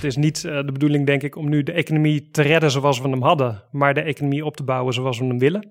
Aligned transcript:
Het 0.00 0.08
is 0.08 0.16
niet 0.16 0.44
eh, 0.44 0.56
de 0.56 0.72
bedoeling, 0.72 1.06
denk 1.06 1.22
ik, 1.22 1.36
om 1.36 1.48
nu 1.48 1.62
de 1.62 1.72
economie 1.72 2.30
te 2.30 2.42
redden 2.42 2.70
zoals 2.70 3.00
we 3.00 3.08
hem 3.08 3.22
hadden, 3.22 3.62
maar 3.70 3.94
de 3.94 4.00
economie 4.00 4.44
op 4.44 4.56
te 4.56 4.62
bouwen 4.62 4.94
zoals 4.94 5.18
we 5.18 5.24
hem 5.24 5.38
willen. 5.38 5.62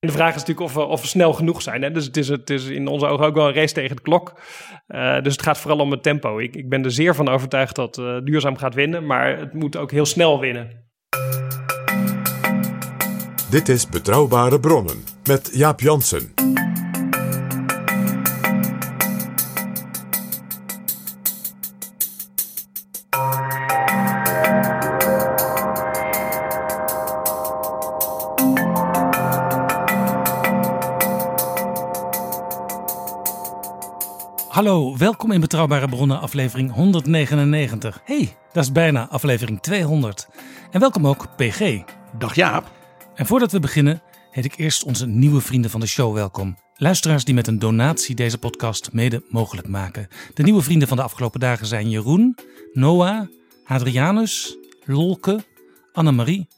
En 0.00 0.08
de 0.08 0.12
vraag 0.12 0.34
is 0.34 0.40
natuurlijk 0.40 0.66
of 0.66 0.74
we, 0.74 0.84
of 0.84 1.06
snel 1.06 1.32
genoeg 1.32 1.62
zijn. 1.62 1.82
Hè? 1.82 1.90
Dus 1.90 2.04
het 2.04 2.16
is, 2.16 2.28
het 2.28 2.50
is 2.50 2.66
in 2.66 2.86
onze 2.86 3.06
ogen 3.06 3.26
ook 3.26 3.34
wel 3.34 3.48
een 3.48 3.54
race 3.54 3.74
tegen 3.74 3.96
de 3.96 4.02
klok. 4.02 4.40
Eh, 4.86 5.22
dus 5.22 5.32
het 5.32 5.42
gaat 5.42 5.58
vooral 5.58 5.80
om 5.80 5.90
het 5.90 6.02
tempo. 6.02 6.38
Ik, 6.38 6.56
ik 6.56 6.68
ben 6.68 6.84
er 6.84 6.90
zeer 6.90 7.14
van 7.14 7.28
overtuigd 7.28 7.74
dat 7.74 7.98
eh, 7.98 8.16
duurzaam 8.24 8.56
gaat 8.56 8.74
winnen, 8.74 9.06
maar 9.06 9.38
het 9.38 9.52
moet 9.52 9.76
ook 9.76 9.90
heel 9.90 10.06
snel 10.06 10.40
winnen. 10.40 10.86
Dit 13.50 13.68
is 13.68 13.88
Betrouwbare 13.88 14.60
Bronnen 14.60 15.04
met 15.24 15.50
Jaap 15.52 15.80
Jansen. 15.80 16.37
Hallo, 34.58 34.96
welkom 34.96 35.32
in 35.32 35.40
Betrouwbare 35.40 35.88
Bronnen, 35.88 36.20
aflevering 36.20 36.72
199. 36.72 38.00
hey, 38.04 38.36
dat 38.52 38.64
is 38.64 38.72
bijna 38.72 39.08
aflevering 39.08 39.60
200. 39.60 40.28
En 40.70 40.80
welkom 40.80 41.06
ook 41.06 41.36
PG. 41.36 41.82
Dag 42.18 42.34
Jaap. 42.34 42.70
En 43.14 43.26
voordat 43.26 43.52
we 43.52 43.60
beginnen, 43.60 44.02
heet 44.30 44.44
ik 44.44 44.56
eerst 44.56 44.84
onze 44.84 45.06
nieuwe 45.06 45.40
vrienden 45.40 45.70
van 45.70 45.80
de 45.80 45.86
show 45.86 46.14
welkom. 46.14 46.56
Luisteraars 46.76 47.24
die 47.24 47.34
met 47.34 47.46
een 47.46 47.58
donatie 47.58 48.14
deze 48.14 48.38
podcast 48.38 48.92
mede 48.92 49.22
mogelijk 49.28 49.68
maken. 49.68 50.08
De 50.34 50.42
nieuwe 50.42 50.62
vrienden 50.62 50.88
van 50.88 50.96
de 50.96 51.02
afgelopen 51.02 51.40
dagen 51.40 51.66
zijn 51.66 51.90
Jeroen, 51.90 52.36
Noah, 52.72 53.28
Adrianus, 53.64 54.56
Lolke, 54.84 55.44
Annemarie 55.92 56.48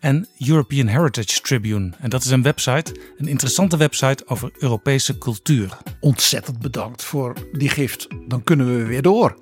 en 0.00 0.28
European 0.38 0.86
Heritage 0.86 1.40
Tribune. 1.40 1.92
En 1.98 2.10
dat 2.10 2.24
is 2.24 2.30
een 2.30 2.42
website, 2.42 2.96
een 3.16 3.28
interessante 3.28 3.76
website 3.76 4.26
over 4.26 4.50
Europese 4.58 5.18
cultuur. 5.18 5.78
Ontzettend 6.00 6.58
bedankt 6.58 7.04
voor 7.04 7.34
die 7.52 7.68
gift. 7.68 8.08
Dan 8.28 8.44
kunnen 8.44 8.76
we 8.76 8.84
weer 8.84 9.02
door. 9.02 9.38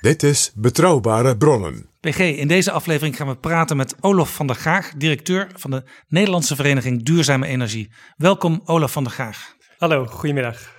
Dit 0.00 0.22
is 0.22 0.52
Betrouwbare 0.54 1.36
Bronnen. 1.36 1.88
PG, 2.00 2.18
in 2.18 2.48
deze 2.48 2.70
aflevering 2.70 3.16
gaan 3.16 3.26
we 3.26 3.36
praten 3.36 3.76
met 3.76 3.94
Olaf 4.00 4.34
van 4.34 4.46
der 4.46 4.56
Gaag, 4.56 4.92
directeur 4.96 5.48
van 5.54 5.70
de 5.70 5.82
Nederlandse 6.08 6.56
Vereniging 6.56 7.02
Duurzame 7.02 7.46
Energie. 7.46 7.90
Welkom, 8.16 8.60
Olaf 8.64 8.92
van 8.92 9.04
der 9.04 9.12
Gaag. 9.12 9.56
Hallo, 9.78 10.06
goedemiddag. 10.06 10.72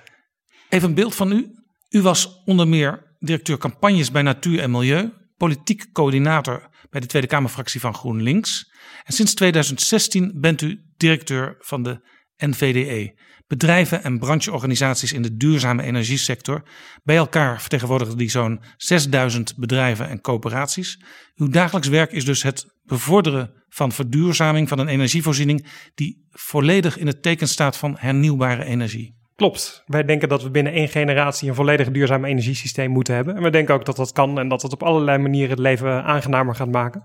Even 0.69 0.89
een 0.89 0.95
beeld 0.95 1.15
van 1.15 1.31
u. 1.31 1.51
U 1.89 2.01
was 2.01 2.41
onder 2.45 2.67
meer 2.67 3.15
directeur 3.19 3.57
campagnes 3.57 4.11
bij 4.11 4.21
Natuur 4.21 4.59
en 4.59 4.71
Milieu, 4.71 5.11
politiek 5.37 5.91
coördinator 5.91 6.69
bij 6.89 7.01
de 7.01 7.07
Tweede 7.07 7.27
Kamerfractie 7.27 7.79
van 7.79 7.93
GroenLinks. 7.93 8.71
En 9.03 9.13
sinds 9.13 9.33
2016 9.33 10.31
bent 10.39 10.61
u 10.61 10.81
directeur 10.97 11.55
van 11.59 11.83
de 11.83 12.07
NVDE. 12.37 13.19
Bedrijven 13.47 14.03
en 14.03 14.19
brancheorganisaties 14.19 15.13
in 15.13 15.21
de 15.21 15.35
duurzame 15.35 15.83
energiesector. 15.83 16.63
Bij 17.03 17.15
elkaar 17.15 17.61
vertegenwoordigen 17.61 18.17
die 18.17 18.29
zo'n 18.29 18.63
6000 18.77 19.55
bedrijven 19.57 20.09
en 20.09 20.21
coöperaties. 20.21 21.01
Uw 21.35 21.47
dagelijks 21.47 21.87
werk 21.87 22.11
is 22.11 22.25
dus 22.25 22.43
het 22.43 22.65
bevorderen 22.83 23.63
van 23.67 23.91
verduurzaming 23.91 24.67
van 24.67 24.79
een 24.79 24.87
energievoorziening 24.87 25.67
die 25.93 26.27
volledig 26.29 26.97
in 26.97 27.07
het 27.07 27.21
teken 27.21 27.47
staat 27.47 27.77
van 27.77 27.95
hernieuwbare 27.97 28.63
energie. 28.63 29.14
Klopt. 29.35 29.83
Wij 29.85 30.03
denken 30.03 30.29
dat 30.29 30.43
we 30.43 30.49
binnen 30.49 30.73
één 30.73 30.87
generatie 30.87 31.49
een 31.49 31.55
volledig 31.55 31.91
duurzaam 31.91 32.25
energiesysteem 32.25 32.91
moeten 32.91 33.15
hebben. 33.15 33.35
En 33.35 33.41
we 33.41 33.49
denken 33.49 33.73
ook 33.73 33.85
dat 33.85 33.95
dat 33.95 34.11
kan 34.11 34.39
en 34.39 34.47
dat 34.47 34.61
het 34.61 34.73
op 34.73 34.83
allerlei 34.83 35.17
manieren 35.17 35.49
het 35.49 35.59
leven 35.59 36.03
aangenamer 36.03 36.55
gaat 36.55 36.71
maken. 36.71 37.01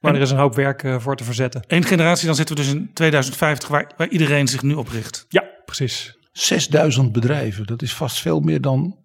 Maar 0.00 0.10
En- 0.10 0.16
er 0.16 0.22
is 0.22 0.30
een 0.30 0.38
hoop 0.38 0.54
werk 0.54 0.82
eh, 0.82 0.98
voor 0.98 1.16
te 1.16 1.24
verzetten. 1.24 1.62
Eén 1.66 1.84
generatie, 1.84 2.26
dan 2.26 2.34
zitten 2.34 2.56
we 2.56 2.62
dus 2.62 2.72
in 2.72 2.90
2050 2.92 3.68
waar, 3.68 3.92
waar 3.96 4.08
iedereen 4.08 4.46
zich 4.48 4.62
nu 4.62 4.74
op 4.74 4.88
richt. 4.88 5.26
Ja, 5.28 5.44
precies. 5.64 6.18
6000 6.32 7.12
bedrijven, 7.12 7.66
dat 7.66 7.82
is 7.82 7.94
vast 7.94 8.20
veel 8.20 8.40
meer 8.40 8.60
dan 8.60 8.98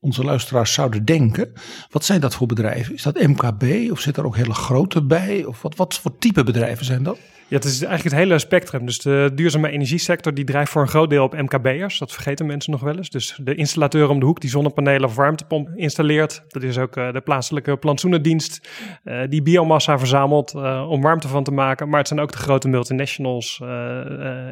onze 0.00 0.24
luisteraars 0.24 0.72
zouden 0.72 1.04
denken. 1.04 1.52
Wat 1.90 2.04
zijn 2.04 2.20
dat 2.20 2.34
voor 2.34 2.46
bedrijven? 2.46 2.94
Is 2.94 3.02
dat 3.02 3.22
MKB 3.22 3.90
of 3.90 4.00
zit 4.00 4.16
er 4.16 4.24
ook 4.24 4.36
hele 4.36 4.54
grote 4.54 5.04
bij? 5.04 5.44
Of 5.44 5.62
wat, 5.62 5.76
wat 5.76 5.94
voor 5.94 6.18
type 6.18 6.44
bedrijven 6.44 6.84
zijn 6.84 7.02
dat? 7.02 7.18
Ja, 7.50 7.56
het 7.56 7.64
is 7.64 7.82
eigenlijk 7.82 8.14
het 8.14 8.24
hele 8.24 8.38
spectrum. 8.38 8.86
Dus 8.86 8.98
de 8.98 9.30
duurzame 9.34 9.70
energiesector 9.70 10.34
die 10.34 10.44
drijft 10.44 10.70
voor 10.72 10.82
een 10.82 10.88
groot 10.88 11.10
deel 11.10 11.24
op 11.24 11.40
MKB'ers. 11.40 11.98
Dat 11.98 12.12
vergeten 12.12 12.46
mensen 12.46 12.72
nog 12.72 12.80
wel 12.80 12.96
eens. 12.96 13.10
Dus 13.10 13.38
de 13.42 13.54
installateur 13.54 14.08
om 14.08 14.20
de 14.20 14.26
hoek 14.26 14.40
die 14.40 14.50
zonnepanelen 14.50 15.08
of 15.08 15.14
warmtepomp 15.14 15.68
installeert. 15.74 16.42
Dat 16.48 16.62
is 16.62 16.78
ook 16.78 16.96
eh, 16.96 17.12
de 17.12 17.20
plaatselijke 17.20 17.76
plantsoenendienst 17.76 18.68
eh, 19.04 19.20
die 19.28 19.42
biomassa 19.42 19.98
verzamelt 19.98 20.54
eh, 20.54 20.86
om 20.88 21.02
warmte 21.02 21.28
van 21.28 21.44
te 21.44 21.50
maken. 21.50 21.88
Maar 21.88 21.98
het 21.98 22.08
zijn 22.08 22.20
ook 22.20 22.32
de 22.32 22.38
grote 22.38 22.68
multinationals. 22.68 23.60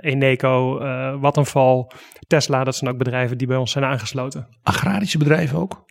Eneco, 0.00 0.78
Vattenfall, 1.20 1.86
Tesla. 2.26 2.64
Dat 2.64 2.76
zijn 2.76 2.90
ook 2.90 2.98
bedrijven 2.98 3.38
die 3.38 3.46
bij 3.46 3.56
ons 3.56 3.72
zijn 3.72 3.84
aangesloten. 3.84 4.46
Agrarische 4.62 5.18
bedrijven 5.18 5.58
ook? 5.58 5.84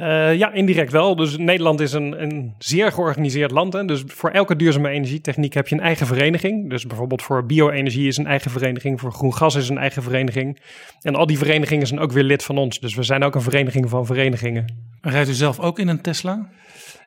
Eh, 0.00 0.34
ja, 0.34 0.52
indirect 0.52 0.92
wel. 0.92 1.16
Dus 1.16 1.36
Nederland 1.36 1.80
is 1.80 1.92
een, 1.92 2.22
een 2.22 2.54
zeer 2.58 2.92
georganiseerd 2.92 3.50
land. 3.50 3.72
Hè? 3.72 3.84
Dus 3.84 4.04
voor 4.06 4.30
elke 4.30 4.56
duurzame 4.56 4.88
energietechniek 4.88 5.54
heb 5.54 5.68
je 5.68 5.74
een 5.74 5.80
eigen 5.80 6.06
vereniging. 6.06 6.70
Dus 6.70 6.86
bijvoorbeeld 6.86 7.22
voor 7.22 7.46
bio-energie 7.46 8.06
is 8.06 8.16
een 8.16 8.26
eigen 8.26 8.50
vereniging. 8.50 9.00
Voor 9.00 9.12
groen 9.12 9.34
gas 9.34 9.54
is 9.54 9.68
een 9.68 9.78
eigen 9.78 10.02
vereniging. 10.02 10.60
En 11.00 11.14
al 11.14 11.26
die 11.26 11.38
verenigingen 11.38 11.86
zijn 11.86 12.00
ook 12.00 12.12
weer 12.12 12.22
lid 12.22 12.42
van 12.42 12.58
ons. 12.58 12.80
Dus 12.80 12.94
we 12.94 13.02
zijn 13.02 13.22
ook 13.22 13.34
een 13.34 13.42
vereniging 13.42 13.88
van 13.88 14.06
verenigingen. 14.06 14.88
Rijdt 15.00 15.28
u 15.28 15.32
zelf 15.32 15.60
ook 15.60 15.78
in 15.78 15.88
een 15.88 16.00
Tesla? 16.00 16.48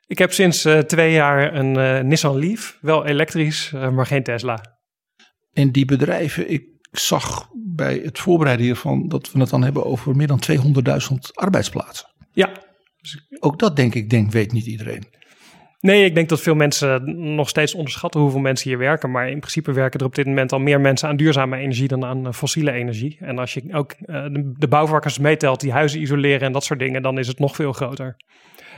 Ik 0.06 0.18
heb 0.18 0.32
sinds 0.32 0.64
eh, 0.64 0.78
twee 0.78 1.12
jaar 1.12 1.54
een 1.54 1.76
eh, 1.76 2.00
Nissan 2.00 2.38
Leaf. 2.38 2.78
Wel 2.80 3.06
elektrisch, 3.06 3.70
maar 3.70 4.06
geen 4.06 4.22
Tesla. 4.22 4.60
En 5.52 5.70
die 5.70 5.84
bedrijven, 5.84 6.50
ik 6.50 6.64
zag 6.90 7.48
bij 7.74 8.00
het 8.04 8.18
voorbereiden 8.18 8.64
hiervan 8.64 9.08
dat 9.08 9.32
we 9.32 9.40
het 9.40 9.50
dan 9.50 9.62
hebben 9.62 9.84
over 9.84 10.16
meer 10.16 10.26
dan 10.26 10.42
200.000 10.50 11.16
arbeidsplaatsen. 11.34 12.12
Ja, 12.32 12.50
Ook 13.40 13.58
dat 13.58 13.76
denk 13.76 13.94
ik, 13.94 14.10
denk, 14.10 14.30
weet 14.30 14.52
niet 14.52 14.66
iedereen. 14.66 15.04
Nee, 15.80 16.04
ik 16.04 16.14
denk 16.14 16.28
dat 16.28 16.40
veel 16.40 16.54
mensen 16.54 17.18
nog 17.34 17.48
steeds 17.48 17.74
onderschatten 17.74 18.20
hoeveel 18.20 18.40
mensen 18.40 18.68
hier 18.68 18.78
werken. 18.78 19.10
Maar 19.10 19.28
in 19.28 19.38
principe 19.38 19.72
werken 19.72 20.00
er 20.00 20.06
op 20.06 20.14
dit 20.14 20.26
moment 20.26 20.52
al 20.52 20.58
meer 20.58 20.80
mensen 20.80 21.08
aan 21.08 21.16
duurzame 21.16 21.56
energie 21.56 21.88
dan 21.88 22.04
aan 22.04 22.26
eh, 22.26 22.32
fossiele 22.32 22.72
energie. 22.72 23.16
En 23.20 23.38
als 23.38 23.54
je 23.54 23.62
ook 23.72 23.92
eh, 23.92 24.22
de, 24.24 24.52
de 24.58 24.68
bouwvakkers 24.68 25.18
meetelt 25.18 25.60
die 25.60 25.72
huizen 25.72 26.00
isoleren 26.00 26.40
en 26.40 26.52
dat 26.52 26.64
soort 26.64 26.78
dingen, 26.78 27.02
dan 27.02 27.18
is 27.18 27.26
het 27.26 27.38
nog 27.38 27.56
veel 27.56 27.72
groter. 27.72 28.16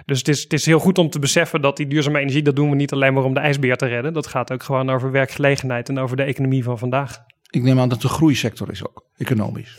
Dus 0.05 0.19
het 0.19 0.29
is, 0.29 0.43
het 0.43 0.53
is 0.53 0.67
heel 0.67 0.79
goed 0.79 0.99
om 0.99 1.11
te 1.11 1.19
beseffen 1.19 1.61
dat 1.61 1.77
die 1.77 1.87
duurzame 1.87 2.19
energie, 2.19 2.43
dat 2.43 2.57
doen 2.57 2.71
we 2.71 2.77
niet 2.77 2.93
alleen 2.93 3.15
maar 3.15 3.25
om 3.25 3.35
de 3.35 3.41
ijsbeer 3.41 3.77
te 3.77 3.87
redden. 3.87 4.13
Dat 4.13 4.27
gaat 4.27 4.53
ook 4.53 4.63
gewoon 4.63 4.91
over 4.91 5.11
werkgelegenheid 5.11 5.89
en 5.89 5.99
over 5.99 6.17
de 6.17 6.23
economie 6.23 6.65
van 6.65 6.79
vandaag. 6.79 7.19
Ik 7.51 7.63
neem 7.63 7.81
aan 7.81 7.89
dat 7.89 8.03
het 8.03 8.11
een 8.11 8.17
groeisector 8.17 8.71
is 8.71 8.87
ook, 8.87 9.05
economisch. 9.17 9.79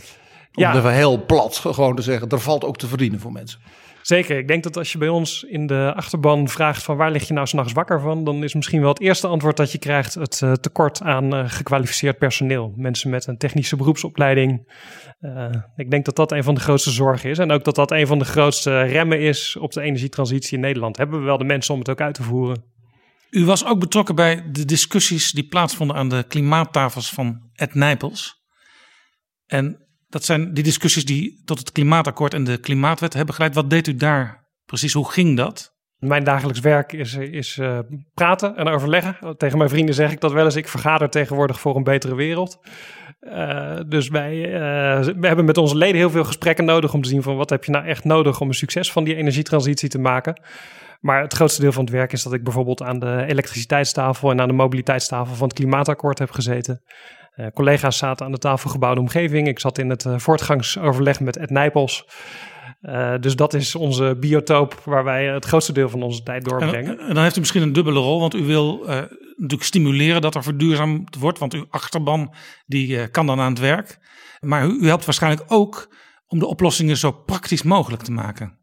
Om 0.54 0.64
Ja. 0.64 0.90
heel 0.90 1.26
plat 1.26 1.56
gewoon 1.58 1.96
te 1.96 2.02
zeggen, 2.02 2.30
er 2.30 2.40
valt 2.40 2.66
ook 2.66 2.78
te 2.78 2.88
verdienen 2.88 3.20
voor 3.20 3.32
mensen. 3.32 3.60
Zeker. 4.08 4.38
Ik 4.38 4.48
denk 4.48 4.64
dat 4.64 4.78
als 4.78 4.92
je 4.92 4.98
bij 4.98 5.08
ons 5.08 5.44
in 5.44 5.68
de 5.68 5.94
achterban 5.96 6.48
vraagt 6.48 6.84
van 6.84 6.98
waar 6.98 7.12
lig 7.12 7.28
je 7.28 7.34
nou 7.34 7.48
s'nachts 7.48 7.74
wakker 7.74 8.02
van, 8.02 8.24
dan 8.24 8.44
is 8.44 8.54
misschien 8.54 8.80
wel 8.80 8.90
het 8.90 9.00
eerste 9.00 9.28
antwoord 9.28 9.58
dat 9.58 9.72
je 9.72 9.78
krijgt 9.78 10.14
het 10.14 10.42
uh, 10.44 10.54
tekort 10.54 11.02
aan 11.02 11.36
uh, 11.36 11.50
gekwalificeerd 11.50 12.18
personeel. 12.18 12.74
Mensen 12.76 13.10
met 13.10 13.28
een 13.28 13.38
technische 13.38 13.76
beroepsopleiding. 13.76 14.74
Uh, 15.20 15.50
ik 15.76 15.92
denk 15.92 16.06
dat 16.06 16.16
dat 16.16 16.32
een 16.32 16.44
van 16.44 16.56
de 16.56 16.60
grootste 16.62 16.92
zorgen 16.92 17.30
is. 17.30 17.38
En 17.38 17.52
ook 17.52 17.64
dat 17.64 17.76
dat 17.76 17.92
een 17.92 18.08
van 18.08 18.20
de 18.20 18.26
grootste 18.26 18.82
remmen 18.82 19.20
is 19.20 19.58
op 19.58 19.72
de 19.72 19.82
energietransitie 19.82 20.56
in 20.56 20.64
Nederland. 20.64 20.98
Hebben 20.98 21.20
we 21.20 21.26
wel 21.26 21.38
de 21.38 21.44
mensen 21.44 21.74
om 21.74 21.80
het 21.80 21.90
ook 21.90 22.02
uit 22.02 22.16
te 22.16 22.24
voeren? 22.24 22.64
U 23.30 23.46
was 23.46 23.66
ook 23.66 23.80
betrokken 23.80 24.16
bij 24.16 24.52
de 24.52 24.66
discussies 24.66 25.32
die 25.32 25.48
plaatsvonden 25.48 25.96
aan 25.96 26.10
de 26.10 26.26
klimaattafels 26.28 27.10
van 27.10 27.50
Ed 27.54 27.74
Nijpels. 27.74 28.36
En 29.46 29.87
dat 30.08 30.24
zijn 30.24 30.54
die 30.54 30.64
discussies 30.64 31.06
die 31.06 31.42
tot 31.46 31.60
het 31.60 31.72
klimaatakkoord 31.72 32.34
en 32.34 32.44
de 32.44 32.58
klimaatwet 32.58 33.14
hebben 33.14 33.36
geleid. 33.36 33.56
Wat 33.56 33.70
deed 33.70 33.88
u 33.88 33.96
daar 33.96 34.48
precies? 34.66 34.94
Hoe 34.94 35.12
ging 35.12 35.38
dat? 35.38 35.76
Mijn 35.98 36.24
dagelijks 36.24 36.60
werk 36.60 36.94
is, 36.94 37.14
is 37.14 37.58
uh, 37.58 37.80
praten 38.14 38.56
en 38.56 38.68
overleggen. 38.68 39.38
Tegen 39.38 39.58
mijn 39.58 39.70
vrienden 39.70 39.96
zeg 39.96 40.12
ik 40.12 40.22
dat 40.22 40.32
wel 40.32 40.46
eens. 40.46 40.56
Ik 40.56 40.68
vergader 40.68 41.10
tegenwoordig 41.10 41.60
voor 41.60 41.76
een 41.76 41.84
betere 41.84 42.16
wereld. 42.16 42.60
Uh, 43.22 43.80
dus 43.88 44.10
wij 44.10 44.36
uh, 44.36 45.06
we 45.16 45.28
hebben 45.28 45.46
met 45.46 45.58
onze 45.58 45.76
leden 45.76 45.96
heel 45.96 46.10
veel 46.10 46.24
gesprekken 46.24 46.66
nodig 46.66 46.94
om 46.94 47.02
te 47.02 47.10
zien 47.10 47.24
van 47.24 47.36
wat 47.36 47.50
heb 47.50 47.64
je 47.64 47.72
nou 47.72 47.86
echt 47.86 48.04
nodig 48.04 48.42
om 48.42 48.48
een 48.48 48.54
succes 48.54 48.92
van 48.92 49.04
die 49.04 49.16
energietransitie 49.16 49.90
te 49.90 50.00
maken. 50.00 50.42
Maar 51.00 51.22
het 51.22 51.34
grootste 51.34 51.62
deel 51.62 51.72
van 51.72 51.84
het 51.84 51.94
werk 51.94 52.12
is 52.12 52.24
dat 52.24 52.34
ik 52.34 52.44
bijvoorbeeld 52.44 52.82
aan 52.82 53.00
de 53.00 53.24
elektriciteitstafel 53.28 54.32
en 54.32 54.42
aan 54.42 54.48
de 54.48 54.54
mobiliteitstafel 54.54 55.36
van 55.36 55.48
het 55.48 55.58
klimaatakkoord 55.58 56.20
heb 56.20 56.32
gezeten. 56.32 56.82
Uh, 57.38 57.48
collega's 57.54 57.98
zaten 57.98 58.26
aan 58.26 58.32
de 58.32 58.38
tafel 58.38 58.70
gebouwde 58.70 59.02
omgeving. 59.02 59.48
Ik 59.48 59.60
zat 59.60 59.78
in 59.78 59.90
het 59.90 60.06
uh, 60.06 60.18
voortgangsoverleg 60.18 61.20
met 61.20 61.38
Ed 61.38 61.50
Nijpels. 61.50 62.08
Uh, 62.82 63.14
dus 63.20 63.36
dat 63.36 63.54
is 63.54 63.76
onze 63.76 64.18
biotoop 64.20 64.82
waar 64.86 65.04
wij 65.04 65.26
het 65.26 65.46
grootste 65.46 65.74
deel 65.74 65.90
van 65.90 66.04
onze 66.04 66.24
tijd 66.24 66.46
doorbrengen. 66.46 67.00
En, 67.00 67.08
en 67.08 67.14
dan 67.14 67.24
heeft 67.24 67.36
u 67.36 67.40
misschien 67.40 67.62
een 67.62 67.74
dubbele 67.74 68.00
rol, 68.00 68.20
want 68.20 68.36
u 68.36 68.44
wil 68.44 68.86
natuurlijk 69.36 69.64
stimuleren 69.64 70.22
dat 70.22 70.36
er 70.36 70.44
verduurzaamd 70.44 71.16
wordt. 71.16 71.40
Want 71.40 71.54
uw 71.54 71.66
achterban 71.70 72.34
die 72.66 73.08
kan 73.08 73.26
dan 73.26 73.40
aan 73.40 73.50
het 73.50 73.60
werk. 73.60 74.00
Maar 74.40 74.66
u, 74.66 74.80
u 74.82 74.88
helpt 74.88 75.06
waarschijnlijk 75.06 75.44
ook 75.48 75.96
om 76.28 76.40
de 76.40 76.48
oplossingen 76.48 76.98
zo 76.98 77.12
praktisch 77.12 77.64
mogelijk 77.64 78.04
te 78.04 78.12
maken. 78.12 78.58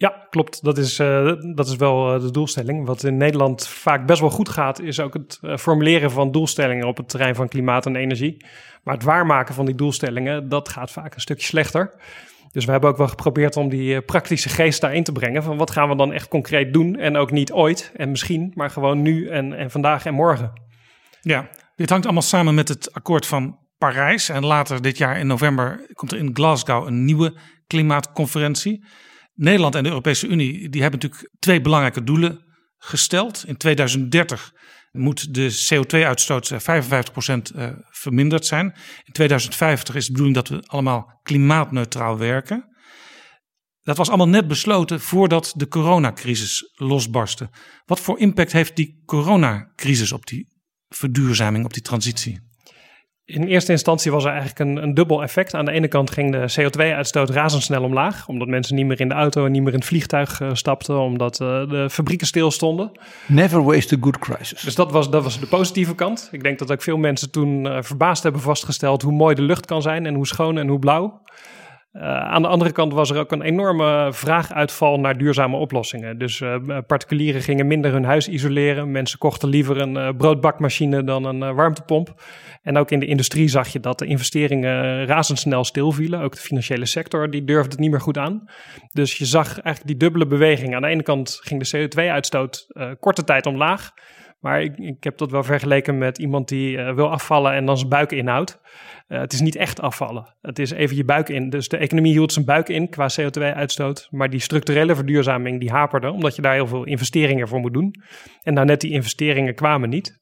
Ja, 0.00 0.26
klopt. 0.30 0.64
Dat 0.64 0.78
is, 0.78 1.00
uh, 1.00 1.32
dat 1.54 1.68
is 1.68 1.76
wel 1.76 2.14
uh, 2.14 2.20
de 2.20 2.30
doelstelling. 2.30 2.86
Wat 2.86 3.04
in 3.04 3.16
Nederland 3.16 3.68
vaak 3.68 4.06
best 4.06 4.20
wel 4.20 4.30
goed 4.30 4.48
gaat, 4.48 4.80
is 4.80 5.00
ook 5.00 5.14
het 5.14 5.38
uh, 5.42 5.56
formuleren 5.56 6.10
van 6.10 6.32
doelstellingen 6.32 6.86
op 6.86 6.96
het 6.96 7.08
terrein 7.08 7.34
van 7.34 7.48
klimaat 7.48 7.86
en 7.86 7.96
energie. 7.96 8.44
Maar 8.82 8.94
het 8.94 9.02
waarmaken 9.02 9.54
van 9.54 9.66
die 9.66 9.74
doelstellingen, 9.74 10.48
dat 10.48 10.68
gaat 10.68 10.90
vaak 10.90 11.14
een 11.14 11.20
stukje 11.20 11.46
slechter. 11.46 11.94
Dus 12.52 12.64
we 12.64 12.70
hebben 12.70 12.90
ook 12.90 12.96
wel 12.96 13.08
geprobeerd 13.08 13.56
om 13.56 13.68
die 13.68 14.00
praktische 14.00 14.48
geest 14.48 14.80
daarin 14.80 15.04
te 15.04 15.12
brengen. 15.12 15.42
Van 15.42 15.56
wat 15.56 15.70
gaan 15.70 15.88
we 15.88 15.96
dan 15.96 16.12
echt 16.12 16.28
concreet 16.28 16.72
doen? 16.72 16.96
En 16.96 17.16
ook 17.16 17.30
niet 17.30 17.52
ooit 17.52 17.92
en 17.96 18.10
misschien, 18.10 18.52
maar 18.54 18.70
gewoon 18.70 19.02
nu 19.02 19.28
en, 19.28 19.52
en 19.52 19.70
vandaag 19.70 20.04
en 20.04 20.14
morgen. 20.14 20.52
Ja, 21.20 21.48
dit 21.76 21.90
hangt 21.90 22.04
allemaal 22.04 22.22
samen 22.22 22.54
met 22.54 22.68
het 22.68 22.92
akkoord 22.92 23.26
van 23.26 23.58
Parijs. 23.78 24.28
En 24.28 24.44
later 24.44 24.82
dit 24.82 24.98
jaar 24.98 25.18
in 25.18 25.26
november 25.26 25.86
komt 25.92 26.12
er 26.12 26.18
in 26.18 26.30
Glasgow 26.32 26.86
een 26.86 27.04
nieuwe 27.04 27.34
klimaatconferentie. 27.66 28.84
Nederland 29.40 29.74
en 29.74 29.82
de 29.82 29.88
Europese 29.88 30.26
Unie 30.26 30.68
die 30.68 30.82
hebben 30.82 31.00
natuurlijk 31.00 31.32
twee 31.38 31.60
belangrijke 31.60 32.04
doelen 32.04 32.44
gesteld. 32.78 33.44
In 33.46 33.56
2030 33.56 34.52
moet 34.92 35.34
de 35.34 35.68
CO2-uitstoot 35.74 36.52
55% 36.52 36.56
eh, 37.54 37.70
verminderd 37.90 38.46
zijn. 38.46 38.66
In 39.04 39.12
2050 39.12 39.94
is 39.94 40.06
de 40.06 40.10
bedoeling 40.10 40.36
dat 40.36 40.48
we 40.48 40.62
allemaal 40.66 41.20
klimaatneutraal 41.22 42.18
werken. 42.18 42.68
Dat 43.82 43.96
was 43.96 44.08
allemaal 44.08 44.28
net 44.28 44.48
besloten 44.48 45.00
voordat 45.00 45.52
de 45.56 45.68
coronacrisis 45.68 46.72
losbarstte. 46.74 47.50
Wat 47.84 48.00
voor 48.00 48.18
impact 48.18 48.52
heeft 48.52 48.76
die 48.76 49.02
coronacrisis 49.04 50.12
op 50.12 50.26
die 50.26 50.48
verduurzaming, 50.88 51.64
op 51.64 51.72
die 51.72 51.82
transitie? 51.82 52.49
In 53.32 53.44
eerste 53.44 53.72
instantie 53.72 54.10
was 54.10 54.24
er 54.24 54.30
eigenlijk 54.30 54.58
een, 54.58 54.82
een 54.82 54.94
dubbel 54.94 55.22
effect. 55.22 55.54
Aan 55.54 55.64
de 55.64 55.70
ene 55.70 55.88
kant 55.88 56.10
ging 56.10 56.32
de 56.32 56.60
CO2-uitstoot 56.60 57.30
razendsnel 57.30 57.82
omlaag, 57.82 58.28
omdat 58.28 58.48
mensen 58.48 58.74
niet 58.74 58.86
meer 58.86 59.00
in 59.00 59.08
de 59.08 59.14
auto 59.14 59.44
en 59.44 59.52
niet 59.52 59.62
meer 59.62 59.72
in 59.72 59.78
het 59.78 59.88
vliegtuig 59.88 60.40
uh, 60.40 60.50
stapten, 60.52 60.98
omdat 60.98 61.40
uh, 61.40 61.68
de 61.68 61.90
fabrieken 61.90 62.26
stilstonden. 62.26 62.92
Never 63.26 63.64
waste 63.64 63.94
a 63.94 63.98
good 64.00 64.18
crisis. 64.18 64.60
Dus 64.60 64.74
dat 64.74 64.92
was, 64.92 65.10
dat 65.10 65.22
was 65.22 65.40
de 65.40 65.46
positieve 65.46 65.94
kant. 65.94 66.28
Ik 66.32 66.42
denk 66.42 66.58
dat 66.58 66.72
ook 66.72 66.82
veel 66.82 66.96
mensen 66.96 67.30
toen 67.30 67.66
uh, 67.66 67.78
verbaasd 67.80 68.22
hebben 68.22 68.40
vastgesteld 68.40 69.02
hoe 69.02 69.12
mooi 69.12 69.34
de 69.34 69.42
lucht 69.42 69.66
kan 69.66 69.82
zijn 69.82 70.06
en 70.06 70.14
hoe 70.14 70.26
schoon 70.26 70.58
en 70.58 70.68
hoe 70.68 70.78
blauw. 70.78 71.20
Uh, 71.92 72.02
aan 72.02 72.42
de 72.42 72.48
andere 72.48 72.72
kant 72.72 72.92
was 72.92 73.10
er 73.10 73.18
ook 73.18 73.32
een 73.32 73.42
enorme 73.42 74.08
vraaguitval 74.12 75.00
naar 75.00 75.18
duurzame 75.18 75.56
oplossingen. 75.56 76.18
Dus 76.18 76.40
uh, 76.40 76.56
particulieren 76.86 77.42
gingen 77.42 77.66
minder 77.66 77.92
hun 77.92 78.04
huis 78.04 78.28
isoleren. 78.28 78.90
Mensen 78.90 79.18
kochten 79.18 79.48
liever 79.48 79.80
een 79.80 79.94
uh, 79.94 80.08
broodbakmachine 80.16 81.04
dan 81.04 81.24
een 81.24 81.54
warmtepomp. 81.54 82.22
En 82.62 82.76
ook 82.76 82.90
in 82.90 83.00
de 83.00 83.06
industrie 83.06 83.48
zag 83.48 83.68
je 83.68 83.80
dat 83.80 83.98
de 83.98 84.06
investeringen 84.06 85.06
razendsnel 85.06 85.64
stilvielen. 85.64 86.20
Ook 86.20 86.34
de 86.34 86.40
financiële 86.40 86.86
sector 86.86 87.30
die 87.30 87.44
durfde 87.44 87.70
het 87.70 87.78
niet 87.78 87.90
meer 87.90 88.00
goed 88.00 88.18
aan. 88.18 88.44
Dus 88.92 89.18
je 89.18 89.24
zag 89.24 89.46
eigenlijk 89.46 89.86
die 89.86 89.96
dubbele 89.96 90.26
beweging. 90.26 90.74
Aan 90.74 90.82
de 90.82 90.88
ene 90.88 91.02
kant 91.02 91.38
ging 91.42 91.68
de 91.68 91.88
CO2-uitstoot 91.88 92.66
korte 93.00 93.24
tijd 93.24 93.46
omlaag. 93.46 93.90
Maar 94.40 94.62
ik, 94.62 94.78
ik, 94.78 95.04
heb 95.04 95.18
dat 95.18 95.30
wel 95.30 95.42
vergeleken 95.42 95.98
met 95.98 96.18
iemand 96.18 96.48
die 96.48 96.76
uh, 96.76 96.94
wil 96.94 97.10
afvallen 97.10 97.52
en 97.52 97.66
dan 97.66 97.76
zijn 97.76 97.88
buik 97.90 98.12
inhoudt. 98.12 98.60
Uh, 99.08 99.18
het 99.18 99.32
is 99.32 99.40
niet 99.40 99.56
echt 99.56 99.80
afvallen. 99.80 100.34
Het 100.40 100.58
is 100.58 100.70
even 100.70 100.96
je 100.96 101.04
buik 101.04 101.28
in. 101.28 101.50
Dus 101.50 101.68
de 101.68 101.76
economie 101.76 102.12
hield 102.12 102.32
zijn 102.32 102.44
buik 102.44 102.68
in 102.68 102.88
qua 102.88 103.08
CO2-uitstoot. 103.20 104.08
Maar 104.10 104.30
die 104.30 104.40
structurele 104.40 104.94
verduurzaming 104.94 105.60
die 105.60 105.70
haperde, 105.70 106.10
omdat 106.10 106.36
je 106.36 106.42
daar 106.42 106.54
heel 106.54 106.66
veel 106.66 106.84
investeringen 106.84 107.48
voor 107.48 107.60
moet 107.60 107.72
doen. 107.72 107.94
En 108.42 108.54
nou 108.54 108.66
net 108.66 108.80
die 108.80 108.90
investeringen 108.90 109.54
kwamen 109.54 109.88
niet. 109.88 110.19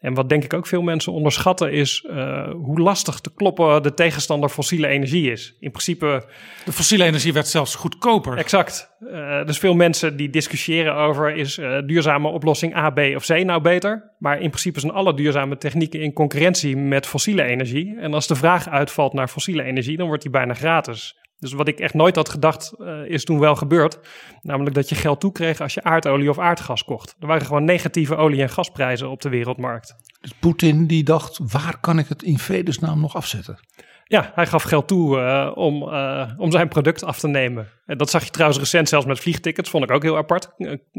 En 0.00 0.14
wat 0.14 0.28
denk 0.28 0.44
ik 0.44 0.54
ook 0.54 0.66
veel 0.66 0.82
mensen 0.82 1.12
onderschatten 1.12 1.72
is 1.72 2.06
uh, 2.10 2.50
hoe 2.50 2.80
lastig 2.80 3.20
te 3.20 3.34
kloppen 3.34 3.82
de 3.82 3.94
tegenstander 3.94 4.48
fossiele 4.48 4.86
energie 4.86 5.30
is. 5.30 5.56
In 5.60 5.70
principe. 5.70 6.24
De 6.64 6.72
fossiele 6.72 7.04
energie 7.04 7.32
werd 7.32 7.48
zelfs 7.48 7.74
goedkoper. 7.74 8.36
Exact. 8.36 8.90
Uh, 9.00 9.44
dus 9.46 9.58
veel 9.58 9.74
mensen 9.74 10.16
die 10.16 10.30
discussiëren 10.30 10.94
over 10.94 11.36
is 11.36 11.58
uh, 11.58 11.78
duurzame 11.86 12.28
oplossing 12.28 12.76
A, 12.76 12.90
B 12.90 12.98
of 12.98 13.26
C 13.26 13.44
nou 13.44 13.62
beter. 13.62 14.12
Maar 14.18 14.40
in 14.40 14.48
principe 14.48 14.80
zijn 14.80 14.92
alle 14.92 15.14
duurzame 15.14 15.56
technieken 15.56 16.00
in 16.00 16.12
concurrentie 16.12 16.76
met 16.76 17.06
fossiele 17.06 17.42
energie. 17.42 17.96
En 17.98 18.14
als 18.14 18.26
de 18.26 18.34
vraag 18.34 18.68
uitvalt 18.68 19.12
naar 19.12 19.28
fossiele 19.28 19.62
energie, 19.62 19.96
dan 19.96 20.06
wordt 20.06 20.22
die 20.22 20.30
bijna 20.30 20.54
gratis. 20.54 21.19
Dus 21.40 21.52
wat 21.52 21.68
ik 21.68 21.80
echt 21.80 21.94
nooit 21.94 22.16
had 22.16 22.28
gedacht, 22.28 22.74
uh, 22.78 23.04
is 23.04 23.24
toen 23.24 23.38
wel 23.38 23.56
gebeurd. 23.56 23.98
Namelijk 24.42 24.74
dat 24.74 24.88
je 24.88 24.94
geld 24.94 25.20
toekreeg 25.20 25.60
als 25.60 25.74
je 25.74 25.82
aardolie 25.82 26.30
of 26.30 26.38
aardgas 26.38 26.84
kocht. 26.84 27.16
Er 27.20 27.26
waren 27.26 27.46
gewoon 27.46 27.64
negatieve 27.64 28.16
olie- 28.16 28.42
en 28.42 28.50
gasprijzen 28.50 29.10
op 29.10 29.20
de 29.20 29.28
wereldmarkt. 29.28 29.94
Dus 30.20 30.32
Poetin 30.40 30.86
die 30.86 31.04
dacht, 31.04 31.38
waar 31.52 31.80
kan 31.80 31.98
ik 31.98 32.08
het 32.08 32.22
in 32.22 32.38
vredesnaam 32.38 33.00
nog 33.00 33.14
afzetten? 33.14 33.58
Ja, 34.04 34.32
hij 34.34 34.46
gaf 34.46 34.62
geld 34.62 34.88
toe 34.88 35.18
uh, 35.18 35.50
om, 35.54 35.82
uh, 35.82 36.30
om 36.36 36.50
zijn 36.50 36.68
product 36.68 37.04
af 37.04 37.18
te 37.18 37.28
nemen. 37.28 37.68
En 37.86 37.98
dat 37.98 38.10
zag 38.10 38.24
je 38.24 38.30
trouwens 38.30 38.60
recent 38.60 38.88
zelfs 38.88 39.06
met 39.06 39.20
vliegtickets, 39.20 39.70
vond 39.70 39.84
ik 39.84 39.90
ook 39.90 40.02
heel 40.02 40.16
apart. 40.16 40.50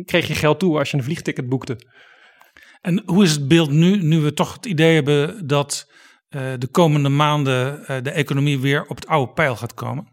Kreeg 0.05 0.27
je 0.27 0.35
geld 0.35 0.59
toe 0.59 0.77
als 0.77 0.91
je 0.91 0.97
een 0.97 1.03
vliegticket 1.03 1.49
boekte. 1.49 1.77
En 2.81 3.03
hoe 3.05 3.23
is 3.23 3.31
het 3.31 3.47
beeld 3.47 3.71
nu, 3.71 4.03
nu 4.03 4.19
we 4.19 4.33
toch 4.33 4.53
het 4.53 4.65
idee 4.65 4.95
hebben 4.95 5.47
dat 5.47 5.91
de 6.29 6.67
komende 6.71 7.09
maanden 7.09 7.83
de 8.03 8.11
economie 8.11 8.59
weer 8.59 8.85
op 8.85 8.95
het 8.95 9.07
oude 9.07 9.31
pijl 9.33 9.55
gaat 9.55 9.73
komen? 9.73 10.10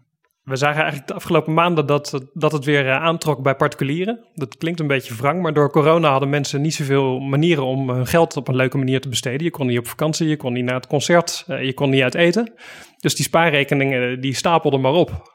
We 0.49 0.57
zagen 0.57 0.77
eigenlijk 0.77 1.09
de 1.09 1.15
afgelopen 1.15 1.55
maanden 1.55 1.87
dat, 1.87 2.27
dat 2.35 2.53
het 2.53 2.65
weer 2.65 2.91
aantrok 2.91 3.43
bij 3.43 3.55
particulieren. 3.55 4.21
Dat 4.35 4.57
klinkt 4.57 4.81
een 4.81 4.87
beetje 4.87 5.15
wrang, 5.15 5.43
maar 5.43 5.53
door 5.53 5.71
corona 5.71 6.11
hadden 6.11 6.29
mensen 6.29 6.61
niet 6.61 6.75
zoveel 6.75 7.19
manieren 7.19 7.65
om 7.65 7.91
hun 7.91 8.07
geld 8.07 8.37
op 8.37 8.49
een 8.49 8.57
leuke 8.57 8.79
manier 8.79 9.01
te 9.01 9.09
besteden. 9.09 9.43
Je 9.43 9.51
kon 9.51 9.67
niet 9.67 9.79
op 9.79 9.87
vakantie, 9.87 10.29
je 10.29 10.37
kon 10.37 10.53
niet 10.53 10.65
naar 10.65 10.75
het 10.75 10.87
concert, 10.87 11.45
je 11.47 11.75
kon 11.75 11.91
niet 11.91 12.03
uit 12.03 12.15
eten. 12.15 12.53
Dus 12.99 13.15
die 13.15 13.25
spaarrekeningen 13.25 14.21
die 14.21 14.35
stapelden 14.35 14.81
maar 14.81 14.93
op. 14.93 15.33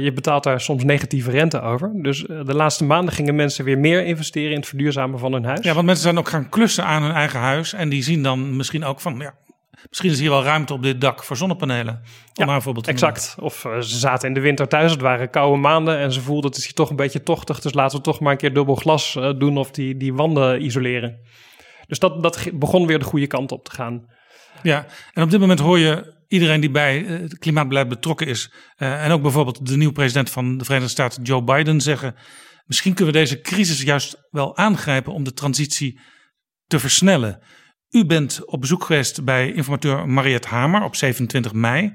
Je 0.00 0.10
betaalt 0.14 0.44
daar 0.44 0.60
soms 0.60 0.84
negatieve 0.84 1.30
rente 1.30 1.60
over. 1.60 1.90
Dus 1.94 2.22
de 2.22 2.54
laatste 2.54 2.84
maanden 2.84 3.14
gingen 3.14 3.34
mensen 3.34 3.64
weer 3.64 3.78
meer 3.78 4.04
investeren 4.04 4.50
in 4.50 4.56
het 4.56 4.68
verduurzamen 4.68 5.18
van 5.18 5.32
hun 5.32 5.44
huis. 5.44 5.64
Ja, 5.64 5.74
want 5.74 5.86
mensen 5.86 6.04
zijn 6.04 6.18
ook 6.18 6.28
gaan 6.28 6.48
klussen 6.48 6.84
aan 6.84 7.02
hun 7.02 7.12
eigen 7.12 7.40
huis. 7.40 7.72
En 7.72 7.88
die 7.88 8.02
zien 8.02 8.22
dan 8.22 8.56
misschien 8.56 8.84
ook 8.84 9.00
van, 9.00 9.18
ja, 9.18 9.34
Misschien 9.88 10.10
is 10.10 10.20
hier 10.20 10.30
wel 10.30 10.42
ruimte 10.42 10.72
op 10.72 10.82
dit 10.82 11.00
dak 11.00 11.24
voor 11.24 11.36
zonnepanelen. 11.36 12.00
Ja, 12.32 12.44
maar 12.44 12.54
een 12.54 12.62
voorbeeld 12.62 12.84
te 12.84 12.90
exact. 12.90 13.34
Of 13.38 13.64
uh, 13.64 13.80
ze 13.80 13.98
zaten 13.98 14.28
in 14.28 14.34
de 14.34 14.40
winter 14.40 14.68
thuis, 14.68 14.90
het 14.90 15.00
waren 15.00 15.30
koude 15.30 15.60
maanden 15.60 15.98
en 15.98 16.12
ze 16.12 16.20
voelden 16.20 16.50
het 16.50 16.58
is 16.58 16.64
hier 16.64 16.74
toch 16.74 16.90
een 16.90 16.96
beetje 16.96 17.22
tochtig. 17.22 17.60
Dus 17.60 17.74
laten 17.74 17.96
we 17.96 18.04
toch 18.04 18.20
maar 18.20 18.32
een 18.32 18.38
keer 18.38 18.54
dubbel 18.54 18.74
glas 18.74 19.14
uh, 19.14 19.32
doen 19.38 19.56
of 19.56 19.70
die, 19.70 19.96
die 19.96 20.14
wanden 20.14 20.64
isoleren. 20.64 21.18
Dus 21.86 21.98
dat, 21.98 22.22
dat 22.22 22.50
begon 22.52 22.86
weer 22.86 22.98
de 22.98 23.04
goede 23.04 23.26
kant 23.26 23.52
op 23.52 23.64
te 23.64 23.70
gaan. 23.70 24.06
Ja, 24.62 24.86
en 25.12 25.22
op 25.22 25.30
dit 25.30 25.40
moment 25.40 25.60
hoor 25.60 25.78
je 25.78 26.16
iedereen 26.28 26.60
die 26.60 26.70
bij 26.70 26.98
het 26.98 27.38
klimaatbeleid 27.38 27.88
betrokken 27.88 28.26
is. 28.26 28.52
Uh, 28.78 29.04
en 29.04 29.10
ook 29.10 29.22
bijvoorbeeld 29.22 29.66
de 29.66 29.76
nieuwe 29.76 29.92
president 29.92 30.30
van 30.30 30.58
de 30.58 30.64
Verenigde 30.64 30.92
Staten, 30.92 31.22
Joe 31.22 31.42
Biden, 31.44 31.80
zeggen. 31.80 32.14
Misschien 32.66 32.94
kunnen 32.94 33.14
we 33.14 33.20
deze 33.20 33.40
crisis 33.40 33.82
juist 33.82 34.26
wel 34.30 34.56
aangrijpen 34.56 35.12
om 35.12 35.24
de 35.24 35.32
transitie 35.32 36.00
te 36.66 36.78
versnellen. 36.78 37.42
U 37.90 38.06
bent 38.06 38.44
op 38.44 38.60
bezoek 38.60 38.84
geweest 38.84 39.24
bij 39.24 39.52
informateur 39.52 40.08
Mariette 40.08 40.48
Hamer 40.48 40.82
op 40.82 40.96
27 40.96 41.52
mei. 41.52 41.94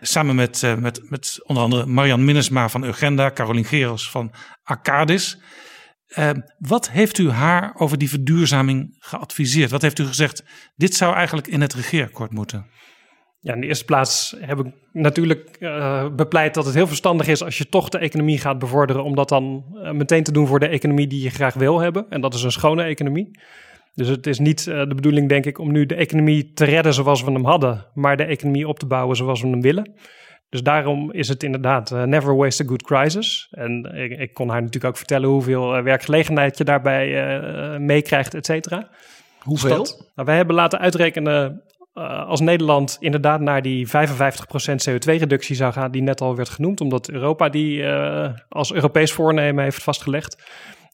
Samen 0.00 0.34
met, 0.34 0.62
uh, 0.62 0.76
met, 0.76 1.10
met 1.10 1.40
onder 1.46 1.62
andere 1.62 1.86
Marian 1.86 2.24
Minnesma 2.24 2.68
van 2.68 2.84
Urgenda, 2.84 3.30
Carolien 3.30 3.64
Gerels 3.64 4.10
van 4.10 4.32
Arcadis. 4.62 5.38
Uh, 6.18 6.30
wat 6.58 6.90
heeft 6.90 7.18
u 7.18 7.30
haar 7.30 7.74
over 7.76 7.98
die 7.98 8.08
verduurzaming 8.08 8.96
geadviseerd? 8.98 9.70
Wat 9.70 9.82
heeft 9.82 9.98
u 9.98 10.06
gezegd, 10.06 10.44
dit 10.76 10.94
zou 10.94 11.14
eigenlijk 11.14 11.46
in 11.46 11.60
het 11.60 11.74
regeerakkoord 11.74 12.30
moeten? 12.30 12.66
Ja, 13.40 13.54
in 13.54 13.60
de 13.60 13.66
eerste 13.66 13.84
plaats 13.84 14.36
heb 14.40 14.58
ik 14.58 14.66
natuurlijk 14.92 15.56
uh, 15.60 16.08
bepleit 16.14 16.54
dat 16.54 16.64
het 16.64 16.74
heel 16.74 16.86
verstandig 16.86 17.26
is 17.26 17.42
als 17.42 17.58
je 17.58 17.68
toch 17.68 17.88
de 17.88 17.98
economie 17.98 18.38
gaat 18.38 18.58
bevorderen, 18.58 19.04
om 19.04 19.14
dat 19.14 19.28
dan 19.28 19.64
meteen 19.92 20.22
te 20.22 20.32
doen 20.32 20.46
voor 20.46 20.60
de 20.60 20.66
economie 20.66 21.06
die 21.06 21.22
je 21.22 21.30
graag 21.30 21.54
wil 21.54 21.80
hebben. 21.80 22.06
En 22.08 22.20
dat 22.20 22.34
is 22.34 22.42
een 22.42 22.52
schone 22.52 22.82
economie. 22.82 23.30
Dus 23.94 24.08
het 24.08 24.26
is 24.26 24.38
niet 24.38 24.66
uh, 24.66 24.78
de 24.78 24.94
bedoeling, 24.94 25.28
denk 25.28 25.46
ik, 25.46 25.58
om 25.58 25.72
nu 25.72 25.86
de 25.86 25.94
economie 25.94 26.52
te 26.52 26.64
redden 26.64 26.94
zoals 26.94 27.22
we 27.22 27.32
hem 27.32 27.44
hadden, 27.44 27.86
maar 27.94 28.16
de 28.16 28.24
economie 28.24 28.68
op 28.68 28.78
te 28.78 28.86
bouwen 28.86 29.16
zoals 29.16 29.40
we 29.42 29.48
hem 29.48 29.60
willen. 29.60 29.92
Dus 30.48 30.62
daarom 30.62 31.12
is 31.12 31.28
het 31.28 31.42
inderdaad 31.42 31.90
uh, 31.90 32.02
never 32.02 32.36
waste 32.36 32.62
a 32.62 32.66
good 32.66 32.82
crisis. 32.82 33.48
En 33.50 33.84
ik, 33.94 34.18
ik, 34.18 34.34
kon 34.34 34.48
haar 34.48 34.60
natuurlijk 34.60 34.84
ook 34.84 34.96
vertellen 34.96 35.28
hoeveel 35.28 35.76
uh, 35.76 35.82
werkgelegenheid 35.82 36.58
je 36.58 36.64
daarbij 36.64 37.08
meekrijgt, 37.78 38.34
et 38.34 38.46
cetera. 38.46 38.88
Hoeveel? 39.38 39.78
Dus 39.78 39.96
dat, 39.96 40.10
nou, 40.14 40.28
wij 40.28 40.36
hebben 40.36 40.54
laten 40.54 40.78
uitrekenen 40.78 41.62
als 42.26 42.40
Nederland 42.40 42.96
inderdaad 43.00 43.40
naar 43.40 43.62
die 43.62 43.86
55% 43.86 43.90
CO2-reductie 44.90 45.56
zou 45.56 45.72
gaan, 45.72 45.90
die 45.90 46.02
net 46.02 46.20
al 46.20 46.36
werd 46.36 46.48
genoemd, 46.48 46.80
omdat 46.80 47.10
Europa 47.10 47.48
die 47.48 47.86
als 48.48 48.72
Europees 48.72 49.12
voornemen 49.12 49.64
heeft 49.64 49.82
vastgelegd. 49.82 50.42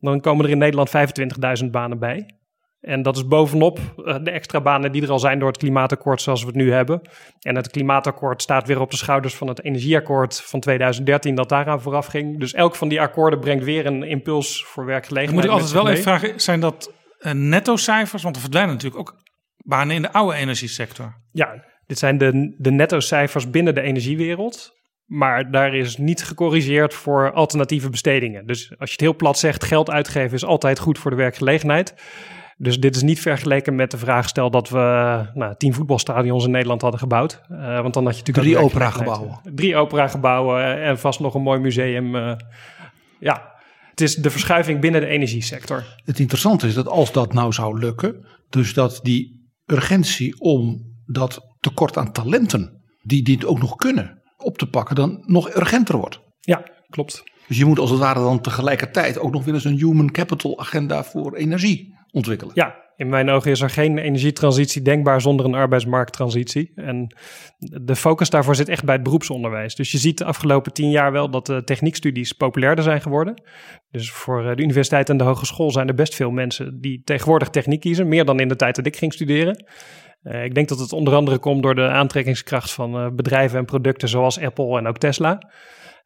Dan 0.00 0.20
komen 0.20 0.44
er 0.44 0.50
in 0.50 0.58
Nederland 0.58 0.90
25.000 1.62 1.70
banen 1.70 1.98
bij. 1.98 2.39
En 2.80 3.02
dat 3.02 3.16
is 3.16 3.26
bovenop 3.26 3.78
uh, 3.96 4.16
de 4.22 4.30
extra 4.30 4.60
banen 4.60 4.92
die 4.92 5.02
er 5.02 5.10
al 5.10 5.18
zijn 5.18 5.38
door 5.38 5.48
het 5.48 5.56
klimaatakkoord 5.56 6.22
zoals 6.22 6.40
we 6.40 6.46
het 6.46 6.56
nu 6.56 6.72
hebben. 6.72 7.00
En 7.40 7.56
het 7.56 7.70
klimaatakkoord 7.70 8.42
staat 8.42 8.66
weer 8.66 8.80
op 8.80 8.90
de 8.90 8.96
schouders 8.96 9.34
van 9.34 9.48
het 9.48 9.64
energieakkoord 9.64 10.42
van 10.42 10.60
2013 10.60 11.34
dat 11.34 11.48
daaraan 11.48 11.80
vooraf 11.80 12.06
ging. 12.06 12.38
Dus 12.38 12.52
elk 12.52 12.74
van 12.74 12.88
die 12.88 13.00
akkoorden 13.00 13.40
brengt 13.40 13.64
weer 13.64 13.86
een 13.86 14.02
impuls 14.02 14.64
voor 14.64 14.84
werkgelegenheid. 14.84 15.42
Dan 15.42 15.50
moet 15.50 15.64
ik 15.64 15.68
altijd 15.68 15.84
wel 15.84 15.92
even 15.92 16.02
vragen, 16.02 16.40
zijn 16.40 16.60
dat 16.60 16.92
uh, 17.18 17.32
netto-cijfers? 17.32 18.22
Want 18.22 18.34
er 18.34 18.42
verdwijnen 18.42 18.74
natuurlijk 18.74 19.00
ook 19.00 19.16
banen 19.56 19.96
in 19.96 20.02
de 20.02 20.12
oude 20.12 20.36
energiesector. 20.36 21.14
Ja, 21.32 21.64
dit 21.86 21.98
zijn 21.98 22.18
de, 22.18 22.54
de 22.58 22.70
netto-cijfers 22.70 23.50
binnen 23.50 23.74
de 23.74 23.80
energiewereld. 23.80 24.78
Maar 25.04 25.50
daar 25.50 25.74
is 25.74 25.96
niet 25.96 26.24
gecorrigeerd 26.24 26.94
voor 26.94 27.32
alternatieve 27.32 27.90
bestedingen. 27.90 28.46
Dus 28.46 28.70
als 28.78 28.88
je 28.88 28.92
het 28.92 29.00
heel 29.00 29.16
plat 29.16 29.38
zegt, 29.38 29.64
geld 29.64 29.90
uitgeven 29.90 30.32
is 30.32 30.44
altijd 30.44 30.78
goed 30.78 30.98
voor 30.98 31.10
de 31.10 31.16
werkgelegenheid. 31.16 31.94
Dus 32.62 32.80
dit 32.80 32.96
is 32.96 33.02
niet 33.02 33.20
vergeleken 33.20 33.74
met 33.74 33.90
de 33.90 33.98
vraag 33.98 34.28
stel 34.28 34.50
dat 34.50 34.68
we 34.68 34.78
nou, 35.34 35.54
tien 35.56 35.74
voetbalstadions 35.74 36.44
in 36.44 36.50
Nederland 36.50 36.82
hadden 36.82 37.00
gebouwd. 37.00 37.40
Uh, 37.50 37.80
want 37.80 37.94
dan 37.94 38.04
had 38.04 38.18
je 38.18 38.22
natuurlijk 38.26 38.46
drie 38.46 38.64
opera-gebouwen. 38.64 39.40
Drie 39.54 39.76
opera-gebouwen 39.76 40.82
en 40.82 40.98
vast 40.98 41.20
nog 41.20 41.34
een 41.34 41.42
mooi 41.42 41.60
museum. 41.60 42.14
Uh, 42.14 42.32
ja, 43.20 43.52
het 43.90 44.00
is 44.00 44.14
de 44.14 44.30
verschuiving 44.30 44.80
binnen 44.80 45.00
de 45.00 45.06
energiesector. 45.06 45.84
Het 46.04 46.18
interessante 46.18 46.66
is 46.66 46.74
dat 46.74 46.88
als 46.88 47.12
dat 47.12 47.32
nou 47.32 47.52
zou 47.52 47.78
lukken, 47.78 48.26
dus 48.48 48.74
dat 48.74 49.00
die 49.02 49.50
urgentie 49.66 50.40
om 50.40 50.80
dat 51.06 51.40
tekort 51.60 51.96
aan 51.96 52.12
talenten, 52.12 52.82
die 53.02 53.22
dit 53.22 53.44
ook 53.44 53.58
nog 53.58 53.76
kunnen, 53.76 54.22
op 54.36 54.58
te 54.58 54.70
pakken, 54.70 54.94
dan 54.94 55.22
nog 55.26 55.54
urgenter 55.54 55.96
wordt. 55.96 56.20
Ja, 56.40 56.62
klopt. 56.88 57.22
Dus 57.46 57.58
je 57.58 57.64
moet 57.64 57.78
als 57.78 57.90
het 57.90 57.98
ware 57.98 58.20
dan 58.20 58.40
tegelijkertijd 58.40 59.18
ook 59.18 59.32
nog 59.32 59.44
weer 59.44 59.54
eens 59.54 59.64
een 59.64 59.78
human 59.78 60.10
capital 60.10 60.58
agenda 60.58 61.04
voor 61.04 61.34
energie 61.34 61.98
ontwikkelen. 62.12 62.54
Ja, 62.54 62.88
in 62.96 63.08
mijn 63.08 63.30
ogen 63.30 63.50
is 63.50 63.60
er 63.60 63.70
geen 63.70 63.98
energietransitie 63.98 64.82
denkbaar 64.82 65.20
zonder 65.20 65.46
een 65.46 65.54
arbeidsmarkttransitie. 65.54 66.72
En 66.74 67.14
de 67.58 67.96
focus 67.96 68.30
daarvoor 68.30 68.54
zit 68.54 68.68
echt 68.68 68.84
bij 68.84 68.94
het 68.94 69.02
beroepsonderwijs. 69.02 69.74
Dus 69.74 69.92
je 69.92 69.98
ziet 69.98 70.18
de 70.18 70.24
afgelopen 70.24 70.72
tien 70.72 70.90
jaar 70.90 71.12
wel 71.12 71.30
dat 71.30 71.46
de 71.46 71.64
techniekstudies 71.64 72.32
populairder 72.32 72.84
zijn 72.84 73.00
geworden. 73.00 73.42
Dus 73.90 74.10
voor 74.10 74.42
de 74.56 74.62
universiteit 74.62 75.08
en 75.08 75.16
de 75.16 75.24
hogeschool 75.24 75.70
zijn 75.70 75.88
er 75.88 75.94
best 75.94 76.14
veel 76.14 76.30
mensen 76.30 76.80
die 76.80 77.02
tegenwoordig 77.04 77.48
techniek 77.48 77.80
kiezen. 77.80 78.08
Meer 78.08 78.24
dan 78.24 78.40
in 78.40 78.48
de 78.48 78.56
tijd 78.56 78.76
dat 78.76 78.86
ik 78.86 78.96
ging 78.96 79.12
studeren. 79.12 79.64
Uh, 80.22 80.44
ik 80.44 80.54
denk 80.54 80.68
dat 80.68 80.78
het 80.78 80.92
onder 80.92 81.14
andere 81.14 81.38
komt 81.38 81.62
door 81.62 81.74
de 81.74 81.88
aantrekkingskracht 81.88 82.70
van 82.70 83.04
uh, 83.04 83.10
bedrijven 83.12 83.58
en 83.58 83.64
producten 83.64 84.08
zoals 84.08 84.40
Apple 84.40 84.78
en 84.78 84.86
ook 84.86 84.98
Tesla. 84.98 85.50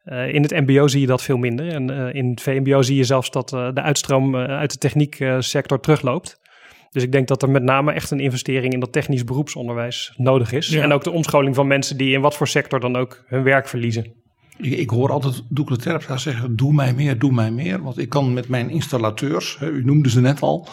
Uh, 0.05 0.33
in 0.33 0.41
het 0.41 0.51
MBO 0.51 0.87
zie 0.87 1.01
je 1.01 1.07
dat 1.07 1.21
veel 1.21 1.37
minder. 1.37 1.67
En 1.67 1.91
uh, 1.91 2.13
in 2.13 2.29
het 2.29 2.41
VMBO 2.41 2.81
zie 2.81 2.95
je 2.95 3.03
zelfs 3.03 3.31
dat 3.31 3.53
uh, 3.53 3.69
de 3.73 3.81
uitstroom 3.81 4.35
uit 4.35 4.71
de 4.71 4.77
technieksector 4.77 5.79
terugloopt. 5.79 6.39
Dus 6.91 7.03
ik 7.03 7.11
denk 7.11 7.27
dat 7.27 7.41
er 7.41 7.49
met 7.49 7.63
name 7.63 7.91
echt 7.91 8.11
een 8.11 8.19
investering 8.19 8.73
in 8.73 8.79
dat 8.79 8.91
technisch 8.91 9.23
beroepsonderwijs 9.23 10.13
nodig 10.17 10.51
is. 10.51 10.67
Ja. 10.67 10.83
En 10.83 10.91
ook 10.91 11.03
de 11.03 11.11
omscholing 11.11 11.55
van 11.55 11.67
mensen 11.67 11.97
die 11.97 12.13
in 12.13 12.21
wat 12.21 12.35
voor 12.35 12.47
sector 12.47 12.79
dan 12.79 12.95
ook 12.95 13.23
hun 13.27 13.43
werk 13.43 13.67
verliezen. 13.67 14.13
Ik, 14.57 14.71
ik 14.71 14.89
hoor 14.89 15.11
altijd 15.11 15.43
Doekle 15.49 15.77
Terpstra 15.77 16.17
zeggen: 16.17 16.55
Doe 16.55 16.73
mij 16.73 16.93
meer, 16.93 17.19
doe 17.19 17.31
mij 17.31 17.51
meer. 17.51 17.81
Want 17.81 17.97
ik 17.97 18.09
kan 18.09 18.33
met 18.33 18.47
mijn 18.47 18.69
installateurs, 18.69 19.57
hè, 19.59 19.69
u 19.69 19.85
noemde 19.85 20.09
ze 20.09 20.21
net 20.21 20.41
al, 20.41 20.67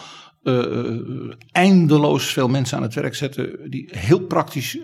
eindeloos 1.51 2.25
veel 2.25 2.47
mensen 2.47 2.77
aan 2.77 2.83
het 2.83 2.93
werk 2.93 3.15
zetten. 3.15 3.69
die 3.69 3.89
heel 3.91 4.19
praktisch 4.19 4.77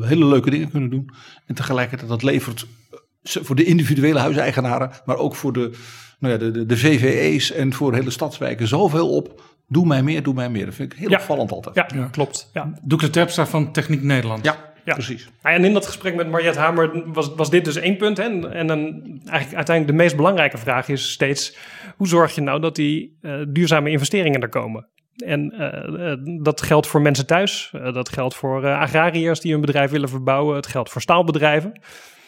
hele 0.00 0.24
leuke 0.24 0.50
dingen 0.50 0.70
kunnen 0.70 0.90
doen. 0.90 1.10
En 1.46 1.54
tegelijkertijd 1.54 2.10
dat 2.10 2.22
levert 2.22 2.66
voor 3.30 3.56
de 3.56 3.64
individuele 3.64 4.18
huiseigenaren, 4.18 4.90
maar 5.04 5.16
ook 5.16 5.34
voor 5.34 5.52
de, 5.52 5.70
nou 6.18 6.32
ja, 6.32 6.38
de, 6.38 6.50
de, 6.50 6.66
de 6.66 6.76
VVE's 6.76 7.52
en 7.52 7.72
voor 7.72 7.94
hele 7.94 8.10
stadswijken 8.10 8.68
zoveel 8.68 9.10
op. 9.10 9.42
Doe 9.68 9.86
mij 9.86 10.02
meer, 10.02 10.22
doe 10.22 10.34
mij 10.34 10.48
meer. 10.48 10.64
Dat 10.64 10.74
vind 10.74 10.92
ik 10.92 10.98
heel 10.98 11.10
ja. 11.10 11.16
opvallend 11.16 11.52
altijd. 11.52 11.74
Ja, 11.74 11.86
ja. 11.94 12.08
klopt. 12.10 12.50
Ja. 12.52 12.72
Doekle 12.82 13.10
Terpstra 13.10 13.46
van 13.46 13.72
Techniek 13.72 14.02
Nederland. 14.02 14.44
Ja, 14.44 14.56
ja. 14.84 14.94
precies. 14.94 15.28
En 15.42 15.64
in 15.64 15.72
dat 15.72 15.86
gesprek 15.86 16.14
met 16.14 16.30
Mariette 16.30 16.58
Hamer 16.58 17.12
was, 17.12 17.34
was 17.34 17.50
dit 17.50 17.64
dus 17.64 17.76
één 17.76 17.96
punt. 17.96 18.16
Hè? 18.16 18.24
En, 18.24 18.52
en 18.52 18.66
dan 18.66 18.78
eigenlijk 19.24 19.56
uiteindelijk 19.56 19.86
de 19.86 20.02
meest 20.02 20.16
belangrijke 20.16 20.58
vraag 20.58 20.88
is 20.88 21.10
steeds... 21.10 21.56
hoe 21.96 22.08
zorg 22.08 22.34
je 22.34 22.40
nou 22.40 22.60
dat 22.60 22.74
die 22.74 23.18
uh, 23.20 23.34
duurzame 23.48 23.90
investeringen 23.90 24.40
er 24.40 24.48
komen? 24.48 24.88
En 25.16 25.54
uh, 25.54 26.08
uh, 26.08 26.42
dat 26.42 26.62
geldt 26.62 26.86
voor 26.86 27.02
mensen 27.02 27.26
thuis. 27.26 27.72
Uh, 27.74 27.92
dat 27.94 28.08
geldt 28.08 28.34
voor 28.34 28.66
agrariërs 28.66 29.40
die 29.40 29.52
hun 29.52 29.60
bedrijf 29.60 29.90
willen 29.90 30.08
verbouwen. 30.08 30.56
Het 30.56 30.66
geldt 30.66 30.90
voor 30.90 31.00
staalbedrijven. 31.00 31.80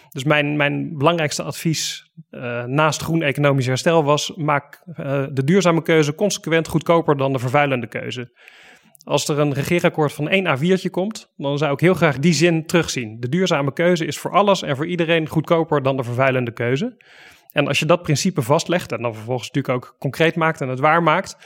Dus 0.08 0.24
mijn, 0.24 0.56
mijn 0.56 0.96
belangrijkste 0.96 1.42
advies 1.42 2.12
uh, 2.30 2.64
naast 2.64 3.02
groen 3.02 3.22
economisch 3.22 3.66
herstel 3.66 4.04
was: 4.04 4.32
maak 4.36 4.82
uh, 4.86 5.24
de 5.32 5.44
duurzame 5.44 5.82
keuze 5.82 6.14
consequent 6.14 6.68
goedkoper 6.68 7.16
dan 7.16 7.32
de 7.32 7.38
vervuilende 7.38 7.86
keuze. 7.86 8.30
Als 9.04 9.28
er 9.28 9.38
een 9.38 9.52
regeerakkoord 9.52 10.12
van 10.12 10.28
één 10.28 10.58
A4'tje 10.58 10.90
komt, 10.90 11.32
dan 11.36 11.58
zou 11.58 11.72
ik 11.72 11.80
heel 11.80 11.94
graag 11.94 12.18
die 12.18 12.32
zin 12.32 12.66
terugzien. 12.66 13.20
De 13.20 13.28
duurzame 13.28 13.72
keuze 13.72 14.06
is 14.06 14.18
voor 14.18 14.32
alles 14.32 14.62
en 14.62 14.76
voor 14.76 14.86
iedereen 14.86 15.28
goedkoper 15.28 15.82
dan 15.82 15.96
de 15.96 16.02
vervuilende 16.02 16.52
keuze. 16.52 16.96
En 17.52 17.66
als 17.66 17.78
je 17.78 17.86
dat 17.86 18.02
principe 18.02 18.42
vastlegt 18.42 18.92
en 18.92 19.02
dan 19.02 19.14
vervolgens 19.14 19.50
natuurlijk 19.50 19.74
ook 19.74 19.96
concreet 19.98 20.36
maakt 20.36 20.60
en 20.60 20.68
het 20.68 20.80
waar 20.80 21.02
maakt, 21.02 21.36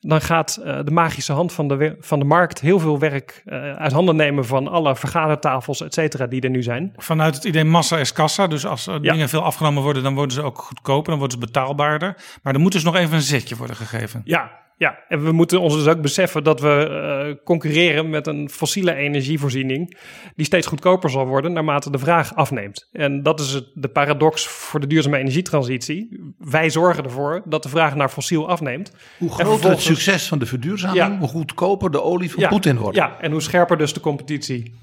dan 0.00 0.20
gaat 0.20 0.60
uh, 0.60 0.78
de 0.84 0.90
magische 0.90 1.32
hand 1.32 1.52
van 1.52 1.68
de, 1.68 1.96
van 2.00 2.18
de 2.18 2.24
markt 2.24 2.60
heel 2.60 2.78
veel 2.78 2.98
werk 2.98 3.42
uh, 3.46 3.72
uit 3.72 3.92
handen 3.92 4.16
nemen 4.16 4.46
van 4.46 4.68
alle 4.68 4.96
vergadertafels, 4.96 5.82
et 5.82 5.94
cetera, 5.94 6.26
die 6.26 6.40
er 6.40 6.50
nu 6.50 6.62
zijn. 6.62 6.92
Vanuit 6.96 7.34
het 7.34 7.44
idee 7.44 7.64
massa 7.64 7.98
is 7.98 8.12
kassa. 8.12 8.46
Dus 8.46 8.66
als 8.66 8.84
ja. 8.84 8.98
dingen 8.98 9.28
veel 9.28 9.42
afgenomen 9.42 9.82
worden, 9.82 10.02
dan 10.02 10.14
worden 10.14 10.34
ze 10.34 10.42
ook 10.42 10.58
goedkoper, 10.58 11.10
dan 11.10 11.18
worden 11.18 11.38
ze 11.40 11.46
betaalbaarder. 11.46 12.16
Maar 12.42 12.54
er 12.54 12.60
moet 12.60 12.72
dus 12.72 12.84
nog 12.84 12.96
even 12.96 13.14
een 13.14 13.22
zetje 13.22 13.56
worden 13.56 13.76
gegeven. 13.76 14.20
Ja, 14.24 14.50
ja, 14.80 14.98
en 15.08 15.24
we 15.24 15.32
moeten 15.32 15.60
ons 15.60 15.74
dus 15.74 15.86
ook 15.86 16.00
beseffen 16.00 16.44
dat 16.44 16.60
we 16.60 16.88
uh, 17.28 17.44
concurreren 17.44 18.10
met 18.10 18.26
een 18.26 18.50
fossiele 18.50 18.94
energievoorziening 18.94 19.98
die 20.34 20.46
steeds 20.46 20.66
goedkoper 20.66 21.10
zal 21.10 21.26
worden 21.26 21.52
naarmate 21.52 21.90
de 21.90 21.98
vraag 21.98 22.34
afneemt. 22.34 22.88
En 22.92 23.22
dat 23.22 23.40
is 23.40 23.52
het, 23.52 23.66
de 23.74 23.88
paradox 23.88 24.48
voor 24.48 24.80
de 24.80 24.86
duurzame 24.86 25.18
energietransitie. 25.18 26.20
Wij 26.38 26.70
zorgen 26.70 27.04
ervoor 27.04 27.42
dat 27.44 27.62
de 27.62 27.68
vraag 27.68 27.94
naar 27.94 28.08
fossiel 28.08 28.48
afneemt. 28.48 28.92
Hoe 29.18 29.30
groter 29.30 29.70
het 29.70 29.80
succes 29.80 30.28
van 30.28 30.38
de 30.38 30.46
verduurzaming, 30.46 30.98
ja. 30.98 31.18
hoe 31.18 31.28
goedkoper 31.28 31.90
de 31.90 32.02
olie 32.02 32.30
van 32.30 32.42
ja, 32.42 32.48
Poetin 32.48 32.76
wordt. 32.76 32.96
Ja, 32.96 33.16
en 33.20 33.30
hoe 33.30 33.42
scherper 33.42 33.78
dus 33.78 33.92
de 33.92 34.00
competitie. 34.00 34.74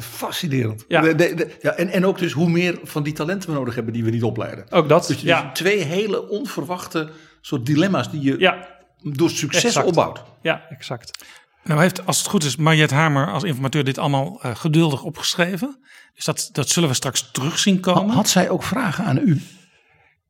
Fascinerend. 0.00 0.84
Ja. 0.88 1.00
De, 1.00 1.14
de, 1.14 1.34
de, 1.34 1.56
ja, 1.60 1.72
en, 1.72 1.88
en 1.88 2.06
ook 2.06 2.18
dus 2.18 2.32
hoe 2.32 2.50
meer 2.50 2.78
van 2.82 3.02
die 3.02 3.12
talenten 3.12 3.50
we 3.50 3.54
nodig 3.56 3.74
hebben 3.74 3.92
die 3.92 4.04
we 4.04 4.10
niet 4.10 4.22
opleiden. 4.22 4.66
Ook 4.70 4.88
dat. 4.88 5.06
Dus, 5.06 5.20
ja. 5.20 5.52
twee 5.52 5.82
hele 5.82 6.28
onverwachte 6.28 7.08
soort 7.40 7.66
dilemma's 7.66 8.10
die 8.10 8.20
je 8.22 8.38
ja 8.38 8.74
door 9.14 9.30
succes 9.30 9.64
exact. 9.64 9.86
opbouwt. 9.86 10.22
Ja, 10.42 10.66
exact. 10.68 11.24
Nou 11.64 11.80
heeft, 11.80 12.06
als 12.06 12.18
het 12.18 12.26
goed 12.26 12.44
is, 12.44 12.56
Mariette 12.56 12.94
Hamer 12.94 13.32
als 13.32 13.42
informateur 13.42 13.84
dit 13.84 13.98
allemaal 13.98 14.40
uh, 14.44 14.56
geduldig 14.56 15.02
opgeschreven. 15.02 15.84
Dus 16.14 16.24
dat, 16.24 16.48
dat 16.52 16.68
zullen 16.68 16.88
we 16.88 16.94
straks 16.94 17.30
terug 17.30 17.58
zien 17.58 17.80
komen. 17.80 18.14
Had 18.14 18.28
zij 18.28 18.48
ook 18.48 18.62
vragen 18.62 19.04
aan 19.04 19.18
u? 19.18 19.42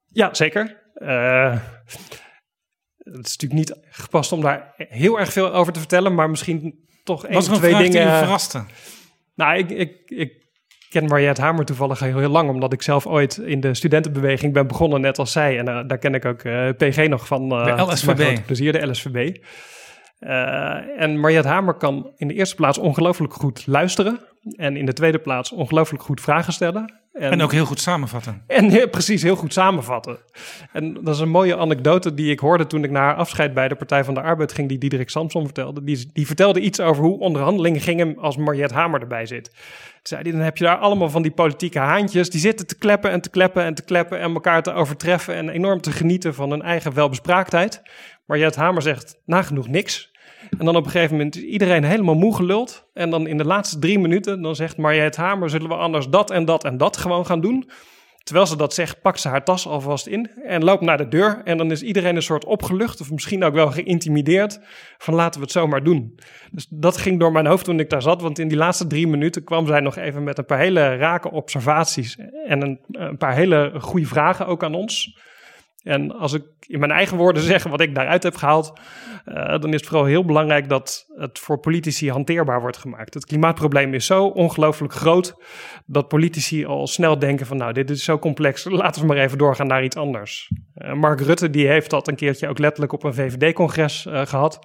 Ja, 0.06 0.34
zeker. 0.34 0.82
Uh, 0.94 1.58
het 2.98 3.26
is 3.26 3.36
natuurlijk 3.36 3.52
niet 3.52 3.74
gepast 3.90 4.32
om 4.32 4.40
daar 4.40 4.74
heel 4.76 5.18
erg 5.18 5.32
veel 5.32 5.54
over 5.54 5.72
te 5.72 5.78
vertellen, 5.78 6.14
maar 6.14 6.30
misschien 6.30 6.88
toch 7.04 7.26
één 7.26 7.36
of 7.36 7.44
twee 7.44 7.58
vraag 7.58 7.82
dingen. 7.82 8.06
Die 8.06 8.14
u 8.14 8.18
verraste? 8.18 8.64
Nou, 9.34 9.58
ik, 9.58 9.70
ik, 9.70 10.10
ik 10.10 10.45
ken 10.90 11.04
Mariette 11.04 11.40
Hamer 11.40 11.64
toevallig 11.64 12.00
heel, 12.00 12.18
heel 12.18 12.28
lang, 12.28 12.50
omdat 12.50 12.72
ik 12.72 12.82
zelf 12.82 13.06
ooit 13.06 13.36
in 13.36 13.60
de 13.60 13.74
studentenbeweging 13.74 14.52
ben 14.52 14.66
begonnen, 14.66 15.00
net 15.00 15.18
als 15.18 15.32
zij. 15.32 15.58
En 15.58 15.68
uh, 15.68 15.80
daar 15.86 15.98
ken 15.98 16.14
ik 16.14 16.24
ook 16.24 16.44
uh, 16.44 16.68
PG 16.76 17.08
nog 17.08 17.26
van. 17.26 17.52
Uh, 17.52 17.76
de 17.76 17.92
LSVB. 17.92 18.44
Plezier, 18.46 18.72
de 18.72 18.86
LSVB. 18.86 19.36
en 20.96 21.20
Mariette 21.20 21.48
Hamer 21.48 21.74
kan 21.74 22.12
in 22.16 22.28
de 22.28 22.34
eerste 22.34 22.54
plaats 22.54 22.78
ongelooflijk 22.78 23.32
goed 23.32 23.66
luisteren. 23.66 24.20
En 24.56 24.76
in 24.76 24.86
de 24.86 24.92
tweede 24.92 25.18
plaats 25.18 25.52
ongelooflijk 25.52 26.02
goed 26.02 26.20
vragen 26.20 26.52
stellen. 26.52 26.94
En, 27.18 27.42
ook 27.42 27.52
heel 27.52 27.64
goed 27.64 27.80
samenvatten. 27.80 28.42
En 28.46 28.70
ja, 28.70 28.86
precies, 28.86 29.22
heel 29.22 29.36
goed 29.36 29.52
samenvatten. 29.52 30.18
En 30.72 30.94
dat 30.94 31.14
is 31.14 31.20
een 31.20 31.28
mooie 31.28 31.56
anekdote 31.56 32.14
die 32.14 32.30
ik 32.30 32.38
hoorde 32.40 32.66
toen 32.66 32.84
ik 32.84 32.90
naar 32.90 33.02
haar 33.02 33.14
afscheid 33.14 33.54
bij 33.54 33.68
de 33.68 33.74
Partij 33.74 34.04
van 34.04 34.14
de 34.14 34.20
Arbeid 34.22 34.52
ging, 34.52 34.68
die 34.68 34.78
Diederik 34.78 35.10
Samson 35.10 35.44
vertelde. 35.44 35.84
Die, 35.84 36.10
die 36.12 36.26
vertelde 36.26 36.60
iets 36.60 36.80
over 36.80 37.02
hoe 37.02 37.18
onderhandelingen 37.18 37.80
gingen 37.80 38.18
als 38.18 38.36
Mariette 38.36 38.74
Hamer 38.74 39.00
erbij 39.00 39.26
zit. 39.26 39.50
Zei 40.02 40.22
hij, 40.22 40.30
dan 40.32 40.40
heb 40.40 40.56
je 40.56 40.64
daar 40.64 40.78
allemaal 40.78 41.10
van 41.10 41.22
die 41.22 41.30
politieke 41.30 41.78
haantjes, 41.78 42.30
die 42.30 42.40
zitten 42.40 42.66
te 42.66 42.78
kleppen 42.78 43.10
en 43.10 43.20
te 43.20 43.30
kleppen 43.30 43.64
en 43.64 43.74
te 43.74 43.82
kleppen 43.82 44.20
en 44.20 44.32
elkaar 44.34 44.62
te 44.62 44.72
overtreffen 44.72 45.34
en 45.34 45.48
enorm 45.48 45.80
te 45.80 45.92
genieten 45.92 46.34
van 46.34 46.50
hun 46.50 46.62
eigen 46.62 46.94
welbespraaktheid. 46.94 47.82
Mariette 48.26 48.60
Hamer 48.60 48.82
zegt, 48.82 49.20
nagenoeg 49.24 49.68
niks. 49.68 50.14
En 50.58 50.64
dan 50.64 50.76
op 50.76 50.84
een 50.84 50.90
gegeven 50.90 51.16
moment 51.16 51.36
is 51.36 51.42
iedereen 51.42 51.84
helemaal 51.84 52.14
moe 52.14 52.34
geluld. 52.34 52.88
En 52.94 53.10
dan 53.10 53.26
in 53.26 53.36
de 53.36 53.44
laatste 53.44 53.78
drie 53.78 53.98
minuten, 53.98 54.42
dan 54.42 54.56
zegt 54.56 54.76
Mariette 54.76 55.20
Hamer, 55.20 55.50
zullen 55.50 55.68
we 55.68 55.74
anders 55.74 56.08
dat 56.08 56.30
en 56.30 56.44
dat 56.44 56.64
en 56.64 56.76
dat 56.76 56.96
gewoon 56.96 57.26
gaan 57.26 57.40
doen? 57.40 57.70
Terwijl 58.26 58.46
ze 58.46 58.56
dat 58.56 58.74
zegt, 58.74 59.00
pakt 59.00 59.20
ze 59.20 59.28
haar 59.28 59.44
tas 59.44 59.66
alvast 59.66 60.06
in 60.06 60.30
en 60.44 60.64
loopt 60.64 60.82
naar 60.82 60.96
de 60.96 61.08
deur. 61.08 61.40
En 61.44 61.56
dan 61.56 61.70
is 61.70 61.82
iedereen 61.82 62.16
een 62.16 62.22
soort 62.22 62.44
opgelucht 62.44 63.00
of 63.00 63.10
misschien 63.10 63.44
ook 63.44 63.54
wel 63.54 63.70
geïntimideerd 63.70 64.60
van 64.98 65.14
laten 65.14 65.40
we 65.40 65.46
het 65.46 65.54
zomaar 65.54 65.84
doen. 65.84 66.18
Dus 66.50 66.66
dat 66.70 66.96
ging 66.96 67.20
door 67.20 67.32
mijn 67.32 67.46
hoofd 67.46 67.64
toen 67.64 67.80
ik 67.80 67.90
daar 67.90 68.02
zat. 68.02 68.22
Want 68.22 68.38
in 68.38 68.48
die 68.48 68.56
laatste 68.56 68.86
drie 68.86 69.06
minuten 69.06 69.44
kwam 69.44 69.66
zij 69.66 69.80
nog 69.80 69.96
even 69.96 70.24
met 70.24 70.38
een 70.38 70.44
paar 70.44 70.58
hele 70.58 70.96
rake 70.96 71.30
observaties 71.30 72.18
en 72.46 72.62
een, 72.62 72.80
een 72.90 73.16
paar 73.16 73.34
hele 73.34 73.72
goede 73.78 74.06
vragen 74.06 74.46
ook 74.46 74.64
aan 74.64 74.74
ons. 74.74 75.18
En 75.86 76.12
als 76.12 76.32
ik 76.32 76.42
in 76.60 76.78
mijn 76.78 76.90
eigen 76.90 77.16
woorden 77.16 77.42
zeg 77.52 77.62
wat 77.62 77.80
ik 77.80 77.94
daaruit 77.94 78.22
heb 78.22 78.36
gehaald, 78.36 78.72
uh, 79.26 79.34
dan 79.34 79.68
is 79.72 79.80
het 79.80 79.86
vooral 79.86 80.04
heel 80.04 80.24
belangrijk 80.24 80.68
dat 80.68 81.06
het 81.16 81.38
voor 81.38 81.58
politici 81.58 82.10
hanteerbaar 82.10 82.60
wordt 82.60 82.76
gemaakt. 82.76 83.14
Het 83.14 83.26
klimaatprobleem 83.26 83.94
is 83.94 84.06
zo 84.06 84.24
ongelooflijk 84.24 84.92
groot 84.92 85.34
dat 85.86 86.08
politici 86.08 86.64
al 86.64 86.86
snel 86.86 87.18
denken 87.18 87.46
van 87.46 87.56
nou, 87.56 87.72
dit 87.72 87.90
is 87.90 88.04
zo 88.04 88.18
complex, 88.18 88.64
laten 88.70 89.00
we 89.00 89.06
maar 89.06 89.16
even 89.16 89.38
doorgaan 89.38 89.66
naar 89.66 89.84
iets 89.84 89.96
anders. 89.96 90.50
Uh, 90.74 90.92
Mark 90.92 91.20
Rutte 91.20 91.50
die 91.50 91.66
heeft 91.66 91.90
dat 91.90 92.08
een 92.08 92.16
keertje 92.16 92.48
ook 92.48 92.58
letterlijk 92.58 92.92
op 92.92 93.04
een 93.04 93.14
VVD-congres 93.14 94.06
uh, 94.06 94.26
gehad. 94.26 94.58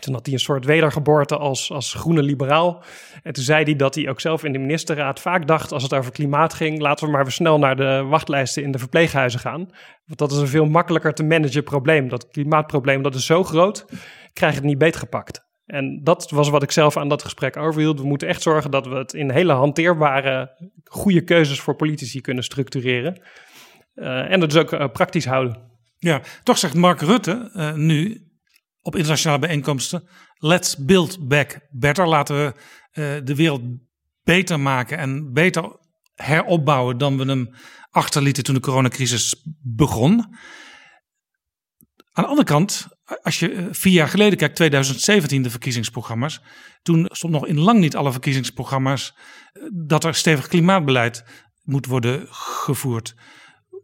Toen 0.00 0.14
had 0.14 0.24
hij 0.24 0.34
een 0.34 0.40
soort 0.40 0.64
wedergeboorte 0.64 1.36
als, 1.36 1.70
als 1.70 1.94
groene 1.94 2.22
liberaal. 2.22 2.84
En 3.22 3.32
toen 3.32 3.44
zei 3.44 3.64
hij 3.64 3.76
dat 3.76 3.94
hij 3.94 4.08
ook 4.08 4.20
zelf 4.20 4.44
in 4.44 4.52
de 4.52 4.58
ministerraad 4.58 5.20
vaak 5.20 5.46
dacht 5.46 5.72
als 5.72 5.82
het 5.82 5.94
over 5.94 6.12
klimaat 6.12 6.54
ging, 6.54 6.80
laten 6.80 7.06
we 7.06 7.12
maar 7.12 7.22
weer 7.22 7.32
snel 7.32 7.58
naar 7.58 7.76
de 7.76 8.04
wachtlijsten 8.08 8.62
in 8.62 8.70
de 8.70 8.78
verpleeghuizen 8.78 9.40
gaan. 9.40 9.70
Want 10.04 10.18
dat 10.18 10.32
is 10.32 10.38
een 10.38 10.48
veel 10.48 10.66
makkelijker 10.66 11.14
te 11.14 11.24
managen 11.24 11.64
probleem. 11.64 12.08
Dat 12.08 12.28
klimaatprobleem 12.28 13.02
dat 13.02 13.14
is 13.14 13.26
zo 13.26 13.44
groot, 13.44 13.84
krijg 14.32 14.52
je 14.52 14.58
het 14.58 14.68
niet 14.68 14.78
beetgepakt. 14.78 15.46
En 15.66 16.00
dat 16.02 16.30
was 16.30 16.48
wat 16.48 16.62
ik 16.62 16.70
zelf 16.70 16.96
aan 16.96 17.08
dat 17.08 17.22
gesprek 17.22 17.56
overhield. 17.56 18.00
We 18.00 18.06
moeten 18.06 18.28
echt 18.28 18.42
zorgen 18.42 18.70
dat 18.70 18.86
we 18.86 18.94
het 18.94 19.14
in 19.14 19.30
hele 19.30 19.52
hanteerbare, 19.52 20.56
goede 20.84 21.24
keuzes 21.24 21.60
voor 21.60 21.76
politici 21.76 22.20
kunnen 22.20 22.44
structureren. 22.44 23.20
Uh, 23.94 24.30
en 24.30 24.40
dat 24.40 24.50
dus 24.50 24.60
ook 24.60 24.72
uh, 24.72 24.86
praktisch 24.92 25.26
houden. 25.26 25.66
Ja, 25.98 26.20
toch 26.42 26.58
zegt 26.58 26.74
Mark 26.74 27.00
Rutte 27.00 27.50
uh, 27.54 27.72
nu 27.74 28.27
op 28.88 28.96
internationale 28.96 29.38
bijeenkomsten. 29.38 30.08
Let's 30.34 30.76
build 30.76 31.28
back 31.28 31.60
better. 31.70 32.08
Laten 32.08 32.36
we 32.36 32.52
uh, 32.92 33.24
de 33.24 33.34
wereld 33.34 33.62
beter 34.22 34.60
maken 34.60 34.98
en 34.98 35.32
beter 35.32 35.76
heropbouwen 36.14 36.98
dan 36.98 37.16
we 37.16 37.24
hem 37.24 37.54
achterlieten 37.90 38.44
toen 38.44 38.54
de 38.54 38.60
coronacrisis 38.60 39.44
begon. 39.62 40.20
Aan 42.12 42.24
de 42.24 42.30
andere 42.30 42.46
kant, 42.46 42.86
als 43.22 43.38
je 43.38 43.68
vier 43.70 43.92
jaar 43.92 44.08
geleden 44.08 44.38
kijkt, 44.38 44.56
2017 44.56 45.42
de 45.42 45.50
verkiezingsprogramma's. 45.50 46.40
Toen 46.82 47.08
stond 47.10 47.32
nog 47.32 47.46
in 47.46 47.58
lang 47.58 47.78
niet 47.78 47.96
alle 47.96 48.12
verkiezingsprogramma's 48.12 49.14
dat 49.72 50.04
er 50.04 50.14
stevig 50.14 50.48
klimaatbeleid 50.48 51.24
moet 51.62 51.86
worden 51.86 52.26
gevoerd. 52.30 53.14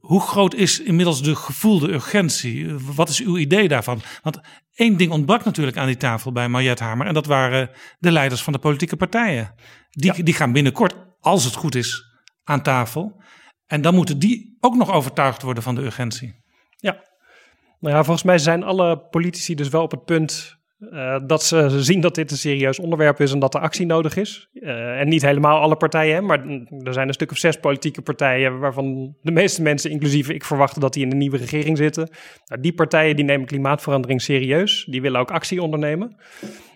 Hoe 0.05 0.21
groot 0.21 0.55
is 0.55 0.81
inmiddels 0.81 1.23
de 1.23 1.35
gevoelde 1.35 1.93
urgentie? 1.93 2.75
Wat 2.95 3.09
is 3.09 3.21
uw 3.21 3.37
idee 3.37 3.69
daarvan? 3.69 4.01
Want 4.23 4.41
één 4.75 4.97
ding 4.97 5.13
ontbrak 5.13 5.45
natuurlijk 5.45 5.77
aan 5.77 5.87
die 5.87 5.97
tafel 5.97 6.33
bij 6.33 6.49
Mariette 6.49 6.85
Hamer. 6.85 7.07
En 7.07 7.15
dat 7.15 7.27
waren 7.27 7.71
de 7.99 8.13
leiders 8.13 8.43
van 8.43 8.53
de 8.53 8.59
politieke 8.59 8.97
partijen. 8.97 9.55
Die, 9.91 10.17
ja. 10.17 10.23
die 10.23 10.35
gaan 10.35 10.53
binnenkort, 10.53 10.95
als 11.21 11.45
het 11.45 11.55
goed 11.55 11.75
is, 11.75 12.05
aan 12.43 12.63
tafel. 12.63 13.23
En 13.67 13.83
dan 13.83 13.95
moeten 13.95 14.19
die 14.19 14.57
ook 14.61 14.75
nog 14.77 14.91
overtuigd 14.91 15.43
worden 15.43 15.63
van 15.63 15.75
de 15.75 15.83
urgentie. 15.83 16.43
Ja, 16.77 17.05
nou 17.81 17.95
ja, 17.95 18.05
volgens 18.05 18.27
mij 18.27 18.39
zijn 18.39 18.63
alle 18.63 18.99
politici 18.99 19.55
dus 19.55 19.69
wel 19.69 19.83
op 19.83 19.91
het 19.91 20.05
punt 20.05 20.57
uh, 20.93 21.17
dat 21.27 21.43
ze 21.43 21.83
zien 21.83 22.01
dat 22.01 22.15
dit 22.15 22.31
een 22.31 22.37
serieus 22.37 22.79
onderwerp 22.79 23.21
is 23.21 23.33
en 23.33 23.39
dat 23.39 23.55
er 23.55 23.61
actie 23.61 23.87
nodig 23.87 24.17
is. 24.17 24.49
Uh, 24.53 25.01
en 25.01 25.09
niet 25.09 25.23
helemaal 25.23 25.61
alle 25.61 25.77
partijen, 25.77 26.25
maar 26.25 26.47
er 26.83 26.93
zijn 26.93 27.09
een 27.09 27.15
stuk 27.15 27.31
of 27.31 27.37
zes 27.37 27.57
politieke 27.57 28.03
partijen 28.03 28.59
waarvan 28.59 29.17
de 29.23 29.33
meeste 29.33 29.63
mensen, 29.63 29.91
inclusief 29.91 30.29
ik, 30.29 30.45
verwachten 30.45 30.81
dat 30.81 30.93
die 30.93 31.03
in 31.03 31.11
de 31.11 31.17
nieuwe 31.17 31.37
regering 31.37 31.77
zitten. 31.77 32.09
Nou, 32.47 32.61
die 32.61 32.75
partijen 32.75 33.17
die 33.17 33.25
nemen 33.25 33.47
klimaatverandering 33.47 34.23
serieus, 34.23 34.87
die 34.91 35.03
willen 35.03 35.21
ook 35.21 35.31
actie 35.31 35.63
ondernemen. 35.63 36.17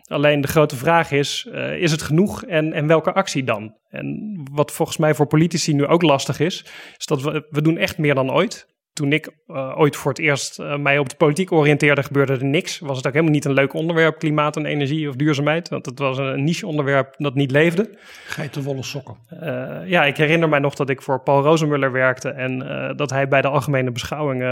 Alleen 0.09 0.41
de 0.41 0.49
grote 0.49 0.77
vraag 0.77 1.11
is, 1.11 1.49
uh, 1.53 1.83
is 1.83 1.91
het 1.91 2.03
genoeg 2.03 2.45
en, 2.45 2.73
en 2.73 2.87
welke 2.87 3.13
actie 3.13 3.45
dan? 3.45 3.77
En 3.89 4.41
wat 4.53 4.73
volgens 4.73 4.97
mij 4.97 5.15
voor 5.15 5.27
politici 5.27 5.75
nu 5.75 5.87
ook 5.87 6.03
lastig 6.03 6.41
is, 6.41 6.65
is 6.99 7.07
dat 7.07 7.23
we, 7.23 7.47
we 7.51 7.63
doen 7.63 7.77
echt 7.77 7.99
meer 7.99 8.15
dan 8.15 8.33
ooit 8.33 8.67
toen 8.99 9.13
ik 9.13 9.31
uh, 9.49 9.79
ooit 9.79 9.97
voor 9.97 10.11
het 10.11 10.21
eerst 10.21 10.61
uh, 10.61 10.77
mij 10.77 10.99
op 10.99 11.09
de 11.09 11.17
politiek 11.17 11.53
oriënteerde, 11.53 12.03
gebeurde 12.03 12.33
er 12.33 12.45
niks. 12.45 12.79
Was 12.79 12.97
het 12.97 13.07
ook 13.07 13.13
helemaal 13.13 13.35
niet 13.35 13.45
een 13.45 13.53
leuk 13.53 13.73
onderwerp, 13.73 14.19
klimaat 14.19 14.57
en 14.57 14.67
energie 14.67 15.09
of 15.09 15.17
duurzaamheid. 15.17 15.69
Want 15.69 15.87
het 15.87 15.99
was 15.99 16.19
een 16.19 16.45
niche 16.45 16.67
onderwerp 16.67 17.15
dat 17.19 17.35
niet 17.35 17.51
leefde. 17.51 17.91
Geitenwolle 18.27 18.83
sokken. 18.83 19.17
Uh, 19.43 19.77
ja, 19.85 20.05
ik 20.05 20.17
herinner 20.17 20.49
mij 20.49 20.59
nog 20.59 20.75
dat 20.75 20.91
ik 20.91 21.03
voor 21.03 21.21
Paul 21.21 21.43
Rozenmuller 21.43 21.93
werkte. 21.93 22.29
En 22.29 22.59
dat 22.97 23.11
hij 23.11 23.29
bij 23.29 23.43
de 23.43 23.49
algemene 23.49 23.91
beschouwingen 23.91 24.49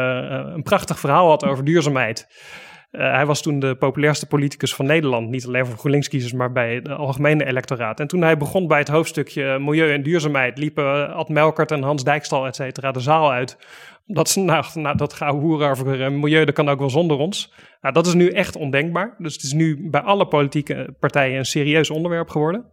een 0.55 0.63
prachtig 0.63 0.99
verhaal 0.99 1.29
had 1.29 1.45
over 1.45 1.65
duurzaamheid. 1.65 2.27
Uh, 2.93 3.13
hij 3.13 3.27
was 3.27 3.43
toen 3.43 3.59
de 3.59 3.75
populairste 3.75 4.27
politicus 4.27 4.75
van 4.75 4.87
Nederland. 4.87 5.29
Niet 5.29 5.47
alleen 5.47 5.67
voor 5.67 5.79
GroenLinks-kiezers, 5.79 6.33
maar 6.33 6.53
bij 6.53 6.75
het 6.75 6.89
algemene 6.89 7.45
electoraat. 7.45 8.01
En 8.01 8.07
toen 8.07 8.23
hij 8.23 8.37
begon 8.37 8.67
bij 8.67 8.79
het 8.79 8.89
hoofdstukje 8.89 9.59
milieu 9.59 9.93
en 9.93 10.03
duurzaamheid... 10.03 10.59
liepen 10.59 11.15
Ad 11.15 11.29
Melkert 11.29 11.71
en 11.71 11.83
Hans 11.83 12.05
Dijkstal, 12.05 12.47
et 12.47 12.57
cetera, 12.57 12.93
de 12.93 13.01
zaal 13.01 13.33
uit 13.33 13.59
dat 14.07 14.29
ze 14.29 14.41
nou, 14.41 14.65
nou 14.75 14.97
dat 14.97 15.13
gaan 15.13 15.39
hoeren 15.39 15.71
over 15.71 16.01
uh, 16.01 16.09
milieu, 16.09 16.45
dat 16.45 16.55
kan 16.55 16.69
ook 16.69 16.79
wel 16.79 16.91
zonder 16.91 17.17
ons. 17.17 17.53
Nou, 17.81 17.95
dat 17.95 18.07
is 18.07 18.15
nu 18.15 18.29
echt 18.29 18.57
ondenkbaar. 18.57 19.15
Dus 19.19 19.33
het 19.33 19.43
is 19.43 19.53
nu 19.53 19.89
bij 19.91 20.01
alle 20.01 20.27
politieke 20.27 20.95
partijen 21.01 21.39
een 21.39 21.45
serieus 21.45 21.91
onderwerp 21.91 22.29
geworden. 22.29 22.65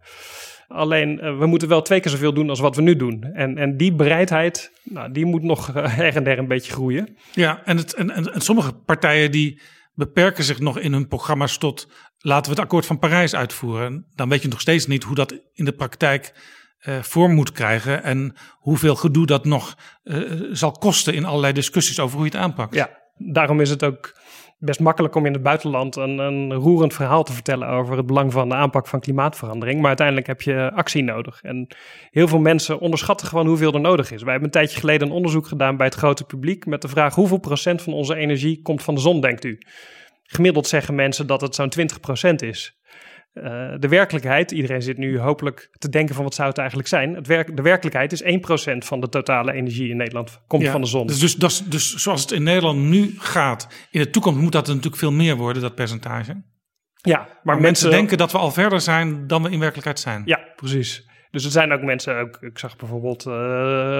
Alleen, 0.68 1.24
uh, 1.24 1.38
we 1.38 1.46
moeten 1.46 1.68
wel 1.68 1.82
twee 1.82 2.00
keer 2.00 2.10
zoveel 2.10 2.34
doen 2.34 2.48
als 2.48 2.60
wat 2.60 2.76
we 2.76 2.82
nu 2.82 2.96
doen. 2.96 3.22
En, 3.22 3.58
en 3.58 3.76
die 3.76 3.94
bereidheid, 3.94 4.72
nou, 4.82 5.12
die 5.12 5.24
moet 5.24 5.42
nog 5.42 5.76
uh, 5.76 5.86
her 5.96 6.16
en 6.16 6.24
der 6.24 6.38
een 6.38 6.48
beetje 6.48 6.72
groeien. 6.72 7.16
Ja, 7.32 7.62
en, 7.64 7.76
het, 7.76 7.94
en, 7.94 8.10
en 8.10 8.40
sommige 8.40 8.72
partijen 8.72 9.30
die 9.30 9.60
beperken 9.94 10.44
zich 10.44 10.60
nog 10.60 10.78
in 10.78 10.92
hun 10.92 11.08
programma's 11.08 11.58
tot... 11.58 11.88
laten 12.18 12.44
we 12.44 12.50
het 12.50 12.64
akkoord 12.64 12.86
van 12.86 12.98
Parijs 12.98 13.34
uitvoeren. 13.34 14.06
Dan 14.14 14.28
weet 14.28 14.42
je 14.42 14.48
nog 14.48 14.60
steeds 14.60 14.86
niet 14.86 15.04
hoe 15.04 15.14
dat 15.14 15.40
in 15.52 15.64
de 15.64 15.72
praktijk 15.72 16.32
vorm 17.00 17.34
moet 17.34 17.52
krijgen 17.52 18.02
en 18.02 18.34
hoeveel 18.52 18.94
gedoe 18.94 19.26
dat 19.26 19.44
nog 19.44 19.76
uh, 20.04 20.30
zal 20.52 20.72
kosten 20.72 21.14
in 21.14 21.24
allerlei 21.24 21.52
discussies 21.52 22.00
over 22.00 22.16
hoe 22.16 22.26
je 22.26 22.32
het 22.32 22.40
aanpakt. 22.40 22.74
Ja, 22.74 22.90
daarom 23.16 23.60
is 23.60 23.70
het 23.70 23.84
ook 23.84 24.14
best 24.58 24.80
makkelijk 24.80 25.14
om 25.14 25.26
in 25.26 25.32
het 25.32 25.42
buitenland 25.42 25.96
een, 25.96 26.18
een 26.18 26.52
roerend 26.52 26.94
verhaal 26.94 27.24
te 27.24 27.32
vertellen 27.32 27.68
over 27.68 27.96
het 27.96 28.06
belang 28.06 28.32
van 28.32 28.48
de 28.48 28.54
aanpak 28.54 28.86
van 28.86 29.00
klimaatverandering. 29.00 29.78
Maar 29.78 29.86
uiteindelijk 29.86 30.26
heb 30.26 30.42
je 30.42 30.70
actie 30.74 31.02
nodig. 31.02 31.42
En 31.42 31.66
heel 32.10 32.28
veel 32.28 32.38
mensen 32.38 32.78
onderschatten 32.78 33.26
gewoon 33.26 33.46
hoeveel 33.46 33.72
er 33.72 33.80
nodig 33.80 34.10
is. 34.10 34.22
Wij 34.22 34.30
hebben 34.30 34.48
een 34.48 34.60
tijdje 34.60 34.80
geleden 34.80 35.08
een 35.08 35.14
onderzoek 35.14 35.46
gedaan 35.46 35.76
bij 35.76 35.86
het 35.86 35.94
grote 35.94 36.24
publiek 36.24 36.66
met 36.66 36.82
de 36.82 36.88
vraag 36.88 37.14
hoeveel 37.14 37.38
procent 37.38 37.82
van 37.82 37.92
onze 37.92 38.14
energie 38.14 38.62
komt 38.62 38.82
van 38.82 38.94
de 38.94 39.00
zon, 39.00 39.20
denkt 39.20 39.44
u? 39.44 39.58
Gemiddeld 40.22 40.66
zeggen 40.66 40.94
mensen 40.94 41.26
dat 41.26 41.40
het 41.40 41.54
zo'n 41.54 41.68
20 41.68 42.00
procent 42.00 42.42
is. 42.42 42.78
Uh, 43.34 43.42
de 43.78 43.88
werkelijkheid, 43.88 44.50
iedereen 44.50 44.82
zit 44.82 44.98
nu 44.98 45.18
hopelijk 45.18 45.68
te 45.78 45.88
denken 45.88 46.14
van 46.14 46.24
wat 46.24 46.34
zou 46.34 46.48
het 46.48 46.58
eigenlijk 46.58 46.88
zijn. 46.88 47.14
Het 47.14 47.26
werk, 47.26 47.56
de 47.56 47.62
werkelijkheid 47.62 48.12
is 48.12 48.22
1% 48.22 48.26
van 48.78 49.00
de 49.00 49.08
totale 49.08 49.52
energie 49.52 49.90
in 49.90 49.96
Nederland 49.96 50.40
komt 50.46 50.62
ja, 50.62 50.70
van 50.70 50.80
de 50.80 50.86
zon. 50.86 51.06
Dus, 51.06 51.18
dus, 51.18 51.36
dus, 51.36 51.58
dus 51.58 51.94
zoals 51.94 52.20
het 52.20 52.30
in 52.30 52.42
Nederland 52.42 52.78
nu 52.78 53.14
gaat, 53.18 53.68
in 53.90 54.00
de 54.00 54.10
toekomst 54.10 54.40
moet 54.40 54.52
dat 54.52 54.66
natuurlijk 54.66 54.96
veel 54.96 55.12
meer 55.12 55.36
worden, 55.36 55.62
dat 55.62 55.74
percentage. 55.74 56.42
Ja, 56.94 57.18
maar, 57.18 57.38
maar 57.42 57.60
mensen 57.60 57.90
denken 57.90 58.18
dat 58.18 58.32
we 58.32 58.38
al 58.38 58.50
verder 58.50 58.80
zijn 58.80 59.26
dan 59.26 59.42
we 59.42 59.50
in 59.50 59.58
werkelijkheid 59.58 60.00
zijn. 60.00 60.22
Ja, 60.24 60.40
precies. 60.56 61.06
Dus 61.34 61.44
er 61.44 61.50
zijn 61.50 61.72
ook 61.72 61.82
mensen, 61.82 62.18
ook, 62.18 62.38
ik 62.40 62.58
zag 62.58 62.76
bijvoorbeeld 62.76 63.26
uh, 63.26 63.32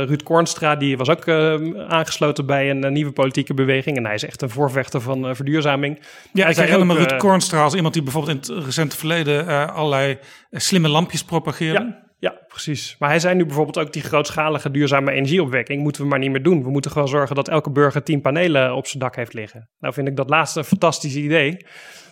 Ruud 0.07 0.23
Kornstra, 0.23 0.77
die 0.77 0.97
was 0.97 1.09
ook 1.09 1.27
uh, 1.27 1.55
aangesloten 1.89 2.47
bij 2.47 2.71
een, 2.71 2.85
een, 2.85 2.93
nieuwe 2.93 3.13
politieke 3.13 3.55
beweging. 3.55 3.97
En 3.97 4.05
hij 4.05 4.15
is 4.15 4.25
echt 4.25 4.43
een 4.43 4.51
voorvechter 4.51 5.01
van 5.01 5.29
uh, 5.29 5.35
verduurzaming. 5.35 6.01
Ja, 6.33 6.43
hij 6.43 6.51
ik 6.51 6.57
herinner 6.57 6.87
me 6.87 6.95
Ruud 6.95 7.17
Kornstra 7.17 7.63
als 7.63 7.75
iemand 7.75 7.95
die 7.95 8.03
bijvoorbeeld 8.03 8.49
in 8.49 8.55
het 8.55 8.65
recente 8.65 8.97
verleden 8.97 9.69
allerlei 9.75 10.19
slimme 10.51 10.89
lampjes 10.89 11.25
propageerde. 11.25 11.85
Ja. 11.85 12.03
Ja, 12.19 12.35
precies. 12.49 12.97
Maar 12.99 13.09
hij 13.09 13.19
zei 13.19 13.35
nu 13.35 13.47
bijvoorbeeld 13.47 13.79
ook 13.79 13.93
die 13.93 14.03
grootschalige 14.03 14.71
duurzame 14.71 15.13
energieopwekking 15.13 15.83
moeten 15.83 16.03
we 16.03 16.09
maar 16.09 16.19
niet 16.19 16.31
meer 16.31 16.43
doen. 16.43 16.63
We 16.63 16.71
moeten 16.71 16.91
gewoon 16.91 17.09
zorgen 17.09 17.37
dat 17.37 17.49
elke 17.49 17.71
burger 17.71 18.03
tien 18.03 18.21
panelen 18.21 18.75
op 18.75 18.87
zijn 18.87 19.03
dak 19.03 19.17
heeft 19.17 19.33
liggen. 19.33 19.71
Nou 19.79 19.95
vind 19.95 20.09
ik 20.09 20.17
dat 20.17 20.31
laatste 20.31 20.59
een 20.59 20.65
fantastisch 20.65 21.17
idee. 21.17 21.57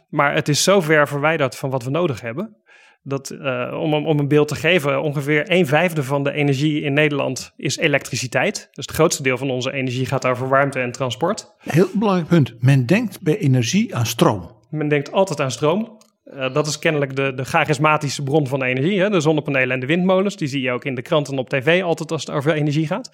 Maar 0.09 0.35
het 0.35 0.49
is 0.49 0.63
zo 0.63 0.81
ver 0.81 1.09
verwijderd 1.09 1.57
van 1.57 1.71
wat 1.71 1.85
we 1.85 1.91
nodig 1.91 2.21
hebben. 2.21 2.62
Dat, 3.05 3.31
uh, 3.31 3.79
om, 3.81 3.95
om 3.95 4.19
een 4.19 4.29
beeld 4.29 4.49
te 4.49 4.55
geven, 4.55 5.03
ongeveer 5.03 5.51
een 5.51 5.67
vijfde 5.67 6.03
van 6.03 6.23
de 6.23 6.33
energie 6.33 6.83
in 6.83 6.93
Nederland 6.93 7.53
is 7.57 7.77
elektriciteit. 7.77 8.69
Dus 8.73 8.87
het 8.87 8.95
grootste 8.95 9.23
deel 9.23 9.39
van 9.39 9.51
onze 9.51 9.73
energie 9.73 10.07
gaat 10.07 10.27
over 10.27 10.49
warmte 10.49 10.81
en 10.81 10.93
transport. 10.93 11.55
Heel 11.59 11.89
belangrijk 11.95 12.29
punt. 12.29 12.55
Men 12.61 12.87
denkt 12.87 13.21
bij 13.21 13.39
energie 13.39 13.97
aan 13.97 14.07
stroom. 14.07 14.51
Men 14.71 14.89
denkt 14.89 15.13
altijd 15.13 15.41
aan 15.41 15.51
stroom. 15.51 16.01
Uh, 16.35 16.55
dat 16.55 16.67
is 16.67 16.79
kennelijk 16.79 17.17
de, 17.17 17.35
de 17.35 17.45
charismatische 17.45 18.23
bron 18.23 18.47
van 18.47 18.63
energie. 18.63 19.01
Hè? 19.01 19.11
De 19.11 19.21
zonnepanelen 19.21 19.71
en 19.71 19.81
de 19.81 19.87
windmolens. 19.87 20.37
Die 20.37 20.49
zie 20.49 20.63
je 20.63 20.71
ook 20.71 20.85
in 20.85 20.95
de 20.95 21.03
kranten 21.03 21.33
en 21.33 21.39
op 21.39 21.49
tv 21.49 21.83
altijd 21.83 22.13
als 22.13 22.27
het 22.27 22.35
over 22.35 22.53
energie 22.53 22.87
gaat. 22.87 23.11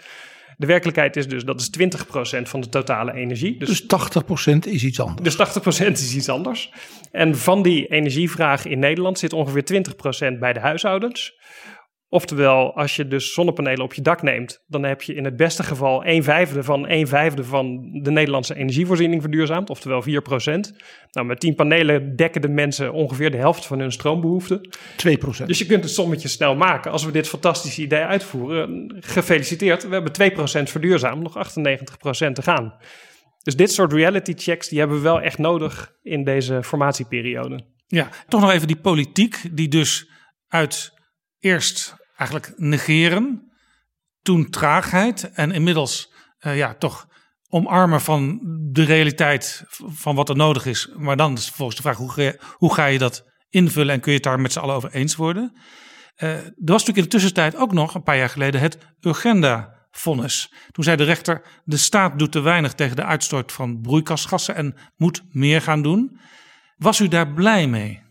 De 0.58 0.66
werkelijkheid 0.66 1.16
is 1.16 1.28
dus 1.28 1.44
dat 1.44 1.60
is 1.60 1.70
20% 2.38 2.42
van 2.42 2.60
de 2.60 2.68
totale 2.68 3.12
energie. 3.12 3.58
Dus, 3.58 3.86
dus 3.86 4.52
80% 4.54 4.58
is 4.58 4.84
iets 4.84 5.00
anders. 5.00 5.36
Dus 5.36 5.82
80% 5.84 5.92
is 5.92 6.14
iets 6.14 6.28
anders. 6.28 6.72
En 7.10 7.36
van 7.36 7.62
die 7.62 7.86
energievraag 7.86 8.66
in 8.66 8.78
Nederland 8.78 9.18
zit 9.18 9.32
ongeveer 9.32 9.84
20% 10.34 10.38
bij 10.38 10.52
de 10.52 10.60
huishoudens. 10.60 11.38
Oftewel, 12.10 12.76
als 12.76 12.96
je 12.96 13.08
dus 13.08 13.32
zonnepanelen 13.32 13.84
op 13.84 13.94
je 13.94 14.02
dak 14.02 14.22
neemt, 14.22 14.64
dan 14.66 14.82
heb 14.82 15.02
je 15.02 15.14
in 15.14 15.24
het 15.24 15.36
beste 15.36 15.62
geval 15.62 16.04
1 16.04 16.22
vijfde 16.22 16.62
van 16.62 16.86
1 16.86 17.06
vijfde 17.06 17.44
van 17.44 17.90
de 18.02 18.10
Nederlandse 18.10 18.54
energievoorziening 18.54 19.22
verduurzaamd, 19.22 19.70
oftewel 19.70 20.02
4% 20.02 20.04
Nou, 21.10 21.26
met 21.26 21.40
10 21.40 21.54
panelen 21.54 22.16
dekken 22.16 22.40
de 22.40 22.48
mensen 22.48 22.92
ongeveer 22.92 23.30
de 23.30 23.36
helft 23.36 23.66
van 23.66 23.78
hun 23.78 23.92
stroombehoeften. 23.92 24.68
2% 24.68 25.44
Dus 25.46 25.58
je 25.58 25.66
kunt 25.66 25.84
het 25.84 25.92
sommetje 25.92 26.28
snel 26.28 26.56
maken. 26.56 26.90
Als 26.90 27.04
we 27.04 27.12
dit 27.12 27.28
fantastische 27.28 27.82
idee 27.82 28.02
uitvoeren, 28.02 28.96
gefeliciteerd, 29.00 29.88
we 29.88 29.94
hebben 29.94 30.12
2% 30.12 30.62
verduurzaamd, 30.62 31.22
nog 31.22 31.36
98% 31.36 32.32
te 32.32 32.42
gaan. 32.42 32.74
Dus 33.42 33.56
dit 33.56 33.72
soort 33.72 33.92
reality 33.92 34.32
checks, 34.36 34.68
die 34.68 34.78
hebben 34.78 34.96
we 34.96 35.02
wel 35.02 35.20
echt 35.20 35.38
nodig 35.38 35.92
in 36.02 36.24
deze 36.24 36.62
formatieperiode. 36.62 37.60
Ja, 37.86 38.08
toch 38.28 38.40
nog 38.40 38.52
even 38.52 38.66
die 38.66 38.80
politiek, 38.80 39.40
die 39.52 39.68
dus 39.68 40.10
uit 40.48 40.96
eerst 41.38 41.96
eigenlijk 42.16 42.52
negeren, 42.56 43.52
toen 44.22 44.50
traagheid 44.50 45.32
en 45.32 45.50
inmiddels 45.50 46.12
uh, 46.40 46.56
ja, 46.56 46.74
toch 46.74 47.06
omarmen 47.48 48.00
van 48.00 48.40
de 48.72 48.84
realiteit 48.84 49.64
van 49.78 50.14
wat 50.14 50.28
er 50.28 50.36
nodig 50.36 50.66
is. 50.66 50.90
Maar 50.96 51.16
dan 51.16 51.32
is 51.32 51.48
volgens 51.48 51.76
de 51.76 51.82
vraag, 51.82 51.96
hoe 51.96 52.12
ga 52.12 52.22
je, 52.22 52.40
hoe 52.52 52.74
ga 52.74 52.84
je 52.84 52.98
dat 52.98 53.24
invullen 53.48 53.94
en 53.94 54.00
kun 54.00 54.10
je 54.10 54.16
het 54.16 54.26
daar 54.26 54.40
met 54.40 54.52
z'n 54.52 54.58
allen 54.58 54.74
over 54.74 54.90
eens 54.90 55.16
worden? 55.16 55.52
Uh, 56.16 56.30
er 56.30 56.42
was 56.42 56.84
natuurlijk 56.84 56.96
in 56.96 57.02
de 57.02 57.08
tussentijd 57.08 57.56
ook 57.56 57.72
nog, 57.72 57.94
een 57.94 58.02
paar 58.02 58.16
jaar 58.16 58.28
geleden, 58.28 58.60
het 58.60 58.78
Urgenda-vonnis. 59.00 60.52
Toen 60.70 60.84
zei 60.84 60.96
de 60.96 61.04
rechter, 61.04 61.60
de 61.64 61.76
staat 61.76 62.18
doet 62.18 62.32
te 62.32 62.40
weinig 62.40 62.74
tegen 62.74 62.96
de 62.96 63.04
uitstoot 63.04 63.52
van 63.52 63.80
broeikasgassen 63.80 64.54
en 64.54 64.76
moet 64.96 65.22
meer 65.30 65.62
gaan 65.62 65.82
doen. 65.82 66.20
Was 66.76 67.00
u 67.00 67.08
daar 67.08 67.32
blij 67.32 67.66
mee? 67.66 68.06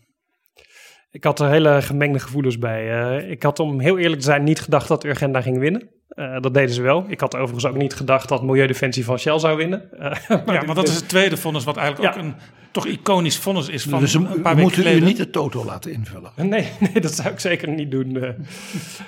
Ik 1.10 1.24
had 1.24 1.40
er 1.40 1.48
hele 1.48 1.82
gemengde 1.82 2.18
gevoelens 2.18 2.58
bij. 2.58 2.84
Uh, 3.20 3.30
ik 3.30 3.42
had 3.42 3.58
om 3.58 3.80
heel 3.80 3.98
eerlijk 3.98 4.20
te 4.20 4.26
zijn 4.26 4.44
niet 4.44 4.60
gedacht 4.60 4.88
dat 4.88 5.04
Urgenda 5.04 5.40
ging 5.40 5.58
winnen. 5.58 5.88
Uh, 6.08 6.40
dat 6.40 6.54
deden 6.54 6.74
ze 6.74 6.82
wel. 6.82 7.04
Ik 7.08 7.20
had 7.20 7.36
overigens 7.36 7.66
ook 7.66 7.76
niet 7.76 7.94
gedacht 7.94 8.28
dat 8.28 8.42
Milieudefensie 8.42 9.04
van 9.04 9.18
Shell 9.18 9.38
zou 9.38 9.56
winnen. 9.56 9.88
Uh, 9.92 10.00
maar 10.46 10.54
ja, 10.54 10.62
maar 10.62 10.74
dat 10.74 10.88
is 10.88 10.94
het 10.94 11.08
tweede 11.08 11.36
vonnis 11.36 11.64
wat 11.64 11.76
eigenlijk 11.76 12.16
ook 12.16 12.22
een 12.22 12.34
toch 12.70 12.86
iconisch 12.86 13.38
vonnis 13.38 13.68
is 13.68 13.82
van 13.82 14.00
dus 14.00 14.14
een 14.14 14.42
paar 14.42 14.56
weken 14.56 14.70
geleden. 14.70 14.92
moeten 14.92 14.92
u 14.92 15.00
niet 15.00 15.16
de 15.16 15.30
toto 15.30 15.64
laten 15.64 15.92
invullen? 15.92 16.32
Nee, 16.48 16.68
nee 16.80 17.00
dat 17.00 17.14
zou 17.14 17.28
ik 17.28 17.40
zeker 17.40 17.68
niet 17.68 17.90
doen. 17.90 18.36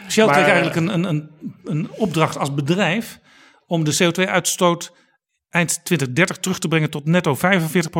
Shell 0.08 0.26
kreeg 0.26 0.46
eigenlijk 0.46 0.76
een, 0.76 0.88
een, 0.88 1.04
een, 1.04 1.30
een 1.64 1.90
opdracht 1.90 2.38
als 2.38 2.54
bedrijf 2.54 3.20
om 3.66 3.84
de 3.84 3.94
CO2-uitstoot 4.02 4.92
eind 5.50 5.84
2030 5.84 6.36
terug 6.36 6.58
te 6.58 6.68
brengen 6.68 6.90
tot 6.90 7.04
netto 7.04 7.36
45% 7.36 7.38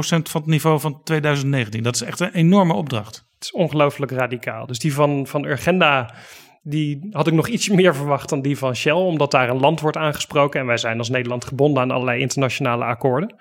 van 0.00 0.40
het 0.40 0.46
niveau 0.46 0.80
van 0.80 1.02
2019. 1.04 1.82
Dat 1.82 1.94
is 1.94 2.02
echt 2.02 2.20
een 2.20 2.32
enorme 2.32 2.72
opdracht. 2.72 3.28
Het 3.40 3.48
is 3.48 3.61
ongelooflijk 3.61 4.12
radicaal. 4.12 4.66
Dus 4.66 4.79
die 4.79 4.94
van, 4.94 5.26
van 5.26 5.44
Urgenda, 5.44 6.14
die 6.62 7.09
had 7.11 7.26
ik 7.26 7.33
nog 7.33 7.48
iets 7.48 7.68
meer 7.68 7.94
verwacht 7.94 8.29
dan 8.29 8.42
die 8.42 8.59
van 8.59 8.76
Shell, 8.76 8.92
omdat 8.92 9.31
daar 9.31 9.48
een 9.48 9.61
land 9.61 9.81
wordt 9.81 9.96
aangesproken 9.96 10.61
en 10.61 10.66
wij 10.66 10.76
zijn 10.76 10.98
als 10.98 11.09
Nederland 11.09 11.44
gebonden 11.44 11.83
aan 11.83 11.90
allerlei 11.90 12.20
internationale 12.20 12.85
akkoorden. 12.85 13.35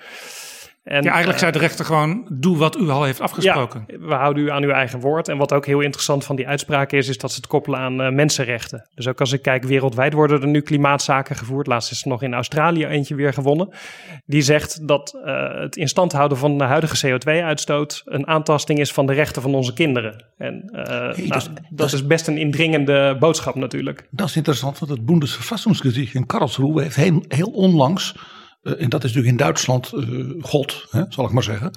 En, 0.83 1.03
ja, 1.03 1.09
eigenlijk 1.09 1.39
zei 1.39 1.51
de 1.51 1.59
rechter 1.59 1.85
gewoon: 1.85 2.27
doe 2.29 2.57
wat 2.57 2.77
u 2.77 2.89
al 2.89 3.03
heeft 3.03 3.21
afgesproken. 3.21 3.83
Ja, 3.87 3.97
we 3.99 4.13
houden 4.13 4.43
u 4.43 4.51
aan 4.51 4.63
uw 4.63 4.69
eigen 4.69 4.99
woord. 4.99 5.27
En 5.27 5.37
wat 5.37 5.53
ook 5.53 5.65
heel 5.65 5.79
interessant 5.79 6.25
van 6.25 6.35
die 6.35 6.47
uitspraak 6.47 6.91
is, 6.91 7.07
is 7.07 7.17
dat 7.17 7.31
ze 7.31 7.37
het 7.37 7.47
koppelen 7.47 7.79
aan 7.79 8.01
uh, 8.01 8.09
mensenrechten. 8.09 8.89
Dus 8.95 9.07
ook 9.07 9.19
als 9.19 9.31
ik 9.31 9.41
kijk, 9.41 9.63
wereldwijd 9.63 10.13
worden 10.13 10.41
er 10.41 10.47
nu 10.47 10.61
klimaatzaken 10.61 11.35
gevoerd. 11.35 11.67
Laatst 11.67 11.91
is 11.91 12.01
er 12.01 12.07
nog 12.07 12.23
in 12.23 12.33
Australië 12.33 12.85
eentje 12.85 13.15
weer 13.15 13.33
gewonnen. 13.33 13.69
Die 14.25 14.41
zegt 14.41 14.87
dat 14.87 15.13
uh, 15.25 15.61
het 15.61 15.75
in 15.75 15.87
stand 15.87 16.11
houden 16.11 16.37
van 16.37 16.57
de 16.57 16.63
huidige 16.63 17.07
CO2-uitstoot 17.07 18.01
een 18.05 18.27
aantasting 18.27 18.79
is 18.79 18.91
van 18.91 19.05
de 19.05 19.13
rechten 19.13 19.41
van 19.41 19.55
onze 19.55 19.73
kinderen. 19.73 20.25
En 20.37 20.69
uh, 20.71 20.83
hey, 20.83 21.13
nou, 21.15 21.27
dat, 21.27 21.49
dat, 21.69 21.93
is 21.93 22.07
best 22.07 22.27
een 22.27 22.37
indringende 22.37 23.15
boodschap 23.19 23.55
natuurlijk. 23.55 24.07
Dat 24.11 24.27
is 24.27 24.35
interessant, 24.35 24.79
want 24.79 24.91
het 24.91 25.05
Bundesverfassungsgericht 25.05 26.13
in 26.13 26.25
Karlsruhe 26.25 26.81
heeft 26.81 26.95
heel, 26.95 27.23
heel 27.27 27.51
onlangs 27.51 28.15
en 28.61 28.89
dat 28.89 29.03
is 29.03 29.13
natuurlijk 29.13 29.27
in 29.27 29.37
Duitsland 29.37 29.91
uh, 29.93 30.43
God, 30.43 30.87
hè, 30.89 31.03
zal 31.09 31.25
ik 31.25 31.31
maar 31.31 31.43
zeggen, 31.43 31.71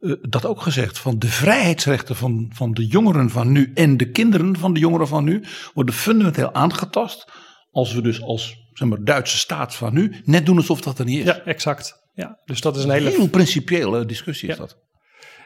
uh, 0.00 0.14
dat 0.20 0.46
ook 0.46 0.62
gezegd 0.62 0.98
van 0.98 1.18
de 1.18 1.26
vrijheidsrechten 1.26 2.16
van, 2.16 2.52
van 2.54 2.72
de 2.72 2.86
jongeren 2.86 3.30
van 3.30 3.52
nu 3.52 3.70
en 3.74 3.96
de 3.96 4.10
kinderen 4.10 4.56
van 4.56 4.72
de 4.72 4.80
jongeren 4.80 5.08
van 5.08 5.24
nu 5.24 5.44
worden 5.74 5.94
fundamenteel 5.94 6.54
aangetast 6.54 7.32
als 7.70 7.94
we 7.94 8.02
dus 8.02 8.22
als 8.22 8.56
zeg 8.72 8.88
maar, 8.88 9.04
Duitse 9.04 9.38
staat 9.38 9.74
van 9.74 9.94
nu 9.94 10.20
net 10.24 10.46
doen 10.46 10.56
alsof 10.56 10.80
dat 10.80 10.98
er 10.98 11.04
niet 11.04 11.18
is. 11.18 11.24
Ja, 11.24 11.40
exact. 11.44 12.06
Ja, 12.14 12.40
dus 12.44 12.60
dat 12.60 12.76
is 12.76 12.84
een 12.84 12.90
hele... 12.90 13.10
Heel 13.10 13.28
principiële 13.28 14.06
discussie 14.06 14.48
is 14.48 14.54
ja. 14.56 14.60
dat. 14.60 14.76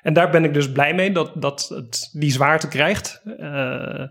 En 0.02 0.12
daar 0.12 0.30
ben 0.30 0.44
ik 0.44 0.54
dus 0.54 0.72
blij 0.72 0.94
mee 0.94 1.12
dat, 1.12 1.32
dat 1.34 1.68
het 1.68 2.10
die 2.12 2.32
zwaarte 2.32 2.68
krijgt. 2.68 3.22
Uh, 3.40 4.04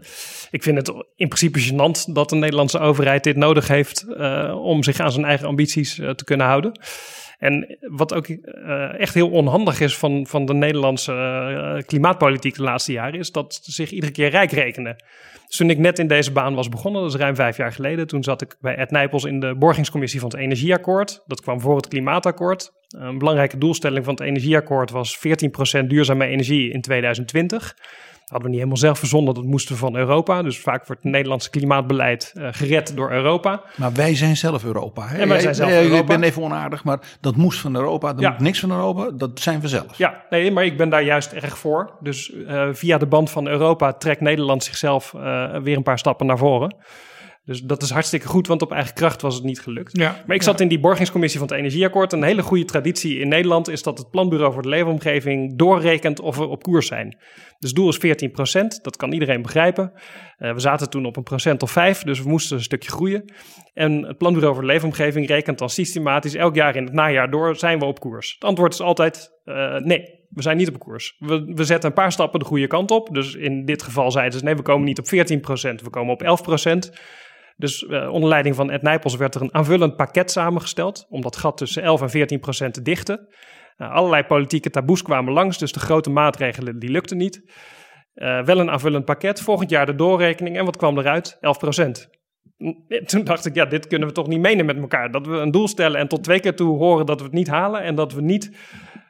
ik 0.52 0.64
vind 0.64 0.78
het 0.78 1.06
in 1.16 1.28
principe 1.28 1.60
gênant 1.60 2.14
dat 2.14 2.30
de 2.30 2.36
Nederlandse 2.36 2.80
overheid 2.80 3.24
dit 3.24 3.36
nodig 3.36 3.68
heeft 3.68 4.06
uh, 4.10 4.56
om 4.64 4.84
zich 4.84 5.00
aan 5.00 5.12
zijn 5.12 5.26
eigen 5.26 5.48
ambities 5.48 5.98
uh, 5.98 6.10
te 6.10 6.24
kunnen 6.24 6.48
houden. 6.48 6.80
En 7.40 7.78
wat 7.82 8.14
ook 8.14 8.28
echt 8.98 9.14
heel 9.14 9.30
onhandig 9.30 9.80
is 9.80 9.98
van, 9.98 10.28
van 10.28 10.46
de 10.46 10.54
Nederlandse 10.54 11.84
klimaatpolitiek 11.86 12.56
de 12.56 12.64
laatste 12.64 12.92
jaren, 12.92 13.20
is 13.20 13.32
dat 13.32 13.60
ze 13.64 13.72
zich 13.72 13.92
iedere 13.92 14.12
keer 14.12 14.30
rijk 14.30 14.52
rekenen. 14.52 14.96
Toen 15.58 15.70
ik 15.70 15.78
net 15.78 16.00
in 16.00 16.08
deze 16.08 16.32
baan 16.32 16.56
was 16.56 16.70
begonnen, 16.70 17.02
dat 17.02 17.14
is 17.14 17.20
ruim 17.20 17.36
vijf 17.36 17.58
jaar 17.58 17.72
geleden, 17.72 18.08
toen 18.08 18.24
zat 18.24 18.42
ik 18.42 18.56
bij 18.60 18.76
Ed 18.76 18.92
Nijpels 18.92 19.24
in 19.24 19.40
de 19.40 19.56
borgingscommissie 19.56 20.20
van 20.20 20.30
het 20.30 20.40
Energieakkoord. 20.40 21.24
Dat 21.26 21.42
kwam 21.42 21.62
voor 21.62 21.76
het 21.76 21.88
Klimaatakkoord. 21.88 22.72
Een 22.88 23.18
belangrijke 23.18 23.58
doelstelling 23.58 24.06
van 24.06 24.14
het 24.14 24.24
Energieakkoord 24.24 24.92
was 24.92 25.20
14% 25.82 25.86
duurzame 25.88 26.26
energie 26.26 26.72
in 26.72 26.82
2020 26.82 27.76
hadden 28.32 28.42
we 28.42 28.48
niet 28.48 28.58
helemaal 28.58 28.78
zelf 28.78 29.00
verzonnen, 29.00 29.34
dat 29.34 29.44
moesten 29.44 29.74
we 29.74 29.80
van 29.80 29.96
Europa. 29.96 30.42
Dus 30.42 30.60
vaak 30.60 30.86
wordt 30.88 31.04
het 31.04 31.12
Nederlandse 31.12 31.50
klimaatbeleid 31.50 32.34
uh, 32.38 32.48
gered 32.52 32.96
door 32.96 33.12
Europa. 33.12 33.62
Maar 33.76 33.94
wij 33.94 34.16
zijn 34.16 34.38
zelf 34.38 34.64
Europa. 34.64 35.08
Hè? 35.08 35.18
Ja, 35.18 35.28
wij 35.28 35.40
zijn 35.40 35.56
zelf 35.56 35.72
Europa. 35.72 35.98
Ik 36.00 36.06
ben 36.06 36.24
even 36.24 36.42
onaardig, 36.42 36.84
maar 36.84 37.00
dat 37.22 37.36
moest 37.36 37.60
van 37.60 37.76
Europa. 37.76 38.10
Er 38.14 38.22
Ja. 38.22 38.30
moet 38.30 38.40
niks 38.40 38.60
van 38.60 38.72
Europa, 38.72 39.10
dat 39.14 39.40
zijn 39.40 39.62
we 39.62 39.68
zelf. 39.68 39.98
Ja, 39.98 40.24
nee, 40.30 40.52
maar 40.52 40.66
ik 40.66 40.78
ben 40.78 40.90
daar 40.90 41.04
juist 41.04 41.32
erg 41.32 41.58
voor. 41.58 41.92
Dus 42.00 42.32
uh, 42.34 42.68
via 42.72 42.98
de 42.98 43.06
band 43.06 43.30
van 43.30 43.48
Europa 43.48 43.94
trekt 43.94 44.22
Nederland 44.22 44.64
zichzelf 44.64 45.14
uh, 45.16 45.56
weer 45.64 45.78
een 45.78 45.84
paar 45.84 46.00
stappen 46.00 46.26
naar 46.26 46.38
voren. 46.38 46.76
Dus 47.44 47.62
dat 47.62 47.82
is 47.82 47.90
hartstikke 47.90 48.28
goed, 48.28 48.48
want 48.48 48.62
op 48.62 48.72
eigen 48.72 48.94
kracht 48.94 49.22
was 49.22 49.36
het 49.36 49.44
niet 49.44 49.62
gelukt. 49.62 49.98
Ja, 49.98 50.24
Maar 50.26 50.36
ik 50.36 50.42
zat 50.42 50.60
in 50.60 50.68
die 50.68 50.80
borgingscommissie 50.80 51.40
van 51.40 51.48
het 51.48 51.58
Energieakkoord. 51.58 52.14
Een 52.14 52.24
hele 52.24 52.42
goede 52.42 52.66
traditie 52.66 53.20
in 53.20 53.28
Nederland 53.28 53.70
is 53.70 53.84
dat 53.84 53.98
het 53.98 54.10
Planbureau 54.10 54.54
voor 54.54 54.62
de 54.62 54.70
Leefomgeving 54.70 55.58
doorrekent 55.58 56.20
of 56.20 56.38
we 56.38 56.48
op 56.48 56.64
koers 56.64 56.88
zijn. 56.88 57.18
Dus 57.60 57.70
het 57.70 57.76
doel 57.76 57.90
is 57.90 57.98
14% 57.98 58.82
dat 58.82 58.98
kan 58.98 59.12
iedereen 59.12 59.42
begrijpen. 59.42 59.92
Uh, 60.40 60.54
we 60.54 60.60
zaten 60.60 60.90
toen 60.90 61.06
op 61.06 61.18
een 61.18 61.24
procent 61.24 61.64
of 61.64 61.72
vijf, 61.72 62.04
dus 62.04 62.22
we 62.22 62.30
moesten 62.30 62.58
een 62.58 62.64
stukje 62.64 62.90
groeien. 62.90 63.34
En 63.74 64.06
het 64.06 64.18
Planbureau 64.18 64.54
voor 64.54 64.64
de 64.64 64.72
Leefomgeving 64.72 65.28
rekent 65.28 65.58
dan 65.58 65.70
systematisch 65.70 66.36
elk 66.36 66.56
jaar 66.56 66.76
in 66.76 66.84
het 66.84 66.94
najaar 66.94 67.32
door, 67.32 67.56
zijn 67.56 67.80
we 67.80 67.86
op 67.86 68.00
koers? 68.00 68.34
Het 68.34 68.44
antwoord 68.44 68.74
is 68.74 68.82
altijd 68.82 69.32
uh, 69.46 69.78
nee. 69.78 70.20
We 70.30 70.42
zijn 70.42 70.58
niet 70.58 70.70
op 70.70 70.80
koers. 70.80 71.16
We, 71.20 71.52
we 71.56 71.64
zetten 71.64 71.90
een 71.90 71.96
paar 71.96 72.12
stappen 72.12 72.40
de 72.40 72.46
goede 72.46 72.68
kant 72.68 72.92
op. 72.92 73.14
Dus 73.14 73.36
in 73.36 73.66
dit 73.66 73.84
geval 73.84 74.12
zeiden 74.12 74.40
ze: 74.40 74.46
nee, 74.46 74.56
we 74.56 74.62
komen 74.62 74.86
niet 74.86 75.00
op 75.00 75.06
14% 75.06 75.10
we 75.84 75.90
komen 75.90 76.14
op 76.14 76.22
11 76.22 76.42
dus 77.62 77.82
uh, 77.82 78.14
onder 78.14 78.30
leiding 78.30 78.56
van 78.56 78.72
Ed 78.72 78.82
Nijpels 78.82 79.16
werd 79.16 79.36
er 79.36 79.42
een 79.42 79.54
aanvullend 79.54 79.96
pakket 79.96 80.32
samengesteld 80.32 81.06
om 81.10 81.22
dat 81.22 81.36
gat 81.36 81.58
tussen 81.58 81.84
11 81.84 82.02
en 82.02 82.10
14 82.10 82.40
procent 82.40 82.74
te 82.74 82.82
dichten. 82.82 83.28
Uh, 83.78 83.92
allerlei 83.92 84.24
politieke 84.24 84.70
taboes 84.70 85.02
kwamen 85.02 85.34
langs, 85.34 85.58
dus 85.58 85.72
de 85.72 85.80
grote 85.80 86.10
maatregelen 86.10 86.80
die 86.80 86.90
lukten 86.90 87.18
niet. 87.18 87.42
Uh, 88.16 88.44
wel 88.44 88.60
een 88.60 88.70
aanvullend 88.70 89.06
pakket, 89.06 89.42
volgend 89.42 89.70
jaar 89.70 89.86
de 89.86 89.96
doorrekening 89.96 90.58
en 90.58 90.66
wat 90.66 90.78
kwam 90.78 90.98
eruit? 90.98 91.38
11 91.40 91.58
procent. 91.58 92.10
Toen 93.06 93.24
dacht 93.24 93.46
ik, 93.46 93.56
ja, 93.56 93.66
dit 93.66 93.88
kunnen 93.88 94.08
we 94.08 94.14
toch 94.14 94.28
niet 94.28 94.40
menen 94.40 94.66
met 94.66 94.78
elkaar. 94.78 95.12
Dat 95.12 95.28
we 95.28 95.36
een 95.36 95.52
doel 95.52 95.68
stellen 95.68 96.00
en 96.00 96.08
tot 96.08 96.24
twee 96.24 96.40
keer 96.40 96.56
toe 96.56 96.78
horen 96.78 97.06
dat 97.06 97.18
we 97.20 97.24
het 97.24 97.34
niet 97.34 97.48
halen 97.48 97.82
en 97.82 97.96
dat 97.96 98.14
we 98.14 98.22
niet 98.22 98.58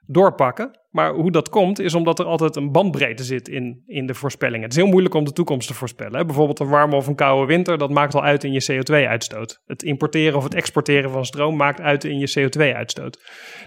doorpakken. 0.05 0.79
Maar 0.91 1.13
hoe 1.13 1.31
dat 1.31 1.49
komt, 1.49 1.79
is 1.79 1.93
omdat 1.93 2.19
er 2.19 2.25
altijd 2.25 2.55
een 2.55 2.71
bandbreedte 2.71 3.23
zit 3.23 3.47
in, 3.47 3.83
in 3.85 4.05
de 4.05 4.13
voorspellingen. 4.13 4.61
Het 4.61 4.71
is 4.71 4.77
heel 4.77 4.91
moeilijk 4.91 5.13
om 5.15 5.23
de 5.23 5.33
toekomst 5.33 5.67
te 5.67 5.73
voorspellen. 5.73 6.19
Hè? 6.19 6.25
Bijvoorbeeld 6.25 6.59
een 6.59 6.69
warme 6.69 6.95
of 6.95 7.07
een 7.07 7.15
koude 7.15 7.45
winter, 7.45 7.77
dat 7.77 7.89
maakt 7.89 8.15
al 8.15 8.23
uit 8.23 8.43
in 8.43 8.51
je 8.51 8.65
CO2-uitstoot. 8.71 9.61
Het 9.65 9.83
importeren 9.83 10.37
of 10.37 10.43
het 10.43 10.55
exporteren 10.55 11.11
van 11.11 11.25
stroom 11.25 11.55
maakt 11.55 11.81
uit 11.81 12.03
in 12.03 12.19
je 12.19 12.31
CO2-uitstoot. 12.39 13.19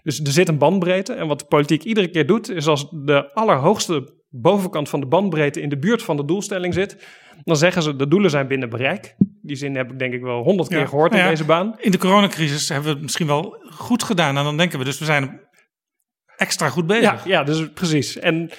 Dus 0.03 0.21
er 0.21 0.33
zit 0.33 0.49
een 0.49 0.59
bandbreedte. 0.59 1.13
En 1.13 1.27
wat 1.27 1.39
de 1.39 1.47
politiek 1.47 1.83
iedere 1.83 2.09
keer 2.09 2.27
doet, 2.27 2.51
is 2.51 2.67
als 2.67 2.91
de 2.91 3.35
allerhoogste 3.35 4.23
bovenkant 4.29 4.89
van 4.89 5.01
de 5.01 5.07
bandbreedte 5.07 5.61
in 5.61 5.69
de 5.69 5.79
buurt 5.79 6.03
van 6.03 6.17
de 6.17 6.25
doelstelling 6.25 6.75
zit, 6.75 7.07
dan 7.45 7.57
zeggen 7.57 7.83
ze 7.83 7.97
de 7.97 8.09
doelen 8.09 8.31
zijn 8.31 8.47
binnen 8.47 8.71
bereik. 8.71 9.17
Die 9.43 9.57
zin 9.57 9.77
heb 9.77 9.93
ik 9.93 9.99
denk 9.99 10.15
ik 10.15 10.23
wel 10.23 10.43
honderd 10.43 10.69
keer 10.69 10.89
gehoord 10.89 11.13
in 11.13 11.19
ja, 11.19 11.29
deze 11.29 11.45
baan. 11.45 11.75
In 11.79 11.91
de 11.91 11.99
coronacrisis 11.99 12.69
hebben 12.69 12.89
we 12.89 12.95
het 12.95 13.03
misschien 13.03 13.27
wel 13.27 13.57
goed 13.71 14.03
gedaan. 14.03 14.37
En 14.37 14.45
dan 14.45 14.57
denken 14.57 14.79
we 14.79 14.85
dus, 14.85 14.99
we 14.99 15.05
zijn 15.05 15.41
extra 16.37 16.69
goed 16.69 16.87
bezig. 16.87 17.03
Ja, 17.03 17.21
ja, 17.25 17.45
dus 17.45 17.73
precies. 17.73 18.19
En 18.19 18.51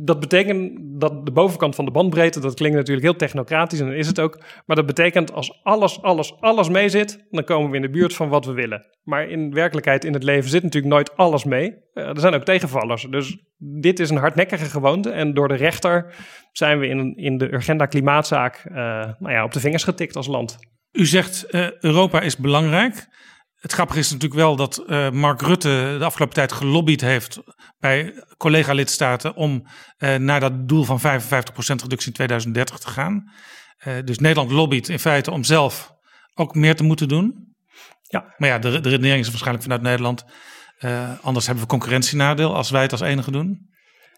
dat 0.00 0.20
betekent 0.20 0.78
dat 1.00 1.26
de 1.26 1.32
bovenkant 1.32 1.74
van 1.74 1.84
de 1.84 1.90
bandbreedte, 1.90 2.40
dat 2.40 2.54
klinkt 2.54 2.76
natuurlijk 2.76 3.06
heel 3.06 3.16
technocratisch 3.16 3.80
en 3.80 3.86
dat 3.86 3.94
is 3.94 4.06
het 4.06 4.20
ook. 4.20 4.42
Maar 4.66 4.76
dat 4.76 4.86
betekent 4.86 5.32
als 5.32 5.60
alles, 5.62 6.02
alles, 6.02 6.40
alles 6.40 6.68
mee 6.68 6.88
zit, 6.88 7.26
dan 7.30 7.44
komen 7.44 7.70
we 7.70 7.76
in 7.76 7.82
de 7.82 7.90
buurt 7.90 8.14
van 8.14 8.28
wat 8.28 8.44
we 8.44 8.52
willen. 8.52 8.86
Maar 9.02 9.28
in 9.28 9.54
werkelijkheid, 9.54 10.04
in 10.04 10.12
het 10.12 10.22
leven 10.22 10.50
zit 10.50 10.62
natuurlijk 10.62 10.92
nooit 10.92 11.16
alles 11.16 11.44
mee. 11.44 11.74
Eh, 11.92 12.08
er 12.08 12.20
zijn 12.20 12.34
ook 12.34 12.44
tegenvallers. 12.44 13.06
Dus 13.10 13.38
dit 13.58 14.00
is 14.00 14.10
een 14.10 14.16
hardnekkige 14.16 14.64
gewoonte. 14.64 15.10
En 15.10 15.34
door 15.34 15.48
de 15.48 15.54
rechter 15.54 16.14
zijn 16.52 16.78
we 16.78 16.86
in, 16.86 17.16
in 17.16 17.38
de 17.38 17.52
Urgenda 17.52 17.86
Klimaatzaak 17.86 18.56
eh, 18.64 18.74
nou 19.18 19.32
ja, 19.32 19.44
op 19.44 19.52
de 19.52 19.60
vingers 19.60 19.84
getikt 19.84 20.16
als 20.16 20.26
land. 20.26 20.58
U 20.92 21.06
zegt 21.06 21.44
eh, 21.44 21.66
Europa 21.80 22.20
is 22.20 22.36
belangrijk. 22.36 23.06
Het 23.58 23.72
grappige 23.72 23.98
is 23.98 24.10
natuurlijk 24.10 24.40
wel 24.40 24.56
dat 24.56 24.76
eh, 24.78 25.10
Mark 25.10 25.40
Rutte 25.42 25.96
de 25.98 26.04
afgelopen 26.04 26.34
tijd 26.34 26.52
gelobbyd 26.52 27.00
heeft 27.00 27.38
bij 27.78 28.24
collega-lidstaten 28.36 29.34
om 29.34 29.66
eh, 29.96 30.14
naar 30.14 30.40
dat 30.40 30.68
doel 30.68 30.84
van 30.84 31.00
55% 31.00 31.02
reductie 31.56 32.06
in 32.06 32.12
2030 32.12 32.78
te 32.78 32.88
gaan. 32.88 33.32
Eh, 33.78 33.94
dus 34.04 34.18
Nederland 34.18 34.50
lobbyt 34.50 34.88
in 34.88 34.98
feite 34.98 35.30
om 35.30 35.44
zelf 35.44 35.92
ook 36.34 36.54
meer 36.54 36.76
te 36.76 36.84
moeten 36.84 37.08
doen. 37.08 37.54
Ja. 38.02 38.34
Maar 38.36 38.48
ja, 38.48 38.58
de, 38.58 38.80
de 38.80 38.88
redenering 38.88 39.20
is 39.24 39.28
waarschijnlijk 39.28 39.62
vanuit 39.64 39.82
Nederland. 39.82 40.24
anders 41.22 41.46
hebben 41.46 41.64
we 41.64 41.70
concurrentienadeel 41.70 42.54
als 42.54 42.70
wij 42.70 42.82
het 42.82 42.92
als 42.92 43.00
enige 43.00 43.30
doen. 43.30 43.70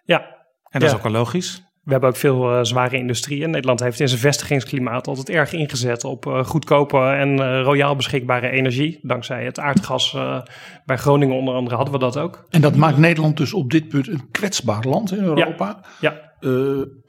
Ja, 0.04 0.20
En 0.20 0.80
dat 0.80 0.82
Ja. 0.82 0.88
is 0.88 0.94
ook 0.94 1.02
wel 1.02 1.12
logisch. 1.12 1.62
We 1.80 1.90
hebben 1.92 2.08
ook 2.08 2.16
veel 2.16 2.52
eh, 2.52 2.58
zware 2.62 2.96
industrieën. 2.96 3.50
Nederland 3.50 3.80
heeft 3.80 4.00
in 4.00 4.08
zijn 4.08 4.20
vestigingsklimaat 4.20 5.06
altijd 5.06 5.28
erg 5.30 5.52
ingezet 5.52 6.04
op 6.04 6.26
eh, 6.26 6.44
goedkope 6.44 6.98
en 6.98 7.38
eh, 7.38 7.62
royaal 7.62 7.96
beschikbare 7.96 8.50
energie. 8.50 8.98
Dankzij 9.02 9.44
het 9.44 9.58
aardgas 9.58 10.16
bij 10.84 10.96
Groningen 10.96 11.36
onder 11.36 11.54
andere 11.54 11.76
hadden 11.76 11.94
we 11.94 12.00
dat 12.00 12.16
ook. 12.18 12.44
En 12.50 12.60
dat 12.60 12.76
maakt 12.76 12.96
Nederland 12.98 13.36
dus 13.36 13.52
op 13.54 13.70
dit 13.70 13.88
punt 13.88 14.08
een 14.08 14.30
kwetsbaar 14.30 14.84
land 14.84 15.12
in 15.12 15.22
Europa. 15.24 15.80
Ja, 16.00 16.28
Eh, 16.40 16.50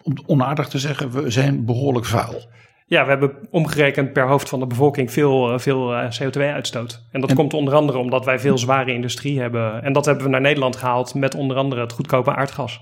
om 0.03 0.13
onaardig 0.25 0.67
te 0.67 0.79
zeggen, 0.79 1.11
we 1.11 1.29
zijn 1.29 1.65
behoorlijk 1.65 2.05
vuil. 2.05 2.41
ja 2.85 3.03
we 3.03 3.09
hebben 3.09 3.31
omgerekend 3.49 4.13
per 4.13 4.27
hoofd 4.27 4.49
van 4.49 4.59
de 4.59 4.67
bevolking 4.67 5.11
veel, 5.11 5.59
veel 5.59 5.93
eh, 5.95 6.09
CO2-uitstoot. 6.21 7.03
En 7.11 7.21
dat 7.21 7.29
En- 7.29 7.35
komt 7.35 7.53
onder 7.53 7.73
andere 7.73 7.97
omdat 7.97 8.25
wij 8.25 8.39
veel 8.39 8.57
zware 8.57 8.93
industrie 8.93 9.39
hebben. 9.39 9.83
En 9.83 9.93
dat 9.93 10.05
hebben 10.05 10.23
we 10.23 10.29
naar 10.29 10.41
Nederland 10.41 10.75
gehaald 10.75 11.13
met 11.13 11.35
onder 11.35 11.57
andere 11.57 11.81
het 11.81 11.91
goedkope 11.91 12.35
aardgas. 12.35 12.81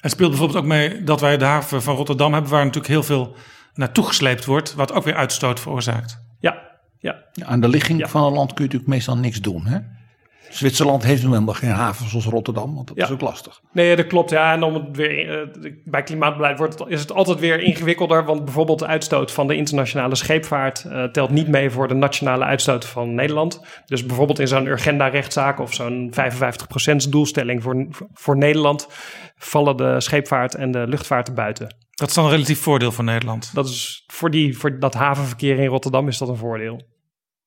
Het 0.00 0.10
speelt 0.10 0.28
bijvoorbeeld 0.30 0.58
ook 0.58 0.68
mee 0.68 1.04
dat 1.04 1.20
wij 1.20 1.36
de 1.36 1.44
haven 1.44 1.82
van 1.82 1.96
Rotterdam 1.96 2.32
hebben, 2.32 2.50
waar 2.50 2.60
natuurlijk 2.64 2.92
heel 2.92 3.02
veel 3.02 3.34
naartoe 3.74 4.04
gesleept 4.04 4.44
wordt, 4.44 4.74
wat 4.74 4.92
ook 4.92 5.04
weer 5.04 5.14
uitstoot 5.14 5.60
veroorzaakt. 5.60 6.18
Ja, 6.40 6.62
ja. 6.98 7.16
Ja, 7.32 7.46
aan 7.46 7.60
de 7.60 7.68
ligging 7.68 7.98
Ja. 7.98 8.08
van 8.08 8.24
een 8.24 8.32
land 8.32 8.46
kun 8.52 8.64
je 8.64 8.70
natuurlijk 8.70 8.90
meestal 8.90 9.16
niks 9.16 9.40
doen. 9.40 9.66
Hè? 9.66 9.78
Zwitserland 10.50 11.02
heeft 11.02 11.22
nu 11.22 11.28
helemaal 11.28 11.54
geen 11.54 11.70
haven 11.70 12.08
zoals 12.08 12.24
Rotterdam, 12.26 12.74
want 12.74 12.88
dat 12.88 12.96
Ja. 12.96 13.04
is 13.04 13.10
ook 13.10 13.20
lastig. 13.20 13.60
Nee, 13.72 13.96
dat 13.96 14.06
klopt. 14.06 14.30
Ja, 14.30 14.52
en 14.52 14.62
om 14.62 14.74
het 14.74 14.96
weer, 14.96 15.40
eh, 15.40 15.72
bij 15.84 16.02
klimaatbeleid 16.02 16.58
wordt 16.58 16.78
het, 16.78 16.88
is 16.88 17.00
het 17.00 17.12
altijd 17.12 17.38
weer 17.40 17.60
ingewikkelder. 17.60 18.24
Want 18.24 18.44
bijvoorbeeld 18.44 18.78
de 18.78 18.86
uitstoot 18.86 19.32
van 19.32 19.46
de 19.46 19.56
internationale 19.56 20.14
scheepvaart 20.14 20.84
eh, 20.84 21.04
telt 21.04 21.30
niet 21.30 21.48
mee 21.48 21.70
voor 21.70 21.88
de 21.88 21.94
nationale 21.94 22.44
uitstoot 22.44 22.84
van 22.84 23.14
Nederland. 23.14 23.60
Dus 23.86 24.06
bijvoorbeeld 24.06 24.38
in 24.38 24.48
zo'n 24.48 24.66
Urgenda-rechtszaak 24.66 25.60
of 25.60 25.74
zo'n 25.74 26.12
55% 26.14 27.10
doelstelling 27.12 27.62
voor, 27.62 27.86
voor 28.12 28.36
Nederland 28.36 28.88
vallen 29.36 29.76
de 29.76 30.00
scheepvaart 30.00 30.54
en 30.54 30.70
de 30.70 30.86
luchtvaart 30.86 31.28
er 31.28 31.34
buiten. 31.34 31.76
Dat 31.90 32.08
is 32.08 32.14
dan 32.14 32.24
een 32.24 32.30
relatief 32.30 32.60
voordeel 32.60 32.92
voor 32.92 33.04
Nederland. 33.04 33.50
Dat 33.54 33.68
is 33.68 34.04
voor, 34.06 34.30
die, 34.30 34.58
voor 34.58 34.78
dat 34.78 34.94
havenverkeer 34.94 35.58
in 35.58 35.66
Rotterdam 35.66 36.08
is 36.08 36.18
dat 36.18 36.28
een 36.28 36.36
voordeel. 36.36 36.80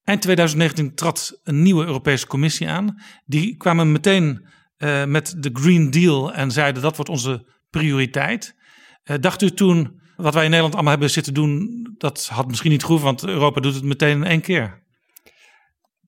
Eind 0.03 0.21
2019 0.21 0.95
trad 0.95 1.39
een 1.43 1.61
nieuwe 1.61 1.85
Europese 1.85 2.27
Commissie 2.27 2.69
aan. 2.69 3.01
Die 3.25 3.57
kwamen 3.57 3.91
meteen 3.91 4.45
eh, 4.77 5.05
met 5.05 5.35
de 5.37 5.49
Green 5.53 5.91
Deal 5.91 6.33
en 6.33 6.51
zeiden 6.51 6.81
dat 6.81 6.95
wordt 6.95 7.11
onze 7.11 7.45
prioriteit. 7.69 8.55
Eh, 9.03 9.15
dacht 9.19 9.41
u 9.41 9.51
toen, 9.51 10.01
wat 10.15 10.33
wij 10.33 10.43
in 10.43 10.49
Nederland 10.49 10.73
allemaal 10.73 10.91
hebben 10.91 11.11
zitten 11.11 11.33
doen, 11.33 11.83
dat 11.97 12.27
had 12.27 12.47
misschien 12.47 12.71
niet 12.71 12.83
goed, 12.83 13.01
want 13.01 13.25
Europa 13.25 13.61
doet 13.61 13.73
het 13.73 13.83
meteen 13.83 14.17
in 14.17 14.23
één 14.23 14.41
keer. 14.41 14.82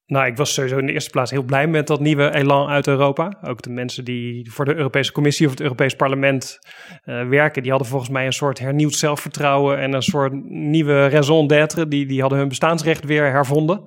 Nou, 0.08 0.26
ik 0.26 0.38
was 0.38 0.54
sowieso 0.54 0.78
in 0.78 0.86
de 0.86 0.94
eerste 0.94 1.10
plaats 1.10 1.32
heel 1.32 1.44
blij 1.44 1.68
met 1.68 1.88
dat 1.88 2.00
nieuwe 2.00 2.34
elan 2.34 2.68
uit 2.68 2.88
Europa. 2.88 3.38
Ook 3.41 3.62
de 3.62 3.70
mensen 3.70 4.06
die 4.06 4.52
voor 4.52 4.65
de 4.65 4.76
Europese 4.76 5.12
Commissie 5.12 5.46
of 5.46 5.52
het 5.52 5.62
Europees 5.62 5.96
Parlement 5.96 6.60
eh, 7.04 7.28
werken, 7.28 7.62
die 7.62 7.72
hadden 7.72 7.89
volgens 7.89 8.12
mij 8.12 8.26
een 8.26 8.34
soort 8.34 8.60
hernieuwd 8.60 8.94
zelfvertrouwen 8.94 9.80
en 9.80 9.94
een 9.94 10.02
soort 10.02 10.34
nieuwe 10.50 11.08
raison 11.08 11.48
d'être. 11.48 11.88
Die, 11.88 12.06
die 12.06 12.22
hadden 12.22 12.39
hun 12.39 12.48
bestaansrecht 12.48 13.06
weer 13.06 13.32
hervonden. 13.32 13.84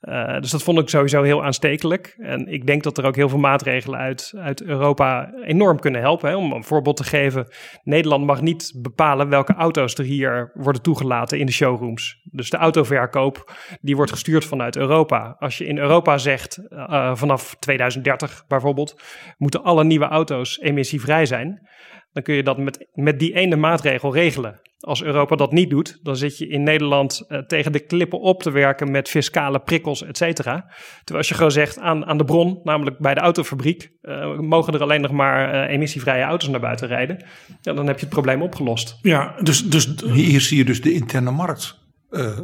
Eh, 0.00 0.40
dus 0.40 0.50
dat 0.50 0.62
vond 0.62 0.78
ik 0.78 0.88
sowieso 0.88 1.22
heel 1.22 1.44
aanstekelijk. 1.44 2.14
En 2.18 2.46
ik 2.46 2.66
denk 2.66 2.82
dat 2.82 2.98
er 2.98 3.04
ook 3.04 3.16
heel 3.16 3.28
veel 3.28 3.38
maatregelen 3.38 3.98
uit, 3.98 4.32
uit 4.36 4.62
Europa 4.62 5.32
enorm 5.44 5.80
kunnen 5.80 6.00
helpen. 6.00 6.28
Hè. 6.28 6.36
Om 6.36 6.52
een 6.52 6.64
voorbeeld 6.64 6.96
te 6.96 7.04
geven, 7.04 7.46
Nederland 7.82 8.24
mag 8.26 8.40
niet 8.40 8.72
bepalen 8.76 9.28
welke 9.28 9.54
auto's 9.54 9.94
er 9.94 10.04
hier 10.04 10.50
worden 10.54 10.82
toegelaten 10.82 11.38
in 11.38 11.46
de 11.46 11.52
showrooms. 11.52 12.20
Dus 12.22 12.50
de 12.50 12.56
autoverkoop, 12.56 13.52
die 13.80 13.96
wordt 13.96 14.10
gestuurd 14.10 14.44
vanuit 14.44 14.76
Europa. 14.76 15.36
Als 15.38 15.58
je 15.58 15.66
in 15.66 15.78
Europa 15.78 16.18
zegt, 16.18 16.68
eh, 16.68 17.14
vanaf 17.14 17.56
2030 17.58 18.44
bijvoorbeeld, 18.48 19.02
moeten 19.36 19.62
alle 19.62 19.84
nieuwe 19.84 20.08
auto's 20.08 20.60
emissievrij 20.60 21.26
zijn. 21.26 21.68
Dan 22.18 22.26
kun 22.26 22.36
je 22.36 22.42
dat 22.42 22.58
met, 22.58 22.86
met 22.94 23.18
die 23.18 23.34
ene 23.34 23.56
maatregel 23.56 24.14
regelen. 24.14 24.60
Als 24.80 25.02
Europa 25.02 25.36
dat 25.36 25.52
niet 25.52 25.70
doet, 25.70 25.98
dan 26.02 26.16
zit 26.16 26.38
je 26.38 26.48
in 26.48 26.62
Nederland 26.62 27.24
eh, 27.28 27.38
tegen 27.38 27.72
de 27.72 27.80
klippen 27.80 28.20
op 28.20 28.42
te 28.42 28.50
werken 28.50 28.90
met 28.90 29.08
fiscale 29.08 29.58
prikkels, 29.58 30.02
et 30.02 30.16
cetera. 30.16 30.66
Terwijl 30.96 31.18
als 31.18 31.28
je 31.28 31.34
gewoon 31.34 31.50
zegt 31.50 31.78
aan, 31.78 32.06
aan 32.06 32.18
de 32.18 32.24
bron, 32.24 32.60
namelijk 32.64 32.98
bij 32.98 33.14
de 33.14 33.20
autofabriek, 33.20 33.90
eh, 34.00 34.38
mogen 34.38 34.74
er 34.74 34.82
alleen 34.82 35.00
nog 35.00 35.10
maar 35.10 35.52
eh, 35.52 35.74
emissievrije 35.74 36.22
auto's 36.22 36.48
naar 36.48 36.60
buiten 36.60 36.88
rijden. 36.88 37.24
Ja, 37.60 37.72
dan 37.72 37.86
heb 37.86 37.96
je 37.96 38.04
het 38.04 38.14
probleem 38.14 38.42
opgelost. 38.42 38.98
Ja, 39.02 39.34
dus, 39.42 39.64
dus 39.64 39.94
Hier 40.12 40.40
zie 40.40 40.56
je 40.56 40.64
dus 40.64 40.82
de 40.82 40.92
interne 40.92 41.30
markt 41.30 41.78
eh, 42.10 42.38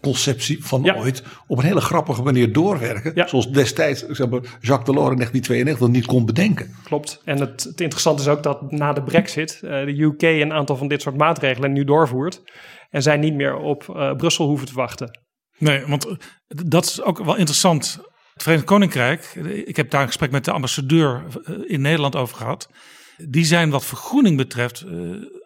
conceptie 0.00 0.64
van 0.64 0.82
Ja. 0.82 0.94
ooit 0.94 1.22
op 1.46 1.58
een 1.58 1.64
hele 1.64 1.80
grappige 1.80 2.22
manier 2.22 2.52
doorwerken. 2.52 3.12
Ja. 3.14 3.26
Zoals 3.26 3.50
destijds 3.52 4.06
zeg 4.06 4.28
maar, 4.28 4.40
Jacques 4.40 4.86
Delors 4.86 5.10
in 5.10 5.16
1992 5.16 5.88
niet 5.88 6.06
kon 6.06 6.26
bedenken. 6.26 6.74
Klopt. 6.84 7.20
En 7.24 7.40
het, 7.40 7.64
het 7.64 7.80
interessante 7.80 8.22
is 8.22 8.28
ook 8.28 8.42
dat 8.42 8.70
na 8.70 8.92
de 8.92 9.02
brexit 9.02 9.60
eh, 9.62 9.70
de 9.70 10.02
UK 10.02 10.22
een 10.22 10.52
aantal 10.52 10.76
van 10.76 10.88
dit 10.88 11.02
soort 11.02 11.16
maatregelen 11.16 11.72
nu 11.72 11.84
doorvoert. 11.84 12.42
En 12.90 13.02
zij 13.02 13.16
niet 13.16 13.34
meer 13.34 13.56
op 13.56 13.96
eh, 13.96 14.12
Brussel 14.16 14.46
hoeven 14.46 14.66
te 14.66 14.74
wachten. 14.74 15.20
Nee, 15.58 15.86
want 15.86 16.06
eh, 16.06 16.14
dat 16.46 16.84
is 16.84 17.02
ook 17.02 17.24
wel 17.24 17.36
interessant. 17.36 17.98
Het 18.32 18.42
Verenigd 18.42 18.66
Koninkrijk, 18.66 19.34
ik 19.64 19.76
heb 19.76 19.90
daar 19.90 20.00
een 20.00 20.06
gesprek 20.06 20.30
met 20.30 20.44
de 20.44 20.52
ambassadeur 20.52 21.22
in 21.66 21.80
Nederland 21.80 22.16
over 22.16 22.36
gehad. 22.36 22.68
Die 23.16 23.44
zijn 23.44 23.70
wat 23.70 23.84
vergroening 23.84 24.36
betreft 24.36 24.80
eh, 24.80 24.94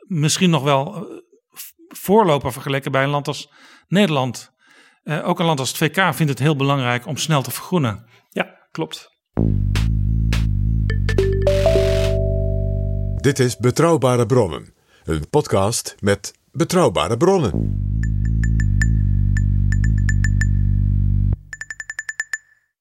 misschien 0.06 0.50
nog 0.50 0.62
wel 0.62 1.06
voorloper 1.94 2.52
vergeleken 2.52 2.92
bij 2.92 3.02
een 3.02 3.10
land 3.10 3.26
als 3.28 3.52
Nederland. 3.88 4.52
Eh, 5.02 5.28
ook 5.28 5.38
een 5.38 5.46
land 5.46 5.58
als 5.58 5.68
het 5.68 5.78
VK 5.78 6.14
vindt 6.14 6.32
het 6.32 6.38
heel 6.38 6.56
belangrijk 6.56 7.06
om 7.06 7.16
snel 7.16 7.42
te 7.42 7.50
vergroenen. 7.50 8.04
Ja, 8.28 8.58
klopt. 8.70 9.18
Dit 13.16 13.38
is 13.38 13.56
Betrouwbare 13.56 14.26
Bronnen, 14.26 14.74
een 15.04 15.28
podcast 15.30 15.94
met 16.00 16.32
betrouwbare 16.52 17.16
bronnen. 17.16 17.78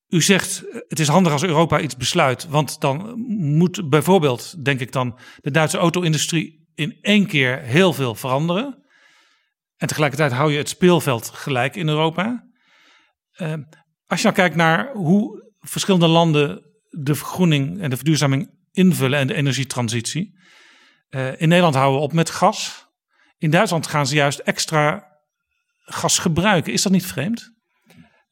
U 0.09 0.21
zegt 0.21 0.63
eh, 0.63 0.79
het 0.87 0.99
is 0.99 1.07
handig 1.07 1.31
als 1.31 1.43
Europa 1.43 1.79
iets 1.79 1.97
besluit, 1.97 2.47
want 2.47 2.81
dan 2.81 3.19
moet 3.37 3.89
bijvoorbeeld, 3.89 4.65
denk 4.65 4.79
ik 4.79 4.91
dan, 4.91 5.17
de 5.41 5.51
Duitse 5.51 5.77
auto-industrie 5.77 6.67
in 6.75 6.97
één 7.01 7.27
keer 7.27 7.59
heel 7.59 7.93
veel 7.93 8.15
veranderen. 8.15 8.83
En 9.79 9.87
tegelijkertijd 9.87 10.31
hou 10.31 10.51
je 10.51 10.57
het 10.57 10.69
speelveld 10.69 11.29
gelijk 11.29 11.75
in 11.75 11.87
Europa. 11.87 12.47
Eh, 13.31 13.53
als 14.05 14.19
je 14.19 14.23
nou 14.23 14.35
kijkt 14.35 14.55
naar 14.55 14.91
hoe 14.93 15.51
verschillende 15.59 16.07
landen 16.07 16.63
de 16.89 17.15
vergroening 17.15 17.81
en 17.81 17.89
de 17.89 17.95
verduurzaming 17.95 18.49
invullen 18.71 19.19
en 19.19 19.27
de 19.27 19.33
energietransitie. 19.33 20.37
Eh, 21.09 21.41
in 21.41 21.47
Nederland 21.47 21.75
houden 21.75 21.99
we 21.99 22.05
op 22.05 22.13
met 22.13 22.29
gas. 22.29 22.87
In 23.37 23.49
Duitsland 23.49 23.87
gaan 23.87 24.07
ze 24.07 24.15
juist 24.15 24.39
extra 24.39 25.07
gas 25.83 26.19
gebruiken. 26.19 26.73
Is 26.73 26.81
dat 26.81 26.91
niet 26.91 27.05
vreemd? 27.05 27.57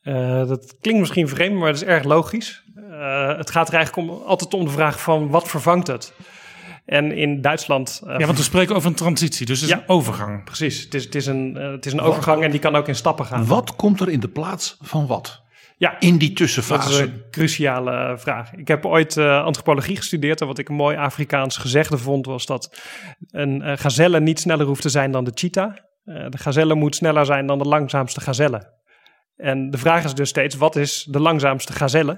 Eh, 0.02 0.48
dat 0.48 0.76
klinkt 0.82 1.00
misschien 1.00 1.28
vreemd, 1.28 1.56
maar 1.56 1.72
dat 1.72 1.82
is 1.82 1.88
erg 1.88 2.04
logisch. 2.04 2.64
Eh, 2.76 3.38
het 3.38 3.52
gaat 3.52 3.68
er 3.68 3.74
eigenlijk 3.74 4.10
om, 4.10 4.22
altijd 4.26 4.54
om 4.54 4.66
de 4.66 4.72
vraag 4.72 5.02
van 5.02 5.30
wat 5.30 5.48
vervangt 5.48 5.88
het? 5.88 6.14
En 6.88 7.12
in 7.12 7.42
Duitsland... 7.42 8.02
eh, 8.08 8.18
Ja, 8.20 8.26
want 8.26 8.38
we 8.38 8.44
spreken 8.44 8.76
over 8.76 8.90
een 8.90 8.96
transitie, 8.96 9.46
dus 9.46 9.62
het 9.62 9.70
is 9.70 9.76
Ja. 9.76 9.82
een 9.82 9.90
overgang. 9.90 10.44
Precies, 10.44 10.84
het 10.84 10.94
is, 10.94 11.04
het 11.04 11.16
is 11.16 11.26
een, 11.26 11.58
eh, 11.58 11.72
het 11.72 11.86
is 11.86 11.94
een 11.94 12.02
overgang 12.02 12.44
en 12.44 12.52
die 12.52 12.60
kan 12.60 12.76
ook 12.76 12.88
in 12.88 12.96
stappen 12.96 13.26
gaan. 13.26 13.46
Wat 13.46 13.76
komt 13.76 14.00
er 14.02 14.10
in 14.10 14.20
de 14.20 14.28
plaats 14.30 14.78
van 14.82 15.08
wat? 15.08 15.42
Ja, 15.78 16.00
in 16.00 16.18
die 16.18 16.28
dat 16.28 16.38
tussenfase? 16.38 16.90
is 16.90 16.98
een 17.00 17.22
cruciale 17.32 18.18
vraag. 18.18 18.54
Ik 18.54 18.68
heb 18.68 18.86
ooit 18.86 19.18
eh, 19.18 19.44
antropologie 19.44 19.96
gestudeerd 19.96 20.42
en 20.42 20.48
wat 20.48 20.58
ik 20.58 20.70
een 20.70 20.76
mooi 20.76 20.98
Afrikaans 20.98 21.58
gezegde 21.58 21.98
vond 21.98 22.26
was 22.26 22.46
dat 22.46 22.80
een 23.32 23.62
eh, 23.62 23.78
gazelle 23.78 24.20
niet 24.20 24.40
sneller 24.40 24.66
hoeft 24.66 24.82
te 24.82 24.90
zijn 24.90 25.12
dan 25.12 25.24
de 25.24 25.32
cheetah. 25.34 25.76
Eh, 26.04 26.26
de 26.30 26.38
gazelle 26.38 26.76
moet 26.76 26.96
sneller 26.96 27.26
zijn 27.26 27.48
dan 27.48 27.58
de 27.58 27.64
langzaamste 27.68 28.22
gazelle. 28.22 28.76
En 29.36 29.70
de 29.70 29.78
vraag 29.78 30.04
is 30.04 30.14
dus 30.14 30.30
steeds, 30.30 30.56
wat 30.56 30.76
is 30.76 31.08
de 31.10 31.20
langzaamste 31.20 31.74
gazelle? 31.74 32.18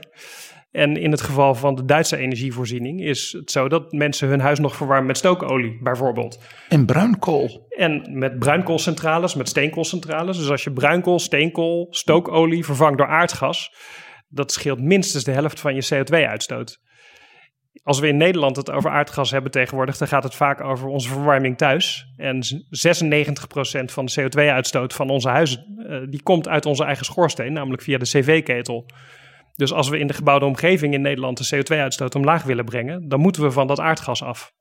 En 0.71 0.97
in 0.97 1.11
het 1.11 1.21
geval 1.21 1.55
van 1.55 1.75
de 1.75 1.85
Duitse 1.85 2.17
energievoorziening 2.17 3.01
is 3.01 3.31
het 3.31 3.51
zo 3.51 3.69
dat 3.69 3.91
mensen 3.91 4.27
hun 4.27 4.39
huis 4.39 4.59
nog 4.59 4.75
verwarmen 4.75 5.07
met 5.07 5.17
stookolie, 5.17 5.79
bijvoorbeeld. 5.81 6.39
En 6.69 6.85
bruinkool. 6.85 7.67
En 7.69 8.17
met 8.17 8.39
bruinkoolcentrales, 8.39 9.35
met 9.35 9.49
steenkoolcentrales. 9.49 10.37
Dus 10.37 10.49
als 10.49 10.63
je 10.63 10.71
bruinkool, 10.71 11.19
steenkool, 11.19 11.87
stookolie 11.89 12.65
vervangt 12.65 12.97
door 12.97 13.07
aardgas, 13.07 13.73
dat 14.27 14.51
scheelt 14.51 14.81
minstens 14.81 15.23
de 15.23 15.31
helft 15.31 15.59
van 15.59 15.75
je 15.75 15.87
CO2-uitstoot. 15.93 16.79
Als 17.83 17.99
we 17.99 18.07
in 18.07 18.17
Nederland 18.17 18.55
het 18.55 18.71
over 18.71 18.91
aardgas 18.91 19.31
hebben 19.31 19.51
tegenwoordig, 19.51 19.97
dan 19.97 20.07
gaat 20.07 20.23
het 20.23 20.35
vaak 20.35 20.61
over 20.61 20.87
onze 20.87 21.09
verwarming 21.09 21.57
thuis. 21.57 22.13
En 22.17 22.43
96% 22.69 23.85
van 23.85 24.05
de 24.05 24.21
CO2-uitstoot 24.21 24.93
van 24.93 25.09
onze 25.09 25.29
huizen, 25.29 25.65
eh, 25.87 25.97
die 26.09 26.23
komt 26.23 26.47
uit 26.47 26.65
onze 26.65 26.83
eigen 26.83 27.05
schoorsteen, 27.05 27.53
namelijk 27.53 27.81
via 27.81 27.97
de 27.97 28.05
cv-ketel. 28.05 28.85
Dus 29.59 29.73
als 29.73 29.89
we 29.89 29.99
in 29.99 30.07
de 30.07 30.13
gebouwde 30.13 30.45
omgeving 30.45 30.93
in 30.93 31.01
Nederland 31.01 31.49
de 31.49 31.55
CO2-uitstoot 31.55 32.15
omlaag 32.15 32.43
willen 32.43 32.65
brengen, 32.65 33.07
dan 33.07 33.19
moeten 33.19 33.41
we 33.41 33.51
van 33.51 33.67
dat 33.67 33.79
aardgas 33.79 34.23
af. 34.23 34.51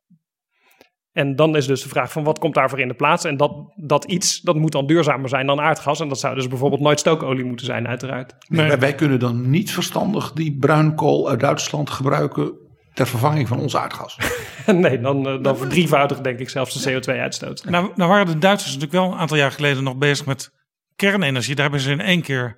En 1.13 1.37
dan 1.37 1.57
is 1.57 1.67
dus 1.67 1.83
de 1.83 1.89
vraag 1.89 2.13
van 2.13 2.25
wat 2.25 2.39
komt 2.39 2.55
daarvoor 2.55 2.81
in 2.81 2.89
de 2.89 2.95
plaats? 2.95 3.25
En 3.25 3.37
dat, 3.37 3.53
dat 3.77 4.05
iets, 4.05 4.41
dat 4.41 4.57
moet 4.57 4.73
dan 4.73 4.87
duurzamer 4.87 5.29
zijn 5.29 5.47
dan 5.47 5.61
aardgas. 5.61 6.01
En 6.01 6.09
dat 6.09 6.19
zou 6.19 6.35
dus 6.35 6.49
bijvoorbeeld 6.49 6.81
nooit 6.81 7.01
stookolie 7.01 7.45
moeten 7.45 7.67
zijn, 7.67 7.89
uiteraard. 7.89 8.35
Wij, 8.49 8.79
wij 8.79 8.95
kunnen 8.95 9.19
dan 9.19 9.51
niet 9.51 9.73
verstandig 9.73 10.33
die 10.33 10.57
bruinkool 10.59 11.29
uit 11.29 11.41
Duitsland 11.41 11.91
gebruiken 11.91 12.53
ter 12.95 13.07
vervanging 13.07 13.49
van 13.49 13.59
ons 13.59 13.77
aardgas. 13.77 14.19
nee, 14.67 15.01
dan, 15.01 15.29
eh, 15.29 15.43
dan 15.43 15.57
verdrievoudig 15.57 16.21
denk 16.21 16.39
ik 16.39 16.49
zelfs 16.49 16.83
de 16.83 16.93
CO2-uitstoot. 16.93 17.65
Nou, 17.65 17.91
nou 17.95 18.11
waren 18.11 18.27
de 18.27 18.39
Duitsers 18.39 18.75
natuurlijk 18.75 19.03
wel 19.03 19.13
een 19.13 19.19
aantal 19.19 19.37
jaar 19.37 19.53
geleden 19.53 19.83
nog 19.83 19.97
bezig 19.97 20.27
met 20.27 20.51
kernenergie. 20.97 21.55
Daar 21.55 21.65
hebben 21.65 21.81
ze 21.83 21.91
in 21.91 22.01
één 22.01 22.23
keer, 22.23 22.57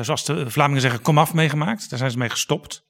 zoals 0.00 0.24
de 0.24 0.50
Vlamingen 0.50 0.80
zeggen, 0.80 1.02
komaf 1.02 1.34
meegemaakt. 1.34 1.90
Daar 1.90 1.98
zijn 1.98 2.10
ze 2.10 2.18
mee 2.18 2.30
gestopt. 2.30 2.86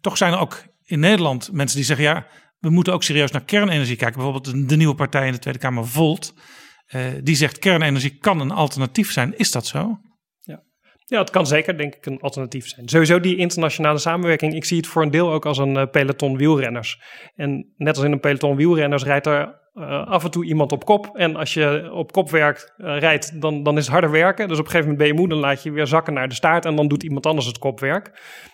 Toch 0.00 0.16
zijn 0.16 0.32
er 0.32 0.38
ook 0.38 0.64
in 0.84 1.00
Nederland 1.00 1.52
mensen 1.52 1.76
die 1.76 1.86
zeggen, 1.86 2.04
ja, 2.04 2.26
we 2.58 2.70
moeten 2.70 2.92
ook 2.92 3.02
serieus 3.02 3.30
naar 3.30 3.44
kernenergie 3.44 3.96
kijken. 3.96 4.22
Bijvoorbeeld 4.22 4.54
de, 4.54 4.64
de 4.64 4.76
nieuwe 4.76 4.94
partij 4.94 5.26
in 5.26 5.32
de 5.32 5.38
Tweede 5.38 5.58
Kamer, 5.58 5.86
Volt, 5.86 6.34
eh, 6.86 7.02
die 7.22 7.36
zegt 7.36 7.58
kernenergie 7.58 8.18
kan 8.18 8.40
een 8.40 8.50
alternatief 8.50 9.12
zijn. 9.12 9.38
Is 9.38 9.50
dat 9.50 9.66
zo? 9.66 10.00
Ja, 11.10 11.18
het 11.18 11.30
kan 11.30 11.46
zeker, 11.46 11.76
denk 11.76 11.94
ik, 11.94 12.06
een 12.06 12.20
alternatief 12.20 12.68
zijn. 12.68 12.88
Sowieso 12.88 13.20
die 13.20 13.36
internationale 13.36 13.98
samenwerking. 13.98 14.54
Ik 14.54 14.64
zie 14.64 14.76
het 14.76 14.86
voor 14.86 15.02
een 15.02 15.10
deel 15.10 15.32
ook 15.32 15.46
als 15.46 15.58
een 15.58 15.76
eh, 15.76 15.90
peloton 15.90 16.36
wielrenners. 16.36 17.02
En 17.34 17.72
net 17.76 17.96
als 17.96 18.04
in 18.04 18.12
een 18.12 18.20
peloton 18.20 18.56
wielrenners 18.56 19.02
rijdt 19.02 19.26
er 19.26 19.59
eh, 19.74 20.06
af 20.06 20.24
en 20.24 20.30
toe 20.30 20.44
iemand 20.44 20.72
op 20.72 20.84
kop. 20.84 21.10
En 21.14 21.36
als 21.36 21.54
je 21.54 21.90
op 21.92 22.12
kop 22.12 22.30
werkt, 22.30 22.74
eh, 22.76 22.98
rijdt, 22.98 23.40
dan, 23.40 23.62
dan 23.62 23.76
is 23.76 23.82
het 23.82 23.92
harder 23.92 24.10
werken. 24.10 24.48
Dus 24.48 24.58
op 24.58 24.64
een 24.64 24.70
gegeven 24.70 24.90
moment 24.90 24.98
ben 24.98 25.06
je 25.06 25.20
moe, 25.20 25.28
dan 25.28 25.38
laat 25.38 25.62
je 25.62 25.70
weer 25.70 25.86
zakken 25.86 26.14
naar 26.14 26.28
de 26.28 26.34
staart. 26.34 26.64
En 26.64 26.76
dan 26.76 26.88
doet 26.88 27.02
iemand 27.02 27.26
anders 27.26 27.46
het 27.46 27.58
kopwerk. 27.58 28.10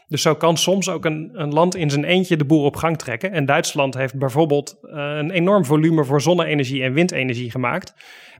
Dus 0.08 0.22
zo 0.22 0.34
kan 0.34 0.56
soms 0.56 0.88
ook 0.88 1.04
een, 1.04 1.30
een 1.32 1.52
land 1.52 1.76
in 1.76 1.90
zijn 1.90 2.04
eentje 2.04 2.36
de 2.36 2.44
boel 2.44 2.64
op 2.64 2.76
gang 2.76 2.98
trekken. 2.98 3.32
En 3.32 3.46
Duitsland 3.46 3.94
heeft 3.94 4.18
bijvoorbeeld 4.18 4.78
een 4.80 5.30
enorm 5.30 5.64
volume 5.64 6.04
voor 6.04 6.20
zonne-energie 6.20 6.82
en 6.82 6.92
windenergie 6.92 7.50
gemaakt. 7.50 7.94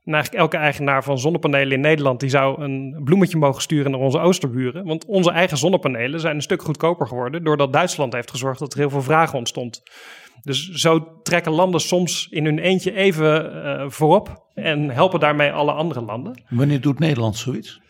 En 0.07 0.13
eigenlijk 0.15 0.43
elke 0.43 0.57
eigenaar 0.57 1.05
van 1.05 1.19
zonnepanelen 1.19 1.73
in 1.73 1.81
Nederland 1.81 2.21
die 2.21 2.29
zou 2.29 2.63
een 2.63 3.01
bloemetje 3.05 3.39
mogen 3.39 3.63
sturen 3.63 3.91
naar 3.91 4.01
onze 4.01 4.19
oosterburen. 4.19 4.85
Want 4.85 5.05
onze 5.05 5.31
eigen 5.31 5.57
zonnepanelen 5.57 6.21
zijn 6.21 6.35
een 6.35 6.43
stuk 6.43 6.63
goedkoper 6.63 7.07
geworden 7.07 7.45
doordat 7.45 7.73
Duitsland 7.73 8.13
heeft 8.13 8.31
gezorgd 8.31 8.59
dat 8.59 8.73
er 8.73 8.79
heel 8.79 8.91
veel 8.91 9.03
vraag 9.03 9.35
ontstond. 9.35 9.83
Dus 10.47 10.71
zo 10.71 11.21
trekken 11.23 11.53
landen 11.53 11.81
soms 11.81 12.27
in 12.31 12.45
hun 12.45 12.59
eentje 12.59 12.95
even 12.95 13.57
uh, 13.57 13.85
voorop 13.89 14.47
en 14.55 14.91
helpen 14.91 15.21
daarmee 15.21 15.53
alle 15.53 15.73
andere 15.73 16.01
landen. 16.01 16.43
Wanneer 16.49 16.81
doet 16.81 16.99
Nederland 16.99 17.37
zoiets? 17.37 17.81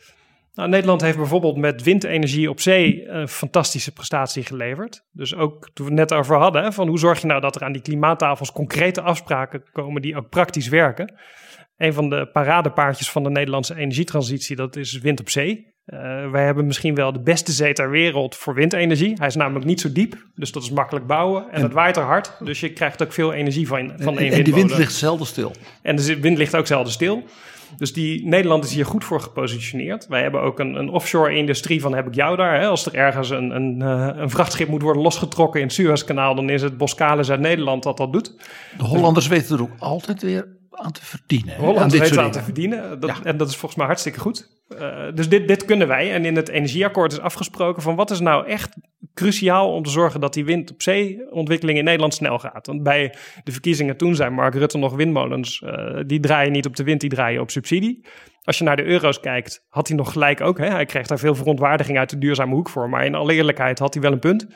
Nou, 0.55 0.69
Nederland 0.69 1.01
heeft 1.01 1.17
bijvoorbeeld 1.17 1.57
met 1.57 1.83
windenergie 1.83 2.51
op 2.51 2.61
zee 2.61 3.09
een 3.09 3.29
fantastische 3.29 3.93
prestatie 3.93 4.45
geleverd. 4.45 5.05
Dus 5.13 5.35
ook 5.35 5.71
toen 5.75 5.87
we 5.87 5.93
het 5.93 6.11
net 6.11 6.19
over 6.19 6.37
hadden, 6.37 6.63
hè, 6.63 6.73
van 6.73 6.89
hoe 6.89 6.99
zorg 6.99 7.21
je 7.21 7.27
nou 7.27 7.41
dat 7.41 7.57
er 7.57 7.63
aan 7.63 7.73
die 7.73 7.83
klimaattafels 7.83 8.53
concrete 8.53 9.01
afspraken 9.01 9.63
komen 9.73 10.03
die 10.03 10.17
ook 10.17 10.29
praktisch 10.29 10.69
werken. 10.69 11.15
Een 11.77 11.93
van 11.93 12.09
de 12.09 12.29
paradepaardjes 12.33 13.11
van 13.11 13.23
de 13.23 13.31
Nederlandse 13.31 13.77
energietransitie, 13.77 14.57
dat 14.57 14.77
is 14.77 14.99
wind 14.99 15.21
op 15.21 15.29
zee. 15.29 15.75
Uh, 15.87 16.31
wij 16.31 16.45
hebben 16.45 16.67
misschien 16.67 16.95
wel 16.95 17.13
de 17.13 17.21
beste 17.21 17.53
zee 17.53 17.73
ter 17.73 17.91
wereld 17.91 18.35
voor 18.35 18.55
windenergie. 18.55 19.13
Hij 19.19 19.27
is 19.27 19.35
namelijk 19.35 19.65
niet 19.65 19.81
zo 19.81 19.93
diep, 19.93 20.17
dus 20.35 20.53
dat 20.53 20.63
is 20.63 20.71
makkelijk 20.71 21.07
bouwen. 21.07 21.51
En, 21.51 21.63
het 21.63 21.73
waait 21.73 21.97
er 21.97 22.03
hard, 22.03 22.33
dus 22.41 22.61
je 22.61 22.73
krijgt 22.73 23.03
ook 23.03 23.13
veel 23.13 23.33
energie 23.33 23.67
van, 23.67 23.93
van 23.99 24.19
één 24.19 24.33
En 24.33 24.45
de 24.45 24.53
wind 24.53 24.77
ligt 24.77 24.95
zelden 24.95 25.27
stil. 25.27 25.53
En 25.83 25.97
de 25.97 26.21
wind 26.21 26.39
ligt 26.39 26.57
ook 26.57 26.67
zelden 26.67 26.93
stil. 26.93 27.25
Dus 27.77 27.93
die 27.93 28.27
Nederland 28.27 28.65
is 28.65 28.75
hier 28.75 28.87
goed 28.87 29.05
voor 29.05 29.21
gepositioneerd. 29.21 30.07
Wij 30.09 30.23
hebben 30.23 30.41
ook 30.41 30.59
een, 30.59 30.75
een 30.75 30.89
offshore-industrie 30.89 31.81
van 31.81 31.95
heb 31.95 32.07
ik 32.07 32.15
jou 32.15 32.37
daar. 32.37 32.61
Hè? 32.61 32.67
Als 32.67 32.87
er 32.87 32.95
ergens 32.95 33.31
een, 33.31 33.51
een, 33.51 33.81
uh, 33.81 34.09
een 34.15 34.31
vrachtschip 34.31 34.69
moet 34.69 34.83
worden 34.83 35.03
losgetrokken 35.03 35.61
in 35.61 35.67
het 35.67 35.75
Suezkanaal, 35.75 36.35
dan 36.35 36.51
is 36.51 36.63
het 36.63 36.77
Boskalis 36.77 37.31
uit 37.31 37.41
Nederland 37.41 37.83
dat 37.83 37.97
dat 37.97 38.13
doet. 38.13 38.35
De 38.77 38.85
Hollanders 38.85 39.27
weten 39.27 39.57
er 39.57 39.63
ook 39.63 39.75
altijd 39.79 40.23
weer 40.23 40.47
aan 40.77 40.93
te 40.93 41.05
verdienen. 41.05 41.57
Holland 41.57 41.93
weet 41.93 42.11
het 42.11 42.19
aan 42.19 42.31
te 42.31 42.43
verdienen. 42.43 43.01
Dat, 43.01 43.11
ja. 43.11 43.23
En 43.23 43.37
dat 43.37 43.49
is 43.49 43.57
volgens 43.57 43.77
mij 43.77 43.87
hartstikke 43.87 44.21
goed. 44.21 44.55
Uh, 44.69 45.05
dus 45.15 45.29
dit, 45.29 45.49
dit 45.49 45.65
kunnen 45.65 45.89
wij. 45.89 46.13
En 46.13 46.25
in 46.25 46.37
het 46.37 46.49
energieakkoord 46.49 47.13
is 47.13 47.21
afgesproken 47.21 47.83
van 47.83 47.95
wat 47.95 48.11
is 48.11 48.21
nou 48.21 48.47
echt 48.47 48.77
cruciaal 49.15 49.73
om 49.73 49.83
te 49.83 49.91
zorgen 49.91 50.21
dat 50.21 50.35
die 50.35 50.45
wind 50.45 50.71
op 50.71 50.83
zee 50.83 51.31
ontwikkeling 51.31 51.79
in 51.79 51.85
Nederland 51.85 52.15
snel 52.15 52.39
gaat. 52.39 52.67
Want 52.67 52.83
bij 52.83 53.15
de 53.45 53.53
verkiezingen 53.53 53.97
toen 53.97 54.15
zei 54.15 54.31
Mark 54.31 54.55
Rutte 54.55 54.79
nog 54.79 54.95
windmolens, 54.95 55.61
uh, 55.65 56.01
die 56.07 56.21
draaien 56.21 56.53
niet 56.53 56.67
op 56.67 56.77
de 56.77 56.85
wind, 56.85 57.01
die 57.01 57.11
draaien 57.11 57.41
op 57.41 57.51
subsidie. 57.51 58.07
Als 58.43 58.59
je 58.59 58.65
naar 58.65 58.77
de 58.77 58.85
euro's 58.85 59.21
kijkt, 59.21 59.65
had 59.69 59.89
hij 59.89 59.97
nog 59.97 60.13
gelijk 60.13 60.41
ook. 60.41 60.59
Hè? 60.59 60.67
Hij 60.67 60.85
kreeg 60.85 61.07
daar 61.07 61.19
veel 61.19 61.35
verontwaardiging 61.35 61.99
uit 61.99 62.11
de 62.11 62.19
duurzame 62.19 62.55
hoek 62.55 62.69
voor. 62.69 62.89
Maar 62.89 63.05
in 63.05 63.15
alle 63.15 63.35
eerlijkheid 63.35 63.79
had 63.79 63.95
hij 63.95 64.03
wel 64.03 64.13
een 64.13 64.19
punt. 64.19 64.47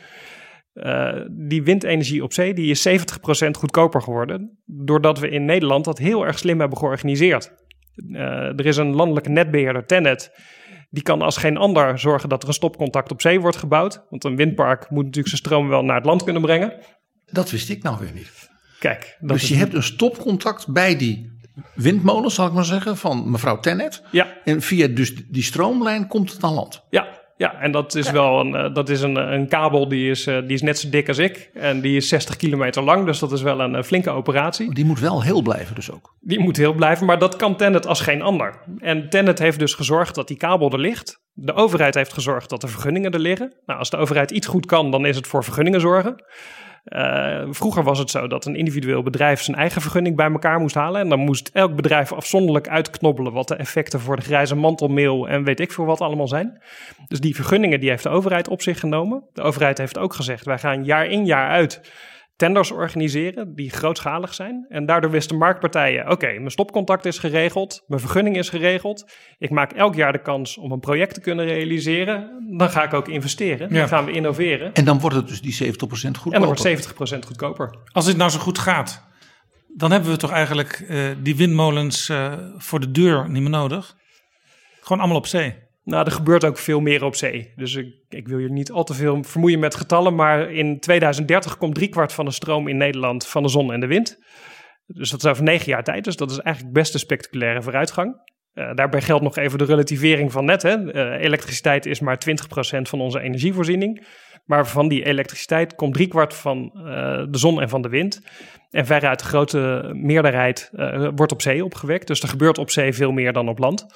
Uh, 0.87 1.13
die 1.31 1.63
windenergie 1.63 2.23
op 2.23 2.33
zee 2.33 2.55
die 2.55 2.71
is 2.71 2.89
70% 2.89 2.93
goedkoper 3.51 4.03
geworden. 4.03 4.63
Doordat 4.67 5.19
we 5.19 5.29
in 5.29 5.45
Nederland 5.45 5.85
dat 5.85 5.99
heel 5.99 6.27
erg 6.27 6.39
slim 6.39 6.61
hebben 6.61 6.79
georganiseerd. 6.79 7.53
Uh, 8.09 8.21
er 8.59 8.67
is 8.67 8.77
een 8.77 8.95
landelijke 8.95 9.31
netbeheerder, 9.31 9.87
Tennet. 9.87 10.33
Die 10.91 11.03
kan 11.03 11.23
als 11.23 11.37
geen 11.37 11.57
ander 11.57 11.99
zorgen 11.99 12.29
dat 12.29 12.43
er 12.43 12.49
een 12.49 12.55
stopcontact 12.55 13.11
op 13.13 13.21
zee 13.21 13.41
wordt 13.41 13.57
gebouwd. 13.57 14.07
Want 14.11 14.25
een 14.25 14.37
windpark 14.37 14.91
moet 14.91 15.05
natuurlijk 15.05 15.29
zijn 15.29 15.41
stroom 15.41 15.69
wel 15.69 15.85
naar 15.85 15.97
het 15.97 16.05
land 16.05 16.25
kunnen 16.25 16.43
brengen. 16.43 16.73
Dat 17.27 17.51
wist 17.51 17.69
ik 17.69 17.83
nou 17.83 17.99
weer 17.99 18.13
niet. 18.15 18.49
Kijk, 18.79 19.17
dus 19.21 19.49
je 19.49 19.55
hebt 19.55 19.75
een 19.75 19.83
stopcontact 19.83 20.73
bij 20.73 20.97
die 20.97 21.39
windmolens, 21.75 22.35
zal 22.35 22.47
ik 22.47 22.53
maar 22.53 22.65
zeggen, 22.65 22.97
van 22.97 23.31
mevrouw 23.31 23.61
Tennet. 23.61 24.03
Ja. 24.11 24.37
En 24.45 24.63
via 24.63 24.87
dus 24.87 25.15
die 25.29 25.43
stroomlijn 25.43 26.07
komt 26.07 26.33
het 26.33 26.43
aan 26.45 26.55
land. 26.55 26.85
Ja, 26.91 27.20
ja, 27.41 27.61
en 27.61 27.71
dat 27.71 27.95
is 27.95 28.07
ja. 28.07 28.13
wel 28.13 28.41
een, 28.41 28.53
uh, 28.53 28.75
dat 28.75 28.89
is 28.89 29.01
een, 29.01 29.17
een 29.33 29.49
kabel 29.49 29.89
die 29.89 30.11
is, 30.11 30.27
uh, 30.27 30.39
die 30.41 30.51
is 30.51 30.63
net 30.63 30.79
zo 30.79 30.89
dik 30.89 31.09
als 31.09 31.19
ik. 31.19 31.51
En 31.55 31.81
die 31.81 31.97
is 31.97 32.09
60 32.09 32.37
kilometer 32.37 32.83
lang, 32.83 33.07
dus 33.07 33.19
dat 33.19 33.33
is 33.33 33.43
wel 33.43 33.61
een 33.61 33.75
uh, 33.75 33.83
flinke 33.83 34.11
operatie. 34.11 34.75
Die 34.75 34.85
moet 34.85 35.01
wel 35.01 35.23
heel 35.23 35.43
blijven 35.43 35.75
dus 35.75 35.91
ook. 35.91 36.15
Die 36.21 36.41
moet 36.41 36.57
heel 36.57 36.73
blijven, 36.73 37.07
maar 37.07 37.19
dat 37.19 37.37
kan 37.37 37.57
Tennet 37.57 37.87
als 37.87 38.01
geen 38.01 38.23
ander. 38.23 38.55
En 38.79 39.09
Tennet 39.11 39.39
heeft 39.39 39.59
dus 39.59 39.75
gezorgd 39.75 40.15
dat 40.15 40.29
die 40.29 40.37
kabel 40.37 40.73
er 40.73 40.79
ligt. 40.79 41.23
De 41.33 41.53
overheid 41.53 41.95
heeft 41.95 42.13
gezorgd 42.13 42.51
dat 42.51 42.61
de 42.61 42.69
vergunningen 42.69 43.11
er 43.11 43.21
liggen. 43.21 43.53
Nou, 43.67 43.79
als 43.79 43.91
de 43.91 43.97
overheid 43.97 44.31
iets 44.31 44.47
goed 44.47 44.67
kan, 44.67 44.91
dan 44.91 45.07
is 45.07 45.17
het 45.17 45.27
voor 45.27 45.45
vergunningen 45.45 45.81
zorgen. 45.81 46.25
Uh, 46.85 47.43
vroeger 47.51 47.83
was 47.83 47.99
het 47.99 48.11
zo 48.11 48.27
dat 48.27 48.45
een 48.45 48.57
individueel 48.57 49.03
bedrijf 49.03 49.43
zijn 49.43 49.57
eigen 49.57 49.83
vergunning 49.83 50.17
bij 50.17 50.31
elkaar 50.31 50.61
moest 50.61 50.75
halen. 50.75 51.01
En 51.01 51.09
dan 51.09 51.19
moest 51.19 51.51
elk 51.53 51.77
bedrijf 51.77 52.13
afzonderlijk 52.13 52.69
uitknobbelen 52.69 53.33
wat 53.33 53.49
de 53.49 53.55
effecten 53.55 54.01
voor 54.01 54.17
de 54.17 54.23
grijze 54.23 54.57
mantelmeel 54.57 55.29
en 55.29 55.45
weet 55.45 55.61
ik 55.61 55.73
veel 55.73 55.85
wat 55.85 56.01
allemaal 56.01 56.29
zijn. 56.29 56.63
Dus 57.09 57.21
die 57.21 57.35
vergunningen 57.35 57.81
die 57.81 57.91
heeft 57.91 58.03
de 58.03 58.09
overheid 58.09 58.49
op 58.49 58.63
zich 58.63 58.81
genomen. 58.81 59.25
De 59.33 59.43
overheid 59.43 59.79
heeft 59.79 59.99
ook 59.99 60.15
gezegd, 60.15 60.45
wij 60.45 60.59
gaan 60.59 60.85
jaar 60.85 61.07
in 61.07 61.27
jaar 61.27 61.49
uit 61.49 61.81
tenders 62.41 62.71
organiseren 62.71 63.55
die 63.55 63.71
grootschalig 63.71 64.35
zijn. 64.35 64.67
En 64.69 64.87
daardoor 64.87 65.11
wisten 65.11 65.37
marktpartijen, 65.37 66.03
oké, 66.03 66.13
okay, 66.13 66.37
mijn 66.37 66.51
stopcontact 66.51 67.07
is 67.07 67.19
geregeld, 67.19 67.85
mijn 67.87 68.01
vergunning 68.01 68.37
is 68.37 68.49
geregeld. 68.49 69.11
Ik 69.39 69.51
maak 69.51 69.73
elk 69.73 69.95
jaar 69.95 70.13
de 70.13 70.23
kans 70.23 70.59
om 70.59 70.73
een 70.73 70.81
project 70.81 71.15
te 71.15 71.21
kunnen 71.21 71.45
realiseren. 71.45 72.47
Dan 72.57 72.71
ga 72.71 72.83
ik 72.83 72.95
ook 72.95 73.09
investeren, 73.09 73.69
ja. 73.69 73.79
dan 73.79 73.89
gaan 73.89 74.05
we 74.05 74.13
innoveren. 74.13 74.73
En 74.73 74.85
dan 74.85 75.01
wordt 75.01 75.17
het 75.17 75.29
dus 75.29 75.41
die 75.41 75.55
70% 75.55 75.59
goedkoper. 75.59 76.33
En 76.33 76.41
dan 76.41 76.57
wordt 76.57 77.15
70% 77.15 77.27
goedkoper. 77.27 77.75
Als 77.93 78.05
dit 78.05 78.17
nou 78.17 78.31
zo 78.31 78.39
goed 78.39 78.59
gaat, 78.59 79.07
dan 79.77 79.91
hebben 79.91 80.11
we 80.11 80.17
toch 80.17 80.33
eigenlijk 80.33 80.85
uh, 80.89 81.09
die 81.23 81.37
windmolens 81.37 82.09
uh, 82.09 82.33
voor 82.57 82.81
de 82.81 82.91
deur 82.91 83.31
niet 83.31 83.43
meer 83.43 83.51
nodig? 83.51 83.97
Gewoon 84.81 84.99
allemaal 84.99 85.19
op 85.19 85.27
zee. 85.27 85.55
Nou, 85.83 86.05
er 86.05 86.13
gebeurt 86.13 86.45
ook 86.45 86.59
veel 86.59 86.81
meer 86.81 87.05
op 87.05 87.15
zee. 87.15 87.53
Dus 87.57 87.75
ik, 87.75 87.95
ik, 88.09 88.29
wil 88.29 88.39
je 88.39 88.51
niet 88.51 88.71
al 88.71 88.85
te 88.85 88.95
veel 88.95 89.23
vermoeien 89.23 89.59
met 89.59 89.75
getallen. 89.75 90.15
Maar 90.15 90.53
in 90.53 90.81
2030 90.81 91.57
komt 91.57 91.75
driekwart 91.75 92.13
van 92.13 92.25
de 92.25 92.31
stroom 92.31 92.69
in 92.69 92.77
Nederland 92.77 93.27
van 93.27 93.43
de 93.43 93.49
zon 93.49 93.73
en 93.73 93.81
de 93.81 93.87
wind. 93.87 94.19
Dus 94.87 95.11
dat 95.11 95.25
is 95.25 95.31
over 95.31 95.43
negen 95.43 95.67
jaar 95.67 95.85
tijd. 95.85 96.05
Dus 96.05 96.17
dat 96.17 96.31
is 96.31 96.39
eigenlijk 96.39 96.75
best 96.75 96.95
een 96.95 97.01
spectaculaire 97.01 97.63
vooruitgang. 97.63 98.29
Uh, 98.55 98.75
daarbij 98.75 99.01
geldt 99.01 99.23
nog 99.23 99.37
even 99.37 99.59
de 99.59 99.65
relativering 99.65 100.33
van 100.33 100.45
net. 100.45 100.63
Hè. 100.63 100.77
Uh, 100.77 101.25
elektriciteit 101.25 101.87
is 101.87 102.01
maar 102.01 102.19
20% 102.29 102.81
van 102.83 103.01
onze 103.01 103.21
energievoorziening. 103.21 104.07
Maar 104.45 104.67
van 104.67 104.89
die 104.89 105.05
elektriciteit 105.05 105.75
komt 105.75 105.95
driekwart 105.95 106.35
van 106.35 106.73
uh, 106.75 106.83
de 107.29 107.39
zon 107.39 107.61
en 107.61 107.69
van 107.69 107.83
de 107.83 107.89
wind. 107.89 108.21
En 108.71 108.87
veruit 108.87 109.19
de 109.19 109.25
grote 109.25 109.91
meerderheid 109.93 110.71
wordt 111.15 111.33
op 111.33 111.43
zee 111.43 111.65
opgewekt. 111.65 112.07
Dus 112.07 112.23
er 112.23 112.29
gebeurt 112.29 112.59
op 112.59 112.71
zee 112.71 112.93
veel 112.93 113.13
meer 113.13 113.33
dan 113.33 113.49
op 113.49 113.59
land. 113.59 113.87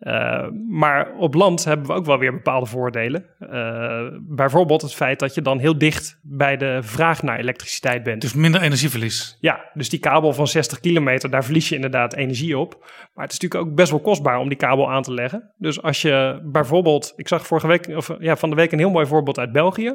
Uh, 0.00 0.46
maar 0.68 1.14
op 1.16 1.34
land 1.34 1.64
hebben 1.64 1.86
we 1.86 1.92
ook 1.92 2.04
wel 2.04 2.18
weer 2.18 2.32
bepaalde 2.32 2.66
voordelen. 2.66 3.26
Uh, 3.40 4.18
bijvoorbeeld 4.20 4.82
het 4.82 4.94
feit 4.94 5.18
dat 5.18 5.34
je 5.34 5.42
dan 5.42 5.58
heel 5.58 5.78
dicht 5.78 6.20
bij 6.22 6.56
de 6.56 6.78
vraag 6.82 7.22
naar 7.22 7.38
elektriciteit 7.38 8.02
bent. 8.02 8.20
Dus 8.20 8.34
minder 8.34 8.60
energieverlies. 8.60 9.36
Ja, 9.40 9.70
dus 9.74 9.88
die 9.88 9.98
kabel 9.98 10.32
van 10.32 10.46
60 10.46 10.80
kilometer, 10.80 11.30
daar 11.30 11.44
verlies 11.44 11.68
je 11.68 11.74
inderdaad 11.74 12.14
energie 12.14 12.58
op. 12.58 12.76
Maar 13.14 13.24
het 13.24 13.32
is 13.32 13.38
natuurlijk 13.38 13.70
ook 13.70 13.76
best 13.76 13.90
wel 13.90 14.00
kostbaar 14.00 14.38
om 14.38 14.48
die 14.48 14.58
kabel 14.58 14.90
aan 14.90 15.02
te 15.02 15.14
leggen. 15.14 15.52
Dus 15.58 15.82
als 15.82 16.02
je 16.02 16.40
bijvoorbeeld, 16.44 17.12
ik 17.16 17.28
zag 17.28 17.46
vorige 17.46 17.66
week, 17.66 17.88
of 17.88 18.10
ja, 18.18 18.36
van 18.36 18.50
de 18.50 18.56
week 18.56 18.72
een 18.72 18.78
heel 18.78 18.90
mooi 18.90 19.06
voorbeeld 19.06 19.38
uit 19.38 19.52
België. 19.52 19.94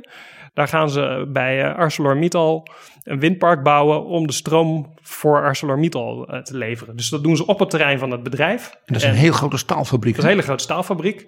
Daar 0.60 0.68
gaan 0.68 0.90
ze 0.90 1.26
bij 1.28 1.66
uh, 1.66 1.76
ArcelorMittal 1.76 2.68
een 3.04 3.20
windpark 3.20 3.64
bouwen 3.64 4.06
om 4.06 4.28
de 4.28 4.34
stroom 4.34 4.94
voor 5.02 5.44
ArcelorMittal 5.44 6.26
te 6.44 6.58
leveren. 6.58 6.96
Dus 6.96 7.10
dat 7.10 7.24
doen 7.24 7.36
ze 7.36 7.46
op 7.46 7.60
het 7.60 7.70
terrein 7.70 8.00
van 8.00 8.12
het 8.12 8.24
bedrijf. 8.24 8.70
En 8.70 8.94
dat 8.94 8.96
is 8.96 9.04
een 9.04 9.14
heel 9.14 9.32
grote 9.32 9.58
staalfabriek. 9.58 10.16
Dat 10.16 10.24
is 10.24 10.30
een 10.30 10.36
hele 10.36 10.48
grote 10.48 10.64
staalfabriek. 10.64 11.28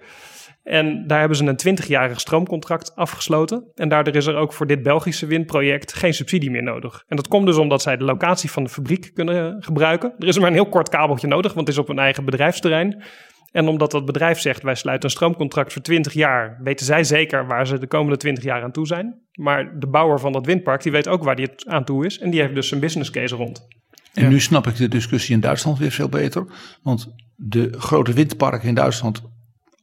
En 0.64 1.08
daar 1.08 1.20
hebben 1.20 1.38
ze 1.38 1.46
een 1.46 1.78
20-jarig 1.78 2.20
stroomcontract 2.20 2.96
afgesloten. 2.96 3.72
En 3.76 3.90
daardoor 3.90 4.16
is 4.16 4.26
er 4.26 4.36
ook 4.36 4.54
voor 4.54 4.68
dit 4.68 4.84
Belgische 4.84 5.26
windproject 5.26 5.94
geen 5.94 6.14
subsidie 6.14 6.52
meer 6.52 6.64
nodig. 6.64 7.04
En 7.08 7.16
dat 7.16 7.28
komt 7.28 7.46
dus 7.46 7.58
omdat 7.58 7.82
zij 7.82 7.98
de 7.98 8.04
locatie 8.04 8.52
van 8.52 8.64
de 8.64 8.70
fabriek 8.70 9.12
kunnen 9.14 9.64
gebruiken. 9.64 10.14
Er 10.20 10.28
is 10.28 10.40
maar 10.40 10.48
een 10.48 10.54
heel 10.54 10.70
kort 10.70 10.90
kabeltje 10.90 11.28
nodig, 11.28 11.54
want 11.54 11.68
het 11.68 11.76
is 11.76 11.82
op 11.82 11.88
hun 11.88 12.00
eigen 12.00 12.26
bedrijfsterrein. 12.26 13.04
En 13.52 13.68
omdat 13.68 13.92
dat 13.92 14.06
bedrijf 14.06 14.40
zegt, 14.40 14.64
wij 14.64 14.76
sluiten 14.76 15.10
een 15.10 15.16
stroomcontract 15.16 15.74
voor 15.74 15.82
20 15.82 16.14
jaar, 16.14 16.60
weten 16.64 16.86
zij 16.86 17.04
zeker 17.04 17.48
waar 17.48 17.68
ze 17.68 17.78
de 17.78 17.88
komende 17.88 18.18
20 18.18 18.44
jaar 18.44 18.64
aan 18.64 18.72
toe 18.72 18.88
zijn. 18.88 19.20
Maar 19.34 19.80
de 19.80 19.88
bouwer 19.88 20.20
van 20.20 20.32
dat 20.32 20.46
windpark, 20.46 20.84
die 20.84 20.92
weet 20.92 21.08
ook 21.08 21.24
waar 21.24 21.36
die 21.36 21.46
het 21.46 21.68
aan 21.68 21.84
toe 21.84 22.06
is. 22.06 22.20
En 22.20 22.30
die 22.30 22.42
heeft 22.42 22.56
dus 22.56 22.72
een 22.72 22.80
business 22.80 23.10
case 23.10 23.36
rond. 23.36 23.68
En 24.14 24.30
nu 24.30 24.40
snap 24.40 24.68
ik 24.68 24.76
de 24.76 24.88
discussie 24.88 25.36
in 25.36 25.42
Duitsland 25.42 25.78
weer 25.78 25.92
veel 25.92 26.10
beter. 26.10 26.46
Want 26.84 27.14
de 27.36 27.74
grote 27.78 28.14
windparken 28.14 28.68
in 28.68 28.76
Duitsland, 28.76 29.22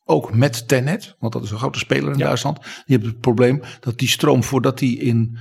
ook 0.04 0.34
met 0.34 0.68
Tenet, 0.68 1.16
want 1.18 1.32
dat 1.32 1.42
is 1.42 1.50
een 1.50 1.58
grote 1.58 1.78
speler 1.78 2.12
in 2.12 2.18
Duitsland, 2.18 2.60
die 2.60 2.72
hebben 2.86 3.08
het 3.08 3.20
probleem 3.20 3.62
dat 3.80 3.98
die 3.98 4.08
stroom 4.08 4.42
voordat 4.44 4.78
die 4.78 4.98
in 4.98 5.38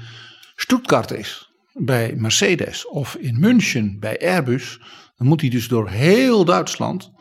Stuttgart 0.56 1.12
is, 1.12 1.52
bij 1.74 2.14
Mercedes 2.16 2.88
of 2.88 3.16
in 3.16 3.40
München 3.40 4.00
bij 4.00 4.20
Airbus, 4.20 4.80
dan 5.18 5.28
moet 5.28 5.40
die 5.40 5.50
dus 5.50 5.68
door 5.68 5.90
heel 5.90 6.46
Duitsland 6.46 7.12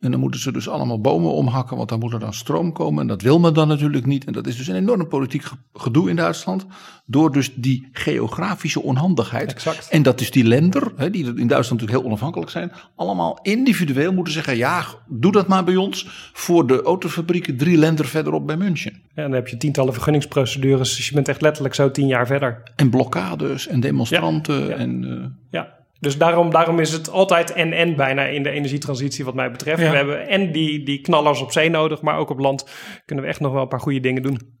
en 0.00 0.10
dan 0.10 0.20
moeten 0.20 0.40
ze 0.40 0.52
dus 0.52 0.68
allemaal 0.68 1.00
bomen 1.00 1.32
omhakken, 1.32 1.76
want 1.76 1.88
dan 1.88 1.98
moet 1.98 2.12
er 2.12 2.18
dan 2.18 2.34
stroom 2.34 2.72
komen. 2.72 3.00
En 3.00 3.06
dat 3.06 3.22
wil 3.22 3.38
men 3.38 3.54
dan 3.54 3.68
natuurlijk 3.68 4.06
niet. 4.06 4.24
En 4.24 4.32
dat 4.32 4.46
is 4.46 4.56
dus 4.56 4.66
een 4.66 4.76
enorm 4.76 5.08
politiek 5.08 5.44
gedoe 5.72 6.10
in 6.10 6.16
Duitsland. 6.16 6.66
Door 7.06 7.32
dus 7.32 7.54
die 7.54 7.88
geografische 7.92 8.82
onhandigheid. 8.82 9.50
Exact. 9.52 9.88
En 9.88 10.02
dat 10.02 10.18
dus 10.18 10.30
die 10.30 10.44
lender, 10.44 10.92
hè, 10.96 11.10
die 11.10 11.24
in 11.24 11.34
Duitsland 11.34 11.70
natuurlijk 11.70 11.90
heel 11.90 12.04
onafhankelijk 12.04 12.50
zijn, 12.50 12.72
allemaal 12.96 13.38
individueel 13.42 14.12
moeten 14.12 14.32
zeggen: 14.32 14.56
ja, 14.56 14.84
doe 15.08 15.32
dat 15.32 15.48
maar 15.48 15.64
bij 15.64 15.76
ons. 15.76 16.30
Voor 16.32 16.66
de 16.66 16.82
autofabrieken 16.82 17.56
drie 17.56 17.76
lender 17.76 18.06
verderop 18.06 18.46
bij 18.46 18.56
München. 18.56 18.92
En 19.14 19.22
dan 19.22 19.32
heb 19.32 19.48
je 19.48 19.56
tientallen 19.56 19.92
vergunningsprocedures. 19.92 20.96
Dus 20.96 21.08
je 21.08 21.14
bent 21.14 21.28
echt 21.28 21.40
letterlijk 21.40 21.74
zo 21.74 21.90
tien 21.90 22.06
jaar 22.06 22.26
verder. 22.26 22.62
En 22.76 22.90
blokkades 22.90 23.66
en 23.66 23.80
demonstranten. 23.80 24.60
Ja, 24.60 24.68
ja. 24.68 24.74
En, 24.74 25.02
uh, 25.02 25.24
ja. 25.50 25.78
Dus 26.00 26.18
daarom, 26.18 26.50
daarom 26.50 26.78
is 26.78 26.92
het 26.92 27.10
altijd 27.10 27.52
en-en 27.52 27.96
bijna 27.96 28.24
in 28.24 28.42
de 28.42 28.50
energietransitie 28.50 29.24
wat 29.24 29.34
mij 29.34 29.50
betreft. 29.50 29.80
Ja. 29.80 29.90
We 29.90 29.96
hebben 29.96 30.28
en 30.28 30.52
die, 30.52 30.84
die 30.84 31.00
knallers 31.00 31.40
op 31.40 31.52
zee 31.52 31.70
nodig, 31.70 32.02
maar 32.02 32.18
ook 32.18 32.30
op 32.30 32.38
land 32.38 32.70
kunnen 33.04 33.24
we 33.24 33.30
echt 33.30 33.40
nog 33.40 33.52
wel 33.52 33.62
een 33.62 33.68
paar 33.68 33.80
goede 33.80 34.00
dingen 34.00 34.22
doen. 34.22 34.58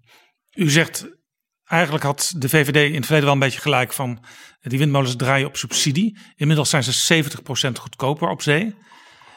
U 0.54 0.70
zegt, 0.70 1.18
eigenlijk 1.64 2.04
had 2.04 2.34
de 2.36 2.48
VVD 2.48 2.76
in 2.76 2.94
het 2.94 3.04
verleden 3.04 3.24
wel 3.24 3.34
een 3.34 3.38
beetje 3.38 3.60
gelijk 3.60 3.92
van 3.92 4.24
die 4.60 4.78
windmolens 4.78 5.16
draaien 5.16 5.46
op 5.46 5.56
subsidie. 5.56 6.18
Inmiddels 6.36 6.70
zijn 6.70 6.82
ze 6.82 7.24
70% 7.24 7.72
goedkoper 7.80 8.28
op 8.28 8.42
zee. 8.42 8.74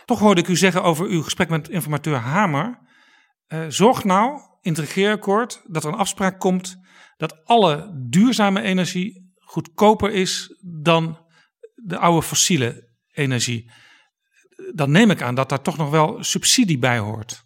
Toch 0.05 0.19
hoorde 0.19 0.41
ik 0.41 0.47
u 0.47 0.55
zeggen 0.55 0.83
over 0.83 1.05
uw 1.05 1.23
gesprek 1.23 1.49
met 1.49 1.69
informateur 1.69 2.15
Hamer. 2.15 2.79
Uh, 3.47 3.65
zorg 3.67 4.03
nou 4.03 4.39
in 4.61 4.71
het 4.71 4.79
regeerakkoord 4.79 5.61
dat 5.67 5.83
er 5.83 5.93
een 5.93 5.99
afspraak 5.99 6.39
komt 6.39 6.81
dat 7.17 7.45
alle 7.45 8.05
duurzame 8.09 8.61
energie 8.61 9.33
goedkoper 9.39 10.11
is 10.11 10.59
dan 10.81 11.17
de 11.83 11.97
oude 11.97 12.27
fossiele 12.27 12.89
energie. 13.11 13.71
Dan 14.73 14.91
neem 14.91 15.11
ik 15.11 15.21
aan 15.21 15.35
dat 15.35 15.49
daar 15.49 15.61
toch 15.61 15.77
nog 15.77 15.89
wel 15.89 16.23
subsidie 16.23 16.79
bij 16.79 16.97
hoort. 16.97 17.43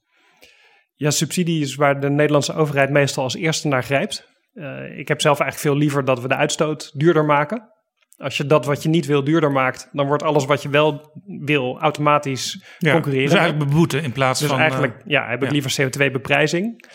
Ja, 0.93 1.11
subsidie 1.11 1.61
is 1.61 1.75
waar 1.75 1.99
de 1.99 2.09
Nederlandse 2.09 2.53
overheid 2.53 2.89
meestal 2.89 3.23
als 3.23 3.35
eerste 3.35 3.67
naar 3.67 3.83
grijpt. 3.83 4.27
Uh, 4.53 4.97
ik 4.97 5.07
heb 5.07 5.21
zelf 5.21 5.39
eigenlijk 5.39 5.69
veel 5.69 5.81
liever 5.81 6.05
dat 6.05 6.21
we 6.21 6.27
de 6.27 6.35
uitstoot 6.35 6.91
duurder 6.93 7.25
maken. 7.25 7.75
Als 8.17 8.37
je 8.37 8.45
dat 8.45 8.65
wat 8.65 8.83
je 8.83 8.89
niet 8.89 9.05
wil 9.05 9.23
duurder 9.23 9.51
maakt, 9.51 9.89
dan 9.91 10.07
wordt 10.07 10.23
alles 10.23 10.45
wat 10.45 10.61
je 10.61 10.69
wel 10.69 11.21
wil 11.45 11.79
automatisch 11.79 12.63
ja, 12.77 12.91
concurreren. 12.91 13.29
Dus 13.29 13.37
eigenlijk 13.39 13.69
beboeten 13.69 14.03
in 14.03 14.11
plaats 14.11 14.39
dus 14.39 14.49
van. 14.49 14.59
eigenlijk, 14.59 14.93
uh, 14.93 15.03
ja, 15.05 15.29
heb 15.29 15.41
ik 15.41 15.47
ja. 15.47 15.53
liever 15.53 15.81
CO2-beprijzing. 15.81 16.87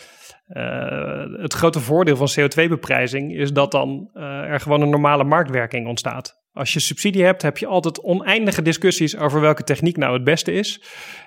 Uh, 0.49 1.41
het 1.43 1.53
grote 1.53 1.81
voordeel 1.81 2.17
van 2.17 2.29
CO2-beprijzing 2.41 3.35
is 3.35 3.53
dat 3.53 3.71
dan 3.71 4.11
uh, 4.15 4.23
er 4.25 4.61
gewoon 4.61 4.81
een 4.81 4.91
normale 4.91 5.25
marktwerking 5.25 5.87
ontstaat. 5.87 6.42
Als 6.53 6.73
je 6.73 6.81
subsidie 6.81 7.25
hebt, 7.25 7.43
heb 7.43 7.59
je 7.59 7.67
altijd 7.67 8.03
oneindige 8.03 8.63
discussies 8.63 9.17
over 9.17 9.41
welke 9.41 9.65
techniek 9.65 9.97
nou 9.97 10.13
het 10.13 10.25
beste 10.25 10.53
is. 10.53 10.83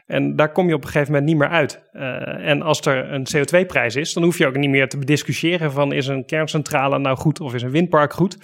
En 0.05 0.36
daar 0.36 0.51
kom 0.51 0.67
je 0.67 0.73
op 0.73 0.84
een 0.84 0.89
gegeven 0.89 1.11
moment 1.11 1.30
niet 1.30 1.38
meer 1.38 1.49
uit. 1.49 1.84
Uh, 1.93 2.01
en 2.49 2.61
als 2.61 2.82
er 2.82 3.11
een 3.11 3.28
CO2-prijs 3.36 3.95
is, 3.95 4.13
dan 4.13 4.23
hoef 4.23 4.38
je 4.38 4.47
ook 4.47 4.55
niet 4.55 4.69
meer 4.69 4.89
te 4.89 4.97
bediscussiëren 4.97 5.71
van 5.71 5.93
is 5.93 6.07
een 6.07 6.26
kerncentrale 6.26 6.99
nou 6.99 7.17
goed 7.17 7.39
of 7.39 7.53
is 7.53 7.61
een 7.61 7.71
windpark 7.71 8.13
goed. 8.13 8.38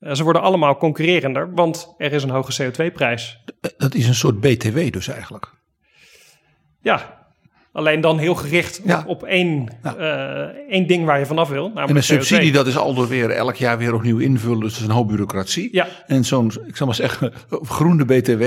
Uh, 0.00 0.14
ze 0.14 0.22
worden 0.22 0.42
allemaal 0.42 0.76
concurrerender, 0.76 1.54
want 1.54 1.94
er 1.98 2.12
is 2.12 2.22
een 2.22 2.30
hoge 2.30 2.62
CO2-prijs. 2.62 3.44
Dat 3.76 3.94
is 3.94 4.06
een 4.06 4.14
soort 4.14 4.40
BTW 4.40 4.92
dus 4.92 5.08
eigenlijk. 5.08 5.52
Ja, 6.80 7.23
Alleen 7.74 8.00
dan 8.00 8.18
heel 8.18 8.34
gericht 8.34 8.80
Ja. 8.84 9.04
op, 9.06 9.22
één, 9.22 9.68
Ja. 9.82 9.96
eh, 9.96 10.72
één 10.72 10.86
ding 10.86 11.04
waar 11.04 11.18
je 11.18 11.26
vanaf 11.26 11.48
wil. 11.48 11.64
En 11.74 11.82
een 11.82 11.88
CO2. 11.88 12.00
subsidie, 12.02 12.52
dat 12.52 12.66
is 12.66 12.76
al 12.76 12.94
door 12.94 13.08
weer 13.08 13.30
elk 13.30 13.54
jaar 13.54 13.78
weer 13.78 13.94
opnieuw 13.94 14.18
invullen. 14.18 14.60
Dus 14.60 14.72
dat 14.72 14.80
is 14.80 14.86
een 14.88 14.94
hoop 14.94 15.08
bureaucratie. 15.08 15.68
Ja. 15.72 15.86
En 16.06 16.24
zo'n, 16.24 16.52
ik 16.66 16.76
zal 16.76 16.86
maar 16.86 16.94
zeggen, 16.96 17.32
groene 17.76 18.04
BTW. 18.04 18.44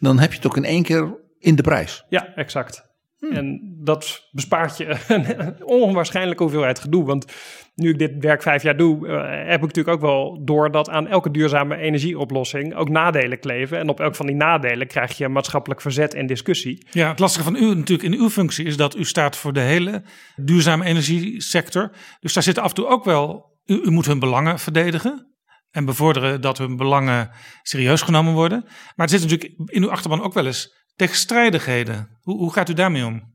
Dan 0.00 0.18
heb 0.18 0.30
je 0.30 0.36
het 0.36 0.46
ook 0.46 0.56
in 0.56 0.64
één 0.64 0.82
keer 0.82 1.16
in 1.38 1.54
de 1.54 1.62
prijs. 1.62 2.04
Ja, 2.08 2.32
exact. 2.34 2.85
Hmm. 3.18 3.32
En 3.32 3.76
dat 3.84 4.28
bespaart 4.30 4.76
je 4.76 4.96
een 5.08 5.64
onwaarschijnlijke 5.64 6.42
hoeveelheid 6.42 6.78
gedoe. 6.78 7.04
Want 7.04 7.32
nu 7.74 7.90
ik 7.90 7.98
dit 7.98 8.12
werk 8.18 8.42
vijf 8.42 8.62
jaar 8.62 8.76
doe, 8.76 9.08
eh, 9.08 9.48
heb 9.48 9.62
ik 9.62 9.66
natuurlijk 9.66 9.96
ook 9.96 10.00
wel 10.00 10.44
door 10.44 10.70
dat 10.70 10.88
aan 10.88 11.06
elke 11.06 11.30
duurzame 11.30 11.76
energieoplossing 11.76 12.74
ook 12.74 12.88
nadelen 12.88 13.38
kleven. 13.38 13.78
En 13.78 13.88
op 13.88 14.00
elk 14.00 14.14
van 14.14 14.26
die 14.26 14.34
nadelen 14.34 14.86
krijg 14.86 15.18
je 15.18 15.28
maatschappelijk 15.28 15.80
verzet 15.80 16.14
en 16.14 16.26
discussie. 16.26 16.86
Ja, 16.90 17.08
het 17.08 17.18
lastige 17.18 17.44
van 17.44 17.56
u 17.56 17.74
natuurlijk 17.74 18.14
in 18.14 18.20
uw 18.20 18.30
functie 18.30 18.64
is 18.64 18.76
dat 18.76 18.96
u 18.96 19.04
staat 19.04 19.36
voor 19.36 19.52
de 19.52 19.60
hele 19.60 20.02
duurzame 20.36 20.84
energiesector. 20.84 21.92
Dus 22.20 22.32
daar 22.32 22.42
zitten 22.42 22.62
af 22.62 22.68
en 22.68 22.74
toe 22.74 22.86
ook 22.86 23.04
wel, 23.04 23.58
u, 23.66 23.80
u 23.82 23.90
moet 23.90 24.06
hun 24.06 24.18
belangen 24.18 24.58
verdedigen. 24.58 25.34
En 25.70 25.84
bevorderen 25.84 26.40
dat 26.40 26.58
hun 26.58 26.76
belangen 26.76 27.30
serieus 27.62 28.02
genomen 28.02 28.32
worden. 28.32 28.62
Maar 28.64 29.06
er 29.06 29.18
zit 29.18 29.20
natuurlijk 29.20 29.52
in 29.64 29.82
uw 29.82 29.90
achterban 29.90 30.22
ook 30.22 30.34
wel 30.34 30.46
eens 30.46 30.85
tegenstrijdigheden. 30.96 32.08
Hoe, 32.22 32.38
hoe 32.38 32.52
gaat 32.52 32.68
u 32.68 32.72
daarmee 32.72 33.04
om? 33.04 33.34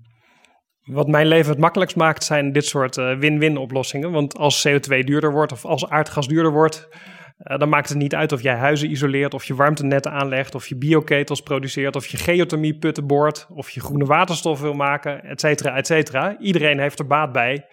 Wat 0.81 1.07
mijn 1.07 1.27
leven 1.27 1.51
het 1.51 1.59
makkelijkst 1.59 1.95
maakt, 1.95 2.23
zijn 2.23 2.51
dit 2.51 2.65
soort 2.65 2.97
eh, 2.97 3.17
win-win 3.17 3.57
oplossingen. 3.57 4.11
Want 4.11 4.37
als 4.37 4.67
CO2 4.67 4.99
duurder 4.99 5.31
wordt 5.31 5.51
of 5.51 5.65
als 5.65 5.89
aardgas 5.89 6.27
duurder 6.27 6.51
wordt, 6.51 6.87
eh, 7.37 7.57
dan 7.57 7.69
maakt 7.69 7.89
het 7.89 7.97
niet 7.97 8.15
uit 8.15 8.31
of 8.31 8.41
jij 8.41 8.55
huizen 8.55 8.91
isoleert, 8.91 9.33
of 9.33 9.43
je 9.43 9.55
warmtenetten 9.55 10.11
aanlegt, 10.11 10.55
of 10.55 10.67
je 10.67 10.75
bioketels 10.75 11.41
produceert, 11.41 11.95
of 11.95 12.07
je 12.07 12.17
geothermieputten 12.17 13.07
boort, 13.07 13.47
of 13.49 13.69
je 13.69 13.79
groene 13.79 14.05
waterstof 14.05 14.61
wil 14.61 14.73
maken, 14.73 15.23
et 15.23 15.39
cetera, 15.39 15.75
et 15.75 15.87
cetera. 15.87 16.37
Iedereen 16.39 16.79
heeft 16.79 16.99
er 16.99 17.07
baat 17.07 17.31
bij 17.31 17.65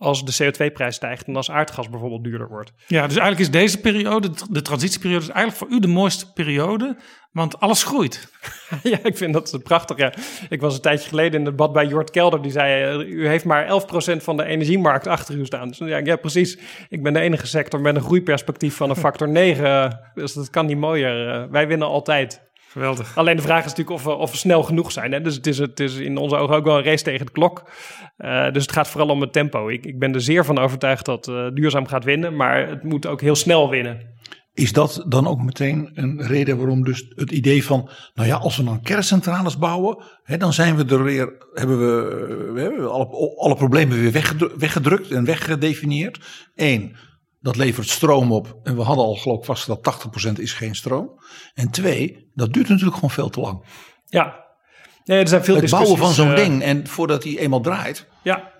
als 0.00 0.24
de 0.24 0.44
CO2-prijs 0.44 0.94
stijgt 0.94 1.26
en 1.26 1.36
als 1.36 1.50
aardgas 1.50 1.88
bijvoorbeeld 1.88 2.24
duurder 2.24 2.48
wordt. 2.48 2.72
Ja, 2.86 3.06
dus 3.06 3.16
eigenlijk 3.16 3.40
is 3.40 3.50
deze 3.50 3.80
periode, 3.80 4.30
de 4.50 4.62
transitieperiode, 4.62 5.22
is 5.22 5.30
eigenlijk 5.30 5.58
voor 5.58 5.78
u 5.78 5.80
de 5.80 5.88
mooiste 5.88 6.32
periode, 6.32 6.96
want 7.32 7.60
alles 7.60 7.82
groeit. 7.82 8.32
ja, 8.82 8.98
ik 9.02 9.16
vind 9.16 9.32
dat 9.32 9.60
prachtig. 9.62 9.96
Ja. 9.96 10.12
Ik 10.48 10.60
was 10.60 10.74
een 10.74 10.80
tijdje 10.80 11.08
geleden 11.08 11.40
in 11.40 11.46
het 11.46 11.56
debat 11.56 11.72
bij 11.72 11.86
Jort 11.86 12.10
Kelder. 12.10 12.42
Die 12.42 12.50
zei, 12.50 12.82
eh, 12.82 13.08
u 13.08 13.28
heeft 13.28 13.44
maar 13.44 13.66
11% 13.66 14.22
van 14.22 14.36
de 14.36 14.44
energiemarkt 14.44 15.06
achter 15.06 15.34
u 15.34 15.44
staan. 15.44 15.68
Dus 15.68 15.78
ja, 15.78 16.00
ja, 16.04 16.16
precies. 16.16 16.58
Ik 16.88 17.02
ben 17.02 17.12
de 17.12 17.20
enige 17.20 17.46
sector 17.46 17.80
met 17.80 17.96
een 17.96 18.02
groeiperspectief 18.02 18.76
van 18.76 18.90
een 18.90 18.96
factor 18.96 19.28
9. 19.28 19.98
Dus 20.14 20.32
dat 20.32 20.50
kan 20.50 20.66
niet 20.66 20.78
mooier. 20.78 21.28
Eh, 21.28 21.50
Wij 21.50 21.66
winnen 21.66 21.88
altijd. 21.88 22.49
Geweldig. 22.70 23.16
Alleen 23.16 23.36
de 23.36 23.42
vraag 23.42 23.64
is 23.64 23.70
natuurlijk 23.70 23.96
of 23.96 24.04
we, 24.04 24.10
of 24.10 24.30
we 24.30 24.36
snel 24.36 24.62
genoeg 24.62 24.92
zijn. 24.92 25.12
Hè? 25.12 25.20
Dus 25.20 25.34
het 25.34 25.46
is, 25.46 25.58
het 25.58 25.80
is 25.80 25.96
in 25.96 26.16
onze 26.16 26.36
ogen 26.36 26.56
ook 26.56 26.64
wel 26.64 26.78
een 26.78 26.84
race 26.84 27.04
tegen 27.04 27.26
de 27.26 27.32
klok. 27.32 27.70
Uh, 28.18 28.52
dus 28.52 28.62
het 28.62 28.72
gaat 28.72 28.88
vooral 28.88 29.08
om 29.08 29.20
het 29.20 29.32
tempo. 29.32 29.68
Ik, 29.68 29.86
ik 29.86 29.98
ben 29.98 30.14
er 30.14 30.20
zeer 30.20 30.44
van 30.44 30.58
overtuigd 30.58 31.04
dat 31.04 31.28
uh, 31.28 31.48
duurzaam 31.54 31.86
gaat 31.86 32.04
winnen. 32.04 32.36
Maar 32.36 32.68
het 32.68 32.82
moet 32.82 33.06
ook 33.06 33.20
heel 33.20 33.34
snel 33.34 33.70
winnen. 33.70 34.00
is 34.54 34.72
dat 34.72 35.04
dan 35.08 35.26
ook 35.26 35.42
meteen 35.42 35.90
een 35.94 36.22
reden 36.26 36.56
waarom 36.56 36.84
dus 36.84 37.12
het 37.14 37.30
idee 37.30 37.64
van, 37.64 37.90
nou 38.14 38.28
ja, 38.28 38.36
als 38.36 38.56
we 38.56 38.64
dan 38.64 38.82
kerncentrales 38.82 39.58
bouwen, 39.58 40.04
hè, 40.22 40.36
dan 40.36 40.52
zijn 40.52 40.76
we 40.76 40.84
er 40.84 41.04
weer, 41.04 41.32
hebben 41.52 41.78
we, 41.78 42.52
we 42.52 42.60
hebben 42.60 42.90
alle, 42.90 43.36
alle 43.36 43.54
problemen 43.54 44.00
weer 44.00 44.12
weggedru- 44.12 44.52
weggedrukt 44.56 45.10
en 45.10 45.24
weggedefinieerd. 45.24 46.48
Eén, 46.54 46.96
dat 47.40 47.56
levert 47.56 47.88
stroom 47.88 48.32
op 48.32 48.60
en 48.62 48.76
we 48.76 48.82
hadden 48.82 49.04
al 49.04 49.14
geloof 49.14 49.38
ik 49.38 49.44
vast 49.44 49.66
dat 49.66 50.08
80% 50.28 50.32
is 50.32 50.52
geen 50.52 50.74
stroom. 50.74 51.20
En 51.54 51.70
twee, 51.70 52.30
dat 52.34 52.52
duurt 52.52 52.68
natuurlijk 52.68 52.94
gewoon 52.94 53.10
veel 53.10 53.30
te 53.30 53.40
lang. 53.40 53.64
Ja, 54.06 54.44
nee, 55.04 55.20
er 55.20 55.28
zijn 55.28 55.44
veel 55.44 55.56
Het 55.56 55.70
bouwen 55.70 55.98
van 55.98 56.12
zo'n 56.12 56.30
eh, 56.30 56.36
ding 56.36 56.62
en 56.62 56.86
voordat 56.86 57.24
hij 57.24 57.38
eenmaal 57.38 57.60
draait, 57.60 58.06
Ja. 58.22 58.58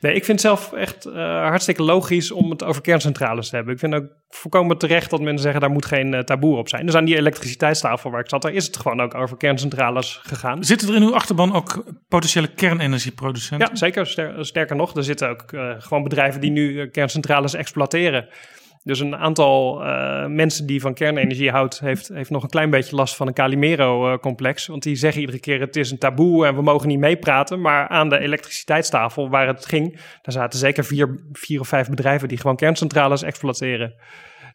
Nee, 0.00 0.14
ik 0.14 0.24
vind 0.24 0.42
het 0.42 0.46
zelf 0.50 0.72
echt 0.72 1.04
eh, 1.04 1.14
hartstikke 1.48 1.82
logisch 1.82 2.30
om 2.30 2.50
het 2.50 2.62
over 2.64 2.82
kerncentrales 2.82 3.48
te 3.48 3.56
hebben. 3.56 3.74
Ik 3.74 3.80
vind 3.80 3.94
ook 3.94 4.06
volkomen 4.28 4.78
terecht 4.78 5.10
dat 5.10 5.20
mensen 5.20 5.42
zeggen 5.42 5.60
daar 5.60 5.70
moet 5.70 5.86
geen 5.86 6.14
eh, 6.14 6.20
taboe 6.20 6.56
op 6.56 6.68
zijn. 6.68 6.86
Dus 6.86 6.94
aan 6.94 7.04
die 7.04 7.16
elektriciteitstafel 7.16 8.10
waar 8.10 8.20
ik 8.20 8.28
zat, 8.28 8.42
daar 8.42 8.52
is 8.52 8.66
het 8.66 8.76
gewoon 8.76 9.00
ook 9.00 9.14
over 9.14 9.36
kerncentrales 9.36 10.20
gegaan. 10.22 10.64
Zitten 10.64 10.88
er 10.88 10.94
in 10.94 11.02
uw 11.02 11.14
achterban 11.14 11.54
ook 11.54 11.84
potentiële 12.08 12.48
kernenergieproducenten? 12.54 13.68
Ja, 13.68 13.76
zeker. 13.76 14.06
Ster- 14.06 14.46
sterker 14.46 14.76
nog, 14.76 14.96
er 14.96 15.04
zitten 15.04 15.28
ook 15.28 15.52
eh, 15.52 15.70
gewoon 15.78 16.02
bedrijven 16.02 16.40
die 16.40 16.50
nu 16.50 16.86
kerncentrales 16.86 17.54
exploiteren. 17.54 18.28
Dus 18.84 19.00
een 19.00 19.16
aantal 19.16 19.84
eh, 19.84 20.26
mensen 20.26 20.66
die 20.66 20.80
van 20.80 20.94
kernenergie 20.94 21.50
houdt, 21.50 21.80
heeft, 21.80 22.08
heeft 22.08 22.30
nog 22.30 22.42
een 22.42 22.48
klein 22.48 22.70
beetje 22.70 22.96
last 22.96 23.16
van 23.16 23.26
een 23.26 23.34
Calimero-complex. 23.34 24.66
want 24.66 24.82
die 24.82 24.96
zeggen 24.96 25.20
iedere 25.20 25.40
keer 25.40 25.60
het 25.60 25.76
is 25.76 25.90
een 25.90 25.98
taboe 25.98 26.46
en 26.46 26.54
we 26.54 26.62
mogen 26.62 26.88
niet 26.88 26.98
meepraten. 26.98 27.60
Maar 27.60 27.88
aan 27.88 28.08
de 28.08 28.18
elektriciteitstafel 28.18 29.28
waar 29.28 29.46
het 29.46 29.66
ging, 29.66 29.92
daar 29.92 30.32
zaten 30.32 30.58
zeker 30.58 30.84
vier, 30.84 31.24
vier 31.32 31.60
of 31.60 31.68
vijf 31.68 31.88
bedrijven 31.88 32.28
die 32.28 32.38
gewoon 32.38 32.56
kerncentrales 32.56 33.22
exploiteren. 33.22 33.94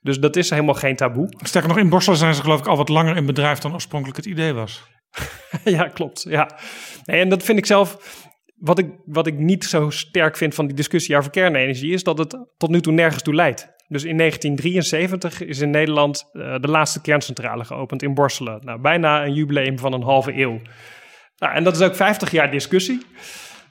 Dus 0.01 0.19
dat 0.19 0.35
is 0.35 0.49
helemaal 0.49 0.73
geen 0.73 0.95
taboe. 0.95 1.29
Sterker 1.37 1.69
nog, 1.69 1.77
in 1.77 1.89
Borselen 1.89 2.17
zijn 2.17 2.33
ze 2.33 2.41
geloof 2.41 2.59
ik 2.59 2.67
al 2.67 2.77
wat 2.77 2.89
langer 2.89 3.15
in 3.15 3.25
bedrijf 3.25 3.59
dan 3.59 3.73
oorspronkelijk 3.73 4.17
het 4.17 4.25
idee 4.25 4.53
was. 4.53 4.83
ja, 5.63 5.87
klopt. 5.87 6.25
Ja. 6.29 6.59
Nee, 7.03 7.21
en 7.21 7.29
dat 7.29 7.43
vind 7.43 7.57
ik 7.57 7.65
zelf. 7.65 8.15
Wat 8.55 8.79
ik, 8.79 8.89
wat 9.05 9.27
ik 9.27 9.37
niet 9.37 9.65
zo 9.65 9.89
sterk 9.89 10.37
vind 10.37 10.55
van 10.55 10.67
die 10.67 10.75
discussie 10.75 11.17
over 11.17 11.31
kernenergie, 11.31 11.93
is 11.93 12.03
dat 12.03 12.17
het 12.17 12.37
tot 12.57 12.69
nu 12.69 12.81
toe 12.81 12.93
nergens 12.93 13.23
toe 13.23 13.35
leidt. 13.35 13.75
Dus 13.87 14.03
in 14.03 14.17
1973 14.17 15.41
is 15.41 15.59
in 15.59 15.69
Nederland 15.69 16.29
eh, 16.33 16.55
de 16.59 16.67
laatste 16.67 17.01
kerncentrale 17.01 17.65
geopend 17.65 18.03
in 18.03 18.13
Borselen. 18.13 18.59
Nou, 18.63 18.79
bijna 18.79 19.25
een 19.25 19.33
jubileum 19.33 19.79
van 19.79 19.93
een 19.93 20.01
halve 20.01 20.33
eeuw. 20.33 20.61
Nou, 21.37 21.53
en 21.53 21.63
dat 21.63 21.75
is 21.75 21.81
ook 21.81 21.95
50 21.95 22.31
jaar 22.31 22.51
discussie. 22.51 23.05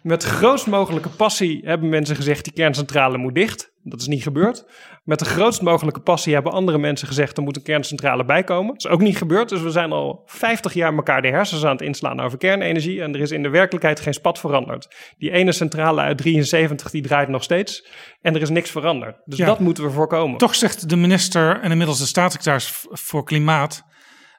Met 0.02 0.24
grootst 0.24 0.66
mogelijke 0.66 1.08
passie 1.08 1.60
hebben 1.64 1.88
mensen 1.88 2.16
gezegd: 2.16 2.44
die 2.44 2.52
kerncentrale 2.52 3.18
moet 3.18 3.34
dicht. 3.34 3.74
Dat 3.88 4.00
is 4.00 4.06
niet 4.06 4.22
gebeurd. 4.22 4.64
Met 5.04 5.18
de 5.18 5.24
grootst 5.24 5.62
mogelijke 5.62 6.00
passie 6.00 6.34
hebben 6.34 6.52
andere 6.52 6.78
mensen 6.78 7.08
gezegd: 7.08 7.36
er 7.36 7.42
moet 7.42 7.56
een 7.56 7.62
kerncentrale 7.62 8.24
bijkomen. 8.24 8.66
Dat 8.72 8.84
is 8.84 8.90
ook 8.90 9.00
niet 9.00 9.16
gebeurd. 9.16 9.48
Dus 9.48 9.60
we 9.62 9.70
zijn 9.70 9.92
al 9.92 10.22
50 10.26 10.72
jaar 10.72 10.94
elkaar 10.94 11.22
de 11.22 11.28
hersens 11.28 11.64
aan 11.64 11.70
het 11.72 11.80
inslaan 11.80 12.20
over 12.20 12.38
kernenergie. 12.38 13.02
En 13.02 13.14
er 13.14 13.20
is 13.20 13.30
in 13.30 13.42
de 13.42 13.48
werkelijkheid 13.48 14.00
geen 14.00 14.14
spat 14.14 14.38
veranderd. 14.38 14.94
Die 15.18 15.30
ene 15.30 15.52
centrale 15.52 16.00
uit 16.00 16.18
73 16.18 16.90
die 16.90 17.02
draait 17.02 17.28
nog 17.28 17.42
steeds. 17.42 17.86
En 18.20 18.34
er 18.34 18.40
is 18.42 18.50
niks 18.50 18.70
veranderd. 18.70 19.16
Dus 19.24 19.38
Ja. 19.38 19.46
dat 19.46 19.60
moeten 19.60 19.84
we 19.84 19.90
voorkomen. 19.90 20.38
Toch 20.38 20.54
zegt 20.54 20.88
de 20.88 20.96
minister 20.96 21.60
en 21.60 21.70
inmiddels 21.70 21.98
de 21.98 22.06
staatssecretaris 22.06 22.86
voor 22.90 23.24
Klimaat, 23.24 23.82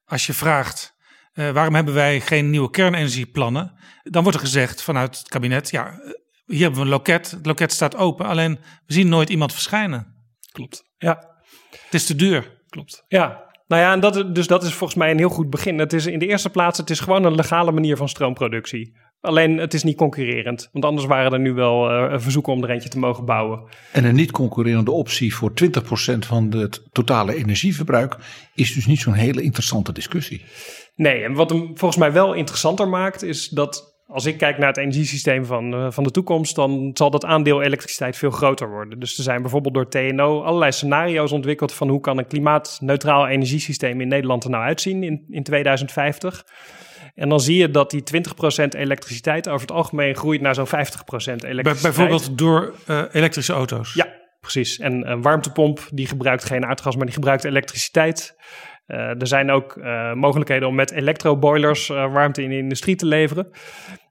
als 0.06 0.26
je 0.26 0.34
vraagt 0.34 0.96
eh, 1.34 1.50
waarom 1.50 1.76
hebben 1.76 1.94
wij 1.94 2.20
geen 2.22 2.50
nieuwe 2.50 2.70
kernenergieplannen, 2.70 3.74
dan 4.04 4.24
wordt 4.24 4.38
er 4.38 4.44
gezegd 4.46 4.82
vanuit 4.84 5.18
het 5.18 5.28
kabinet, 5.28 5.70
ja, 5.70 6.00
hier 6.48 6.62
hebben 6.62 6.80
we 6.80 6.86
een 6.86 6.92
loket, 6.92 7.32
het 7.32 7.46
loket 7.46 7.72
staat 7.72 7.96
open, 7.96 8.26
alleen 8.26 8.60
we 8.86 8.94
zien 8.94 9.10
nooit 9.10 9.30
iemand 9.30 9.54
verschijnen. 9.54 10.16
Klopt. 10.52 10.84
Ja. 10.98 11.36
Het 11.70 11.94
is 11.94 12.06
te 12.06 12.16
duur. 12.16 12.62
Klopt. 12.70 13.04
Ja. 13.08 13.46
Nou 13.68 13.82
ja, 13.82 13.92
en 13.92 14.00
dat, 14.00 14.36
dus 14.36 14.48
dat 14.48 14.64
is 14.64 14.74
volgens 14.74 15.00
mij 15.00 15.12
een 15.12 15.18
heel 15.18 15.30
goed 15.30 15.50
begin. 15.50 15.80
Het 15.80 15.94
is 15.94 16.06
in 16.06 16.20
de 16.20 16.28
eerste 16.28 16.50
plaats, 16.50 16.78
het 16.78 16.90
is 16.90 17.00
gewoon 17.00 17.24
een 17.24 17.36
legale 17.36 17.72
manier 17.72 17.98
van 17.98 18.10
stroomproductie. 18.10 18.96
Alleen 19.20 19.58
het 19.58 19.74
is 19.74 19.84
niet 19.84 19.98
concurrerend. 19.98 20.70
Want 20.72 20.86
anders 20.86 21.06
waren 21.06 21.34
er 21.34 21.40
nu 21.40 21.54
wel 21.54 21.90
eh, 21.90 22.20
verzoeken 22.20 22.54
om 22.54 22.64
er 22.64 22.70
eentje 22.70 22.90
te 22.90 23.00
mogen 23.00 23.26
bouwen. 23.26 23.64
En 23.92 24.06
een 24.06 24.16
niet 24.16 24.32
concurrerende 24.32 24.92
optie 24.92 25.36
voor 25.36 25.52
20% 25.52 26.18
van 26.18 26.52
het 26.52 26.88
totale 26.92 27.36
energieverbruik 27.36 28.18
is 28.56 28.74
dus 28.74 28.86
niet 28.86 29.00
zo'n 29.00 29.14
hele 29.14 29.42
interessante 29.42 29.92
discussie. 29.92 30.46
Nee, 30.96 31.24
en 31.24 31.34
wat 31.34 31.50
hem 31.50 31.78
volgens 31.78 32.00
mij 32.00 32.12
wel 32.12 32.34
interessanter 32.34 32.88
maakt, 32.88 33.24
is 33.24 33.48
dat 33.48 33.97
als 34.08 34.26
ik 34.26 34.38
kijk 34.38 34.58
naar 34.58 34.68
het 34.68 34.78
energiesysteem 34.78 35.46
van, 35.46 35.74
eh, 35.74 35.88
van 35.90 36.04
de 36.04 36.12
toekomst, 36.12 36.56
dan 36.56 36.92
zal 36.94 37.10
dat 37.10 37.26
aandeel 37.26 37.62
elektriciteit 37.62 38.18
veel 38.18 38.32
groter 38.32 38.70
worden. 38.70 39.00
Dus 39.00 39.18
er 39.18 39.24
zijn 39.24 39.42
bijvoorbeeld 39.42 39.74
door 39.74 39.90
TNO 39.90 40.42
allerlei 40.42 40.72
scenario's 40.72 41.32
ontwikkeld 41.32 41.74
van 41.74 41.90
hoe 41.90 42.00
kan 42.00 42.18
een 42.18 42.28
klimaatneutraal 42.28 43.28
energiesysteem 43.28 44.02
in 44.02 44.08
Nederland 44.08 44.44
er 44.44 44.50
nou 44.50 44.64
uitzien 44.64 45.04
in, 45.04 45.26
in 45.30 45.44
2050. 45.44 46.46
En 47.16 47.30
dan 47.30 47.40
zie 47.40 47.58
je 47.58 47.72
dat 47.72 47.92
die 47.92 48.04
20% 48.04 48.74
elektriciteit 48.74 49.50
over 49.50 49.62
het 49.62 49.76
algemeen 49.76 50.16
groeit 50.16 50.42
naar 50.42 50.56
zo'n 50.56 50.68
50% 50.68 50.70
elektriciteit. 50.70 51.64
Bij- 51.64 51.82
bijvoorbeeld 51.82 52.38
door 52.38 52.74
eh, 52.86 53.04
elektrische 53.12 53.54
auto's. 53.54 53.94
Ja, 53.94 54.08
precies. 54.40 54.80
En 54.80 55.12
een 55.12 55.22
warmtepomp 55.22 55.88
die 55.92 56.08
gebruikt 56.08 56.46
geen 56.46 56.66
aardgas, 56.66 56.96
maar 56.96 57.06
die 57.06 57.16
gebruikt 57.16 57.44
elektriciteit. 57.44 58.36
Eh, 58.88 59.22
er 59.22 59.28
zijn 59.28 59.52
ook 59.52 59.78
eh, 59.78 60.14
mogelijkheden 60.14 60.68
om 60.68 60.76
met 60.76 60.92
elektroboilers 60.92 61.90
eh, 61.90 62.14
warmte 62.14 62.44
in 62.44 62.50
de 62.50 62.58
industrie 62.58 62.96
te 62.96 63.06
leveren. 63.06 63.50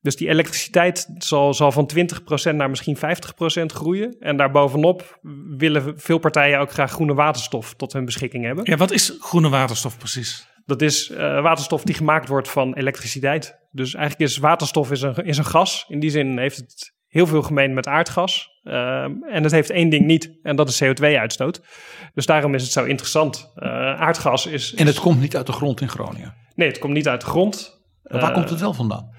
Dus 0.02 0.16
die 0.16 0.28
elektriciteit 0.28 1.08
zal, 1.18 1.54
zal 1.54 1.72
van 1.72 1.90
20% 2.50 2.54
naar 2.54 2.70
misschien 2.70 2.96
50% 2.96 3.00
groeien. 3.66 4.16
En 4.20 4.36
daarbovenop 4.36 5.18
willen 5.56 5.98
veel 6.00 6.18
partijen 6.18 6.58
ook 6.58 6.70
graag 6.70 6.90
groene 6.90 7.14
waterstof 7.14 7.74
tot 7.74 7.92
hun 7.92 8.04
beschikking 8.04 8.44
hebben. 8.44 8.64
Ja, 8.70 8.76
wat 8.76 8.90
is 8.90 9.16
groene 9.20 9.48
waterstof 9.48 9.98
precies? 9.98 10.48
Dat 10.66 10.82
is 10.82 11.12
waterstof 11.16 11.82
die 11.82 11.94
gemaakt 11.94 12.28
wordt 12.28 12.48
van 12.48 12.74
elektriciteit. 12.74 13.58
Dus 13.70 13.94
eigenlijk 13.94 14.30
is 14.30 14.36
waterstof 14.38 14.90
is 14.90 15.02
een, 15.02 15.14
is 15.14 15.38
een 15.38 15.44
gas. 15.44 15.84
In 15.88 16.00
die 16.00 16.10
zin 16.10 16.38
heeft 16.38 16.56
het 16.56 16.95
heel 17.16 17.26
veel 17.26 17.42
gemeen 17.42 17.74
met 17.74 17.86
aardgas. 17.86 18.50
Ehm, 18.64 19.10
en 19.30 19.42
het 19.42 19.52
heeft 19.52 19.70
één 19.70 19.88
ding 19.88 20.04
niet, 20.06 20.30
en 20.42 20.56
dat 20.56 20.68
is 20.68 20.82
CO2-uitstoot. 20.84 21.60
Dus 22.14 22.26
daarom 22.26 22.54
is 22.54 22.62
het 22.62 22.72
zo 22.72 22.84
interessant. 22.84 23.52
Eh, 23.56 23.68
aardgas 24.00 24.46
is, 24.46 24.74
En 24.74 24.86
het 24.86 25.00
komt 25.00 25.20
niet 25.20 25.36
uit 25.36 25.46
de 25.46 25.52
grond 25.52 25.80
in 25.80 25.88
Groningen. 25.88 26.34
Nee, 26.54 26.68
het 26.68 26.78
komt 26.78 26.92
niet 26.92 27.08
uit 27.08 27.20
de 27.20 27.26
grond. 27.26 27.80
Maar 28.02 28.20
waar 28.20 28.30
Eh, 28.30 28.36
komt 28.36 28.50
het 28.50 28.60
wel 28.60 28.74
vandaan? 28.74 29.14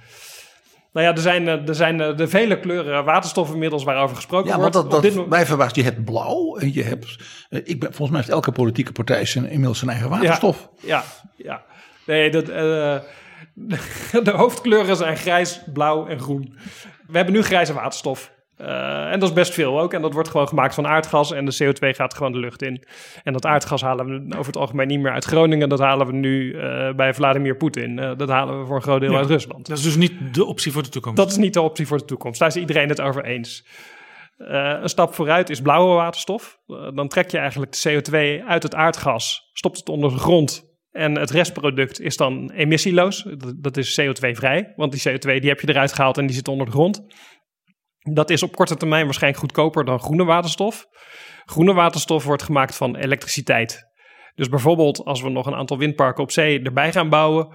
Nou 0.93 1.05
ja, 1.09 1.13
er 1.15 1.21
zijn, 1.21 1.47
eh, 1.47 1.67
er 1.67 1.75
zijn 1.75 1.97
de 1.97 2.27
vele 2.27 2.59
kleuren 2.59 3.03
waterstof 3.05 3.51
inmiddels 3.53 3.83
waarover 3.83 4.15
gesproken 4.15 4.49
Ja, 4.51 4.57
want 4.59 4.73
wordt. 4.73 4.91
dat, 4.91 5.01
dit 5.01 5.13
dat 5.13 5.23
mo- 5.23 5.29
mij 5.29 5.45
verbaast. 5.45 5.75
Je 5.75 5.83
hebt 5.83 6.05
blauw 6.05 6.57
en 6.57 6.73
je 6.73 6.83
hebt. 6.83 7.15
ik 7.49 7.79
ben, 7.79 7.89
volgens 7.89 8.09
mij 8.09 8.19
heeft 8.19 8.29
elke 8.31 8.51
politieke 8.51 8.91
partij 8.91 9.25
zijn, 9.25 9.45
inmiddels 9.49 9.77
zijn 9.79 9.91
eigen 9.91 10.09
waterstof. 10.09 10.69
Ja, 10.81 11.03
ja. 11.35 11.61
Nee, 12.05 12.29
dat, 12.31 12.49
de 14.23 14.31
hoofdkleuren 14.31 14.95
zijn 14.95 15.17
grijs, 15.17 15.61
blauw 15.73 16.07
en 16.07 16.19
groen. 16.19 16.53
We 17.07 17.15
hebben 17.17 17.33
nu 17.35 17.41
grijze 17.43 17.73
waterstof. 17.73 18.35
Eh, 18.57 19.11
en 19.11 19.19
dat 19.19 19.29
is 19.29 19.35
best 19.35 19.53
veel 19.53 19.79
ook. 19.79 19.93
En 19.93 20.01
dat 20.01 20.13
wordt 20.13 20.29
gewoon 20.29 20.47
gemaakt 20.47 20.73
van 20.75 20.87
aardgas. 20.87 21.31
En 21.31 21.45
de 21.45 21.57
CO2 21.63 21.89
gaat 21.95 22.13
gewoon 22.13 22.31
de 22.31 22.39
lucht 22.39 22.61
in. 22.61 22.83
En 23.23 23.33
dat 23.33 23.45
aardgas 23.45 23.81
halen 23.81 24.05
we 24.05 24.35
over 24.35 24.45
het 24.45 24.57
algemeen 24.57 24.87
niet 24.87 24.99
meer 24.99 25.11
uit 25.11 25.25
Groningen. 25.25 25.69
Dat 25.69 25.79
halen 25.79 26.07
we 26.07 26.13
nu 26.13 26.53
eh, 26.53 26.93
bij 26.93 27.13
Vladimir 27.13 27.55
Poetin. 27.55 27.99
Eh, 27.99 28.11
dat 28.17 28.29
halen 28.29 28.59
we 28.59 28.65
voor 28.65 28.75
een 28.75 28.81
groot 28.81 28.99
deel 28.99 29.11
Ja. 29.11 29.17
uit 29.17 29.27
Rusland. 29.27 29.67
Dat 29.67 29.77
is 29.77 29.83
dus 29.83 29.95
niet 29.95 30.33
de 30.33 30.45
optie 30.45 30.71
voor 30.71 30.83
de 30.83 30.89
toekomst. 30.89 31.17
Dat 31.17 31.29
is 31.31 31.37
niet 31.37 31.53
de 31.53 31.61
optie 31.61 31.87
voor 31.87 31.97
de 31.97 32.05
toekomst. 32.05 32.39
Daar 32.39 32.47
is 32.47 32.55
iedereen 32.55 32.89
het 32.89 33.01
over 33.01 33.25
eens. 33.25 33.67
Een 34.37 34.89
stap 34.89 35.13
vooruit 35.13 35.49
is 35.49 35.61
blauwe 35.61 35.95
waterstof. 35.95 36.59
Dan 36.93 37.07
trek 37.07 37.31
je 37.31 37.37
eigenlijk 37.37 37.71
de 37.71 37.89
CO2 37.89 38.45
uit 38.47 38.63
het 38.63 38.75
aardgas, 38.75 39.49
stopt 39.53 39.77
het 39.77 39.89
onder 39.89 40.09
de 40.09 40.17
grond. 40.17 40.66
En 40.97 41.17
het 41.17 41.29
restproduct 41.29 42.01
is 42.01 42.17
dan 42.17 42.51
emissieloos. 42.51 43.27
Dat, 43.55 43.77
is 43.77 44.01
CO2-vrij, 44.01 44.73
want 44.75 44.91
die 44.91 45.01
CO2 45.09 45.39
die 45.39 45.49
heb 45.49 45.59
je 45.59 45.69
eruit 45.69 45.93
gehaald 45.93 46.17
en 46.17 46.25
die 46.25 46.35
zit 46.35 46.47
onder 46.47 46.65
de 46.65 46.71
grond. 46.71 47.01
Dat 48.13 48.29
is 48.29 48.43
op 48.43 48.55
korte 48.55 48.75
termijn 48.75 49.05
waarschijnlijk 49.05 49.43
goedkoper 49.43 49.85
dan 49.85 49.99
groene 49.99 50.25
waterstof. 50.25 50.85
Groene 51.45 51.73
waterstof 51.73 52.23
wordt 52.23 52.43
gemaakt 52.43 52.75
van 52.75 52.95
elektriciteit. 52.95 53.83
Dus 54.35 54.49
bijvoorbeeld 54.49 55.05
als 55.05 55.21
we 55.21 55.29
nog 55.29 55.45
een 55.45 55.55
aantal 55.55 55.77
windparken 55.77 56.23
op 56.23 56.31
zee 56.31 56.61
erbij 56.61 56.91
gaan 56.91 57.09
bouwen, 57.09 57.53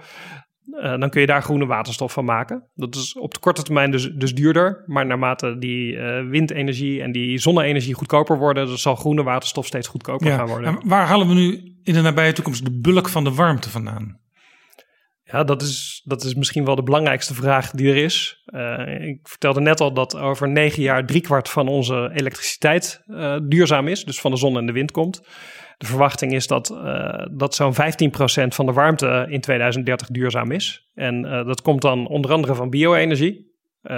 eh, 0.71 0.99
dan 0.99 1.09
kun 1.09 1.21
je 1.21 1.27
daar 1.27 1.43
groene 1.43 1.65
waterstof 1.65 2.13
van 2.13 2.25
maken. 2.25 2.63
Dat 2.75 2.95
is 2.95 3.17
op 3.17 3.33
de 3.33 3.39
korte 3.39 3.63
termijn 3.63 3.91
dus, 3.91 4.11
dus 4.11 4.35
duurder. 4.35 4.83
Maar 4.85 5.05
naarmate 5.05 5.57
die 5.57 5.97
eh, 5.97 6.29
windenergie 6.29 7.01
en 7.01 7.11
die 7.11 7.37
zonne-energie 7.37 7.93
goedkoper 7.93 8.37
worden, 8.37 8.67
dan 8.67 8.77
zal 8.77 8.95
groene 8.95 9.23
waterstof 9.23 9.65
steeds 9.65 9.87
goedkoper 9.87 10.27
Ja, 10.27 10.37
gaan 10.37 10.47
worden. 10.47 10.67
en 10.67 10.87
waar 10.87 11.07
halen 11.07 11.27
we 11.27 11.33
nu 11.33 11.75
in 11.83 11.93
de 11.93 12.01
nabije 12.01 12.33
toekomst 12.33 12.65
de 12.65 12.79
bulk 12.79 13.09
van 13.09 13.23
de 13.23 13.33
warmte 13.33 13.69
vandaan? 13.69 14.21
Ja, 15.23 15.43
dat 15.43 15.61
is, 15.61 16.01
dat 16.03 16.23
is 16.23 16.35
misschien 16.35 16.65
wel 16.65 16.75
de 16.75 16.83
belangrijkste 16.83 17.33
vraag 17.33 17.71
die 17.71 17.89
er 17.89 17.97
is. 17.97 18.43
Eh, 18.45 19.07
ik 19.07 19.19
vertelde 19.23 19.61
net 19.61 19.79
al 19.81 19.93
dat 19.93 20.17
over 20.17 20.49
negen 20.49 20.81
jaar 20.81 21.05
driekwart 21.05 21.49
van 21.49 21.67
onze 21.67 22.11
elektriciteit 22.13 23.03
duurzaam 23.43 23.87
is, 23.87 24.03
dus 24.03 24.19
van 24.21 24.31
de 24.31 24.37
zon 24.37 24.57
en 24.57 24.65
de 24.65 24.71
wind 24.71 24.91
komt. 24.91 25.21
De 25.83 25.89
verwachting 25.89 26.33
is 26.33 26.47
dat, 26.47 26.69
eh, 26.69 27.25
dat 27.31 27.55
zo'n 27.55 27.73
15% 27.73 28.55
van 28.55 28.65
de 28.65 28.71
warmte 28.71 29.25
in 29.29 29.41
2030 29.41 30.07
duurzaam 30.07 30.51
is. 30.51 30.89
En 30.93 31.25
eh, 31.25 31.45
dat 31.45 31.61
komt 31.61 31.81
dan 31.81 32.07
onder 32.07 32.31
andere 32.31 32.55
van 32.55 32.69
bio-energie. 32.69 33.51
eh, 33.81 33.95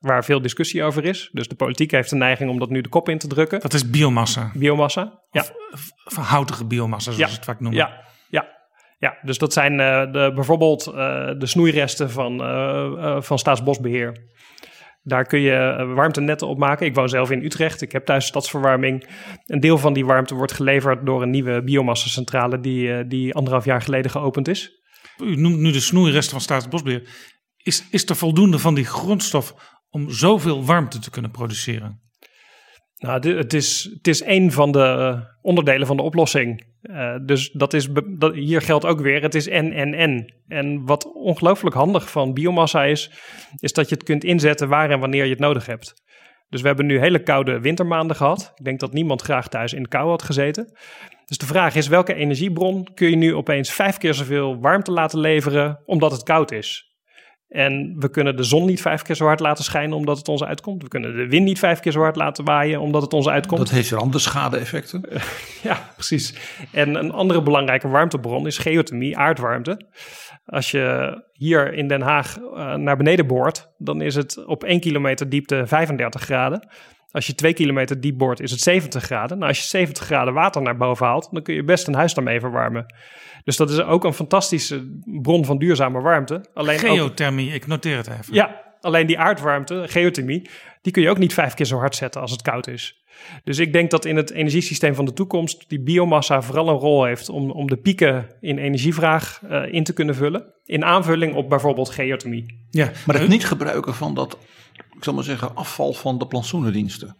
waar 0.00 0.24
veel 0.24 0.42
discussie 0.42 0.82
over 0.82 1.04
is. 1.04 1.28
Dus 1.32 1.48
de 1.48 1.54
politiek 1.54 1.90
heeft 1.90 2.10
de 2.10 2.16
neiging 2.16 2.50
om 2.50 2.58
dat 2.58 2.70
nu 2.70 2.80
de 2.80 2.88
kop 2.88 3.08
in 3.08 3.18
te 3.18 3.26
drukken. 3.26 3.60
Dat 3.60 3.72
is 3.72 3.90
biomassa. 3.90 4.50
Biomassa, 4.54 5.20
ja. 5.30 5.44
Van 6.04 6.22
houtige 6.22 6.64
biomassa, 6.66 7.10
zoals 7.12 7.18
Ja, 7.18 7.26
ze 7.28 7.34
het 7.34 7.44
vaak 7.44 7.60
noemen. 7.60 7.78
Ja, 7.80 8.00
ja, 8.28 8.46
ja. 8.98 9.18
dus 9.22 9.38
dat 9.38 9.52
zijn 9.52 9.80
eh, 9.80 10.12
de, 10.12 10.32
bijvoorbeeld 10.34 10.86
eh, 10.86 10.94
de 11.38 11.46
snoeiresten 11.46 12.10
van, 12.10 12.40
eh, 12.42 12.84
eh, 12.84 13.22
van 13.22 13.38
Staatsbosbeheer. 13.38 14.16
Daar 15.02 15.24
kun 15.24 15.40
je 15.40 15.52
eh, 15.52 15.94
warmtenetten 15.94 16.48
op 16.48 16.58
maken. 16.58 16.86
Ik 16.86 16.94
woon 16.94 17.08
zelf 17.08 17.30
in 17.30 17.44
Utrecht. 17.44 17.82
Ik 17.82 17.92
heb 17.92 18.04
thuis 18.04 18.26
stadsverwarming. 18.26 19.08
Een 19.46 19.60
deel 19.60 19.78
van 19.78 19.92
die 19.92 20.04
warmte 20.04 20.34
wordt 20.34 20.52
geleverd 20.52 21.06
door 21.06 21.22
een 21.22 21.30
nieuwe 21.30 21.62
biomassacentrale 21.62 22.60
die, 22.60 22.94
eh, 22.94 23.04
die 23.08 23.34
anderhalf 23.34 23.64
jaar 23.64 23.82
geleden 23.82 24.10
geopend 24.10 24.48
is. 24.48 24.82
U 25.18 25.36
noemt 25.36 25.58
nu 25.58 25.72
de 25.72 25.80
snoeiresten 25.80 26.32
van 26.32 26.40
Staatsbosbeheer. 26.40 27.08
Is, 27.56 27.86
is 27.90 28.08
er 28.08 28.16
voldoende 28.16 28.58
van 28.58 28.74
die 28.74 28.84
grondstof 28.84 29.54
om 29.90 30.10
zoveel 30.10 30.64
warmte 30.64 30.98
te 30.98 31.10
kunnen 31.10 31.30
produceren? 31.30 32.00
Nou, 33.02 33.36
het 33.36 33.52
is, 33.54 33.90
het 33.94 34.08
is 34.08 34.22
één 34.22 34.50
van 34.50 34.72
de 34.72 34.78
eh, 34.78 35.20
onderdelen 35.40 35.86
van 35.86 35.96
de 35.96 36.02
oplossing. 36.02 36.64
Eh, 36.82 37.14
dus 37.22 37.50
dat 37.50 37.74
is, 37.74 37.88
dat, 38.18 38.34
hier 38.34 38.62
geldt 38.62 38.84
ook 38.84 39.00
weer, 39.00 39.22
het 39.22 39.34
is 39.34 39.48
en, 39.48 39.72
en, 39.72 39.94
en. 39.94 40.34
En 40.48 40.86
wat 40.86 41.12
ongelooflijk 41.12 41.76
handig 41.76 42.10
van 42.10 42.34
biomassa 42.34 42.84
is, 42.84 43.10
is 43.58 43.72
dat 43.72 43.88
je 43.88 43.94
het 43.94 44.04
kunt 44.04 44.24
inzetten 44.24 44.68
waar 44.68 44.90
en 44.90 45.00
wanneer 45.00 45.24
je 45.24 45.30
het 45.30 45.38
nodig 45.38 45.66
hebt. 45.66 45.94
Dus 46.48 46.60
we 46.60 46.66
hebben 46.66 46.86
nu 46.86 46.98
hele 46.98 47.22
koude 47.22 47.60
wintermaanden 47.60 48.16
gehad. 48.16 48.52
Ik 48.56 48.64
denk 48.64 48.80
dat 48.80 48.92
niemand 48.92 49.22
graag 49.22 49.48
thuis 49.48 49.72
in 49.72 49.82
de 49.82 49.88
kou 49.88 50.08
had 50.08 50.22
gezeten. 50.22 50.78
Dus 51.26 51.38
de 51.38 51.46
vraag 51.46 51.74
is, 51.74 51.88
welke 51.88 52.14
energiebron 52.14 52.88
kun 52.94 53.10
je 53.10 53.16
nu 53.16 53.34
opeens 53.34 53.72
vijf 53.72 53.96
keer 53.96 54.14
zoveel 54.14 54.60
warmte 54.60 54.92
laten 54.92 55.18
leveren 55.18 55.82
omdat 55.84 56.12
het 56.12 56.22
koud 56.22 56.52
is? 56.52 56.91
En 57.52 57.94
we 57.98 58.10
kunnen 58.10 58.36
de 58.36 58.42
zon 58.42 58.66
niet 58.66 58.80
vijf 58.80 59.02
keer 59.02 59.14
zo 59.14 59.26
hard 59.26 59.40
laten 59.40 59.64
schijnen 59.64 59.96
omdat 59.96 60.18
het 60.18 60.28
ons 60.28 60.44
uitkomt. 60.44 60.82
We 60.82 60.88
kunnen 60.88 61.16
de 61.16 61.28
wind 61.28 61.44
niet 61.44 61.58
vijf 61.58 61.80
keer 61.80 61.92
zo 61.92 62.00
hard 62.00 62.16
laten 62.16 62.44
waaien 62.44 62.80
omdat 62.80 63.02
het 63.02 63.12
ons 63.12 63.28
uitkomt. 63.28 63.60
Dat 63.60 63.70
heeft 63.70 63.90
weer 63.90 63.98
andere 63.98 64.18
schade-effecten. 64.18 65.08
Ja, 65.62 65.90
precies. 65.94 66.34
En 66.72 66.94
een 66.94 67.12
andere 67.12 67.42
belangrijke 67.42 67.88
warmtebron 67.88 68.46
is 68.46 68.58
geothermie, 68.58 69.18
aardwarmte. 69.18 69.90
Als 70.44 70.70
je 70.70 71.16
hier 71.32 71.74
in 71.74 71.88
Den 71.88 72.00
Haag 72.00 72.38
eh, 72.38 72.74
naar 72.74 72.96
beneden 72.96 73.26
boort, 73.26 73.72
dan 73.78 74.00
is 74.00 74.14
het 74.14 74.44
op 74.46 74.64
1 74.64 74.80
kilometer 74.80 75.28
diepte 75.28 75.62
35 75.66 76.22
graden. 76.22 76.68
Als 77.10 77.26
je 77.26 77.34
2 77.34 77.52
kilometer 77.52 78.00
diep 78.00 78.18
boort, 78.18 78.40
is 78.40 78.50
het 78.50 78.60
70 78.60 79.02
graden. 79.02 79.36
Nou, 79.36 79.48
als 79.48 79.58
je 79.58 79.64
70 79.64 80.04
graden 80.04 80.34
water 80.34 80.62
naar 80.62 80.76
boven 80.76 81.06
haalt, 81.06 81.28
dan 81.30 81.42
kun 81.42 81.54
je 81.54 81.64
best 81.64 81.86
een 81.86 81.94
huis 81.94 82.14
daarmee 82.14 82.40
verwarmen. 82.40 82.86
Dus 83.44 83.56
dat 83.56 83.70
is 83.70 83.80
ook 83.80 84.04
een 84.04 84.12
fantastische 84.14 85.00
bron 85.22 85.44
van 85.44 85.58
duurzame 85.58 86.00
warmte. 86.00 86.44
Alleen 86.54 86.76
ook- 86.76 86.96
Geothermie, 86.96 87.50
ik 87.52 87.66
noteer 87.66 87.96
het 87.96 88.08
even. 88.08 88.34
ja, 88.34 88.62
alleen 88.80 89.06
die 89.06 89.18
aardwarmte, 89.18 89.84
geothermie, 89.86 90.48
die 90.82 90.92
kun 90.92 91.02
je 91.02 91.10
ook 91.10 91.18
niet 91.18 91.34
vijf 91.34 91.54
keer 91.54 91.66
zo 91.66 91.78
hard 91.78 91.94
zetten 91.96 92.20
als 92.20 92.30
het 92.30 92.42
koud 92.42 92.66
is. 92.66 93.00
Dus 93.44 93.58
ik 93.58 93.72
denk 93.72 93.90
dat 93.90 94.04
in 94.04 94.16
het 94.16 94.30
energiesysteem 94.30 94.94
van 94.94 95.04
de 95.04 95.12
toekomst 95.12 95.64
die 95.68 95.80
biomassa 95.82 96.42
vooral 96.42 96.68
een 96.68 96.74
rol 96.74 97.04
heeft 97.04 97.28
om, 97.28 97.50
om 97.50 97.66
de 97.66 97.76
pieken 97.76 98.26
in 98.40 98.58
energievraag 98.58 99.40
eh, 99.48 99.72
in 99.72 99.84
te 99.84 99.92
kunnen 99.92 100.14
vullen. 100.14 100.44
In 100.64 100.84
aanvulling 100.84 101.34
op 101.34 101.48
bijvoorbeeld 101.48 101.90
geothermie. 101.90 102.66
Ja, 102.70 102.90
Maar 103.06 103.18
het 103.18 103.28
niet 103.28 103.46
gebruiken 103.46 103.94
van 103.94 104.14
dat, 104.14 104.38
ik 104.96 105.04
zal 105.04 105.14
maar 105.14 105.24
zeggen, 105.24 105.54
afval 105.54 105.92
van 105.92 106.18
de 106.18 106.26
plantsoenendiensten. 106.26 107.16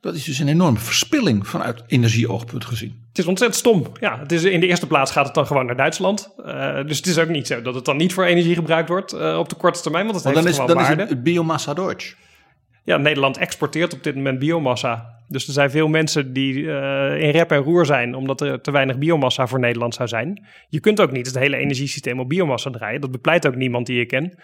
Dat 0.00 0.14
is 0.14 0.24
dus 0.24 0.38
een 0.38 0.48
enorme 0.48 0.78
verspilling 0.78 1.46
vanuit 1.46 1.82
energieoogpunt 1.86 2.64
gezien. 2.64 3.02
Het 3.08 3.18
is 3.18 3.26
ontzettend 3.26 3.60
stom. 3.60 3.86
Ja, 4.00 4.18
het 4.18 4.32
is, 4.32 4.44
in 4.44 4.60
de 4.60 4.66
eerste 4.66 4.86
plaats 4.86 5.12
gaat 5.12 5.24
het 5.24 5.34
dan 5.34 5.46
gewoon 5.46 5.66
naar 5.66 5.76
Duitsland. 5.76 6.34
Eh, 6.44 6.84
dus 6.86 6.96
het 6.96 7.06
is 7.06 7.18
ook 7.18 7.28
niet 7.28 7.46
zo 7.46 7.62
dat 7.62 7.74
het 7.74 7.84
dan 7.84 7.96
niet 7.96 8.12
voor 8.12 8.24
energie 8.24 8.54
gebruikt 8.54 8.88
wordt 8.88 9.12
eh, 9.12 9.38
op 9.38 9.48
de 9.48 9.54
korte 9.54 9.80
termijn, 9.80 10.04
want 10.04 10.16
het 10.16 10.24
Want 10.24 10.36
heeft 10.36 10.56
dan 10.56 10.66
is, 10.66 10.72
gewoon 10.72 10.96
dan 10.96 11.04
is 11.04 11.10
het 11.10 11.22
biomassa 11.22 11.74
Deutsch. 11.74 12.14
Ja, 12.84 12.96
Nederland 12.96 13.36
exporteert 13.36 13.94
op 13.94 14.02
dit 14.02 14.14
moment 14.14 14.38
biomassa. 14.38 15.16
Dus 15.28 15.46
er 15.46 15.52
zijn 15.52 15.70
veel 15.70 15.88
mensen 15.88 16.32
die 16.32 16.70
eh, 16.70 17.22
in 17.22 17.30
rep 17.30 17.50
en 17.50 17.58
roer 17.58 17.86
zijn 17.86 18.14
omdat 18.14 18.40
er 18.40 18.60
te 18.60 18.70
weinig 18.70 18.98
biomassa 18.98 19.46
voor 19.46 19.58
Nederland 19.58 19.94
zou 19.94 20.08
zijn. 20.08 20.46
Je 20.68 20.80
kunt 20.80 21.00
ook 21.00 21.12
niet 21.12 21.26
het 21.26 21.38
hele 21.38 21.56
energiesysteem 21.56 22.20
op 22.20 22.28
biomassa 22.28 22.70
draaien. 22.70 23.00
Dat 23.00 23.10
bepleit 23.10 23.46
ook 23.46 23.54
niemand 23.54 23.86
die 23.86 23.98
je 23.98 24.06
ken. 24.06 24.38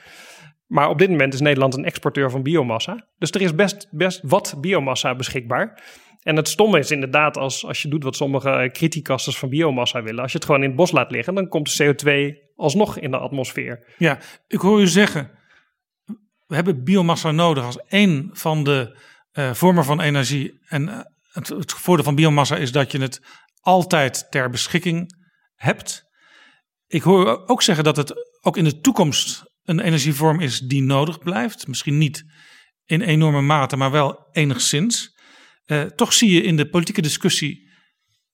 Maar 0.66 0.88
op 0.88 0.98
dit 0.98 1.10
moment 1.10 1.34
is 1.34 1.40
Nederland 1.40 1.74
een 1.74 1.84
exporteur 1.84 2.30
van 2.30 2.42
biomassa. 2.42 3.08
Dus 3.18 3.30
er 3.30 3.40
is 3.40 3.54
best, 3.54 3.88
best 3.90 4.20
wat 4.22 4.54
biomassa 4.60 5.14
beschikbaar. 5.14 5.82
En 6.22 6.36
het 6.36 6.48
stomme 6.48 6.78
is 6.78 6.90
inderdaad, 6.90 7.36
als, 7.36 7.64
als 7.66 7.82
je 7.82 7.88
doet 7.88 8.04
wat 8.04 8.16
sommige 8.16 8.70
criticasters 8.72 9.38
van 9.38 9.48
biomassa 9.48 10.02
willen, 10.02 10.22
als 10.22 10.32
je 10.32 10.38
het 10.38 10.46
gewoon 10.46 10.62
in 10.62 10.68
het 10.68 10.76
bos 10.76 10.90
laat 10.90 11.10
liggen, 11.10 11.34
dan 11.34 11.48
komt 11.48 11.76
de 11.76 11.94
CO2 11.94 12.42
alsnog 12.56 12.98
in 12.98 13.10
de 13.10 13.18
atmosfeer. 13.18 13.94
Ja, 13.98 14.18
ik 14.46 14.60
hoor 14.60 14.80
u 14.80 14.86
zeggen, 14.86 15.30
we 16.46 16.54
hebben 16.54 16.84
biomassa 16.84 17.30
nodig 17.30 17.64
als 17.64 17.78
één 17.88 18.30
van 18.32 18.64
de 18.64 18.98
eh, 19.30 19.54
vormen 19.54 19.84
van 19.84 20.00
energie. 20.00 20.58
En 20.68 20.88
eh, 20.88 20.98
het, 21.32 21.48
het 21.48 21.72
voordeel 21.72 22.04
van 22.04 22.14
biomassa 22.14 22.56
is 22.56 22.72
dat 22.72 22.92
je 22.92 23.00
het 23.00 23.20
altijd 23.60 24.30
ter 24.30 24.50
beschikking 24.50 25.14
hebt. 25.54 26.04
Ik 26.86 27.02
hoor 27.02 27.46
ook 27.46 27.62
zeggen 27.62 27.84
dat 27.84 27.96
het 27.96 28.14
ook 28.40 28.56
in 28.56 28.64
de 28.64 28.80
toekomst 28.80 29.53
een 29.64 29.80
energievorm 29.80 30.40
is 30.40 30.60
die 30.60 30.82
nodig 30.82 31.18
blijft. 31.18 31.66
Misschien 31.66 31.98
niet 31.98 32.24
in 32.84 33.00
enorme 33.00 33.40
mate, 33.40 33.76
maar 33.76 33.90
wel 33.90 34.28
enigszins. 34.32 35.18
Eh, 35.64 35.82
toch 35.82 36.12
zie 36.12 36.32
je 36.32 36.42
in 36.42 36.56
de 36.56 36.68
politieke 36.68 37.02
discussie 37.02 37.70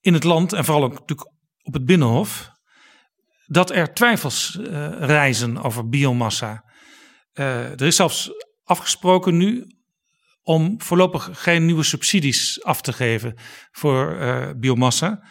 in 0.01 0.15
het 0.15 0.25
land 0.25 0.53
en 0.53 0.65
vooral 0.65 0.85
ook 0.85 0.93
natuurlijk 0.93 1.31
op 1.63 1.73
het 1.73 1.85
Binnenhof 1.85 2.51
dat 3.47 3.71
er 3.71 3.95
twijfels 3.95 4.59
eh, 4.59 4.89
reizen 4.99 5.63
over 5.63 5.89
biomassa. 5.89 6.65
Eh, 7.33 7.71
er 7.71 7.83
is 7.83 7.97
zelfs 7.97 8.31
afgesproken 8.65 9.37
nu 9.37 9.65
om 10.43 10.81
voorlopig 10.81 11.29
geen 11.33 11.65
nieuwe 11.65 11.83
subsidies 11.83 12.63
af 12.63 12.81
te 12.81 12.93
geven 12.93 13.35
voor 13.71 14.19
biomassa. 14.57 15.29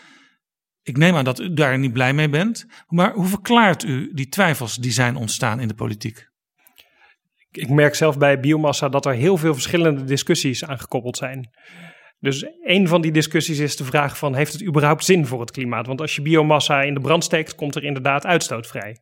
Ik 0.84 0.98
neem 0.98 1.16
aan 1.16 1.24
dat 1.24 1.40
u 1.40 1.54
daar 1.54 1.80
niet 1.80 1.94
blij 1.94 2.14
mee 2.14 2.30
bent. 2.30 2.66
Maar 2.88 3.14
hoe 3.14 3.26
verklaart 3.26 3.84
u 3.84 4.12
die 4.14 4.30
twijfels 4.30 4.76
die 4.76 4.92
zijn 4.92 5.16
ontstaan 5.16 5.60
in 5.60 5.68
de 5.68 5.74
politiek? 5.74 6.30
ik 7.52 7.70
merk 7.70 7.96
zelf 7.96 8.18
bij 8.18 8.40
biomassa 8.40 8.90
dat 8.90 9.06
er 9.06 9.14
heel 9.14 9.38
veel 9.38 9.54
verschillende 9.54 10.04
discussies 10.04 10.66
aan 10.66 10.80
gekoppeld 10.80 11.18
zijn. 11.18 11.50
Dus 12.20 12.46
een 12.64 12.88
van 12.88 13.02
die 13.02 13.12
discussies 13.12 13.60
is 13.60 13.76
de 13.76 13.84
vraag 13.84 14.18
van 14.18 14.36
heeft 14.36 14.54
het 14.54 14.64
überhaupt 14.64 15.06
zin 15.06 15.26
voor 15.26 15.40
het 15.40 15.52
klimaat? 15.52 15.88
Want 15.88 16.02
als 16.02 16.16
je 16.16 16.22
biomassa 16.22 16.82
in 16.82 16.94
de 16.94 17.00
brand 17.00 17.24
steekt, 17.24 17.56
komt 17.56 17.76
er 17.76 17.84
inderdaad 17.84 18.26
uitstoot 18.26 18.68
vrij. 18.68 18.98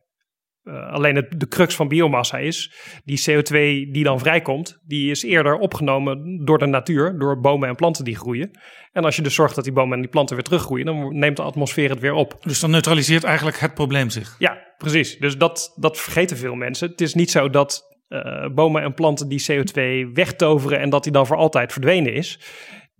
Eh, 0.68 0.92
alleen 0.92 1.16
het, 1.16 1.40
de 1.40 1.48
crux 1.48 1.74
van 1.74 1.88
biomassa 1.88 2.38
is, 2.38 2.72
die 3.04 3.22
CO2 3.30 3.52
die 3.92 4.04
dan 4.04 4.18
vrijkomt, 4.18 4.78
die 4.86 5.10
is 5.10 5.22
eerder 5.22 5.58
opgenomen 5.58 6.44
door 6.44 6.58
de 6.58 6.66
natuur, 6.66 7.18
door 7.18 7.40
bomen 7.40 7.68
en 7.68 7.74
planten 7.74 8.04
die 8.04 8.16
groeien. 8.16 8.50
En 8.92 9.04
als 9.04 9.16
je 9.16 9.22
dus 9.22 9.34
zorgt 9.34 9.54
dat 9.54 9.64
die 9.64 9.72
bomen 9.72 9.94
en 9.94 10.00
die 10.00 10.10
planten 10.10 10.34
weer 10.34 10.44
teruggroeien, 10.44 10.86
dan 10.86 11.18
neemt 11.18 11.36
de 11.36 11.42
atmosfeer 11.42 11.90
het 11.90 12.00
weer 12.00 12.12
op. 12.12 12.36
Dus 12.42 12.60
dan 12.60 12.70
neutraliseert 12.70 13.24
eigenlijk 13.24 13.58
het 13.58 13.74
probleem 13.74 14.10
zich. 14.10 14.36
Ja, 14.38 14.58
precies. 14.78 15.18
Dus 15.18 15.36
dat, 15.36 15.72
dat 15.76 15.98
vergeten 15.98 16.36
veel 16.36 16.54
mensen. 16.54 16.90
Het 16.90 17.00
is 17.00 17.14
niet 17.14 17.30
zo 17.30 17.50
dat 17.50 17.96
eh, 18.08 18.48
bomen 18.54 18.82
en 18.82 18.94
planten 18.94 19.28
die 19.28 19.44
CO2 19.52 20.12
wegtoveren 20.12 20.80
en 20.80 20.90
dat 20.90 21.02
die 21.02 21.12
dan 21.12 21.26
voor 21.26 21.36
altijd 21.36 21.72
verdwenen 21.72 22.14
is. 22.14 22.40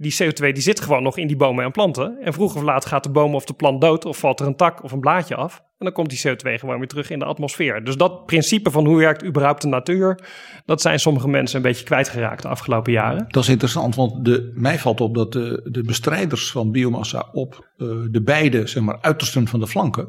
Die 0.01 0.12
CO2 0.22 0.53
die 0.53 0.61
zit 0.61 0.80
gewoon 0.80 1.03
nog 1.03 1.16
in 1.16 1.26
die 1.26 1.36
bomen 1.36 1.64
en 1.64 1.70
planten. 1.70 2.18
En 2.22 2.32
vroeg 2.32 2.57
of 2.57 2.62
laat 2.62 2.86
gaat 2.86 3.03
de 3.03 3.11
boom 3.11 3.34
of 3.34 3.44
de 3.44 3.53
plant 3.53 3.80
dood 3.80 4.05
of 4.05 4.18
valt 4.18 4.40
er 4.40 4.46
een 4.46 4.57
tak 4.57 4.82
of 4.82 4.92
een 4.92 5.01
blaadje 5.01 5.34
af. 5.34 5.57
En 5.57 5.84
dan 5.84 5.92
komt 5.92 6.11
die 6.11 6.18
CO2 6.28 6.55
gewoon 6.55 6.78
weer 6.78 6.88
terug 6.88 7.11
in 7.11 7.18
de 7.18 7.24
atmosfeer. 7.24 7.84
Dus 7.84 7.96
dat 7.96 8.26
principe 8.26 8.70
van 8.70 8.86
hoe 8.86 8.99
werkt 8.99 9.24
überhaupt 9.24 9.62
de 9.62 9.68
natuur, 9.68 10.18
dat 10.64 10.80
zijn 10.80 11.01
sommige 11.01 11.28
mensen 11.28 11.57
een 11.57 11.62
beetje 11.62 11.84
kwijtgeraakt 11.84 12.42
de 12.42 12.49
afgelopen 12.49 12.92
jaren. 12.92 13.24
Dat 13.28 13.42
is 13.42 13.49
interessant, 13.49 13.94
want 13.94 14.24
de, 14.24 14.53
mij 14.55 14.78
valt 14.78 15.01
op 15.01 15.14
dat 15.14 15.32
de, 15.32 15.68
de 15.70 15.82
bestrijders 15.82 16.51
van 16.51 16.70
biomassa 16.70 17.28
op 17.32 17.68
eh, 17.76 17.88
de 18.11 18.22
beide 18.22 18.66
zeg 18.66 18.82
maar, 18.82 18.99
uitersten 19.01 19.49
van 19.49 19.61
de 19.61 19.66
flanken 19.66 20.09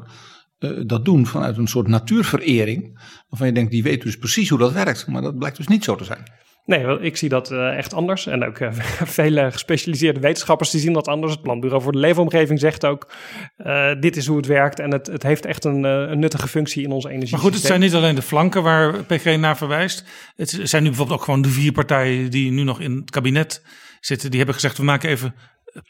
eh, 0.60 0.70
dat 0.86 1.04
doen 1.04 1.26
vanuit 1.26 1.56
een 1.56 1.66
soort 1.66 1.88
natuurverering. 1.88 2.98
Waarvan 3.28 3.48
je 3.48 3.54
denkt, 3.54 3.70
die 3.70 3.82
weten 3.82 4.04
dus 4.04 4.18
precies 4.18 4.48
hoe 4.48 4.58
dat 4.58 4.72
werkt. 4.72 5.06
Maar 5.06 5.22
dat 5.22 5.38
blijkt 5.38 5.56
dus 5.56 5.68
niet 5.68 5.84
zo 5.84 5.94
te 5.94 6.04
zijn. 6.04 6.22
Nee, 6.64 7.00
ik 7.00 7.16
zie 7.16 7.28
dat 7.28 7.50
eh, 7.50 7.76
echt 7.76 7.94
anders. 7.94 8.26
En 8.26 8.44
ook 8.44 8.58
eh, 8.58 8.72
vele 9.18 9.52
gespecialiseerde 9.52 10.20
wetenschappers 10.20 10.70
die 10.70 10.80
zien 10.80 10.92
dat 10.92 11.08
anders. 11.08 11.32
Het 11.32 11.42
Planbureau 11.42 11.82
voor 11.82 11.92
de 11.92 11.98
Leefomgeving 11.98 12.60
zegt 12.60 12.86
ook... 12.86 13.12
eh, 13.56 13.90
dit 14.00 14.16
is 14.16 14.26
hoe 14.26 14.36
het 14.36 14.46
werkt 14.46 14.80
en 14.80 14.92
het, 14.92 15.06
het 15.06 15.22
heeft 15.22 15.46
echt 15.46 15.64
een, 15.64 15.84
een 15.84 16.18
nuttige 16.18 16.48
functie 16.48 16.82
in 16.82 16.92
ons 16.92 17.04
energie. 17.04 17.30
Maar 17.30 17.40
goed, 17.40 17.54
het 17.54 17.62
zijn 17.62 17.80
niet 17.80 17.94
alleen 17.94 18.14
de 18.14 18.22
flanken 18.22 18.62
waar 18.62 19.04
PG 19.04 19.36
naar 19.36 19.56
verwijst. 19.56 20.04
Het 20.36 20.60
zijn 20.62 20.82
nu 20.82 20.88
bijvoorbeeld 20.88 21.18
ook 21.18 21.24
gewoon 21.24 21.42
de 21.42 21.48
vier 21.48 21.72
partijen 21.72 22.30
die 22.30 22.50
nu 22.50 22.62
nog 22.62 22.80
in 22.80 22.96
het 22.96 23.10
kabinet 23.10 23.64
zitten. 24.00 24.28
Die 24.28 24.38
hebben 24.38 24.54
gezegd, 24.54 24.76
we 24.76 24.84
maken 24.84 25.08
even 25.08 25.34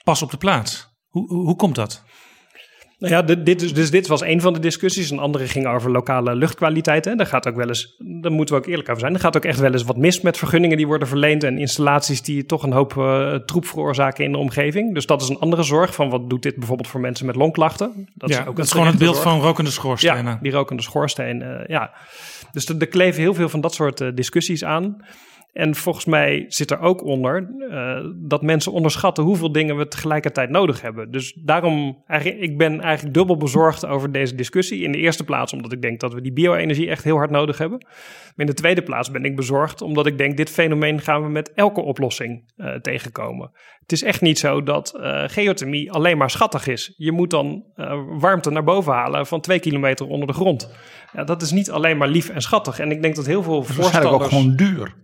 pas 0.05 0.23
op 0.23 0.31
de 0.31 0.37
plaats. 0.37 0.89
Hoe, 1.09 1.29
hoe 1.29 1.57
komt 1.57 1.75
dat? 1.75 2.05
Nou 3.01 3.12
ja, 3.12 3.22
dit, 3.22 3.46
dit, 3.46 3.74
dus 3.74 3.90
dit 3.90 4.07
was 4.07 4.22
een 4.22 4.40
van 4.40 4.53
de 4.53 4.59
discussies. 4.59 5.11
Een 5.11 5.18
andere 5.18 5.48
ging 5.48 5.66
over 5.66 5.90
lokale 5.90 6.34
luchtkwaliteit. 6.34 7.05
Hè. 7.05 7.14
Daar 7.14 7.26
gaat 7.26 7.48
ook 7.48 7.55
wel 7.55 7.68
eens, 7.68 7.94
daar 7.98 8.32
moeten 8.32 8.55
we 8.55 8.61
ook 8.61 8.66
eerlijk 8.66 8.88
over 8.88 9.01
zijn. 9.01 9.14
Er 9.14 9.20
gaat 9.20 9.36
ook 9.36 9.44
echt 9.44 9.59
wel 9.59 9.72
eens 9.72 9.82
wat 9.82 9.96
mis 9.96 10.20
met 10.20 10.38
vergunningen 10.38 10.76
die 10.76 10.86
worden 10.86 11.09
verleend. 11.09 11.44
En 11.44 11.59
installaties 11.59 12.22
die 12.22 12.46
toch 12.46 12.62
een 12.62 12.72
hoop 12.72 12.94
uh, 12.94 13.34
troep 13.34 13.66
veroorzaken 13.66 14.24
in 14.24 14.32
de 14.32 14.38
omgeving. 14.38 14.94
Dus 14.94 15.07
dat 15.07 15.22
is 15.22 15.28
een 15.28 15.38
andere 15.38 15.62
zorg. 15.62 15.94
Van 15.94 16.11
wat 16.11 16.30
doet 16.30 16.42
dit 16.42 16.57
bijvoorbeeld 16.57 16.88
voor 16.88 17.01
mensen 17.01 17.26
met 17.26 17.36
longklachten? 17.36 18.09
Dat 18.14 18.30
ja, 18.30 18.40
is 18.40 18.46
ook 18.46 18.57
dat 18.57 18.64
is 18.64 18.72
gewoon 18.72 18.86
het 18.86 18.98
beeld 18.98 19.16
zorg. 19.16 19.28
van 19.28 19.40
rokende 19.40 19.70
schoorstenen. 19.70 20.24
Ja, 20.24 20.38
die 20.42 20.53
rokende 20.53 20.82
schoorsteen. 20.82 21.40
Uh, 21.40 21.66
ja. 21.66 21.90
Dus 22.53 22.68
er, 22.68 22.78
er 22.78 22.86
kleven 22.86 23.20
heel 23.20 23.34
veel 23.34 23.48
van 23.48 23.61
dat 23.61 23.74
soort 23.74 24.01
uh, 24.01 24.09
discussies 24.14 24.64
aan. 24.64 24.96
En 25.53 25.74
volgens 25.74 26.05
mij 26.05 26.44
zit 26.48 26.70
er 26.70 26.80
ook 26.80 27.05
onder 27.05 27.51
uh, 27.59 28.11
dat 28.16 28.42
mensen 28.42 28.72
onderschatten 28.72 29.24
hoeveel 29.24 29.53
dingen 29.53 29.76
we 29.76 29.88
tegelijkertijd 29.88 30.51
nodig 30.51 30.80
hebben. 30.80 31.11
Dus 31.11 31.32
daarom, 31.32 32.03
eigenlijk, 32.07 32.40
ik 32.40 32.59
ben 32.59 32.80
eigenlijk 32.80 33.14
dubbel 33.14 33.36
bezorgd 33.36 33.86
over 33.86 34.12
deze 34.12 34.34
discussie. 34.34 34.82
In 34.82 34.92
de 34.92 34.98
eerste 34.98 35.24
plaats 35.24 35.53
omdat 35.53 35.72
ik 35.72 35.82
denk 35.82 36.01
dat 36.01 36.14
we 36.14 36.20
die 36.20 36.32
bio-energie 36.32 36.88
echt 36.88 37.05
heel 37.05 37.16
hard 37.16 37.30
nodig 37.30 37.59
hebben. 37.59 37.78
Maar 37.78 38.34
in 38.36 38.46
de 38.46 38.55
tweede 38.55 38.82
plaats 38.82 39.11
ben 39.11 39.24
ik 39.24 39.36
bezorgd 39.36 39.82
omdat 39.82 40.07
ik 40.07 40.18
denk 40.18 40.36
dit 40.36 40.51
fenomeen 40.51 41.01
gaan 41.01 41.22
we 41.22 41.28
met 41.28 41.53
elke 41.53 41.80
oplossing 41.80 42.53
uh, 42.57 42.74
tegenkomen. 42.74 43.51
Het 43.80 43.92
is 43.92 44.03
echt 44.03 44.20
niet 44.20 44.38
zo 44.38 44.62
dat 44.62 44.94
uh, 44.96 45.22
geothermie 45.26 45.92
alleen 45.92 46.18
maar 46.18 46.30
schattig 46.30 46.66
is. 46.66 46.94
Je 46.96 47.12
moet 47.12 47.30
dan 47.30 47.64
warmte 48.18 48.51
naar 48.51 48.64
boven 48.64 48.92
halen 48.92 49.26
van 49.26 49.40
twee 49.40 49.59
kilometer 49.59 50.07
onder 50.07 50.26
de 50.26 50.32
grond. 50.32 50.74
Ja, 51.12 51.24
dat 51.24 51.42
is 51.42 51.51
niet 51.51 51.70
alleen 51.70 51.96
maar 51.96 52.09
lief 52.09 52.28
en 52.28 52.40
schattig. 52.40 52.78
En 52.78 52.90
ik 52.90 53.03
denk 53.03 53.16
dat 53.16 53.26
heel 53.26 53.42
veel. 53.42 53.61
Het 53.66 53.78
is 53.78 54.01
ook 54.01 54.24
gewoon 54.24 54.57
duur. 54.57 54.94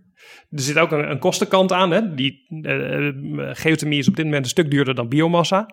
Er 0.49 0.59
zit 0.59 0.77
ook 0.77 0.91
een, 0.91 1.09
een 1.09 1.19
kostenkant 1.19 1.71
aan. 1.71 1.91
Hè? 1.91 2.13
Die, 2.13 2.45
uh, 2.49 3.49
geothermie 3.51 3.99
is 3.99 4.07
op 4.07 4.15
dit 4.15 4.25
moment 4.25 4.43
een 4.43 4.49
stuk 4.49 4.71
duurder 4.71 4.95
dan 4.95 5.09
biomassa. 5.09 5.67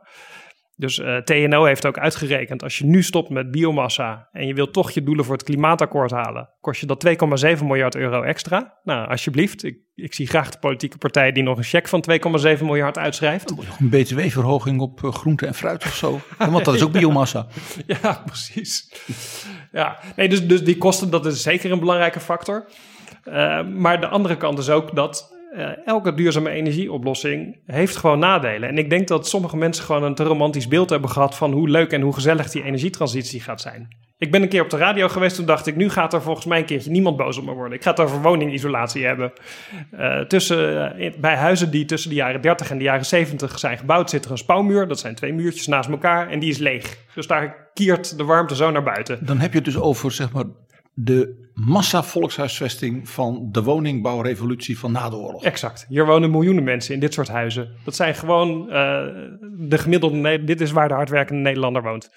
Dus 0.77 0.99
uh, 0.99 1.17
TNO 1.17 1.65
heeft 1.65 1.87
ook 1.87 1.99
uitgerekend, 1.99 2.63
als 2.63 2.79
je 2.79 2.85
nu 2.85 3.03
stopt 3.03 3.31
met 3.31 3.51
biomassa 3.51 4.29
en 4.33 4.47
je 4.47 4.55
wilt 4.55 4.73
toch 4.73 4.91
je 4.91 5.03
doelen 5.03 5.25
voor 5.25 5.35
het 5.35 5.45
klimaatakkoord 5.45 6.11
halen, 6.11 6.51
kost 6.61 6.81
je 6.81 6.87
dat 6.87 7.07
2,7 7.59 7.65
miljard 7.65 7.97
euro 7.97 8.23
extra. 8.23 8.79
Nou, 8.83 9.09
alsjeblieft, 9.09 9.65
ik, 9.65 9.79
ik 9.95 10.15
zie 10.15 10.27
graag 10.27 10.51
de 10.51 10.59
politieke 10.59 10.99
partij 10.99 11.33
die 11.33 11.43
nog 11.43 11.59
een 11.59 11.65
cheque 11.65 11.89
van 11.89 12.05
2,7 12.57 12.63
miljard 12.65 12.99
uitschrijft. 12.99 13.51
Een 13.51 13.89
btw-verhoging 13.89 14.81
op 14.81 15.03
uh, 15.03 15.13
groente 15.13 15.47
en 15.47 15.55
fruit 15.55 15.85
of 15.85 15.95
zo, 15.95 16.21
want 16.39 16.65
dat 16.65 16.75
is 16.75 16.83
ook 16.83 16.93
biomassa. 17.01 17.47
ja, 17.87 18.23
precies. 18.25 18.93
Ja, 19.73 19.99
nee, 20.17 20.29
dus, 20.29 20.47
dus 20.47 20.65
die 20.65 20.79
kosten, 20.79 21.11
dat 21.11 21.27
is 21.27 21.43
zeker 21.43 21.73
een 21.73 21.81
belangrijke 21.81 22.21
factor. 22.21 22.69
Uh, 23.29 23.67
maar 23.67 24.01
de 24.01 24.09
andere 24.09 24.37
kant 24.37 24.59
is 24.59 24.71
ook 24.71 24.95
dat 24.95 25.35
uh, 25.57 25.87
elke 25.87 26.15
duurzame 26.15 26.51
energieoplossing 26.51 27.61
heeft 27.67 27.97
gewoon 27.97 28.19
nadelen. 28.19 28.69
En 28.69 28.79
ik 28.79 28.91
denk 28.91 29.09
dat 29.09 29.29
sommige 29.29 29.57
mensen 29.57 29.85
gewoon 29.85 30.03
een 30.03 30.15
te 30.15 30.25
romantisch 30.25 30.69
beeld 30.69 30.91
hebben 30.91 31.11
gehad 31.11 31.37
van 31.37 31.53
hoe 31.53 31.69
leuk 31.69 31.93
en 31.93 32.01
hoe 32.01 32.15
gezellig 32.15 32.51
die 32.51 32.63
energietransitie 32.63 33.41
gaat 33.41 33.61
zijn. 33.61 33.89
Ik 34.19 34.31
ben 34.31 34.43
een 34.43 34.49
keer 34.49 34.63
op 34.63 34.71
de 34.71 34.77
radio 34.77 35.09
geweest, 35.09 35.37
toen 35.37 35.47
dacht 35.47 35.67
ik, 35.67 35.77
nu 35.77 35.91
gaat 35.91 36.13
er 36.13 36.23
volgens 36.23 36.47
mij 36.47 36.59
een 36.59 36.65
keertje 36.65 36.91
niemand 36.91 37.17
boos 37.17 37.39
op 37.39 37.45
me 37.45 37.53
worden. 37.53 37.79
Ik 37.79 37.83
ga 37.83 37.91
het 37.91 38.01
over 38.01 38.23
woningisolatie 38.23 39.05
hebben. 39.05 39.33
Uh, 39.93 40.21
tussen, 40.21 40.93
bij 41.21 41.37
huizen 41.37 41.71
die 41.71 41.85
tussen 41.85 42.11
de 42.11 42.17
jaren 42.17 42.41
30 42.41 42.71
en 42.71 42.79
de 42.79 42.85
jaren 42.85 43.07
70 43.07 43.59
zijn 43.59 43.79
gebouwd, 43.79 44.11
zit 44.11 44.25
er 44.25 44.31
een 44.31 44.39
spouwmuur. 44.39 44.89
Dat 44.89 44.99
zijn 44.99 45.15
twee 45.15 45.33
muurtjes 45.33 45.67
naast 45.67 45.89
elkaar 45.89 46.31
en 46.31 46.39
die 46.39 46.51
is 46.51 46.59
leeg. 46.59 46.99
Dus 47.15 47.27
daar 47.27 47.71
kiert 47.75 48.19
de 48.19 48.25
warmte 48.25 48.57
zo 48.57 48.71
naar 48.71 48.83
buiten. 48.83 49.27
Dan 49.27 49.39
heb 49.39 49.51
je 49.51 49.57
het 49.57 49.65
dus 49.65 49.79
over, 49.79 50.13
zeg 50.13 50.33
maar, 50.33 50.45
de 50.95 51.49
massa-volkshuisvesting 51.55 53.09
van 53.09 53.49
de 53.53 53.63
woningbouwrevolutie 53.63 54.79
van 54.79 54.93
na 54.93 55.11
de 55.11 55.17
oorlog. 55.17 55.45
Exact. 55.45 55.87
Hier 55.89 56.07
wonen 56.07 56.31
miljoenen 56.31 56.65
mensen 56.65 56.95
in 56.95 57.01
dit 57.01 57.15
soort 57.15 57.29
huizen. 57.29 57.69
Dat 57.85 57.95
zijn 57.95 58.15
gewoon 58.15 58.67
uh, 58.67 58.73
de 59.59 59.79
gemiddelde. 59.79 60.45
Dit 60.45 60.61
is 60.61 60.71
waar 60.71 60.89
de 60.89 60.95
hardwerkende 60.95 61.43
Nederlander 61.43 61.83
woont. 61.83 62.11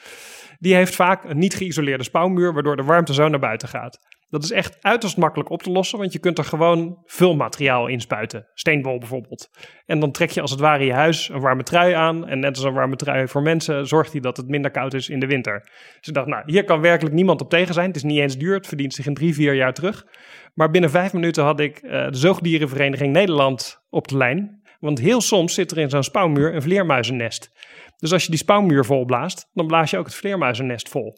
Die 0.59 0.75
heeft 0.75 0.95
vaak 0.95 1.23
een 1.23 1.37
niet 1.37 1.55
geïsoleerde 1.55 2.03
spouwmuur, 2.03 2.53
waardoor 2.53 2.75
de 2.75 2.83
warmte 2.83 3.13
zo 3.13 3.27
naar 3.27 3.39
buiten 3.39 3.67
gaat. 3.67 3.99
Dat 4.29 4.43
is 4.43 4.51
echt 4.51 4.77
uiterst 4.81 5.17
makkelijk 5.17 5.49
op 5.49 5.63
te 5.63 5.71
lossen, 5.71 5.99
want 5.99 6.13
je 6.13 6.19
kunt 6.19 6.37
er 6.37 6.43
gewoon 6.43 7.01
vulmateriaal 7.05 7.87
in 7.87 8.01
spuiten. 8.01 8.47
Steenbol 8.53 8.97
bijvoorbeeld. 8.97 9.49
En 9.85 9.99
dan 9.99 10.11
trek 10.11 10.29
je 10.29 10.41
als 10.41 10.51
het 10.51 10.59
ware 10.59 10.85
je 10.85 10.93
huis 10.93 11.29
een 11.29 11.39
warme 11.39 11.63
trui 11.63 11.93
aan. 11.93 12.27
En 12.27 12.39
net 12.39 12.55
als 12.55 12.65
een 12.65 12.73
warme 12.73 12.95
trui 12.95 13.27
voor 13.27 13.41
mensen 13.41 13.87
zorgt 13.87 14.11
hij 14.11 14.21
dat 14.21 14.37
het 14.37 14.47
minder 14.47 14.71
koud 14.71 14.93
is 14.93 15.09
in 15.09 15.19
de 15.19 15.27
winter. 15.27 15.61
Dus 15.97 16.07
ik 16.07 16.13
dacht, 16.13 16.27
nou, 16.27 16.43
hier 16.45 16.63
kan 16.63 16.81
werkelijk 16.81 17.15
niemand 17.15 17.41
op 17.41 17.49
tegen 17.49 17.73
zijn. 17.73 17.87
Het 17.87 17.95
is 17.95 18.03
niet 18.03 18.19
eens 18.19 18.37
duur, 18.37 18.55
het 18.55 18.67
verdient 18.67 18.93
zich 18.93 19.05
in 19.05 19.13
drie, 19.13 19.33
vier 19.33 19.53
jaar 19.53 19.73
terug. 19.73 20.05
Maar 20.53 20.71
binnen 20.71 20.89
vijf 20.89 21.13
minuten 21.13 21.43
had 21.43 21.59
ik 21.59 21.81
uh, 21.83 21.91
de 21.91 22.17
Zoogdierenvereniging 22.17 23.13
Nederland 23.13 23.85
op 23.89 24.07
de 24.07 24.17
lijn. 24.17 24.61
Want 24.79 24.99
heel 24.99 25.21
soms 25.21 25.53
zit 25.53 25.71
er 25.71 25.77
in 25.77 25.89
zo'n 25.89 26.03
spouwmuur 26.03 26.55
een 26.55 26.61
vleermuizennest. 26.61 27.51
Dus 27.97 28.13
als 28.13 28.23
je 28.23 28.29
die 28.29 28.39
spouwmuur 28.39 28.85
volblaast, 28.85 29.49
dan 29.53 29.67
blaas 29.67 29.91
je 29.91 29.97
ook 29.97 30.05
het 30.05 30.15
vleermuizennest 30.15 30.89
vol. 30.89 31.17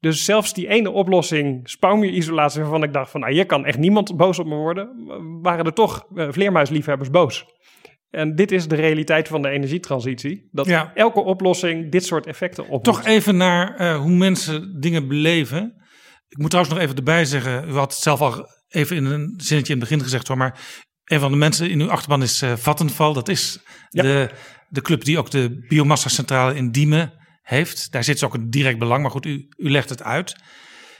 Dus 0.00 0.24
zelfs 0.24 0.54
die 0.54 0.68
ene 0.68 0.90
oplossing, 0.90 1.68
spouwmuurisolatie, 1.68 2.60
waarvan 2.60 2.82
ik 2.82 2.92
dacht 2.92 3.10
van 3.10 3.20
nou 3.20 3.32
hier 3.32 3.46
kan 3.46 3.64
echt 3.64 3.78
niemand 3.78 4.16
boos 4.16 4.38
op 4.38 4.46
me 4.46 4.54
worden, 4.54 4.88
waren 5.42 5.64
er 5.64 5.72
toch 5.72 6.06
uh, 6.14 6.26
vleermuisliefhebbers 6.30 7.10
boos. 7.10 7.44
En 8.10 8.34
dit 8.34 8.52
is 8.52 8.68
de 8.68 8.74
realiteit 8.74 9.28
van 9.28 9.42
de 9.42 9.48
energietransitie. 9.48 10.48
Dat 10.50 10.66
ja. 10.66 10.92
elke 10.94 11.20
oplossing 11.20 11.90
dit 11.90 12.04
soort 12.04 12.26
effecten 12.26 12.68
op. 12.68 12.84
Toch 12.84 13.04
even 13.04 13.36
naar 13.36 13.80
uh, 13.80 13.96
hoe 13.96 14.10
mensen 14.10 14.80
dingen 14.80 15.08
beleven. 15.08 15.74
Ik 16.28 16.38
moet 16.38 16.50
trouwens 16.50 16.74
nog 16.74 16.84
even 16.84 16.96
erbij 16.96 17.24
zeggen, 17.24 17.68
u 17.68 17.72
had 17.72 17.92
het 17.92 18.02
zelf 18.02 18.20
al 18.20 18.46
even 18.68 18.96
in 18.96 19.04
een 19.04 19.34
zinnetje 19.36 19.72
in 19.72 19.80
het 19.80 19.88
begin 19.88 20.04
gezegd 20.04 20.28
hoor, 20.28 20.36
maar 20.36 20.60
een 21.12 21.20
van 21.20 21.30
de 21.30 21.36
mensen 21.36 21.70
in 21.70 21.80
uw 21.80 21.90
achterban 21.90 22.22
is 22.22 22.42
uh, 22.42 22.52
Vattenfall. 22.56 23.12
Dat 23.12 23.28
is 23.28 23.58
ja. 23.90 24.02
de, 24.02 24.30
de 24.68 24.82
club 24.82 25.04
die 25.04 25.18
ook 25.18 25.30
de 25.30 25.64
biomassa-centrale 25.68 26.54
in 26.54 26.70
Diemen 26.70 27.12
heeft. 27.42 27.92
Daar 27.92 28.04
zit 28.04 28.18
ze 28.18 28.24
ook 28.24 28.34
een 28.34 28.50
direct 28.50 28.78
belang, 28.78 29.02
maar 29.02 29.10
goed, 29.10 29.26
u, 29.26 29.48
u 29.56 29.70
legt 29.70 29.88
het 29.88 30.02
uit. 30.02 30.36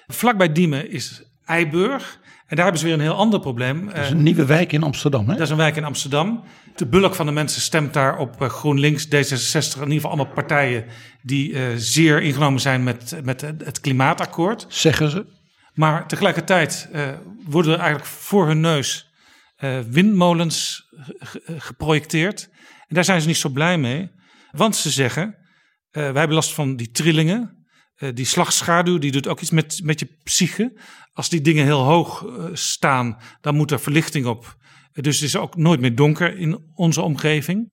Vlakbij 0.06 0.52
Diemen 0.52 0.90
is 0.90 1.22
Eiburg. 1.44 2.20
En 2.46 2.58
daar 2.58 2.66
hebben 2.66 2.80
ze 2.80 2.86
weer 2.86 2.94
een 2.94 3.10
heel 3.12 3.16
ander 3.16 3.40
probleem. 3.40 3.86
Dat 3.86 3.96
is 3.96 4.10
een 4.10 4.22
nieuwe 4.22 4.44
wijk 4.44 4.72
in 4.72 4.82
Amsterdam, 4.82 5.28
hè? 5.28 5.32
Dat 5.32 5.40
is 5.40 5.50
een 5.50 5.56
wijk 5.56 5.76
in 5.76 5.84
Amsterdam. 5.84 6.44
De 6.76 6.86
bulk 6.86 7.14
van 7.14 7.26
de 7.26 7.32
mensen 7.32 7.60
stemt 7.60 7.92
daar 7.92 8.18
op 8.18 8.42
eh, 8.42 8.48
GroenLinks, 8.48 9.06
D66, 9.06 9.10
in 9.10 9.80
ieder 9.80 9.92
geval 9.92 10.10
allemaal 10.10 10.32
partijen 10.34 10.84
die 11.22 11.50
uh, 11.50 11.62
zeer 11.76 12.22
ingenomen 12.22 12.60
zijn 12.60 12.84
met, 12.84 13.20
met 13.24 13.40
het 13.40 13.80
klimaatakkoord. 13.80 14.66
Zeggen 14.68 15.10
ze. 15.10 15.26
Maar 15.74 16.08
tegelijkertijd 16.08 16.88
uh, 16.94 17.08
worden 17.46 17.72
er 17.72 17.78
eigenlijk 17.78 18.08
voor 18.08 18.46
hun 18.46 18.60
neus 18.60 19.11
uh, 19.64 19.80
windmolens 19.80 20.86
geprojecteerd. 21.44 22.48
En 22.86 22.94
daar 22.94 23.04
zijn 23.04 23.20
ze 23.20 23.26
niet 23.26 23.36
zo 23.36 23.48
blij 23.48 23.78
mee. 23.78 24.10
Want 24.50 24.76
ze 24.76 24.90
zeggen, 24.90 25.26
uh, 25.26 25.34
wij 25.92 26.02
hebben 26.02 26.34
last 26.34 26.54
van 26.54 26.76
die 26.76 26.90
trillingen. 26.90 27.60
Die 28.14 28.24
slagschaduw, 28.24 28.98
die 28.98 29.12
doet 29.12 29.28
ook 29.28 29.40
iets 29.40 29.50
met, 29.50 29.80
met 29.82 30.00
je 30.00 30.18
psyche. 30.22 30.80
Als 31.12 31.28
die 31.28 31.40
dingen 31.40 31.64
heel 31.64 31.82
hoog 31.82 32.24
staan, 32.52 33.18
dan 33.40 33.54
moet 33.54 33.70
er 33.70 33.80
verlichting 33.80 34.26
op. 34.26 34.56
dus 34.92 35.14
het 35.14 35.28
is 35.28 35.36
ook 35.36 35.56
nooit 35.56 35.80
meer 35.80 35.94
donker 35.94 36.38
in 36.38 36.70
onze 36.74 37.02
omgeving. 37.02 37.70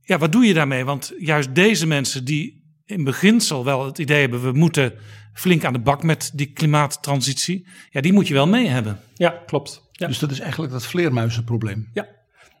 Ja, 0.00 0.18
wat 0.18 0.32
doe 0.32 0.44
je 0.44 0.54
daarmee? 0.54 0.84
Want 0.84 1.12
juist 1.18 1.54
deze 1.54 1.86
mensen 1.86 2.24
die 2.24 2.62
in 2.84 3.04
beginsel 3.04 3.64
wel 3.64 3.86
het 3.86 3.98
idee 3.98 4.20
hebben... 4.20 4.42
we 4.42 4.52
moeten 4.52 4.94
flink 5.34 5.64
aan 5.64 5.72
de 5.72 5.78
bak 5.78 6.02
met 6.02 6.30
die 6.34 6.52
klimaattransitie... 6.52 7.68
ja, 7.90 8.00
die 8.00 8.12
moet 8.12 8.28
je 8.28 8.34
wel 8.34 8.46
mee 8.46 8.66
hebben. 8.68 9.00
Ja, 9.14 9.42
klopt. 9.46 9.90
Ja. 10.02 10.08
Dus 10.08 10.18
dat 10.18 10.30
is 10.30 10.40
eigenlijk 10.40 10.72
dat 10.72 10.86
vleermuizenprobleem. 10.86 11.88
Ja, 11.92 12.06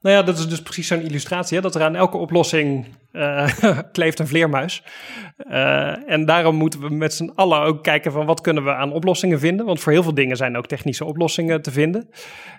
nou 0.02 0.16
ja, 0.16 0.22
dat 0.22 0.38
is 0.38 0.48
dus 0.48 0.62
precies 0.62 0.86
zo'n 0.86 1.00
illustratie. 1.00 1.56
Hè? 1.56 1.62
Dat 1.62 1.74
er 1.74 1.82
aan 1.82 1.96
elke 1.96 2.16
oplossing 2.16 2.86
uh, 3.12 3.48
kleeft 3.92 4.18
een 4.18 4.26
vleermuis. 4.26 4.82
Uh, 5.50 6.10
en 6.10 6.24
daarom 6.24 6.54
moeten 6.54 6.80
we 6.80 6.90
met 6.90 7.14
z'n 7.14 7.32
allen 7.34 7.60
ook 7.60 7.82
kijken 7.82 8.12
van 8.12 8.26
wat 8.26 8.40
kunnen 8.40 8.64
we 8.64 8.74
aan 8.74 8.92
oplossingen 8.92 9.38
vinden. 9.38 9.66
Want 9.66 9.80
voor 9.80 9.92
heel 9.92 10.02
veel 10.02 10.14
dingen 10.14 10.36
zijn 10.36 10.56
ook 10.56 10.66
technische 10.66 11.04
oplossingen 11.04 11.62
te 11.62 11.70
vinden. 11.70 12.08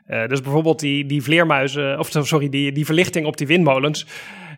Uh, 0.07 0.27
dus 0.27 0.41
bijvoorbeeld 0.41 0.79
die, 0.79 1.05
die 1.05 1.23
vleermuizen, 1.23 1.99
of 1.99 2.09
sorry, 2.11 2.49
die, 2.49 2.71
die 2.71 2.85
verlichting 2.85 3.25
op 3.25 3.37
die 3.37 3.47
windmolens. 3.47 4.05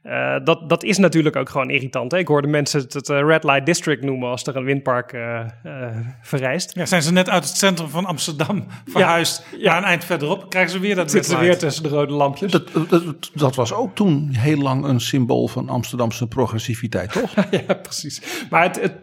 Uh, 0.06 0.36
dat, 0.44 0.70
dat 0.70 0.84
is 0.84 0.98
natuurlijk 0.98 1.36
ook 1.36 1.50
gewoon 1.50 1.70
irritant. 1.70 2.12
Hè? 2.12 2.18
Ik 2.18 2.28
hoorde 2.28 2.48
mensen 2.48 2.82
het, 2.82 2.94
het 2.94 3.08
Red 3.08 3.44
Light 3.44 3.66
District 3.66 4.04
noemen 4.04 4.30
als 4.30 4.44
er 4.44 4.56
een 4.56 4.64
windpark 4.64 5.14
uh, 5.14 5.40
uh, 5.66 5.88
verrijst. 6.22 6.76
Ja, 6.76 6.86
zijn 6.86 7.02
ze 7.02 7.12
net 7.12 7.30
uit 7.30 7.44
het 7.44 7.58
centrum 7.58 7.90
van 7.90 8.06
Amsterdam 8.06 8.66
verhuisd 8.86 9.46
ja, 9.52 9.58
ja. 9.58 9.78
een 9.78 9.84
eind 9.84 10.06
verderop, 10.06 10.50
krijgen 10.50 10.72
ze 10.72 10.80
weer 10.80 10.96
dat 10.96 11.12
Zitten 11.12 11.32
ze 11.32 11.40
weer 11.40 11.58
tussen 11.58 11.84
de 11.84 11.90
rode 11.90 12.14
lampjes. 12.14 12.52
Dat, 12.52 12.70
dat, 12.90 13.30
dat, 13.34 13.56
was 13.56 13.74
ook 13.74 13.96
toen 13.96 14.30
heel 14.32 14.58
lang 14.58 14.86
een 14.86 15.00
symbool 15.00 15.48
van 15.48 15.70
Amsterdamse 15.70 16.28
progressiviteit, 16.28 17.12
toch? 17.12 17.34
ja, 17.68 17.74
precies. 17.74 18.22
Maar 18.50 18.64
het, 18.64 18.82
het, 18.82 18.94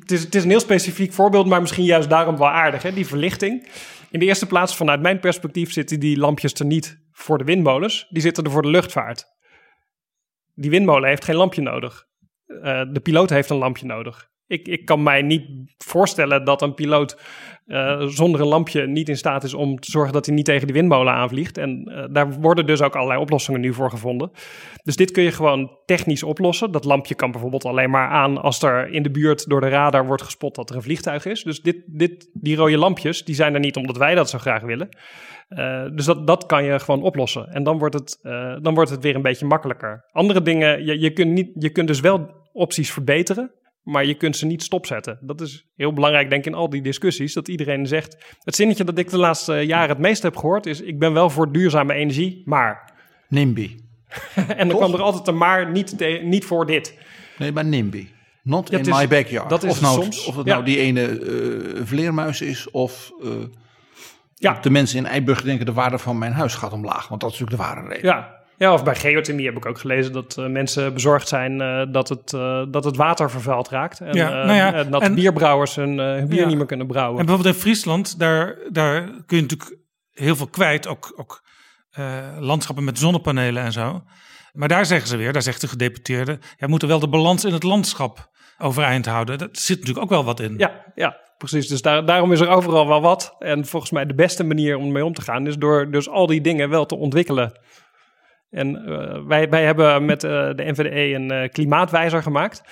het, 0.00 0.12
is, 0.12 0.22
het 0.22 0.34
is 0.34 0.42
een 0.42 0.50
heel 0.50 0.60
specifiek 0.60 1.12
voorbeeld, 1.12 1.46
maar 1.46 1.60
misschien 1.60 1.84
juist 1.84 2.10
daarom 2.10 2.36
wel 2.36 2.50
aardig, 2.50 2.82
hè? 2.82 2.92
die 2.92 3.06
verlichting. 3.06 3.68
In 4.10 4.18
de 4.18 4.24
eerste 4.24 4.46
plaats, 4.46 4.76
vanuit 4.76 5.00
mijn 5.00 5.20
perspectief, 5.20 5.72
zitten 5.72 6.00
die 6.00 6.18
lampjes 6.18 6.52
er 6.52 6.66
niet 6.66 6.98
voor 7.12 7.38
de 7.38 7.44
windmolens. 7.44 8.06
Die 8.10 8.22
zitten 8.22 8.44
er 8.44 8.50
voor 8.50 8.62
de 8.62 8.70
luchtvaart 8.70 9.34
die 10.56 10.70
windmolen 10.70 11.08
heeft 11.08 11.24
geen 11.24 11.36
lampje 11.36 11.62
nodig. 11.62 12.04
Uh, 12.46 12.82
de 12.92 13.00
piloot 13.00 13.30
heeft 13.30 13.50
een 13.50 13.56
lampje 13.56 13.86
nodig. 13.86 14.28
Ik, 14.46 14.68
ik 14.68 14.84
kan 14.84 15.02
mij 15.02 15.22
niet 15.22 15.74
voorstellen 15.84 16.44
dat 16.44 16.62
een 16.62 16.74
piloot 16.74 17.20
uh, 17.66 18.02
zonder 18.06 18.40
een 18.40 18.46
lampje 18.46 18.86
niet 18.86 19.08
in 19.08 19.16
staat 19.16 19.44
is 19.44 19.54
om 19.54 19.80
te 19.80 19.90
zorgen 19.90 20.12
dat 20.12 20.26
hij 20.26 20.34
niet 20.34 20.44
tegen 20.44 20.66
die 20.66 20.76
windmolen 20.76 21.12
aanvliegt. 21.12 21.58
En 21.58 21.88
uh, 21.88 22.04
daar 22.10 22.32
worden 22.32 22.66
dus 22.66 22.82
ook 22.82 22.96
allerlei 22.96 23.20
oplossingen 23.20 23.60
nu 23.60 23.72
voor 23.72 23.90
gevonden. 23.90 24.30
Dus 24.82 24.96
dit 24.96 25.10
kun 25.10 25.22
je 25.22 25.32
gewoon 25.32 25.78
technisch 25.84 26.22
oplossen. 26.22 26.72
Dat 26.72 26.84
lampje 26.84 27.14
kan 27.14 27.30
bijvoorbeeld 27.30 27.64
alleen 27.64 27.90
maar 27.90 28.08
aan 28.08 28.42
als 28.42 28.62
er 28.62 28.88
in 28.88 29.02
de 29.02 29.10
buurt 29.10 29.48
door 29.48 29.60
de 29.60 29.68
radar 29.68 30.06
wordt 30.06 30.22
gespot 30.22 30.54
dat 30.54 30.70
er 30.70 30.76
een 30.76 30.82
vliegtuig 30.82 31.24
is. 31.24 31.42
Dus 31.42 31.60
dit, 31.60 31.82
dit, 31.86 32.30
die 32.32 32.56
rode 32.56 32.78
lampjes, 32.78 33.24
die 33.24 33.34
zijn 33.34 33.54
er 33.54 33.60
niet 33.60 33.76
omdat 33.76 33.96
wij 33.96 34.14
dat 34.14 34.30
zo 34.30 34.38
graag 34.38 34.62
willen. 34.62 34.88
Uh, 35.48 35.84
dus 35.94 36.04
dat, 36.04 36.26
dat 36.26 36.46
kan 36.46 36.64
je 36.64 36.78
gewoon 36.78 37.02
oplossen. 37.02 37.48
En 37.48 37.62
dan 37.62 37.78
wordt 37.78 37.94
het, 37.94 38.18
dan 38.62 38.74
wordt 38.74 38.90
het 38.90 39.02
weer 39.02 39.14
een 39.14 39.22
beetje 39.22 39.46
makkelijker. 39.46 40.04
Andere 40.12 40.42
dingen, 40.42 40.84
je, 40.84 41.00
je, 41.00 41.10
kunt 41.10 41.30
niet, 41.30 41.50
je 41.54 41.70
kunt 41.70 41.88
dus 41.88 42.00
wel 42.00 42.30
opties 42.52 42.92
verbeteren 42.92 43.50
maar 43.86 44.06
je 44.06 44.14
kunt 44.14 44.36
ze 44.36 44.46
niet 44.46 44.62
stopzetten. 44.62 45.18
Dat 45.20 45.40
is 45.40 45.66
heel 45.76 45.92
belangrijk, 45.92 46.30
denk 46.30 46.46
ik, 46.46 46.52
in 46.52 46.58
al 46.58 46.70
die 46.70 46.82
discussies. 46.82 47.32
Dat 47.32 47.48
iedereen 47.48 47.86
zegt. 47.86 48.16
Het 48.42 48.54
zinnetje 48.54 48.84
dat 48.84 48.98
ik 48.98 49.10
de 49.10 49.18
laatste 49.18 49.54
jaren 49.54 49.88
het 49.88 49.98
meest 49.98 50.22
heb 50.22 50.36
gehoord 50.36 50.66
is: 50.66 50.80
Ik 50.80 50.98
ben 50.98 51.12
wel 51.12 51.30
voor 51.30 51.52
duurzame 51.52 51.94
energie, 51.94 52.42
maar. 52.44 52.92
NIMBY. 53.28 53.76
en 54.56 54.68
dan 54.68 54.76
kwam 54.76 54.94
er 54.94 55.02
altijd 55.02 55.26
een 55.26 55.36
maar 55.36 55.70
niet, 55.70 56.20
niet 56.22 56.44
voor 56.44 56.66
dit. 56.66 56.98
Nee, 57.38 57.52
maar 57.52 57.64
NIMBY. 57.64 58.08
Not 58.42 58.72
in 58.72 58.80
my 58.88 59.08
backyard. 59.08 59.48
Dat 59.48 59.62
is 59.62 59.70
of, 59.70 59.80
nou, 59.80 60.02
soms. 60.02 60.26
of 60.26 60.36
het 60.36 60.46
nou 60.46 60.64
die 60.64 60.78
ene 60.78 61.20
uh, 61.20 61.80
vleermuis 61.84 62.40
is 62.40 62.70
of. 62.70 63.12
Uh, 63.22 63.30
ja. 64.38 64.58
De 64.60 64.70
mensen 64.70 64.98
in 64.98 65.06
Eiburg 65.06 65.42
denken 65.42 65.66
de 65.66 65.72
waarde 65.72 65.98
van 65.98 66.18
mijn 66.18 66.32
huis 66.32 66.54
gaat 66.54 66.72
omlaag. 66.72 67.08
Want 67.08 67.20
dat 67.20 67.32
is 67.32 67.38
natuurlijk 67.38 67.68
de 67.68 67.74
ware 67.74 67.88
reden. 67.88 68.04
Ja, 68.04 68.44
ja, 68.56 68.72
of 68.72 68.84
bij 68.84 68.94
geothermie 68.94 69.46
heb 69.46 69.56
ik 69.56 69.66
ook 69.66 69.78
gelezen 69.78 70.12
dat 70.12 70.36
uh, 70.38 70.46
mensen 70.46 70.92
bezorgd 70.92 71.28
zijn 71.28 71.60
uh, 71.60 71.82
dat, 71.92 72.08
het, 72.08 72.32
uh, 72.32 72.64
dat 72.68 72.84
het 72.84 72.96
water 72.96 73.30
vervuild 73.30 73.68
raakt. 73.68 74.00
En, 74.00 74.14
ja, 74.14 74.30
nou 74.30 74.52
ja, 74.52 74.74
en 74.74 74.90
dat 74.90 75.02
en, 75.02 75.14
bierbrouwers 75.14 75.74
hun, 75.74 75.98
hun 75.98 76.28
bier 76.28 76.40
ja. 76.40 76.46
niet 76.46 76.56
meer 76.56 76.66
kunnen 76.66 76.86
brouwen. 76.86 77.18
En 77.20 77.26
bijvoorbeeld 77.26 77.54
in 77.54 77.60
Friesland, 77.60 78.18
daar, 78.18 78.58
daar 78.70 79.02
kun 79.26 79.36
je 79.36 79.42
natuurlijk 79.42 79.78
heel 80.12 80.36
veel 80.36 80.48
kwijt. 80.48 80.86
Ook, 80.86 81.12
ook 81.16 81.44
landschappen 82.38 82.84
met 82.84 82.98
zonnepanelen 82.98 83.62
en 83.62 83.72
zo. 83.72 84.02
Maar 84.52 84.68
daar 84.68 84.86
zeggen 84.86 85.08
ze 85.08 85.16
weer, 85.16 85.32
daar 85.32 85.42
zegt 85.42 85.60
de 85.60 85.68
gedeputeerde... 85.68 86.32
ja, 86.32 86.56
we 86.58 86.66
moeten 86.66 86.88
wel 86.88 86.98
de 86.98 87.08
balans 87.08 87.44
in 87.44 87.52
het 87.52 87.62
landschap 87.62 88.30
overeind 88.58 89.06
houden. 89.06 89.38
Dat 89.38 89.58
zit 89.58 89.78
natuurlijk 89.78 90.04
ook 90.04 90.10
wel 90.10 90.24
wat 90.24 90.40
in. 90.40 90.54
Ja, 90.58 90.84
ja 90.94 91.16
precies. 91.38 91.68
Dus 91.68 91.82
daar, 91.82 92.06
daarom 92.06 92.32
is 92.32 92.40
er 92.40 92.48
overal 92.48 92.88
wel 92.88 93.00
wat. 93.00 93.36
En 93.38 93.64
volgens 93.66 93.92
mij 93.92 94.06
de 94.06 94.14
beste 94.14 94.44
manier 94.44 94.76
om 94.76 94.92
mee 94.92 95.04
om 95.04 95.12
te 95.12 95.22
gaan... 95.22 95.46
is 95.46 95.56
door 95.56 95.90
dus 95.90 96.08
al 96.08 96.26
die 96.26 96.40
dingen 96.40 96.68
wel 96.68 96.86
te 96.86 96.96
ontwikkelen... 96.96 97.52
En 98.50 98.82
uh, 98.86 99.26
wij, 99.26 99.48
wij 99.48 99.64
hebben 99.64 100.04
met 100.04 100.24
uh, 100.24 100.30
de 100.30 100.64
NVDE 100.64 101.14
een 101.14 101.32
uh, 101.32 101.48
klimaatwijzer 101.48 102.22
gemaakt. 102.22 102.62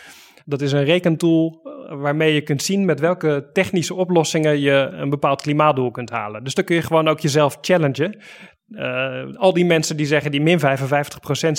Dat 0.44 0.60
is 0.60 0.72
een 0.72 0.84
rekentool 0.84 1.62
waarmee 1.88 2.34
je 2.34 2.40
kunt 2.40 2.62
zien 2.62 2.84
met 2.84 3.00
welke 3.00 3.50
technische 3.52 3.94
oplossingen 3.94 4.60
je 4.60 4.88
een 4.92 5.10
bepaald 5.10 5.42
klimaatdoel 5.42 5.90
kunt 5.90 6.10
halen. 6.10 6.44
Dus 6.44 6.54
dan 6.54 6.64
kun 6.64 6.76
je 6.76 6.82
gewoon 6.82 7.08
ook 7.08 7.20
jezelf 7.20 7.58
challengen. 7.60 8.20
al 9.36 9.52
die 9.52 9.64
mensen 9.64 9.96
die 9.96 10.06
zeggen 10.06 10.30
die 10.30 10.40
min 10.40 10.60
55% 10.60 10.62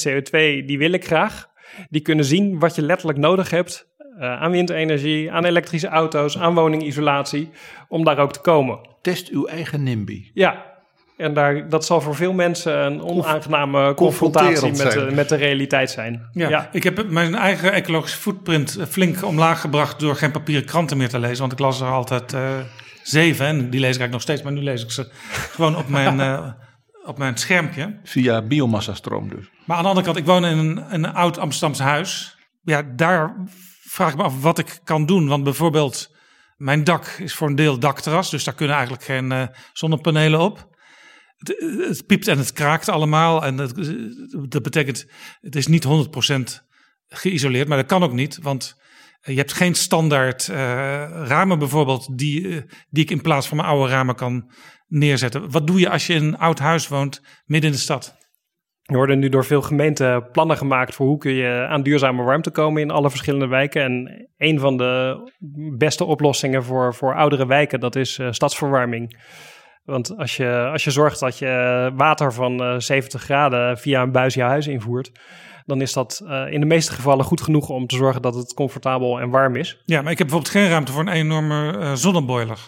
CO2, 0.08 0.32
die 0.66 0.78
wil 0.78 0.92
ik 0.92 1.06
graag. 1.06 1.48
Die 1.90 2.02
kunnen 2.02 2.26
zien 2.26 2.60
wat 2.60 2.76
je 2.76 2.82
letterlijk 2.82 3.20
nodig 3.20 3.50
hebt 3.50 3.95
aan 4.20 4.52
windenergie, 4.52 5.32
aan 5.32 5.46
elektrische 5.46 5.88
auto's, 5.88 6.38
aan 6.38 6.54
woningisolatie, 6.54 7.50
om 7.88 8.04
daar 8.04 8.18
ook 8.18 8.34
te 8.34 8.42
komen. 8.42 8.80
Test 9.02 9.30
uw 9.30 9.46
eigen 9.46 9.84
NIMBY. 9.84 10.32
Ja, 10.34 10.76
en 11.18 11.34
daar, 11.34 11.70
dat 11.70 11.86
zal 11.86 12.02
voor 12.02 12.16
veel 12.16 12.34
mensen 12.34 12.86
een 12.86 13.02
onaangename 13.02 13.94
confrontatie 13.94 14.72
met 14.72 14.92
de, 14.92 15.10
met 15.14 15.30
de 15.30 15.36
realiteit 15.36 15.92
zijn. 15.92 16.30
Ja, 16.32 16.50
ja, 16.50 16.70
ik 16.72 16.84
heb 16.84 17.10
mijn 17.10 17.36
eigen 17.36 17.74
ecologische 17.74 18.18
footprint 18.18 18.78
flink 18.90 19.24
omlaag 19.24 19.62
gebracht 19.62 20.00
door 20.00 20.16
geen 20.16 20.32
papieren 20.32 20.66
kranten 20.66 20.98
meer 20.98 21.10
te 21.10 21.20
lezen. 21.20 21.40
Want 21.40 21.52
ik 21.52 21.60
las 21.60 21.82
er 21.82 21.88
altijd 21.88 22.34
uh, 22.34 22.42
zeven 23.04 23.46
en 23.46 23.58
die 23.58 23.80
lees 23.80 23.96
ik 23.96 24.02
eigenlijk 24.02 24.12
nog 24.12 24.22
steeds, 24.22 24.42
maar 24.42 24.52
nu 24.52 24.62
lees 24.62 24.84
ik 24.84 24.92
ze 24.92 25.10
gewoon 25.52 25.76
op 25.76 25.88
mijn, 25.88 26.20
uh, 26.20 26.48
op 27.12 27.18
mijn 27.18 27.38
schermpje. 27.38 28.00
Via 28.04 28.42
biomassastroom 28.42 29.30
dus. 29.30 29.50
Maar 29.66 29.78
aan 29.78 29.84
de 29.84 29.90
andere 29.90 30.06
kant, 30.06 30.18
ik 30.18 30.26
woon 30.26 30.46
in 30.46 30.58
een, 30.58 30.94
een 30.94 31.14
oud 31.14 31.38
Amsterdamse 31.38 31.84
huis. 31.84 32.38
Ja, 32.64 32.82
daar 32.96 33.36
vraag 33.96 34.16
me 34.16 34.24
af 34.24 34.42
wat 34.42 34.60
ik 34.60 34.80
kan 34.84 35.06
doen. 35.06 35.28
Want 35.28 35.44
bijvoorbeeld, 35.44 36.16
mijn 36.58 36.84
dak 36.84 37.06
is 37.06 37.34
voor 37.34 37.48
een 37.48 37.56
deel 37.56 37.80
dakterras, 37.80 38.30
dus 38.30 38.44
daar 38.44 38.54
kunnen 38.54 38.76
eigenlijk 38.76 39.06
geen 39.06 39.32
uh, 39.32 39.48
zonnepanelen 39.74 40.40
op. 40.40 40.74
Het, 41.38 42.04
piept 42.06 42.28
en 42.28 42.38
het 42.38 42.54
kraakt 42.54 42.90
allemaal. 42.90 43.46
En 43.46 43.56
dat, 44.50 44.62
betekent, 44.62 45.06
het 45.42 45.56
is 45.56 45.68
niet 45.68 45.86
100% 45.86 45.90
geïsoleerd, 47.08 47.68
maar 47.68 47.78
dat 47.78 47.86
kan 47.86 48.04
ook 48.04 48.14
niet. 48.14 48.40
Want 48.42 48.76
je 49.22 49.36
hebt 49.36 49.54
geen 49.54 49.76
standaard 49.76 50.48
uh, 50.48 50.56
ramen 51.28 51.60
bijvoorbeeld, 51.60 52.18
die, 52.18 52.64
die 52.90 53.04
ik 53.04 53.12
in 53.12 53.22
plaats 53.22 53.48
van 53.48 53.58
mijn 53.58 53.70
oude 53.70 53.92
ramen 53.92 54.16
kan 54.16 54.52
neerzetten. 54.88 55.52
Wat 55.52 55.68
doe 55.68 55.80
je 55.80 55.90
als 55.90 56.08
je 56.08 56.14
in 56.14 56.24
een 56.24 56.38
oud 56.38 56.60
huis 56.60 56.88
woont, 56.88 57.22
midden 57.46 57.70
in 57.70 57.76
de 57.76 57.82
stad? 57.82 58.16
Er 58.86 58.96
worden 58.96 59.20
nu 59.20 59.30
door 59.30 59.46
veel 59.46 59.62
gemeenten 59.62 60.32
plannen 60.32 60.58
gemaakt 60.58 60.96
voor 60.96 61.08
hoe 61.08 61.18
kun 61.18 61.34
je 61.34 61.66
aan 61.70 61.84
duurzame 61.84 62.24
warmte 62.24 62.52
komen 62.52 62.82
in 62.82 62.92
alle 62.92 63.10
verschillende 63.10 63.48
wijken. 63.48 63.84
En 63.84 64.28
een 64.38 64.60
van 64.60 64.78
de 64.78 65.22
beste 65.78 66.06
oplossingen 66.06 66.64
voor, 66.64 66.94
voor 66.94 67.16
oudere 67.16 67.48
wijken, 67.48 67.80
dat 67.80 67.96
is 67.96 68.18
uh, 68.18 68.28
stadsverwarming. 68.32 69.20
Want 69.84 70.18
als 70.18 70.38
je, 70.38 70.70
als 70.72 70.84
je 70.84 70.92
zorgt 70.92 71.20
dat 71.20 71.38
je 71.38 71.92
water 71.96 72.34
van 72.34 72.64
uh, 72.64 72.80
70 72.80 73.22
graden 73.22 73.78
via 73.78 74.02
een 74.02 74.12
buis 74.12 74.34
je 74.34 74.42
huis 74.42 74.68
invoert, 74.68 75.12
dan 75.66 75.82
is 75.82 75.94
dat 75.94 76.22
uh, 76.24 76.52
in 76.52 76.60
de 76.60 76.66
meeste 76.66 76.92
gevallen 76.92 77.26
goed 77.26 77.42
genoeg 77.42 77.70
om 77.70 77.88
te 77.88 77.96
zorgen 77.96 78.22
dat 78.22 78.36
het 78.36 78.54
comfortabel 78.54 79.20
en 79.20 79.30
warm 79.30 79.56
is. 79.56 79.82
Ja, 79.86 80.02
maar 80.02 80.12
ik 80.12 80.18
heb 80.18 80.28
bijvoorbeeld 80.28 80.56
geen 80.56 80.70
ruimte 80.70 80.92
voor 80.92 81.02
een 81.02 81.08
enorme 81.08 81.92
zonneboiler. 81.96 82.60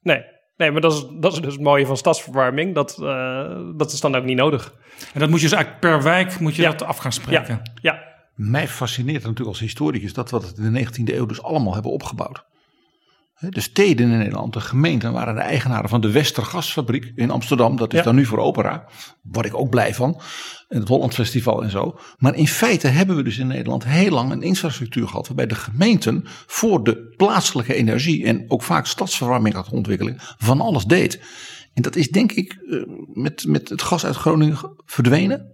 Nee, 0.00 0.24
nee 0.56 0.70
maar 0.70 0.80
dat 0.80 0.92
is, 0.92 1.06
dat 1.20 1.32
is 1.32 1.40
dus 1.40 1.52
het 1.52 1.62
mooie 1.62 1.86
van 1.86 1.96
stadsverwarming. 1.96 2.74
Dat, 2.74 2.98
uh, 3.00 3.58
dat 3.76 3.92
is 3.92 4.00
dan 4.00 4.14
ook 4.14 4.24
niet 4.24 4.36
nodig. 4.36 4.74
En 5.12 5.20
dat 5.20 5.28
moet 5.28 5.40
je 5.40 5.46
dus 5.48 5.54
eigenlijk 5.54 5.80
per 5.80 6.02
wijk 6.02 6.38
moet 6.38 6.54
je 6.56 6.62
ja. 6.62 6.70
dat 6.70 6.82
af 6.82 6.96
gaan 6.96 7.12
spreken. 7.12 7.60
Ja, 7.64 7.92
ja. 7.92 8.02
Mij 8.34 8.68
fascineert 8.68 9.22
natuurlijk 9.22 9.48
als 9.48 9.60
historicus 9.60 10.12
dat 10.12 10.30
we 10.30 10.36
het 10.36 10.58
in 10.58 10.72
de 10.72 10.86
19e 10.86 11.14
eeuw 11.14 11.26
dus 11.26 11.42
allemaal 11.42 11.74
hebben 11.74 11.92
opgebouwd. 11.92 12.44
De 13.50 13.60
steden 13.60 14.10
in 14.10 14.18
Nederland, 14.18 14.52
de 14.52 14.60
gemeenten 14.60 15.12
waren 15.12 15.34
de 15.34 15.40
eigenaren 15.40 15.88
van 15.88 16.00
de 16.00 16.10
Westergasfabriek 16.10 17.12
in 17.14 17.30
Amsterdam. 17.30 17.76
Dat 17.76 17.92
is 17.92 17.98
ja. 17.98 18.04
dan 18.04 18.14
nu 18.14 18.24
voor 18.24 18.38
opera. 18.38 18.86
Word 19.22 19.46
ik 19.46 19.54
ook 19.54 19.70
blij 19.70 19.94
van. 19.94 20.20
En 20.68 20.78
het 20.78 20.88
Holland 20.88 21.14
Festival 21.14 21.62
en 21.62 21.70
zo. 21.70 21.98
Maar 22.18 22.34
in 22.34 22.48
feite 22.48 22.86
hebben 22.86 23.16
we 23.16 23.22
dus 23.22 23.38
in 23.38 23.46
Nederland 23.46 23.84
heel 23.84 24.10
lang 24.10 24.32
een 24.32 24.42
infrastructuur 24.42 25.08
gehad. 25.08 25.26
Waarbij 25.26 25.46
de 25.46 25.54
gemeenten 25.54 26.22
voor 26.46 26.84
de 26.84 27.14
plaatselijke 27.16 27.74
energie 27.74 28.24
en 28.24 28.44
ook 28.48 28.62
vaak 28.62 28.86
stadsverwarming 28.86 29.54
had 29.54 29.70
ontwikkeling 29.70 30.16
van 30.20 30.60
alles 30.60 30.84
deed. 30.84 31.20
En 31.74 31.82
dat 31.82 31.96
is 31.96 32.08
denk 32.08 32.32
ik 32.32 32.58
met, 33.12 33.44
met 33.46 33.68
het 33.68 33.82
gas 33.82 34.06
uit 34.06 34.16
Groningen 34.16 34.58
verdwenen. 34.84 35.52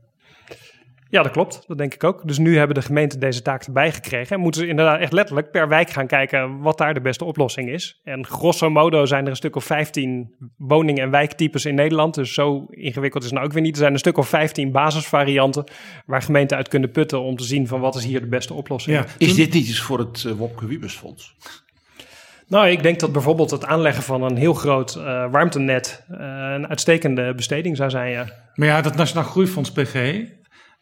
Ja, 1.10 1.22
dat 1.22 1.32
klopt. 1.32 1.64
Dat 1.66 1.78
denk 1.78 1.94
ik 1.94 2.04
ook. 2.04 2.26
Dus 2.26 2.38
nu 2.38 2.56
hebben 2.56 2.74
de 2.74 2.82
gemeenten 2.82 3.20
deze 3.20 3.42
taak 3.42 3.62
erbij 3.62 3.92
gekregen. 3.92 4.36
En 4.36 4.42
moeten 4.42 4.60
ze 4.60 4.66
inderdaad 4.66 5.00
echt 5.00 5.12
letterlijk 5.12 5.50
per 5.50 5.68
wijk 5.68 5.90
gaan 5.90 6.06
kijken 6.06 6.58
wat 6.58 6.78
daar 6.78 6.94
de 6.94 7.00
beste 7.00 7.24
oplossing 7.24 7.70
is. 7.70 8.00
En 8.04 8.26
grosso 8.26 8.70
modo 8.70 9.06
zijn 9.06 9.24
er 9.24 9.30
een 9.30 9.36
stuk 9.36 9.56
of 9.56 9.64
15 9.64 10.34
woning- 10.56 10.98
en 10.98 11.10
wijktypes 11.10 11.64
in 11.64 11.74
Nederland. 11.74 12.14
Dus 12.14 12.34
zo 12.34 12.66
ingewikkeld 12.70 13.22
is 13.22 13.28
het 13.28 13.38
nou 13.38 13.48
ook 13.48 13.54
weer 13.54 13.62
niet. 13.62 13.72
Er 13.72 13.80
zijn 13.80 13.92
een 13.92 13.98
stuk 13.98 14.18
of 14.18 14.28
15 14.28 14.72
basisvarianten 14.72 15.64
waar 16.06 16.22
gemeenten 16.22 16.56
uit 16.56 16.68
kunnen 16.68 16.90
putten 16.90 17.20
om 17.20 17.36
te 17.36 17.44
zien 17.44 17.66
van 17.66 17.80
wat 17.80 17.94
is 17.94 18.04
hier 18.04 18.20
de 18.20 18.26
beste 18.26 18.54
oplossing. 18.54 18.96
Ja. 18.96 19.06
Is 19.18 19.34
dit 19.34 19.52
niet 19.52 19.68
iets 19.68 19.80
voor 19.80 19.98
het 19.98 20.24
uh, 20.26 20.32
Wopke 20.32 20.66
Wiebesfonds? 20.66 21.36
Nou, 22.48 22.68
ik 22.68 22.82
denk 22.82 23.00
dat 23.00 23.12
bijvoorbeeld 23.12 23.50
het 23.50 23.64
aanleggen 23.64 24.02
van 24.02 24.22
een 24.22 24.36
heel 24.36 24.54
groot 24.54 24.96
uh, 24.96 25.30
warmtenet 25.30 26.04
uh, 26.10 26.16
een 26.54 26.68
uitstekende 26.68 27.34
besteding 27.34 27.76
zou 27.76 27.90
zijn. 27.90 28.10
Ja. 28.10 28.26
Maar 28.54 28.68
ja, 28.68 28.80
dat 28.80 28.96
Nationaal 28.96 29.24
Groeifonds 29.24 29.72
PG, 29.72 30.22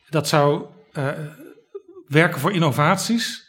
dat 0.09 0.29
zou 0.29 0.65
uh, 0.93 1.09
werken 2.07 2.41
voor 2.41 2.53
innovaties 2.53 3.47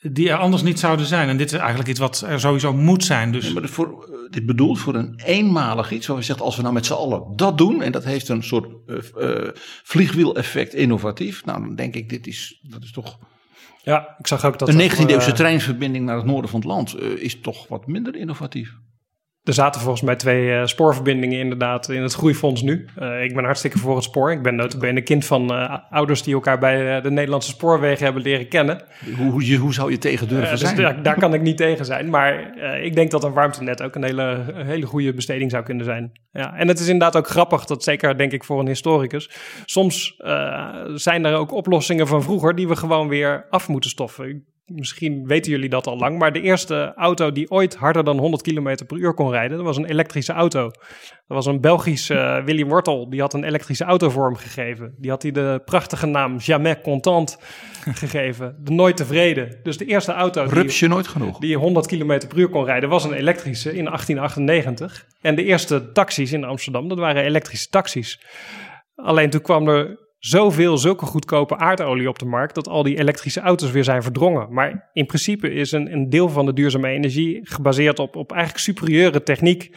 die 0.00 0.30
er 0.30 0.36
anders 0.36 0.62
niet 0.62 0.78
zouden 0.78 1.06
zijn. 1.06 1.28
En 1.28 1.36
dit 1.36 1.52
is 1.52 1.58
eigenlijk 1.58 1.88
iets 1.88 1.98
wat 1.98 2.20
er 2.20 2.40
sowieso 2.40 2.72
moet 2.72 3.04
zijn. 3.04 3.32
Dus. 3.32 3.46
Ja, 3.46 3.52
maar 3.52 3.68
voor, 3.68 4.08
uh, 4.10 4.30
dit 4.30 4.46
bedoelt 4.46 4.78
voor 4.78 4.94
een 4.94 5.20
eenmalig 5.24 5.90
iets. 5.90 6.06
Zoals 6.06 6.20
je 6.20 6.26
zegt, 6.26 6.40
als 6.40 6.56
we 6.56 6.62
nou 6.62 6.74
met 6.74 6.86
z'n 6.86 6.92
allen 6.92 7.36
dat 7.36 7.58
doen. 7.58 7.82
En 7.82 7.92
dat 7.92 8.04
heeft 8.04 8.28
een 8.28 8.42
soort 8.42 8.68
uh, 8.86 9.48
vliegwiel-effect 9.82 10.74
innovatief. 10.74 11.44
Nou, 11.44 11.60
dan 11.60 11.74
denk 11.74 11.94
ik, 11.94 12.08
dit 12.08 12.26
is, 12.26 12.60
dat 12.62 12.82
is 12.82 12.92
toch... 12.92 13.18
Ja, 13.82 14.16
ik 14.18 14.26
zag 14.26 14.44
ook 14.44 14.58
dat... 14.58 14.68
Een 14.68 14.90
19e-eeuwse 14.90 15.32
treinverbinding 15.32 16.04
naar 16.04 16.16
het 16.16 16.26
noorden 16.26 16.50
van 16.50 16.60
het 16.60 16.68
land 16.68 17.00
is 17.00 17.40
toch 17.40 17.68
wat 17.68 17.86
minder 17.86 18.16
innovatief. 18.16 18.74
Er 19.46 19.52
zaten 19.52 19.80
volgens 19.80 20.02
mij 20.02 20.16
twee 20.16 20.46
uh, 20.46 20.64
spoorverbindingen 20.64 21.38
inderdaad 21.38 21.88
in 21.88 22.02
het 22.02 22.14
groeifonds 22.14 22.62
nu. 22.62 22.88
Uh, 22.98 23.22
ik 23.22 23.34
ben 23.34 23.44
hartstikke 23.44 23.78
voor 23.78 23.94
het 23.94 24.04
spoor. 24.04 24.32
Ik 24.32 24.42
ben 24.42 24.54
notabene 24.54 25.02
kind 25.02 25.24
van 25.24 25.52
uh, 25.52 25.76
ouders 25.90 26.22
die 26.22 26.34
elkaar 26.34 26.58
bij 26.58 27.00
de 27.00 27.10
Nederlandse 27.10 27.50
spoorwegen 27.50 28.04
hebben 28.04 28.22
leren 28.22 28.48
kennen. 28.48 28.82
Hoe, 29.16 29.30
hoe, 29.30 29.56
hoe 29.56 29.74
zou 29.74 29.90
je 29.90 29.98
tegen 29.98 30.28
durven 30.28 30.50
dus 30.50 30.60
zijn? 30.60 30.76
Daar, 30.76 31.02
daar, 31.02 31.18
kan 31.18 31.34
ik 31.34 31.40
niet 31.40 31.56
tegen 31.56 31.84
zijn. 31.84 32.10
Maar 32.10 32.58
ik 32.82 32.94
denk 32.94 33.10
dat 33.10 33.24
een 33.24 33.32
warmtenet 33.32 33.82
ook 33.82 33.94
een 33.94 34.04
hele, 34.04 34.44
een 34.54 34.66
hele 34.66 34.86
goede 34.86 35.14
besteding 35.14 35.50
zou 35.50 35.64
kunnen 35.64 35.84
zijn. 35.84 36.12
Ja, 36.32 36.54
en 36.54 36.68
het 36.68 36.78
is 36.78 36.88
inderdaad 36.88 37.16
ook 37.16 37.28
grappig, 37.28 37.64
dat 37.64 37.82
zeker 37.82 38.18
denk 38.18 38.32
ik 38.32 38.44
voor 38.44 38.60
een 38.60 38.66
historicus. 38.66 39.30
Soms 39.64 40.16
zijn 40.94 41.24
er 41.24 41.34
ook 41.34 41.52
oplossingen 41.52 42.06
van 42.06 42.22
vroeger 42.22 42.54
die 42.54 42.68
we 42.68 42.76
gewoon 42.76 43.08
weer 43.08 43.46
af 43.50 43.68
moeten 43.68 43.90
stoffen 43.90 44.54
Misschien 44.66 45.26
weten 45.26 45.50
jullie 45.52 45.68
dat 45.68 45.86
al 45.86 45.96
lang, 45.96 46.18
maar 46.18 46.32
de 46.32 46.40
eerste 46.40 46.92
auto 46.96 47.32
die 47.32 47.50
ooit 47.50 47.74
harder 47.74 48.04
dan 48.04 48.18
100 48.18 48.42
km 48.42 48.76
per 48.86 48.96
uur 48.96 49.14
kon 49.14 49.30
rijden, 49.30 49.56
dat 49.56 49.66
was 49.66 49.76
een 49.76 49.84
elektrische 49.84 50.32
auto. 50.32 50.62
Dat 50.62 51.36
was 51.36 51.46
een 51.46 51.60
Belgisch 51.60 52.10
uh, 52.10 52.44
Willy 52.44 52.64
Wortel, 52.64 53.10
die 53.10 53.20
had 53.20 53.34
een 53.34 53.44
elektrische 53.44 53.84
auto 53.84 54.10
vorm 54.10 54.36
gegeven. 54.36 54.94
Die 54.98 55.10
had 55.10 55.22
hij 55.22 55.32
de 55.32 55.62
prachtige 55.64 56.06
naam 56.06 56.36
Jamais 56.36 56.80
Content 56.82 57.38
gegeven, 58.02 58.56
de 58.60 58.72
nooit 58.72 58.96
tevreden. 58.96 59.60
Dus 59.62 59.76
de 59.76 59.84
eerste 59.84 60.12
auto 60.12 60.44
Rupsje 60.48 60.86
nooit 60.86 61.08
genoeg. 61.08 61.38
die 61.38 61.56
100 61.56 61.86
km 61.86 62.26
per 62.28 62.38
uur 62.38 62.48
kon 62.48 62.64
rijden, 62.64 62.88
was 62.88 63.04
een 63.04 63.12
elektrische 63.12 63.68
in 63.68 63.84
1898. 63.84 65.06
En 65.20 65.34
de 65.34 65.44
eerste 65.44 65.92
taxis 65.92 66.32
in 66.32 66.44
Amsterdam, 66.44 66.88
dat 66.88 66.98
waren 66.98 67.24
elektrische 67.24 67.68
taxis. 67.68 68.20
Alleen 68.94 69.30
toen 69.30 69.40
kwam 69.40 69.68
er 69.68 70.05
zoveel 70.26 70.78
zulke 70.78 71.06
goedkope 71.06 71.56
aardolie 71.56 72.08
op 72.08 72.18
de 72.18 72.24
markt 72.24 72.54
dat 72.54 72.68
al 72.68 72.82
die 72.82 72.98
elektrische 72.98 73.40
auto's 73.40 73.70
weer 73.70 73.84
zijn 73.84 74.02
verdrongen. 74.02 74.52
Maar 74.52 74.90
in 74.92 75.06
principe 75.06 75.50
is 75.50 75.72
een, 75.72 75.92
een 75.92 76.10
deel 76.10 76.28
van 76.28 76.46
de 76.46 76.52
duurzame 76.52 76.88
energie 76.88 77.40
gebaseerd 77.42 77.98
op, 77.98 78.16
op 78.16 78.32
eigenlijk 78.32 78.62
superieure 78.62 79.22
techniek. 79.22 79.76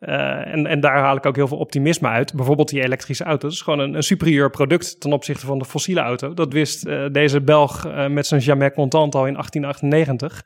Uh, 0.00 0.46
en, 0.46 0.66
en 0.66 0.80
daar 0.80 0.98
haal 0.98 1.16
ik 1.16 1.26
ook 1.26 1.36
heel 1.36 1.48
veel 1.48 1.58
optimisme 1.58 2.08
uit. 2.08 2.34
Bijvoorbeeld 2.34 2.68
die 2.68 2.82
elektrische 2.82 3.24
auto's. 3.24 3.52
is 3.52 3.60
gewoon 3.60 3.78
een, 3.78 3.94
een 3.94 4.02
superieur 4.02 4.50
product 4.50 5.00
ten 5.00 5.12
opzichte 5.12 5.46
van 5.46 5.58
de 5.58 5.64
fossiele 5.64 6.00
auto. 6.00 6.34
Dat 6.34 6.52
wist 6.52 6.86
uh, 6.86 7.06
deze 7.12 7.40
Belg 7.40 7.86
uh, 7.86 8.08
met 8.08 8.26
zijn 8.26 8.40
Jamais 8.40 8.72
Contant 8.72 9.14
al 9.14 9.26
in 9.26 9.32
1898. 9.32 10.44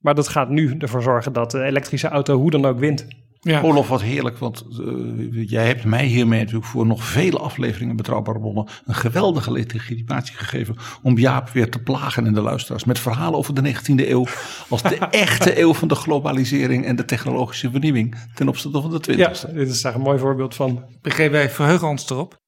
Maar 0.00 0.14
dat 0.14 0.28
gaat 0.28 0.48
nu 0.48 0.74
ervoor 0.78 1.02
zorgen 1.02 1.32
dat 1.32 1.50
de 1.50 1.62
elektrische 1.62 2.08
auto 2.08 2.36
hoe 2.36 2.50
dan 2.50 2.64
ook 2.64 2.78
wint. 2.78 3.06
Ja. 3.42 3.62
Olof, 3.62 3.88
wat 3.88 4.02
heerlijk, 4.02 4.38
want 4.38 4.64
uh, 4.80 5.48
jij 5.48 5.66
hebt 5.66 5.84
mij 5.84 6.04
hiermee 6.04 6.38
natuurlijk 6.38 6.66
voor 6.66 6.86
nog 6.86 7.04
vele 7.04 7.38
afleveringen 7.38 7.96
Betrouwbare 7.96 8.38
Bronnen 8.38 8.66
een 8.84 8.94
geweldige 8.94 9.52
legitimatie 9.52 10.34
gegeven 10.34 10.76
om 11.02 11.18
Jaap 11.18 11.50
weer 11.50 11.70
te 11.70 11.82
plagen 11.82 12.26
in 12.26 12.34
de 12.34 12.40
luisteraars 12.40 12.84
met 12.84 12.98
verhalen 12.98 13.38
over 13.38 13.54
de 13.54 13.74
19e 13.74 14.08
eeuw 14.08 14.26
als 14.68 14.82
de 14.82 14.96
echte 15.26 15.60
eeuw 15.60 15.74
van 15.74 15.88
de 15.88 15.94
globalisering 15.94 16.84
en 16.84 16.96
de 16.96 17.04
technologische 17.04 17.70
vernieuwing 17.70 18.16
ten 18.34 18.48
opzichte 18.48 18.80
van 18.80 18.90
de 18.90 19.12
20e. 19.12 19.16
Ja, 19.16 19.32
dit 19.52 19.68
is 19.68 19.82
daar 19.82 19.94
een 19.94 20.00
mooi 20.00 20.18
voorbeeld 20.18 20.54
van. 20.54 20.84
PG, 21.02 21.16
wij 21.16 21.50
verheugen 21.50 21.88
ons 21.88 22.10
erop. 22.10 22.38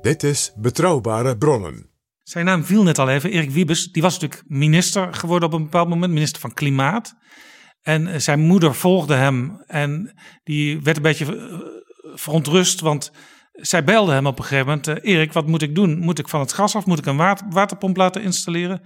Dit 0.00 0.22
is 0.22 0.52
Betrouwbare 0.56 1.36
Bronnen. 1.36 1.90
Zijn 2.22 2.44
naam 2.44 2.64
viel 2.64 2.82
net 2.82 2.98
al 2.98 3.08
even, 3.08 3.30
Erik 3.30 3.50
Wiebes. 3.50 3.92
Die 3.92 4.02
was 4.02 4.18
natuurlijk 4.18 4.48
minister 4.48 5.14
geworden 5.14 5.48
op 5.48 5.54
een 5.54 5.62
bepaald 5.62 5.88
moment, 5.88 6.12
minister 6.12 6.40
van 6.40 6.54
Klimaat. 6.54 7.16
En 7.88 8.22
zijn 8.22 8.40
moeder 8.40 8.74
volgde 8.74 9.14
hem 9.14 9.62
en 9.66 10.18
die 10.44 10.80
werd 10.80 10.96
een 10.96 11.02
beetje 11.02 11.26
verontrust, 12.14 12.80
want 12.80 13.12
zij 13.52 13.84
belde 13.84 14.12
hem 14.12 14.26
op 14.26 14.38
een 14.38 14.44
gegeven 14.44 14.66
moment: 14.66 15.04
Erik, 15.04 15.32
wat 15.32 15.46
moet 15.46 15.62
ik 15.62 15.74
doen? 15.74 15.98
Moet 15.98 16.18
ik 16.18 16.28
van 16.28 16.40
het 16.40 16.52
gas 16.52 16.76
af? 16.76 16.86
Moet 16.86 16.98
ik 16.98 17.06
een 17.06 17.16
water, 17.16 17.46
waterpomp 17.50 17.96
laten 17.96 18.22
installeren? 18.22 18.82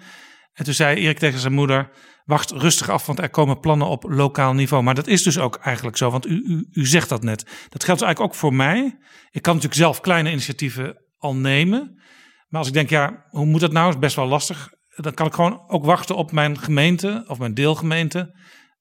En 0.53 0.65
toen 0.65 0.75
zei 0.75 0.97
Erik 0.97 1.19
tegen 1.19 1.39
zijn 1.39 1.53
moeder: 1.53 1.91
Wacht 2.25 2.51
rustig 2.51 2.89
af, 2.89 3.07
want 3.07 3.19
er 3.19 3.31
komen 3.31 3.61
plannen 3.61 3.87
op 3.87 4.05
lokaal 4.09 4.53
niveau. 4.53 4.83
Maar 4.83 4.95
dat 4.95 5.07
is 5.07 5.23
dus 5.23 5.39
ook 5.39 5.57
eigenlijk 5.57 5.97
zo, 5.97 6.11
want 6.11 6.27
u, 6.27 6.43
u, 6.47 6.69
u 6.73 6.87
zegt 6.87 7.09
dat 7.09 7.23
net. 7.23 7.41
Dat 7.69 7.85
geldt 7.85 8.03
eigenlijk 8.03 8.33
ook 8.33 8.39
voor 8.39 8.55
mij. 8.55 8.99
Ik 9.31 9.43
kan 9.43 9.55
natuurlijk 9.55 9.81
zelf 9.81 10.01
kleine 10.01 10.31
initiatieven 10.31 10.97
al 11.19 11.35
nemen. 11.35 12.01
Maar 12.49 12.61
als 12.61 12.69
ik 12.69 12.75
denk, 12.75 12.91
ja, 12.91 13.25
hoe 13.31 13.47
moet 13.47 13.61
dat 13.61 13.73
nou? 13.73 13.89
Is 13.89 13.99
best 13.99 14.17
wel 14.17 14.27
lastig. 14.27 14.71
Dan 14.97 15.15
kan 15.15 15.27
ik 15.27 15.35
gewoon 15.35 15.65
ook 15.67 15.85
wachten 15.85 16.17
op 16.17 16.33
mijn 16.33 16.59
gemeente 16.59 17.25
of 17.27 17.39
mijn 17.39 17.55
deelgemeente. 17.55 18.35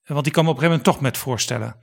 Want 0.05 0.23
die 0.23 0.33
komen 0.33 0.51
op 0.51 0.57
een 0.57 0.63
gegeven 0.63 0.83
moment 0.83 0.83
toch 0.83 1.01
met 1.01 1.17
voorstellen. 1.17 1.75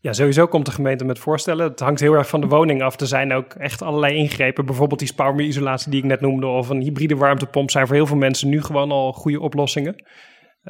Ja, 0.00 0.12
sowieso 0.12 0.46
komt 0.46 0.66
de 0.66 0.72
gemeente 0.72 1.04
met 1.04 1.18
voorstellen. 1.18 1.68
Het 1.70 1.80
hangt 1.80 2.00
heel 2.00 2.12
erg 2.12 2.28
van 2.28 2.40
de 2.40 2.46
woning 2.46 2.82
af. 2.82 3.00
Er 3.00 3.06
zijn 3.06 3.32
ook 3.32 3.52
echt 3.52 3.82
allerlei 3.82 4.14
ingrepen. 4.14 4.66
Bijvoorbeeld 4.66 4.98
die 4.98 5.08
spouwmuurisolatie 5.08 5.90
die 5.90 6.00
ik 6.00 6.06
net 6.06 6.20
noemde... 6.20 6.46
of 6.46 6.68
een 6.68 6.80
hybride 6.80 7.16
warmtepomp 7.16 7.70
zijn 7.70 7.86
voor 7.86 7.96
heel 7.96 8.06
veel 8.06 8.16
mensen 8.16 8.48
nu 8.48 8.62
gewoon 8.62 8.90
al 8.90 9.12
goede 9.12 9.40
oplossingen. 9.40 10.04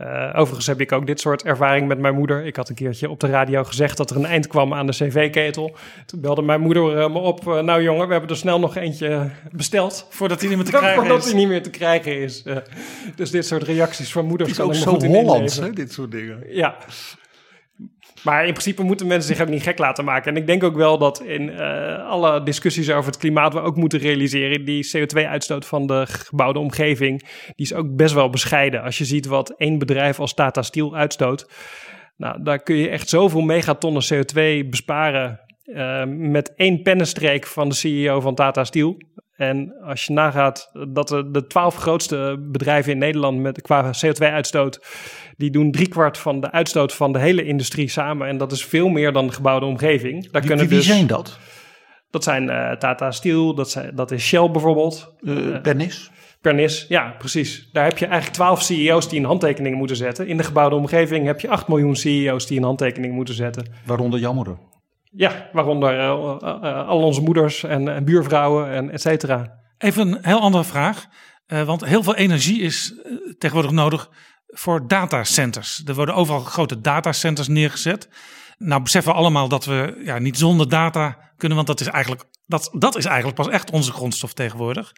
Uh, 0.03 0.31
overigens 0.35 0.67
heb 0.67 0.81
ik 0.81 0.93
ook 0.93 1.07
dit 1.07 1.21
soort 1.21 1.43
ervaring 1.43 1.89
met 1.89 1.99
mijn 1.99 2.15
moeder. 2.15 2.47
Ik 2.47 2.57
had 2.57 2.69
een 2.69 2.75
keertje 2.75 3.11
op 3.11 3.21
de 3.21 3.27
radio 3.27 3.65
gezegd 3.65 3.97
dat 3.97 4.11
er 4.11 4.17
een 4.17 4.27
eind 4.27 4.47
kwam 4.47 4.75
aan 4.75 4.87
de 4.87 4.93
cv-ketel. 4.93 5.77
Toen 6.07 6.21
belde 6.21 6.43
mijn 6.43 6.61
moeder 6.61 6.97
uh, 6.97 7.13
me 7.13 7.19
op. 7.19 7.47
Uh, 7.47 7.61
nou 7.61 7.83
jongen, 7.83 8.07
we 8.07 8.13
hebben 8.13 8.31
er 8.31 8.37
snel 8.37 8.59
nog 8.61 8.77
eentje 8.77 9.31
besteld. 9.53 10.07
Voordat 10.11 10.41
hij 10.41 10.49
niet 10.49 10.59
meer 10.59 10.67
te 10.67 10.73
krijgen 10.79 11.01
Voordat 11.01 11.19
is. 11.19 11.25
hij 11.25 11.35
niet 11.35 11.49
meer 11.49 11.63
te 11.63 11.71
krijgen 11.71 12.21
is. 12.21 12.45
dus 13.17 13.31
dit 13.31 13.47
soort 13.47 13.63
reacties 13.63 14.13
van 14.13 14.25
moeders 14.25 14.51
Het 14.51 14.59
is 14.59 14.65
ook 14.65 15.01
zo 15.01 15.07
Hollands, 15.07 15.57
hè, 15.57 15.71
dit 15.71 15.93
soort 15.93 16.11
dingen. 16.11 16.45
Ja. 16.49 16.77
Maar 18.25 18.47
in 18.47 18.53
principe 18.53 18.83
moeten 18.83 19.07
mensen 19.07 19.35
zich 19.35 19.45
ook 19.45 19.53
niet 19.53 19.63
gek 19.63 19.79
laten 19.79 20.05
maken. 20.05 20.31
En 20.31 20.41
ik 20.41 20.47
denk 20.47 20.65
ook 20.65 20.77
wel 20.77 20.99
dat 20.99 21.23
in 21.23 21.43
uh, 21.49 22.09
alle 22.09 22.43
discussies 22.43 22.91
over 22.91 23.11
het 23.11 23.21
klimaat 23.21 23.53
we 23.53 23.61
ook 23.61 23.77
moeten 23.77 23.99
realiseren... 23.99 24.65
die 24.65 24.91
CO2-uitstoot 24.97 25.67
van 25.67 25.87
de 25.87 26.07
gebouwde 26.07 26.59
omgeving, 26.59 27.21
die 27.45 27.67
is 27.67 27.75
ook 27.75 27.97
best 27.97 28.15
wel 28.15 28.31
bescheiden. 28.31 28.83
Als 28.83 28.99
je 28.99 29.05
ziet 29.05 29.27
wat 29.27 29.51
één 29.57 29.79
bedrijf 29.79 30.21
als 30.21 30.35
Tata 30.35 30.63
Steel 30.63 30.97
uitstoot... 30.97 31.51
Nou, 32.17 32.43
daar 32.43 32.63
kun 32.63 32.77
je 32.77 32.89
echt 32.89 33.09
zoveel 33.09 33.41
megatonnen 33.41 34.03
CO2 34.15 34.69
besparen... 34.69 35.41
Uh, 35.65 36.05
met 36.07 36.55
één 36.55 36.83
pennenstreek 36.83 37.47
van 37.47 37.69
de 37.69 37.75
CEO 37.75 38.21
van 38.21 38.35
Tata 38.35 38.65
Steel. 38.65 38.97
En 39.37 39.75
als 39.83 40.05
je 40.05 40.13
nagaat 40.13 40.71
dat 40.89 41.09
de, 41.09 41.45
twaalf 41.49 41.77
grootste 41.77 42.37
bedrijven 42.41 42.93
in 42.93 42.99
Nederland 42.99 43.39
met, 43.39 43.63
qua 43.63 43.91
CO2-uitstoot, 44.07 44.85
die 45.37 45.51
doen 45.51 45.71
driekwart 45.71 46.19
van 46.19 46.41
de 46.41 46.51
uitstoot 46.51 46.95
van 46.95 47.13
de 47.13 47.19
hele 47.19 47.45
industrie 47.45 47.89
samen. 47.89 48.29
En 48.29 48.37
dat 48.37 48.53
is 48.53 48.65
veel 48.65 48.89
meer 48.89 49.13
dan 49.13 49.27
de 49.27 49.33
gebouwde 49.33 49.67
omgeving. 49.67 50.31
Daar 50.31 50.43
wie, 50.43 50.57
wie 50.57 50.69
dus, 50.69 50.87
zijn 50.87 51.07
dat? 51.07 51.39
Dat 52.11 52.25
zijn 52.25 52.45
uh, 52.45 52.73
Tata 52.73 53.11
Steel, 53.11 53.55
dat, 53.55 53.71
zijn, 53.71 53.95
dat 53.95 54.11
is 54.11 54.25
Shell 54.25 54.51
bijvoorbeeld. 54.51 55.15
Uh, 55.21 55.61
Pernis? 55.61 56.11
Pernis, 56.41 56.87
ja, 56.89 57.15
precies. 57.19 57.69
Daar 57.73 57.85
heb 57.85 57.99
je 57.99 58.07
eigenlijk 58.07 58.37
12 58.37 58.63
CEO's 58.63 59.09
die 59.09 59.19
een 59.19 59.25
handtekening 59.25 59.77
moeten 59.77 59.97
zetten. 59.97 60.27
In 60.27 60.37
de 60.37 60.43
gebouwde 60.43 60.77
omgeving 60.77 61.27
heb 61.27 61.41
je 61.41 61.49
8 61.49 61.69
miljoen 61.69 61.97
CEO's 61.97 62.47
die 62.47 62.59
een 62.59 62.65
handtekening 62.65 63.15
moeten 63.15 63.35
zetten. 63.35 63.67
Waaronder 63.85 64.35
moeder? 64.35 64.57
Ja, 65.17 65.49
waaronder 65.53 65.95
uh, 65.95 66.37
uh, 66.43 66.89
al 66.89 67.03
onze 67.03 67.21
moeders 67.21 67.65
en, 67.65 67.89
en, 67.89 68.05
buurvrouwen 68.05 68.71
en 68.71 68.91
et 68.91 69.01
cetera. 69.01 69.59
Even 69.79 70.13
een 70.13 70.19
heel 70.25 70.41
andere 70.41 70.65
vraag. 70.65 71.07
Want 71.47 71.85
heel 71.85 72.03
veel 72.03 72.15
energie 72.15 72.61
is 72.61 72.95
tegenwoordig 73.39 73.73
nodig 73.73 74.11
voor 74.47 74.87
datacenters. 74.87 75.83
Er 75.85 75.95
worden 75.95 76.15
overal 76.15 76.41
grote 76.41 76.81
datacenters 76.81 77.49
neergezet. 77.49 78.09
Nou 78.59 78.83
beseffen 78.83 79.13
we 79.13 79.19
allemaal 79.19 79.49
dat 79.49 79.65
we 79.65 80.01
ja, 80.05 80.19
niet 80.19 80.39
zonder 80.39 80.69
data 80.69 81.33
kunnen, 81.37 81.57
want 81.57 81.69
dat 81.69 81.81
is, 81.81 81.87
eigenlijk, 81.87 82.25
dat, 82.47 82.71
dat 82.73 82.97
is 82.97 83.05
eigenlijk 83.05 83.37
pas 83.37 83.49
echt 83.49 83.71
onze 83.71 83.93
grondstof 83.93 84.33
tegenwoordig. 84.33 84.93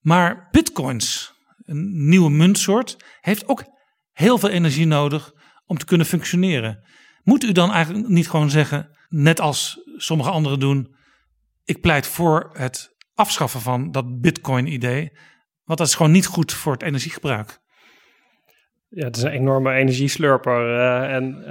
Maar 0.00 0.48
bitcoins, 0.50 1.32
een 1.64 2.08
nieuwe 2.08 2.30
muntsoort, 2.30 2.96
heeft 3.20 3.48
ook 3.48 3.64
heel 4.12 4.38
veel 4.38 4.48
energie 4.48 4.86
nodig 4.86 5.32
om 5.66 5.78
te 5.78 5.84
kunnen 5.84 6.06
functioneren. 6.06 6.84
Moet 7.24 7.44
u 7.44 7.52
dan 7.52 7.72
eigenlijk 7.72 8.08
niet 8.08 8.28
gewoon 8.28 8.50
zeggen, 8.50 8.90
net 9.08 9.40
als 9.40 9.80
sommige 9.96 10.30
anderen 10.30 10.60
doen, 10.60 10.94
ik 11.64 11.80
pleit 11.80 12.06
voor 12.06 12.50
het 12.52 12.96
afschaffen 13.14 13.60
van 13.60 13.92
dat 13.92 14.20
bitcoin-idee, 14.20 15.12
want 15.64 15.78
dat 15.78 15.88
is 15.88 15.94
gewoon 15.94 16.12
niet 16.12 16.26
goed 16.26 16.52
voor 16.52 16.72
het 16.72 16.82
energiegebruik. 16.82 17.60
Ja, 18.94 19.04
het 19.04 19.16
is 19.16 19.22
een 19.22 19.30
enorme 19.30 19.72
energieslurper. 19.72 20.76
Uh, 20.76 21.14
en 21.14 21.44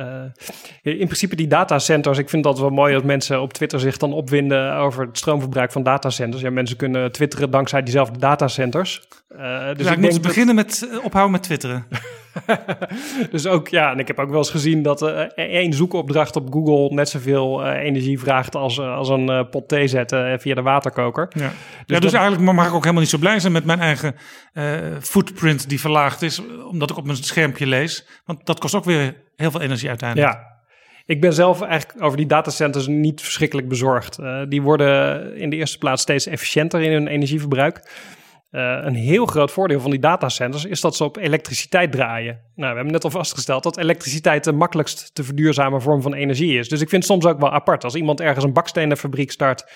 uh, 0.83 0.93
in 0.99 1.05
principe 1.05 1.35
die 1.35 1.47
datacenters, 1.47 2.17
ik 2.17 2.29
vind 2.29 2.43
dat 2.43 2.59
wel 2.59 2.69
mooi 2.69 2.93
dat 2.93 3.03
mensen 3.03 3.41
op 3.41 3.53
Twitter 3.53 3.79
zich 3.79 3.97
dan 3.97 4.13
opwinden 4.13 4.75
over 4.75 5.05
het 5.05 5.17
stroomverbruik 5.17 5.71
van 5.71 5.83
datacenters. 5.83 6.41
Ja, 6.41 6.49
mensen 6.49 6.77
kunnen 6.77 7.11
twitteren 7.11 7.51
dankzij 7.51 7.83
diezelfde 7.83 8.19
datacenters. 8.19 9.07
Uh, 9.29 9.37
dus 9.73 9.85
ja, 9.85 9.91
ik, 9.91 10.03
ik 10.03 10.11
moet 10.11 10.21
beginnen 10.21 10.55
met 10.55 10.89
ophouden 11.03 11.31
met 11.31 11.43
twitteren. 11.43 11.85
dus 13.31 13.47
ook, 13.47 13.67
ja, 13.67 13.91
en 13.91 13.99
ik 13.99 14.07
heb 14.07 14.19
ook 14.19 14.29
wel 14.29 14.37
eens 14.37 14.49
gezien 14.49 14.81
dat 14.81 15.01
uh, 15.01 15.19
één 15.35 15.73
zoekopdracht 15.73 16.35
op 16.35 16.53
Google 16.53 16.95
net 16.95 17.09
zoveel 17.09 17.65
uh, 17.65 17.73
energie 17.73 18.19
vraagt 18.19 18.55
als, 18.55 18.77
uh, 18.77 18.95
als 18.95 19.09
een 19.09 19.49
pot 19.49 19.67
thee 19.67 19.87
zetten 19.87 20.39
via 20.39 20.55
de 20.55 20.61
waterkoker. 20.61 21.27
Ja, 21.29 21.39
dus, 21.39 21.49
ja, 21.85 21.99
dus 21.99 22.11
dat... 22.11 22.21
eigenlijk 22.21 22.53
mag 22.53 22.67
ik 22.67 22.73
ook 22.73 22.81
helemaal 22.81 23.01
niet 23.01 23.11
zo 23.11 23.17
blij 23.17 23.39
zijn 23.39 23.53
met 23.53 23.65
mijn 23.65 23.79
eigen 23.79 24.15
footprint 25.01 25.69
die 25.69 25.79
verlaagd 25.79 26.21
is, 26.21 26.41
omdat 26.69 26.89
ik 26.89 26.97
op 26.97 27.05
mijn 27.05 27.17
schermpje 27.17 27.67
lees. 27.67 28.07
Want 28.25 28.45
dat 28.45 28.59
kost 28.59 28.75
ook 28.75 28.85
weer 28.85 29.15
heel 29.35 29.51
veel 29.51 29.61
energie 29.61 29.89
uiteindelijk. 29.89 30.33
Ja. 30.33 30.49
Ik 31.05 31.21
ben 31.21 31.33
zelf 31.33 31.61
eigenlijk 31.61 32.03
over 32.03 32.17
die 32.17 32.25
datacenters 32.25 32.87
niet 32.87 33.21
verschrikkelijk 33.21 33.67
bezorgd. 33.67 34.19
die 34.47 34.61
worden 34.61 35.35
in 35.37 35.49
de 35.49 35.55
eerste 35.55 35.77
plaats 35.77 36.01
steeds 36.01 36.25
efficiënter 36.25 36.81
in 36.81 36.91
hun 36.91 37.07
energieverbruik. 37.07 37.81
Uh, 38.51 38.77
een 38.81 38.95
heel 38.95 39.25
groot 39.25 39.51
voordeel 39.51 39.79
van 39.79 39.91
die 39.91 39.99
datacenters 39.99 40.65
is 40.65 40.81
dat 40.81 40.95
ze 40.95 41.03
op 41.03 41.17
elektriciteit 41.17 41.91
draaien. 41.91 42.39
Nou, 42.55 42.69
we 42.69 42.75
hebben 42.75 42.93
net 42.93 43.03
al 43.03 43.09
vastgesteld 43.09 43.63
dat 43.63 43.77
elektriciteit 43.77 44.43
de 44.43 44.51
makkelijkst 44.51 45.15
te 45.15 45.23
verduurzamen 45.23 45.81
vorm 45.81 46.01
van 46.01 46.13
energie 46.13 46.59
is. 46.59 46.69
Dus 46.69 46.81
ik 46.81 46.89
vind 46.89 47.03
het 47.03 47.11
soms 47.11 47.25
ook 47.25 47.39
wel 47.39 47.51
apart. 47.51 47.83
Als 47.83 47.95
iemand 47.95 48.21
ergens 48.21 48.45
een 48.45 48.53
bakstenenfabriek 48.53 49.31
start 49.31 49.71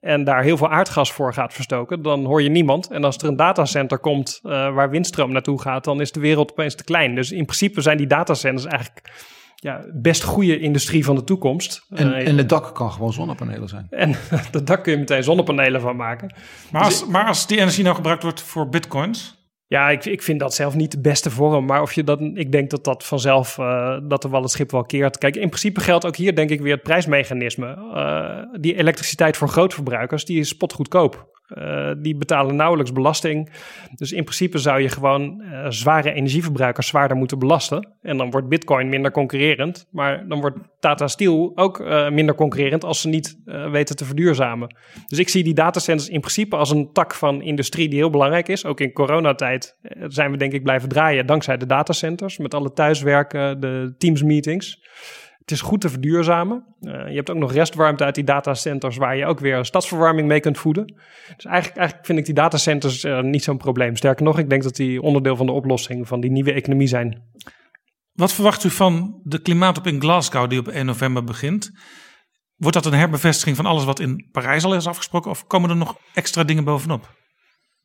en 0.00 0.24
daar 0.24 0.42
heel 0.42 0.56
veel 0.56 0.68
aardgas 0.68 1.12
voor 1.12 1.32
gaat 1.32 1.54
verstoken, 1.54 2.02
dan 2.02 2.24
hoor 2.24 2.42
je 2.42 2.48
niemand. 2.48 2.90
En 2.90 3.04
als 3.04 3.16
er 3.16 3.28
een 3.28 3.36
datacenter 3.36 3.98
komt 3.98 4.40
uh, 4.42 4.50
waar 4.50 4.90
windstroom 4.90 5.32
naartoe 5.32 5.60
gaat, 5.60 5.84
dan 5.84 6.00
is 6.00 6.12
de 6.12 6.20
wereld 6.20 6.50
opeens 6.50 6.74
te 6.74 6.84
klein. 6.84 7.14
Dus 7.14 7.32
in 7.32 7.44
principe 7.44 7.80
zijn 7.80 7.96
die 7.96 8.06
datacenters 8.06 8.66
eigenlijk 8.66 9.08
ja, 9.56 9.84
best 9.92 10.22
goede 10.22 10.58
industrie 10.58 11.04
van 11.04 11.14
de 11.14 11.24
toekomst. 11.24 11.86
En, 11.88 12.08
uh, 12.08 12.28
en 12.28 12.38
het 12.38 12.48
dak 12.48 12.74
kan 12.74 12.92
gewoon 12.92 13.12
zonnepanelen 13.12 13.68
zijn. 13.68 13.86
En 13.90 14.14
het 14.52 14.66
dak 14.66 14.82
kun 14.82 14.92
je 14.92 14.98
meteen 14.98 15.22
zonnepanelen 15.22 15.80
van 15.80 15.96
maken. 15.96 16.34
Maar 16.72 16.82
als, 16.82 17.00
dus, 17.00 17.08
maar 17.08 17.26
als 17.26 17.46
die 17.46 17.58
energie 17.58 17.82
nou 17.82 17.94
gebruikt 17.94 18.22
wordt 18.22 18.42
voor 18.42 18.68
bitcoins? 18.68 19.36
Ja, 19.68 19.90
ik, 19.90 20.04
ik 20.04 20.22
vind 20.22 20.40
dat 20.40 20.54
zelf 20.54 20.74
niet 20.74 20.90
de 20.90 21.00
beste 21.00 21.30
vorm. 21.30 21.64
Maar 21.66 21.82
of 21.82 21.92
je 21.92 22.04
dat, 22.04 22.20
ik 22.20 22.52
denk 22.52 22.70
dat 22.70 22.84
dat 22.84 23.04
vanzelf, 23.04 23.58
uh, 23.58 23.98
dat 24.02 24.24
er 24.24 24.30
wel 24.30 24.42
het 24.42 24.50
schip 24.50 24.70
wel 24.70 24.84
keert. 24.84 25.18
Kijk, 25.18 25.36
in 25.36 25.48
principe 25.48 25.80
geldt 25.80 26.06
ook 26.06 26.16
hier 26.16 26.34
denk 26.34 26.50
ik 26.50 26.60
weer 26.60 26.74
het 26.74 26.82
prijsmechanisme. 26.82 27.76
Uh, 27.94 28.60
die 28.60 28.76
elektriciteit 28.76 29.36
voor 29.36 29.48
grootverbruikers, 29.48 30.24
die 30.24 30.38
is 30.38 30.48
spotgoedkoop. 30.48 31.35
Uh, 31.48 31.92
die 31.98 32.16
betalen 32.16 32.56
nauwelijks 32.56 32.92
belasting. 32.92 33.52
Dus 33.94 34.12
in 34.12 34.22
principe 34.22 34.58
zou 34.58 34.80
je 34.80 34.88
gewoon 34.88 35.42
uh, 35.42 35.66
zware 35.68 36.12
energieverbruikers 36.12 36.86
zwaarder 36.86 37.16
moeten 37.16 37.38
belasten. 37.38 37.96
En 38.02 38.16
dan 38.16 38.30
wordt 38.30 38.48
Bitcoin 38.48 38.88
minder 38.88 39.10
concurrerend. 39.10 39.86
Maar 39.90 40.28
dan 40.28 40.40
wordt 40.40 40.58
Tata 40.80 41.08
Steel 41.08 41.52
ook 41.54 41.80
uh, 41.80 42.10
minder 42.10 42.34
concurrerend 42.34 42.84
als 42.84 43.00
ze 43.00 43.08
niet 43.08 43.36
weten 43.70 43.96
te 43.96 44.04
verduurzamen. 44.04 44.76
Dus 45.06 45.18
ik 45.18 45.28
zie 45.28 45.44
die 45.44 45.54
datacenters 45.54 46.08
in 46.08 46.20
principe 46.20 46.56
als 46.56 46.70
een 46.70 46.92
tak 46.92 47.14
van 47.14 47.42
industrie 47.42 47.88
die 47.88 47.98
heel 47.98 48.10
belangrijk 48.10 48.48
is. 48.48 48.64
Ook 48.64 48.80
in 48.80 48.92
coronatijd 48.92 49.76
zijn 50.06 50.30
we 50.30 50.36
denk 50.36 50.52
ik 50.52 50.62
blijven 50.62 50.88
draaien 50.88 51.26
dankzij 51.26 51.56
de 51.56 51.66
datacenters. 51.66 52.38
Met 52.38 52.54
alle 52.54 52.72
thuiswerken, 52.72 53.60
de 53.60 53.94
Teams 53.98 54.22
meetings. 54.22 54.84
Het 55.46 55.54
is 55.54 55.60
goed 55.60 55.80
te 55.80 55.88
verduurzamen. 55.88 56.64
Uh, 56.80 57.08
je 57.08 57.14
hebt 57.14 57.30
ook 57.30 57.36
nog 57.36 57.52
restwarmte 57.52 58.04
uit 58.04 58.14
die 58.14 58.24
datacenters 58.24 58.96
waar 58.96 59.16
je 59.16 59.26
ook 59.26 59.40
weer 59.40 59.64
stadsverwarming 59.64 60.28
mee 60.28 60.40
kunt 60.40 60.58
voeden. 60.58 60.86
Dus 61.36 61.44
eigenlijk, 61.44 61.76
eigenlijk 61.76 62.06
vind 62.06 62.18
ik 62.18 62.24
die 62.24 62.34
datacenters 62.34 63.04
uh, 63.04 63.20
niet 63.20 63.44
zo'n 63.44 63.56
probleem. 63.56 63.96
Sterker 63.96 64.24
nog, 64.24 64.38
ik 64.38 64.50
denk 64.50 64.62
dat 64.62 64.76
die 64.76 65.02
onderdeel 65.02 65.36
van 65.36 65.46
de 65.46 65.52
oplossing 65.52 66.08
van 66.08 66.20
die 66.20 66.30
nieuwe 66.30 66.52
economie 66.52 66.86
zijn. 66.86 67.22
Wat 68.12 68.32
verwacht 68.32 68.64
u 68.64 68.70
van 68.70 69.20
de 69.22 69.38
klimaatop 69.42 69.86
in 69.86 70.00
Glasgow 70.00 70.50
die 70.50 70.58
op 70.58 70.68
1 70.68 70.86
november 70.86 71.24
begint? 71.24 71.70
Wordt 72.56 72.76
dat 72.76 72.86
een 72.86 72.98
herbevestiging 72.98 73.56
van 73.56 73.66
alles 73.66 73.84
wat 73.84 74.00
in 74.00 74.28
Parijs 74.32 74.64
al 74.64 74.74
is 74.74 74.86
afgesproken 74.86 75.30
of 75.30 75.46
komen 75.46 75.70
er 75.70 75.76
nog 75.76 75.96
extra 76.14 76.44
dingen 76.44 76.64
bovenop? 76.64 77.14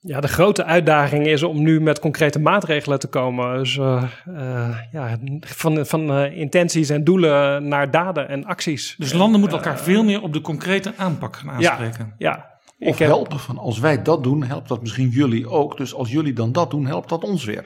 Ja, 0.03 0.19
de 0.19 0.27
grote 0.27 0.63
uitdaging 0.63 1.27
is 1.27 1.43
om 1.43 1.61
nu 1.61 1.81
met 1.81 1.99
concrete 1.99 2.39
maatregelen 2.39 2.99
te 2.99 3.07
komen. 3.07 3.57
Dus 3.57 3.75
uh, 3.75 4.03
uh, 4.27 4.77
ja, 4.91 5.17
van, 5.39 5.85
van 5.85 6.19
uh, 6.19 6.37
intenties 6.37 6.89
en 6.89 7.03
doelen 7.03 7.67
naar 7.67 7.91
daden 7.91 8.29
en 8.29 8.45
acties. 8.45 8.95
Dus 8.97 9.13
landen 9.13 9.39
moeten 9.39 9.57
elkaar 9.57 9.79
veel 9.79 10.03
meer 10.03 10.21
op 10.21 10.33
de 10.33 10.41
concrete 10.41 10.93
aanpak 10.97 11.35
gaan 11.35 11.49
aanspreken. 11.49 12.13
Ja, 12.17 12.49
ja. 12.77 12.89
Of 12.89 12.97
heb... 12.97 13.07
helpen 13.07 13.39
van 13.39 13.57
als 13.57 13.79
wij 13.79 14.01
dat 14.01 14.23
doen, 14.23 14.43
helpt 14.43 14.67
dat 14.67 14.81
misschien 14.81 15.09
jullie 15.09 15.49
ook. 15.49 15.77
Dus 15.77 15.93
als 15.93 16.11
jullie 16.11 16.33
dan 16.33 16.51
dat 16.51 16.71
doen, 16.71 16.85
helpt 16.85 17.09
dat 17.09 17.23
ons 17.23 17.45
weer. 17.45 17.65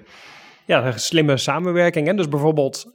Ja, 0.65 0.97
slimme 0.97 1.37
samenwerking. 1.37 2.07
Hè? 2.07 2.13
Dus 2.13 2.29
bijvoorbeeld, 2.29 2.89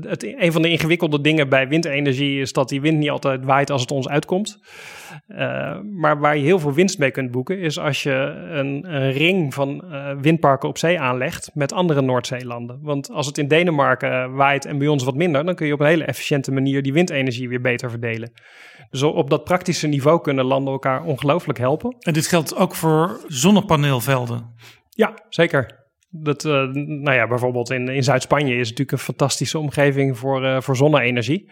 het, 0.00 0.22
een 0.22 0.52
van 0.52 0.62
de 0.62 0.70
ingewikkelde 0.70 1.20
dingen 1.20 1.48
bij 1.48 1.68
windenergie 1.68 2.40
is 2.40 2.52
dat 2.52 2.68
die 2.68 2.80
wind 2.80 2.98
niet 2.98 3.10
altijd 3.10 3.44
waait 3.44 3.70
als 3.70 3.80
het 3.80 3.90
ons 3.90 4.08
uitkomt. 4.08 4.58
Uh, 5.28 5.78
maar 5.80 6.18
waar 6.18 6.36
je 6.36 6.42
heel 6.42 6.58
veel 6.58 6.72
winst 6.72 6.98
mee 6.98 7.10
kunt 7.10 7.30
boeken, 7.30 7.58
is 7.58 7.78
als 7.78 8.02
je 8.02 8.12
een, 8.50 8.94
een 8.94 9.12
ring 9.12 9.54
van 9.54 9.84
uh, 9.84 10.10
windparken 10.20 10.68
op 10.68 10.78
zee 10.78 11.00
aanlegt 11.00 11.50
met 11.54 11.72
andere 11.72 12.00
Noordzeelanden. 12.00 12.78
Want 12.82 13.10
als 13.10 13.26
het 13.26 13.38
in 13.38 13.48
Denemarken 13.48 14.34
waait 14.34 14.64
en 14.64 14.78
bij 14.78 14.88
ons 14.88 15.04
wat 15.04 15.14
minder, 15.14 15.44
dan 15.44 15.54
kun 15.54 15.66
je 15.66 15.72
op 15.72 15.80
een 15.80 15.86
hele 15.86 16.04
efficiënte 16.04 16.52
manier 16.52 16.82
die 16.82 16.92
windenergie 16.92 17.48
weer 17.48 17.60
beter 17.60 17.90
verdelen. 17.90 18.32
Dus 18.90 19.02
op 19.02 19.30
dat 19.30 19.44
praktische 19.44 19.86
niveau 19.86 20.20
kunnen 20.20 20.44
landen 20.44 20.72
elkaar 20.72 21.02
ongelooflijk 21.02 21.58
helpen. 21.58 21.96
En 21.98 22.12
dit 22.12 22.26
geldt 22.26 22.56
ook 22.56 22.74
voor 22.74 23.20
zonnepaneelvelden? 23.26 24.54
Ja, 24.88 25.14
zeker. 25.28 25.86
Dat, 26.22 26.44
uh, 26.44 26.52
nou 26.72 27.12
ja, 27.12 27.26
bijvoorbeeld 27.26 27.70
in, 27.70 27.88
in 27.88 28.04
Zuid-Spanje 28.04 28.54
is 28.54 28.68
natuurlijk 28.68 28.92
een 28.92 28.98
fantastische 28.98 29.58
omgeving 29.58 30.18
voor, 30.18 30.44
uh, 30.44 30.60
voor 30.60 30.76
zonne-energie. 30.76 31.50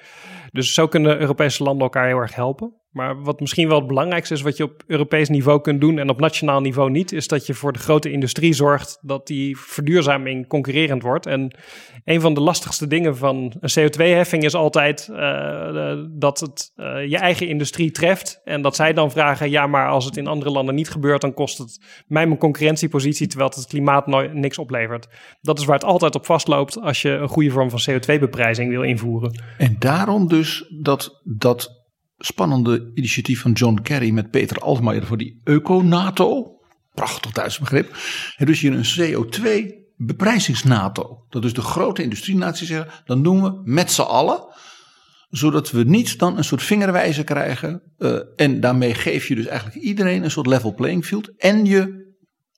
Dus 0.51 0.75
zo 0.75 0.87
kunnen 0.87 1.21
Europese 1.21 1.63
landen 1.63 1.83
elkaar 1.83 2.07
heel 2.07 2.19
erg 2.19 2.35
helpen. 2.35 2.75
Maar 2.97 3.23
wat 3.23 3.41
misschien 3.41 3.69
wel 3.69 3.79
het 3.79 3.87
belangrijkste 3.87 4.35
is, 4.35 4.43
wat 4.43 4.57
je 4.57 4.65
op 4.65 4.83
Europees 4.87 5.29
niveau 5.29 5.61
kunt 5.61 5.81
doen 5.81 5.99
en 5.99 6.09
op 6.09 6.21
nationaal 6.21 6.61
niveau 6.61 6.91
niet, 6.91 7.13
is 7.13 7.29
dat 7.29 7.47
je 7.47 7.55
voor 7.55 7.73
de 7.73 7.79
grote 7.79 8.11
industrie 8.11 8.53
zorgt 8.53 8.99
dat 9.01 9.27
die 9.27 9.59
verduurzaming 9.59 10.47
concurrerend 10.47 11.03
wordt. 11.03 11.27
En 11.27 11.57
een 12.05 12.21
van 12.21 12.35
de 12.35 12.41
lastigste 12.41 12.87
dingen 12.87 13.17
van 13.17 13.55
een 13.61 13.71
CO2-heffing 13.71 14.43
is 14.43 14.55
altijd 14.55 15.09
uh, 15.11 15.95
dat 16.11 16.41
het 16.41 16.73
uh, 16.77 17.07
je 17.07 17.17
eigen 17.17 17.49
industrie 17.49 17.91
treft. 17.91 18.41
En 18.45 18.63
dat 18.63 18.77
zij 18.77 18.93
dan 18.93 19.11
vragen: 19.11 19.51
ja, 19.51 19.67
maar 19.67 19.89
als 19.89 20.05
het 20.05 20.17
in 20.17 20.27
andere 20.27 20.51
landen 20.51 20.75
niet 20.75 20.91
gebeurt, 20.91 21.21
dan 21.21 21.35
kost 21.35 21.59
het 21.59 21.81
mij 22.07 22.27
mijn 22.27 22.39
concurrentiepositie, 22.39 23.27
terwijl 23.27 23.51
het, 23.51 23.59
het 23.59 23.69
klimaat 23.69 24.07
niks 24.33 24.59
oplevert. 24.59 25.09
Dat 25.41 25.59
is 25.59 25.65
waar 25.65 25.79
het 25.79 25.85
altijd 25.85 26.15
op 26.15 26.27
vastloopt 26.27 26.81
als 26.81 27.03
je 27.03 27.11
een 27.11 27.29
goede 27.29 27.51
vorm 27.51 27.71
van 27.71 27.95
CO2-beprijzing 27.95 28.69
wil 28.69 28.83
invoeren. 28.83 29.43
En 29.59 29.77
daarom 29.79 30.29
dus 30.29 30.73
dat. 30.83 31.21
dat 31.25 31.85
spannende 32.19 32.91
initiatief 32.95 33.41
van 33.41 33.53
John 33.53 33.81
Kerry 33.83 34.11
met 34.11 34.31
Peter 34.31 34.59
Altmaier 34.59 35.07
voor 35.07 35.17
die 35.17 35.41
Eco-NATO. 35.45 36.61
Prachtig 36.95 37.33
Duits 37.33 37.59
begrip. 37.59 37.97
En 38.37 38.47
dus 38.47 38.61
hier 38.61 38.73
een 38.73 39.27
CO2 39.27 39.75
beprijzings-NATO. 39.97 41.25
Dat 41.29 41.45
is 41.45 41.53
de 41.53 41.61
grote 41.61 42.03
industrienaties 42.03 42.69
zeggen, 42.69 43.03
dan 43.05 43.23
doen 43.23 43.43
we 43.43 43.61
met 43.65 43.91
z'n 43.91 44.01
allen. 44.01 44.45
Zodat 45.29 45.71
we 45.71 45.83
niet 45.83 46.19
dan 46.19 46.37
een 46.37 46.45
soort 46.45 46.63
vingerwijzer 46.63 47.25
krijgen. 47.25 47.83
Uh, 47.99 48.19
en 48.37 48.61
daarmee 48.61 48.95
geef 48.95 49.29
je 49.29 49.35
dus 49.35 49.47
eigenlijk 49.47 49.79
iedereen 49.79 50.25
een 50.25 50.31
soort 50.31 50.47
level 50.47 50.75
playing 50.75 51.05
field. 51.05 51.37
En 51.37 51.65
je 51.65 52.05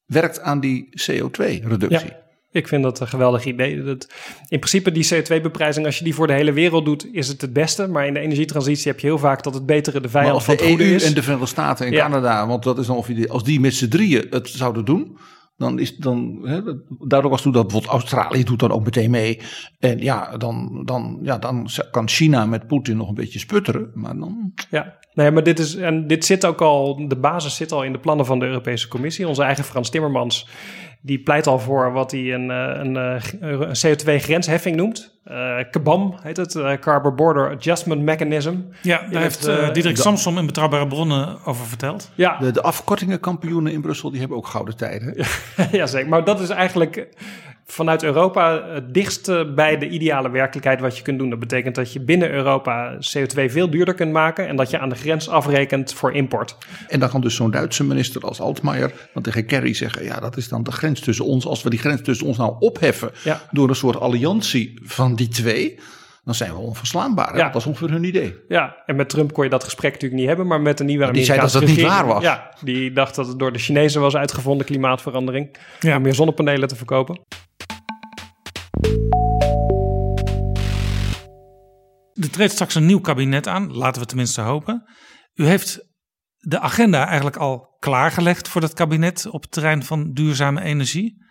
werkt 0.06 0.40
aan 0.40 0.60
die 0.60 0.88
CO2-reductie. 1.02 2.08
Ja. 2.08 2.27
Ik 2.50 2.68
vind 2.68 2.82
dat 2.82 3.00
een 3.00 3.08
geweldig 3.08 3.44
idee. 3.44 3.82
Dat, 3.82 4.08
in 4.48 4.58
principe 4.58 4.92
die 4.92 5.08
CO2-beprijzing, 5.14 5.86
als 5.86 5.98
je 5.98 6.04
die 6.04 6.14
voor 6.14 6.26
de 6.26 6.32
hele 6.32 6.52
wereld 6.52 6.84
doet, 6.84 7.06
is 7.12 7.28
het 7.28 7.40
het 7.40 7.52
beste. 7.52 7.88
Maar 7.88 8.06
in 8.06 8.14
de 8.14 8.20
energietransitie 8.20 8.90
heb 8.90 9.00
je 9.00 9.06
heel 9.06 9.18
vaak 9.18 9.42
dat 9.42 9.54
het 9.54 9.66
betere 9.66 10.00
de 10.00 10.08
vijand 10.08 10.44
van 10.44 10.56
de 10.56 10.62
goede 10.62 10.84
EU 10.84 10.94
is. 10.94 11.04
en 11.04 11.14
de 11.14 11.22
Verenigde 11.22 11.48
Staten 11.48 11.86
en 11.86 11.92
ja. 11.92 12.02
Canada, 12.02 12.46
want 12.46 12.62
dat 12.62 12.78
is 12.78 12.86
dan 12.86 12.96
of 12.96 13.06
die, 13.06 13.30
als 13.30 13.44
die 13.44 13.60
met 13.60 13.74
z'n 13.74 13.88
drieën 13.88 14.26
het 14.30 14.48
zouden 14.48 14.84
doen, 14.84 15.18
dan 15.56 15.78
is 15.78 15.96
dan, 15.96 16.38
hè, 16.42 16.60
daardoor 16.98 17.30
was 17.30 17.42
toen 17.42 17.52
dat 17.52 17.62
bijvoorbeeld 17.62 17.92
Australië 17.92 18.44
doet 18.44 18.58
dan 18.58 18.70
ook 18.70 18.84
meteen 18.84 19.10
mee. 19.10 19.40
En 19.78 19.98
ja, 19.98 20.36
dan, 20.36 20.82
dan, 20.84 21.18
ja, 21.22 21.38
dan 21.38 21.68
kan 21.90 22.08
China 22.08 22.46
met 22.46 22.66
Poetin 22.66 22.96
nog 22.96 23.08
een 23.08 23.14
beetje 23.14 23.38
sputteren. 23.38 23.90
Maar 23.94 24.16
dan. 24.16 24.52
Ja, 24.70 24.98
nee, 25.14 25.30
maar 25.30 25.42
dit 25.42 25.58
is, 25.58 25.74
en 25.74 26.06
dit 26.06 26.24
zit 26.24 26.46
ook 26.46 26.60
al, 26.60 27.08
de 27.08 27.16
basis 27.16 27.56
zit 27.56 27.72
al 27.72 27.84
in 27.84 27.92
de 27.92 27.98
plannen 27.98 28.26
van 28.26 28.38
de 28.38 28.46
Europese 28.46 28.88
Commissie. 28.88 29.28
Onze 29.28 29.42
eigen 29.42 29.64
Frans 29.64 29.90
Timmermans 29.90 30.48
die 31.00 31.18
pleit 31.18 31.46
al 31.46 31.58
voor 31.58 31.92
wat 31.92 32.10
hij 32.10 32.34
een, 32.34 32.48
een, 32.48 32.94
een 33.40 33.76
CO2-grensheffing 33.86 34.76
noemt. 34.76 35.18
Uh, 35.30 35.56
KBAM 35.70 36.14
heet 36.22 36.36
het, 36.36 36.54
uh, 36.54 36.72
Carbon 36.72 37.16
Border 37.16 37.50
Adjustment 37.50 38.02
Mechanism. 38.02 38.54
Ja, 38.82 39.06
daar 39.10 39.22
heeft 39.22 39.48
uh, 39.48 39.72
Diederik 39.72 39.98
in 40.26 40.46
Betrouwbare 40.46 40.86
Bronnen 40.86 41.38
over 41.44 41.66
verteld. 41.66 42.10
Ja. 42.14 42.38
De, 42.38 42.50
de 42.50 42.62
afkortingenkampioenen 42.62 43.72
in 43.72 43.80
Brussel, 43.80 44.10
die 44.10 44.20
hebben 44.20 44.36
ook 44.36 44.46
gouden 44.46 44.76
tijden. 44.76 45.14
ja, 45.72 45.86
zeker. 45.86 46.08
Maar 46.08 46.24
dat 46.24 46.40
is 46.40 46.48
eigenlijk 46.48 47.08
vanuit 47.72 48.02
Europa 48.02 48.64
het 48.68 48.94
dichtst 48.94 49.54
bij 49.54 49.78
de 49.78 49.88
ideale 49.88 50.30
werkelijkheid 50.30 50.80
wat 50.80 50.96
je 50.96 51.02
kunt 51.02 51.18
doen. 51.18 51.30
Dat 51.30 51.38
betekent 51.38 51.74
dat 51.74 51.92
je 51.92 52.00
binnen 52.00 52.30
Europa 52.30 52.94
CO2 52.94 53.44
veel 53.44 53.70
duurder 53.70 53.94
kunt 53.94 54.12
maken 54.12 54.48
en 54.48 54.56
dat 54.56 54.70
je 54.70 54.78
aan 54.78 54.88
de 54.88 54.94
grens 54.94 55.28
afrekent 55.28 55.92
voor 55.92 56.12
import. 56.12 56.56
En 56.88 57.00
dan 57.00 57.08
kan 57.08 57.20
dus 57.20 57.34
zo'n 57.34 57.50
Duitse 57.50 57.84
minister 57.84 58.22
als 58.22 58.40
Altmaier 58.40 58.92
dan 59.14 59.22
tegen 59.22 59.46
Kerry 59.46 59.74
zeggen: 59.74 60.04
ja, 60.04 60.20
dat 60.20 60.36
is 60.36 60.48
dan 60.48 60.62
de 60.62 60.72
grens 60.72 61.00
tussen 61.00 61.24
ons. 61.24 61.46
Als 61.46 61.62
we 61.62 61.70
die 61.70 61.78
grens 61.78 62.02
tussen 62.02 62.26
ons 62.26 62.36
nou 62.36 62.54
opheffen 62.58 63.10
ja. 63.24 63.42
door 63.50 63.68
een 63.68 63.76
soort 63.76 64.00
alliantie 64.00 64.80
van 64.82 65.14
die 65.14 65.28
twee. 65.28 65.78
Dan 66.28 66.36
zijn 66.36 66.52
we 66.52 66.58
onverslaanbaar. 66.58 67.36
Ja. 67.36 67.44
Dat 67.44 67.52
was 67.52 67.66
ongeveer 67.66 67.90
hun 67.90 68.04
idee. 68.04 68.36
Ja, 68.48 68.82
en 68.86 68.96
met 68.96 69.08
Trump 69.08 69.32
kon 69.32 69.44
je 69.44 69.50
dat 69.50 69.64
gesprek 69.64 69.92
natuurlijk 69.92 70.20
niet 70.20 70.28
hebben, 70.28 70.46
maar 70.46 70.60
met 70.60 70.78
de 70.78 70.84
nieuwe 70.84 71.04
Maar 71.04 71.12
die 71.12 71.24
zei 71.24 71.40
dat 71.40 71.52
dat 71.52 71.66
niet 71.66 71.80
waar 71.80 72.06
was. 72.06 72.22
Ja, 72.22 72.54
die 72.60 72.92
dacht 72.92 73.14
dat 73.14 73.26
het 73.26 73.38
door 73.38 73.52
de 73.52 73.58
Chinezen 73.58 74.00
was 74.00 74.16
uitgevonden, 74.16 74.66
klimaatverandering. 74.66 75.56
Om 75.82 76.02
meer 76.02 76.14
zonnepanelen 76.14 76.68
te 76.68 76.76
verkopen. 76.76 77.20
Er 82.12 82.30
treedt 82.30 82.52
straks 82.52 82.74
een 82.74 82.86
nieuw 82.86 83.00
kabinet 83.00 83.46
aan, 83.46 83.76
laten 83.76 84.00
we 84.02 84.08
tenminste 84.08 84.40
hopen. 84.40 84.88
U 85.34 85.46
heeft 85.46 85.88
de 86.36 86.60
agenda 86.60 87.06
eigenlijk 87.06 87.36
al 87.36 87.76
klaargelegd 87.78 88.48
voor 88.48 88.60
dat 88.60 88.72
kabinet 88.72 89.26
op 89.30 89.42
het 89.42 89.50
terrein 89.50 89.84
van 89.84 90.12
duurzame 90.12 90.62
energie. 90.62 91.26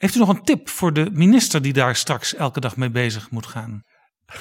Heeft 0.00 0.14
u 0.14 0.18
nog 0.18 0.28
een 0.28 0.42
tip 0.42 0.68
voor 0.68 0.92
de 0.92 1.10
minister 1.12 1.62
die 1.62 1.72
daar 1.72 1.96
straks 1.96 2.34
elke 2.34 2.60
dag 2.60 2.76
mee 2.76 2.90
bezig 2.90 3.30
moet 3.30 3.46
gaan? 3.46 3.84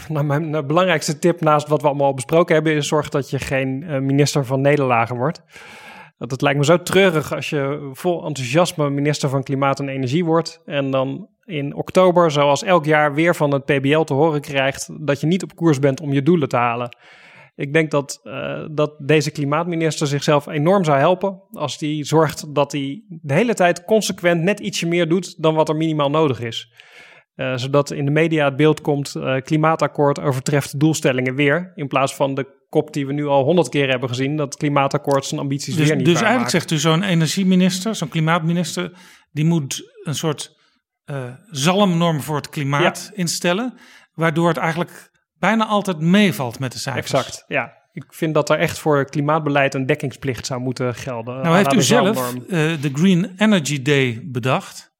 Nou, 0.07 0.25
mijn 0.25 0.67
belangrijkste 0.67 1.19
tip 1.19 1.41
naast 1.41 1.67
wat 1.67 1.81
we 1.81 1.87
allemaal 1.87 2.07
al 2.07 2.13
besproken 2.13 2.55
hebben, 2.55 2.73
is 2.73 2.87
zorg 2.87 3.09
dat 3.09 3.29
je 3.29 3.39
geen 3.39 3.81
uh, 3.81 3.97
minister 3.97 4.45
van 4.45 4.61
nederlagen 4.61 5.15
wordt. 5.15 5.41
Dat 6.17 6.31
het 6.31 6.41
lijkt 6.41 6.57
me 6.57 6.65
zo 6.65 6.81
treurig 6.81 7.33
als 7.33 7.49
je 7.49 7.89
vol 7.93 8.25
enthousiasme 8.25 8.89
minister 8.89 9.29
van 9.29 9.43
Klimaat 9.43 9.79
en 9.79 9.89
Energie 9.89 10.25
wordt 10.25 10.61
en 10.65 10.91
dan 10.91 11.29
in 11.45 11.75
oktober, 11.75 12.31
zoals 12.31 12.63
elk 12.63 12.85
jaar, 12.85 13.13
weer 13.13 13.35
van 13.35 13.53
het 13.53 13.65
PBL 13.65 14.01
te 14.01 14.13
horen 14.13 14.41
krijgt 14.41 14.89
dat 15.07 15.21
je 15.21 15.27
niet 15.27 15.43
op 15.43 15.55
koers 15.55 15.79
bent 15.79 16.01
om 16.01 16.13
je 16.13 16.23
doelen 16.23 16.49
te 16.49 16.57
halen. 16.57 16.97
Ik 17.59 17.73
denk 17.73 17.91
dat, 17.91 18.19
uh, 18.23 18.65
dat 18.71 18.93
deze 18.97 19.31
klimaatminister 19.31 20.07
zichzelf 20.07 20.47
enorm 20.47 20.83
zou 20.83 20.97
helpen 20.97 21.41
als 21.51 21.77
die 21.77 22.03
zorgt 22.03 22.55
dat 22.55 22.71
hij 22.71 23.03
de 23.07 23.33
hele 23.33 23.53
tijd 23.53 23.85
consequent 23.85 24.41
net 24.41 24.59
ietsje 24.59 24.87
meer 24.87 25.09
doet 25.09 25.41
dan 25.41 25.55
wat 25.55 25.69
er 25.69 25.75
minimaal 25.75 26.09
nodig 26.09 26.39
is. 26.39 26.73
Uh, 27.35 27.57
zodat 27.57 27.91
in 27.91 28.05
de 28.05 28.11
media 28.11 28.45
het 28.45 28.55
beeld 28.55 28.81
komt, 28.81 29.15
uh, 29.15 29.41
klimaatakkoord 29.41 30.19
overtreft 30.19 30.71
de 30.71 30.77
doelstellingen 30.77 31.35
weer. 31.35 31.71
In 31.75 31.87
plaats 31.87 32.15
van 32.15 32.33
de 32.33 32.65
kop 32.69 32.93
die 32.93 33.07
we 33.07 33.13
nu 33.13 33.25
al 33.25 33.43
honderd 33.43 33.69
keer 33.69 33.89
hebben 33.89 34.09
gezien, 34.09 34.35
dat 34.35 34.55
klimaatakkoord 34.55 35.25
zijn 35.25 35.41
ambities 35.41 35.75
dus, 35.75 35.87
weer 35.87 35.95
niet 35.95 36.05
Dus 36.05 36.19
eigenlijk 36.21 36.49
zegt 36.49 36.71
u 36.71 36.77
zo'n 36.77 37.03
energieminister, 37.03 37.95
zo'n 37.95 38.09
klimaatminister, 38.09 38.91
die 39.31 39.45
moet 39.45 39.91
een 40.03 40.15
soort 40.15 40.57
zalmnorm 41.49 42.21
voor 42.21 42.35
het 42.35 42.49
klimaat 42.49 43.09
ja. 43.11 43.17
instellen, 43.17 43.73
waardoor 44.13 44.47
het 44.47 44.57
eigenlijk 44.57 45.08
bijna 45.39 45.65
altijd 45.65 45.99
meevalt 45.99 46.59
met 46.59 46.71
de 46.71 46.77
cijfers. 46.77 47.11
Exact, 47.11 47.43
ja. 47.47 47.77
Ik 47.91 48.13
vind 48.13 48.33
dat 48.33 48.49
er 48.49 48.59
echt 48.59 48.79
voor 48.79 49.05
klimaatbeleid 49.05 49.73
een 49.73 49.85
dekkingsplicht 49.85 50.45
zou 50.45 50.61
moeten 50.61 50.95
gelden. 50.95 51.41
Nou 51.41 51.55
heeft 51.55 51.73
u 51.73 51.81
zelf 51.81 52.33
uh, 52.33 52.47
de 52.81 52.89
Green 52.93 53.33
Energy 53.37 53.81
Day 53.81 54.21
bedacht. 54.25 54.91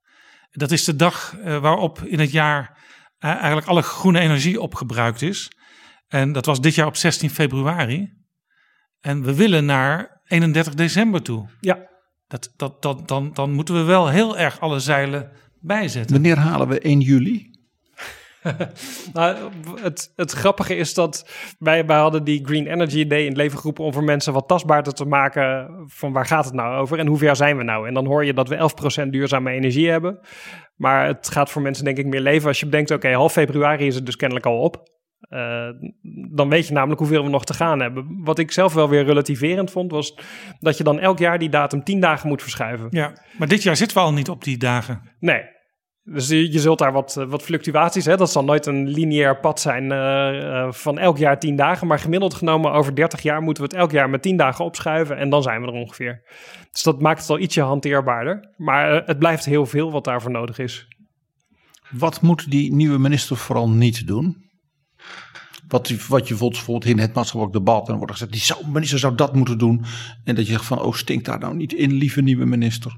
Dat 0.51 0.71
is 0.71 0.83
de 0.83 0.95
dag 0.95 1.35
uh, 1.37 1.57
waarop 1.57 2.01
in 2.01 2.19
het 2.19 2.31
jaar 2.31 2.77
uh, 3.19 3.29
eigenlijk 3.29 3.67
alle 3.67 3.81
groene 3.81 4.19
energie 4.19 4.61
opgebruikt 4.61 5.21
is. 5.21 5.51
En 6.07 6.31
dat 6.31 6.45
was 6.45 6.61
dit 6.61 6.75
jaar 6.75 6.87
op 6.87 6.95
16 6.95 7.29
februari. 7.29 8.13
En 8.99 9.23
we 9.23 9.35
willen 9.35 9.65
naar 9.65 10.21
31 10.25 10.73
december 10.73 11.21
toe. 11.21 11.47
Ja. 11.59 11.87
Dat, 12.27 12.53
dat, 12.55 12.81
dat, 12.81 13.07
dan, 13.07 13.33
dan 13.33 13.51
moeten 13.51 13.75
we 13.75 13.81
wel 13.81 14.09
heel 14.09 14.37
erg 14.37 14.59
alle 14.59 14.79
zeilen 14.79 15.31
bijzetten. 15.59 16.13
Wanneer 16.13 16.37
halen 16.37 16.67
we 16.67 16.79
1 16.79 16.99
juli? 16.99 17.48
nou, 19.13 19.37
het, 19.81 20.13
het 20.15 20.31
grappige 20.31 20.75
is 20.75 20.93
dat 20.93 21.29
wij, 21.59 21.85
wij 21.85 21.97
hadden 21.97 22.23
die 22.23 22.45
Green 22.45 22.67
Energy 22.67 23.07
Day 23.07 23.21
in 23.21 23.27
het 23.27 23.37
leven 23.37 23.57
geroepen 23.57 23.83
om 23.83 23.93
voor 23.93 24.03
mensen 24.03 24.33
wat 24.33 24.47
tastbaarder 24.47 24.93
te 24.93 25.05
maken 25.05 25.69
van 25.87 26.13
waar 26.13 26.25
gaat 26.25 26.45
het 26.45 26.53
nou 26.53 26.75
over 26.75 26.99
en 26.99 27.07
hoe 27.07 27.17
ver 27.17 27.35
zijn 27.35 27.57
we 27.57 27.63
nou. 27.63 27.87
En 27.87 27.93
dan 27.93 28.05
hoor 28.05 28.25
je 28.25 28.33
dat 28.33 28.47
we 28.47 29.03
11% 29.05 29.09
duurzame 29.09 29.51
energie 29.51 29.89
hebben. 29.89 30.19
Maar 30.75 31.05
het 31.05 31.29
gaat 31.29 31.49
voor 31.49 31.61
mensen 31.61 31.85
denk 31.85 31.97
ik 31.97 32.05
meer 32.05 32.21
leven 32.21 32.47
als 32.47 32.59
je 32.59 32.65
bedenkt, 32.65 32.91
oké, 32.91 33.13
half 33.13 33.31
februari 33.31 33.85
is 33.85 33.95
het 33.95 34.05
dus 34.05 34.15
kennelijk 34.15 34.45
al 34.45 34.61
op. 34.61 34.97
Uh, 35.29 35.69
dan 36.31 36.49
weet 36.49 36.67
je 36.67 36.73
namelijk 36.73 36.99
hoeveel 36.99 37.23
we 37.23 37.29
nog 37.29 37.45
te 37.45 37.53
gaan 37.53 37.79
hebben. 37.79 38.21
Wat 38.23 38.39
ik 38.39 38.51
zelf 38.51 38.73
wel 38.73 38.89
weer 38.89 39.03
relativerend 39.03 39.71
vond, 39.71 39.91
was 39.91 40.17
dat 40.59 40.77
je 40.77 40.83
dan 40.83 40.99
elk 40.99 41.19
jaar 41.19 41.39
die 41.39 41.49
datum 41.49 41.83
10 41.83 41.99
dagen 41.99 42.27
moet 42.27 42.41
verschuiven. 42.41 42.87
Ja, 42.89 43.13
maar 43.37 43.47
dit 43.47 43.63
jaar 43.63 43.75
zitten 43.75 43.97
we 43.97 44.03
al 44.03 44.13
niet 44.13 44.29
op 44.29 44.43
die 44.43 44.57
dagen. 44.57 45.01
Nee, 45.19 45.43
dus 46.11 46.27
je, 46.27 46.51
je, 46.51 46.59
zult 46.59 46.79
daar 46.79 46.91
wat, 46.91 47.13
wat 47.13 47.41
fluctuaties, 47.41 48.05
hè? 48.05 48.17
dat 48.17 48.31
zal 48.31 48.43
nooit 48.43 48.65
een 48.65 48.87
lineair 48.87 49.39
pad 49.39 49.59
zijn 49.59 49.83
uh, 49.83 49.89
uh, 49.91 50.71
van 50.71 50.97
elk 50.97 51.17
jaar 51.17 51.39
10 51.39 51.55
dagen. 51.55 51.87
Maar 51.87 51.99
gemiddeld 51.99 52.33
genomen 52.33 52.71
over 52.71 52.95
30 52.95 53.21
jaar 53.21 53.41
moeten 53.41 53.63
we 53.63 53.69
het 53.69 53.79
elk 53.79 53.91
jaar 53.91 54.09
met 54.09 54.21
10 54.21 54.37
dagen 54.37 54.65
opschuiven 54.65 55.17
en 55.17 55.29
dan 55.29 55.43
zijn 55.43 55.61
we 55.61 55.67
er 55.67 55.73
ongeveer. 55.73 56.21
Dus 56.71 56.83
dat 56.83 57.01
maakt 57.01 57.21
het 57.21 57.29
al 57.29 57.39
ietsje 57.39 57.61
hanteerbaarder. 57.61 58.53
Maar 58.57 59.05
het 59.05 59.19
blijft 59.19 59.45
heel 59.45 59.65
veel 59.65 59.91
wat 59.91 60.03
daarvoor 60.03 60.31
nodig 60.31 60.57
is. 60.57 60.87
Wat 61.89 62.21
moet 62.21 62.51
die 62.51 62.73
nieuwe 62.73 62.97
minister 62.97 63.37
vooral 63.37 63.69
niet 63.69 64.07
doen? 64.07 64.47
Wat, 65.67 66.07
wat 66.07 66.27
je 66.27 66.35
bijvoorbeeld 66.35 66.85
in 66.85 66.99
het 66.99 67.13
maatschappelijk 67.13 67.57
debat 67.57 67.89
en 67.89 67.95
wordt 67.95 68.11
gezegd, 68.11 68.31
die 68.31 68.41
zou, 68.41 68.67
minister 68.67 68.99
zou 68.99 69.15
dat 69.15 69.35
moeten 69.35 69.57
doen. 69.57 69.85
En 70.23 70.35
dat 70.35 70.45
je 70.45 70.51
zegt 70.51 70.65
van, 70.65 70.81
oh 70.81 70.93
stinkt 70.93 71.25
daar 71.25 71.39
nou 71.39 71.55
niet 71.55 71.73
in, 71.73 71.91
lieve 71.91 72.21
nieuwe 72.21 72.45
minister. 72.45 72.97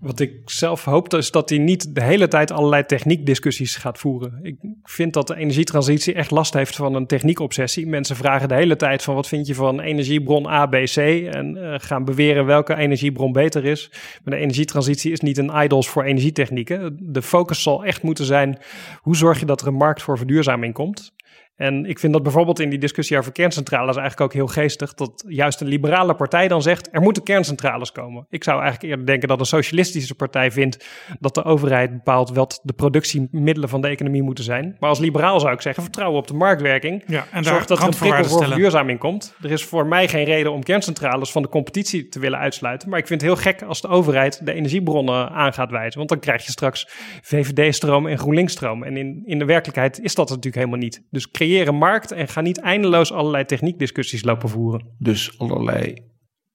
Wat 0.00 0.20
ik 0.20 0.32
zelf 0.44 0.84
hoop 0.84 1.14
is 1.14 1.30
dat 1.30 1.48
hij 1.48 1.58
niet 1.58 1.94
de 1.94 2.02
hele 2.02 2.28
tijd 2.28 2.50
allerlei 2.50 2.86
techniekdiscussies 2.86 3.76
gaat 3.76 3.98
voeren. 3.98 4.38
Ik 4.42 4.56
vind 4.82 5.12
dat 5.12 5.26
de 5.26 5.36
energietransitie 5.36 6.14
echt 6.14 6.30
last 6.30 6.54
heeft 6.54 6.76
van 6.76 6.94
een 6.94 7.06
techniekobsessie. 7.06 7.86
Mensen 7.86 8.16
vragen 8.16 8.48
de 8.48 8.54
hele 8.54 8.76
tijd 8.76 9.02
van 9.02 9.14
wat 9.14 9.28
vind 9.28 9.46
je 9.46 9.54
van 9.54 9.80
energiebron 9.80 10.46
A, 10.46 10.66
B, 10.66 10.72
C 10.72 10.96
en 10.96 11.56
uh, 11.56 11.74
gaan 11.78 12.04
beweren 12.04 12.46
welke 12.46 12.76
energiebron 12.76 13.32
beter 13.32 13.64
is. 13.64 13.90
Maar 14.24 14.34
de 14.34 14.40
energietransitie 14.40 15.12
is 15.12 15.20
niet 15.20 15.38
een 15.38 15.62
idols 15.62 15.88
voor 15.88 16.04
energietechnieken. 16.04 16.96
De 17.00 17.22
focus 17.22 17.62
zal 17.62 17.84
echt 17.84 18.02
moeten 18.02 18.24
zijn 18.24 18.58
hoe 19.00 19.16
zorg 19.16 19.40
je 19.40 19.46
dat 19.46 19.60
er 19.60 19.66
een 19.66 19.74
markt 19.74 20.02
voor 20.02 20.16
verduurzaming 20.18 20.74
komt. 20.74 21.12
En 21.60 21.86
ik 21.86 21.98
vind 21.98 22.12
dat 22.12 22.22
bijvoorbeeld 22.22 22.60
in 22.60 22.70
die 22.70 22.78
discussie 22.78 23.18
over 23.18 23.32
kerncentrales 23.32 23.96
eigenlijk 23.96 24.20
ook 24.20 24.32
heel 24.32 24.46
geestig. 24.46 24.94
Dat 24.94 25.24
juist 25.28 25.60
een 25.60 25.66
liberale 25.66 26.14
partij 26.14 26.48
dan 26.48 26.62
zegt: 26.62 26.88
er 26.92 27.00
moeten 27.00 27.22
kerncentrales 27.22 27.92
komen. 27.92 28.26
Ik 28.28 28.44
zou 28.44 28.60
eigenlijk 28.60 28.90
eerder 28.90 29.06
denken 29.06 29.28
dat 29.28 29.40
een 29.40 29.46
socialistische 29.46 30.14
partij 30.14 30.50
vindt 30.50 30.86
dat 31.18 31.34
de 31.34 31.44
overheid 31.44 31.92
bepaalt 31.92 32.30
wat 32.30 32.60
de 32.62 32.72
productiemiddelen 32.72 33.68
van 33.68 33.80
de 33.80 33.88
economie 33.88 34.22
moeten 34.22 34.44
zijn. 34.44 34.76
Maar 34.78 34.88
als 34.88 34.98
liberaal 34.98 35.40
zou 35.40 35.52
ik 35.52 35.60
zeggen: 35.60 35.82
vertrouwen 35.82 36.18
op 36.18 36.26
de 36.26 36.34
marktwerking. 36.34 37.02
Ja, 37.06 37.26
en 37.30 37.44
Zorg 37.44 37.66
dat 37.66 37.78
er 37.78 37.84
een 37.84 37.90
prikkel 37.90 38.24
voor 38.24 38.44
verduurzaming 38.44 38.98
komt. 38.98 39.34
Er 39.42 39.50
is 39.50 39.64
voor 39.64 39.86
mij 39.86 40.08
geen 40.08 40.24
reden 40.24 40.52
om 40.52 40.62
kerncentrales 40.62 41.32
van 41.32 41.42
de 41.42 41.48
competitie 41.48 42.08
te 42.08 42.18
willen 42.18 42.38
uitsluiten. 42.38 42.88
Maar 42.88 42.98
ik 42.98 43.06
vind 43.06 43.20
het 43.20 43.30
heel 43.30 43.40
gek 43.40 43.62
als 43.62 43.80
de 43.80 43.88
overheid 43.88 44.46
de 44.46 44.52
energiebronnen 44.52 45.30
aan 45.30 45.52
gaat 45.52 45.70
wijzen. 45.70 45.98
Want 45.98 46.08
dan 46.08 46.20
krijg 46.20 46.44
je 46.44 46.50
straks 46.50 46.86
VVD-stroom 47.22 48.06
en 48.06 48.18
GroenLinks-stroom. 48.18 48.82
En 48.82 48.96
in, 48.96 49.22
in 49.24 49.38
de 49.38 49.44
werkelijkheid 49.44 50.00
is 50.00 50.14
dat 50.14 50.28
natuurlijk 50.28 50.56
helemaal 50.56 50.78
niet. 50.78 51.02
Dus 51.10 51.30
creëer 51.30 51.49
een 51.58 51.76
markt 51.76 52.12
en 52.12 52.28
ga 52.28 52.40
niet 52.40 52.60
eindeloos 52.60 53.12
allerlei 53.12 53.44
techniekdiscussies 53.44 54.24
lopen 54.24 54.48
voeren. 54.48 54.94
Dus 54.98 55.38
allerlei 55.38 55.94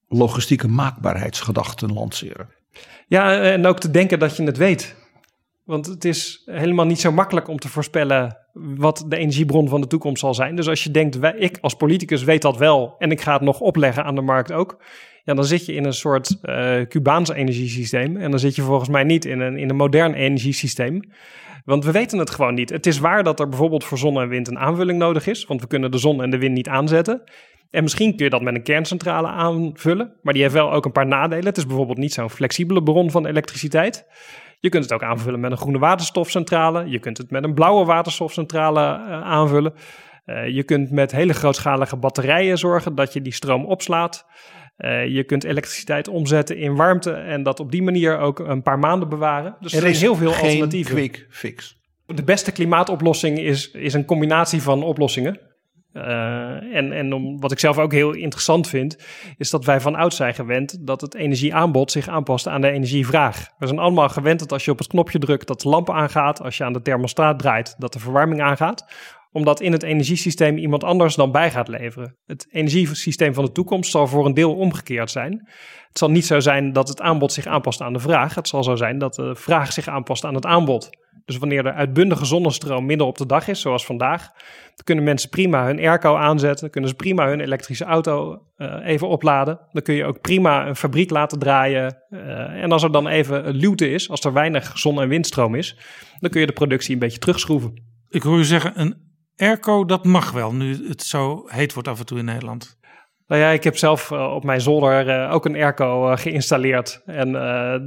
logistieke 0.08 0.68
maakbaarheidsgedachten 0.68 1.94
lanceren. 1.94 2.50
Ja, 3.08 3.42
en 3.42 3.66
ook 3.66 3.80
te 3.80 3.92
denken 3.92 4.20
dat 4.20 4.38
je 4.38 4.44
het 4.44 4.58
weet. 4.58 4.96
Want 5.64 5.86
het 5.86 6.06
is 6.06 6.42
helemaal 6.46 6.86
niet 6.86 7.00
zo 7.00 7.12
makkelijk 7.12 7.48
om 7.48 7.60
te 7.60 7.70
voorspellen 7.70 8.38
wat 8.54 9.06
de 9.08 9.18
energiebron 9.18 9.70
van 9.70 9.82
de 9.82 9.88
toekomst 9.88 10.20
zal 10.20 10.34
zijn. 10.34 10.56
Dus 10.56 10.68
als 10.68 10.84
je 10.84 10.92
denkt, 10.92 11.18
wij, 11.18 11.36
ik 11.38 11.58
als 11.62 11.74
politicus 11.74 12.24
weet 12.24 12.42
dat 12.42 12.58
wel 12.58 12.96
en 12.98 13.12
ik 13.12 13.22
ga 13.22 13.34
het 13.34 13.42
nog 13.42 13.60
opleggen 13.60 14.04
aan 14.04 14.16
de 14.16 14.22
markt 14.22 14.52
ook. 14.52 14.84
Ja, 15.24 15.34
dan 15.34 15.46
zit 15.46 15.66
je 15.66 15.74
in 15.74 15.86
een 15.86 15.94
soort 15.94 16.38
uh, 16.44 16.82
Cubaans 16.82 17.30
energiesysteem. 17.30 18.18
En 18.18 18.32
dan 18.32 18.40
zit 18.40 18.56
je 18.56 18.62
volgens 18.62 18.90
mij 18.90 19.04
niet 19.04 19.26
in 19.26 19.40
een, 19.40 19.58
in 19.58 19.70
een 19.70 19.76
modern 19.76 20.14
energiesysteem. 20.14 21.00
Want 21.66 21.86
we 21.86 21.92
weten 21.92 22.20
het 22.20 22.30
gewoon 22.30 22.54
niet. 22.54 22.70
Het 22.70 22.86
is 22.86 23.00
waar 23.00 23.24
dat 23.24 23.40
er 23.40 23.50
bijvoorbeeld 23.50 23.84
voor 23.84 23.98
zon 23.98 24.22
en 24.22 24.28
wind 24.28 24.48
een 24.48 24.60
aanvulling 24.60 25.00
nodig 25.00 25.28
is. 25.28 25.46
Want 25.46 25.62
we 25.62 25.68
kunnen 25.68 25.92
de 25.92 25.98
zon 25.98 26.22
en 26.22 26.30
de 26.30 26.38
wind 26.38 26.54
niet 26.54 26.68
aanzetten. 26.68 27.22
En 27.72 27.84
misschien 27.84 28.16
kun 28.16 28.26
je 28.26 28.32
dat 28.32 28.42
met 28.42 28.56
een 28.56 28.64
kerncentrale 28.64 29.28
aanvullen. 29.28 30.14
Maar 30.22 30.34
die 30.34 30.42
heeft 30.42 30.54
wel 30.54 30.72
ook 30.72 30.86
een 30.86 30.92
paar 30.92 31.08
nadelen. 31.08 31.46
Het 31.46 31.58
is 31.58 31.66
bijvoorbeeld 31.66 31.98
niet 31.98 32.14
zo'n 32.14 32.30
flexibele 32.30 32.84
bron 32.84 33.12
van 33.12 33.26
elektriciteit. 33.26 34.06
Je 34.60 34.70
kunt 34.70 34.84
het 34.84 34.94
ook 34.94 35.04
aanvullen 35.04 35.40
met 35.40 35.52
een 35.52 35.58
groene 35.58 35.80
waterstofcentrale. 35.80 36.90
Je 36.90 37.00
kunt 37.00 37.18
het 37.18 37.32
met 37.32 37.44
een 37.44 37.54
blauwe 37.54 37.86
waterstofcentrale 37.86 38.82
uh, 38.82 39.22
aanvullen. 39.22 39.74
Uh, 40.26 40.48
je 40.48 40.64
kunt 40.64 40.92
met 40.92 41.12
hele 41.12 41.34
grootschalige 41.34 41.96
batterijen 41.96 42.58
zorgen 42.58 42.96
dat 42.96 43.14
je 43.14 43.22
die 43.22 43.34
stroom 43.34 43.66
opslaat. 43.66 44.26
Uh, 44.78 45.08
je 45.08 45.24
kunt 45.24 45.44
elektriciteit 45.44 46.08
omzetten 46.08 46.58
in 46.58 46.76
warmte 46.76 47.12
en 47.12 47.44
dat 47.44 47.60
op 47.60 47.72
die 47.72 47.84
manier 47.84 48.18
ook 48.18 48.40
een 48.40 48.62
paar 48.62 48.80
maanden 48.80 49.10
bewaren. 49.10 49.56
Dus 49.60 49.74
er, 49.74 49.84
er 49.84 49.90
is 49.90 50.02
heel 50.02 50.16
veel 50.16 50.32
geen 50.32 50.46
alternatieven. 50.50 50.96
quick 50.96 51.28
fix. 51.30 51.78
De 52.06 52.24
beste 52.24 52.52
klimaatoplossing 52.52 53.40
is, 53.40 53.72
is 53.72 53.94
een 53.94 54.06
combinatie 54.06 54.62
van 54.62 54.84
oplossingen. 54.84 55.40
Uh, 55.94 56.04
en 56.76 56.92
en 56.92 57.14
om, 57.14 57.40
wat 57.40 57.52
ik 57.52 57.60
zelf 57.60 57.78
ook 57.78 57.92
heel 57.92 58.14
interessant 58.14 58.68
vind, 58.68 58.98
is 59.38 59.50
dat 59.50 59.66
wij 59.66 59.82
van 59.82 59.96
oud 59.96 60.14
zijn 60.14 60.34
gewend 60.34 60.88
dat 60.88 61.02
het 61.02 61.16
energieaanbod 61.16 61.92
zich 61.92 62.08
aanpast 62.08 62.48
aan 62.48 62.62
de 62.62 62.72
energievraag. 62.72 63.50
We 63.58 63.68
zijn 63.68 63.80
allemaal 63.80 64.10
gewend 64.10 64.40
dat 64.40 64.52
als 64.52 64.66
je 64.66 64.72
op 64.72 64.78
het 64.78 64.88
knopje 64.88 65.20
drukt 65.20 65.48
dat 65.48 65.62
de 65.62 65.70
lamp 65.70 65.92
aangaat, 65.92 66.42
als 66.42 66.58
je 66.58 66.64
aan 66.64 66.74
de 66.74 66.82
thermostaat 66.82 67.40
draait 67.40 67.76
dat 67.78 67.94
de 67.94 68.00
verwarming 68.00 68.42
aangaat 68.42 68.86
omdat 69.36 69.62
in 69.62 69.72
het 69.72 69.84
energiesysteem 69.84 70.58
iemand 70.58 70.84
anders 70.84 71.16
dan 71.16 71.32
bij 71.32 71.52
gaat 71.52 71.68
leveren. 71.68 72.18
Het 72.26 72.48
energiesysteem 72.52 73.34
van 73.34 73.46
de 73.46 73.52
toekomst 73.52 73.92
zal 73.92 74.08
voor 74.08 74.26
een 74.26 74.34
deel 74.34 74.56
omgekeerd 74.56 75.12
zijn. 75.12 75.32
Het 75.88 75.98
zal 75.98 76.10
niet 76.10 76.26
zo 76.26 76.40
zijn 76.40 76.74
dat 76.74 76.88
het 76.88 77.02
aanbod 77.02 77.32
zich 77.32 77.46
aanpast 77.46 77.82
aan 77.82 77.94
de 77.94 78.00
vraag. 78.00 78.36
Het 78.36 78.48
zal 78.48 78.64
zo 78.64 78.76
zijn 78.76 78.98
dat 78.98 79.14
de 79.14 79.36
vraag 79.36 79.74
zich 79.74 79.88
aanpast 79.88 80.26
aan 80.26 80.36
het 80.36 80.46
aanbod. 80.46 80.90
Dus 81.26 81.38
wanneer 81.38 81.66
er 81.66 81.74
uitbundige 81.74 82.26
zonnestroom 82.26 82.86
midden 82.86 83.08
op 83.08 83.18
de 83.18 83.26
dag 83.26 83.48
is, 83.48 83.62
zoals 83.62 83.86
vandaag, 83.86 84.22
dan 84.66 84.84
kunnen 84.84 85.04
mensen 85.04 85.30
prima 85.30 85.66
hun 85.66 85.80
airco 85.80 86.16
aanzetten, 86.16 86.70
kunnen 86.70 86.90
ze 86.90 86.96
prima 86.96 87.28
hun 87.28 87.40
elektrische 87.40 87.86
auto 87.86 88.42
uh, 88.58 88.76
even 88.86 89.08
opladen. 89.08 89.60
Dan 89.72 89.82
kun 89.82 89.96
je 89.96 90.06
ook 90.06 90.22
prima 90.22 90.68
een 90.68 90.76
fabriek 90.76 91.10
laten 91.10 91.40
draaien. 91.40 91.98
Uh, 92.10 92.20
en 92.64 92.72
als 92.72 92.84
er 92.84 92.92
dan 92.92 93.08
even 93.08 93.56
luwte 93.56 93.90
is, 93.90 94.10
als 94.10 94.24
er 94.24 94.34
weinig 94.34 94.78
zon- 94.78 95.02
en 95.02 95.08
windstroom 95.08 95.56
is, 95.56 95.78
dan 96.20 96.30
kun 96.30 96.40
je 96.40 96.48
de 96.48 96.54
productie 96.54 96.94
een 96.94 97.00
beetje 97.00 97.20
terugschroeven. 97.20 97.74
Ik 98.10 98.22
hoor 98.22 98.38
u 98.38 98.44
zeggen, 98.44 98.80
een 98.80 99.05
airco, 99.38 99.86
dat 99.86 100.06
mag 100.06 100.32
wel, 100.32 100.54
nu 100.54 100.88
het 100.88 101.04
zo 101.04 101.44
heet 101.48 101.74
wordt 101.74 101.88
af 101.88 102.00
en 102.00 102.06
toe 102.06 102.18
in 102.18 102.26
Nederland. 102.26 102.78
Nou 103.28 103.42
ja, 103.42 103.50
ik 103.50 103.64
heb 103.64 103.78
zelf 103.78 104.12
uh, 104.12 104.34
op 104.34 104.44
mijn 104.44 104.62
zolder 104.62 105.08
uh, 105.08 105.34
ook 105.34 105.46
een 105.46 105.56
airco 105.56 106.12
uh, 106.12 106.18
geïnstalleerd. 106.18 107.02
En 107.06 107.32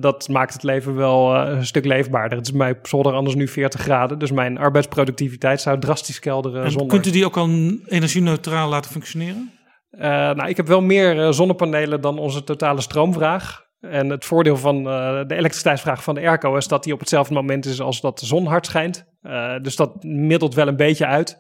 dat 0.01 0.29
maakt 0.29 0.53
het 0.53 0.63
leven 0.63 0.95
wel 0.95 1.37
een 1.37 1.67
stuk 1.67 1.85
leefbaarder. 1.85 2.39
Het 2.39 2.47
is 2.47 2.53
bij 2.53 2.79
zolder 2.83 3.13
anders 3.13 3.35
nu 3.37 3.49
40 3.49 3.81
graden. 3.81 4.19
Dus 4.19 4.31
mijn 4.31 4.59
arbeidsproductiviteit 4.59 5.61
zou 5.61 5.79
drastisch 5.79 6.19
kelderen 6.19 6.65
en 6.65 6.71
zonder... 6.71 6.89
Kunt 6.89 7.07
u 7.07 7.11
die 7.11 7.25
ook 7.25 7.37
al 7.37 7.49
energie-neutraal 7.87 8.69
laten 8.69 8.91
functioneren? 8.91 9.51
nou, 9.91 10.49
ik 10.49 10.57
heb 10.57 10.67
wel 10.67 10.81
meer 10.81 11.33
zonnepanelen 11.33 12.01
dan 12.01 12.19
onze 12.19 12.45
totale 12.45 12.81
stroomvraag. 12.81 13.68
En 13.81 14.11
het 14.11 14.25
voordeel 14.25 14.57
van 14.57 14.77
uh, 14.77 15.27
de 15.27 15.35
elektriciteitsvraag 15.35 16.03
van 16.03 16.15
de 16.15 16.21
airco 16.21 16.57
is 16.57 16.69
dat 16.69 16.85
die 16.85 16.93
op 16.93 16.99
hetzelfde 17.01 17.35
moment 17.35 17.67
is 17.67 17.81
als 17.81 18.01
dat 18.01 18.19
de 18.19 18.27
zon 18.27 18.47
hard 18.47 18.67
schijnt. 18.67 19.05
Uh, 19.23 19.59
dus 19.63 19.77
dat 19.77 20.03
middelt 20.03 20.55
wel 20.55 20.69
een 20.69 20.77
beetje 20.77 21.07
uit. 21.07 21.39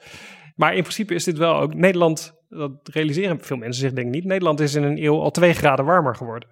Maar 0.56 0.74
in 0.74 0.82
principe 0.82 1.15
is 1.15 1.24
dit 1.24 1.39
wel 1.39 1.55
ook 1.55 1.74
Nederland, 1.74 2.32
dat 2.48 2.89
realiseren 2.93 3.40
veel 3.40 3.56
mensen 3.56 3.82
zich 3.82 3.93
denk 3.93 4.06
ik 4.06 4.15
niet. 4.15 4.24
Nederland 4.24 4.60
is 4.60 4.74
in 4.74 4.82
een 4.82 5.02
eeuw 5.02 5.20
al 5.20 5.31
twee 5.31 5.52
graden 5.52 5.85
warmer 5.85 6.16
geworden. 6.16 6.48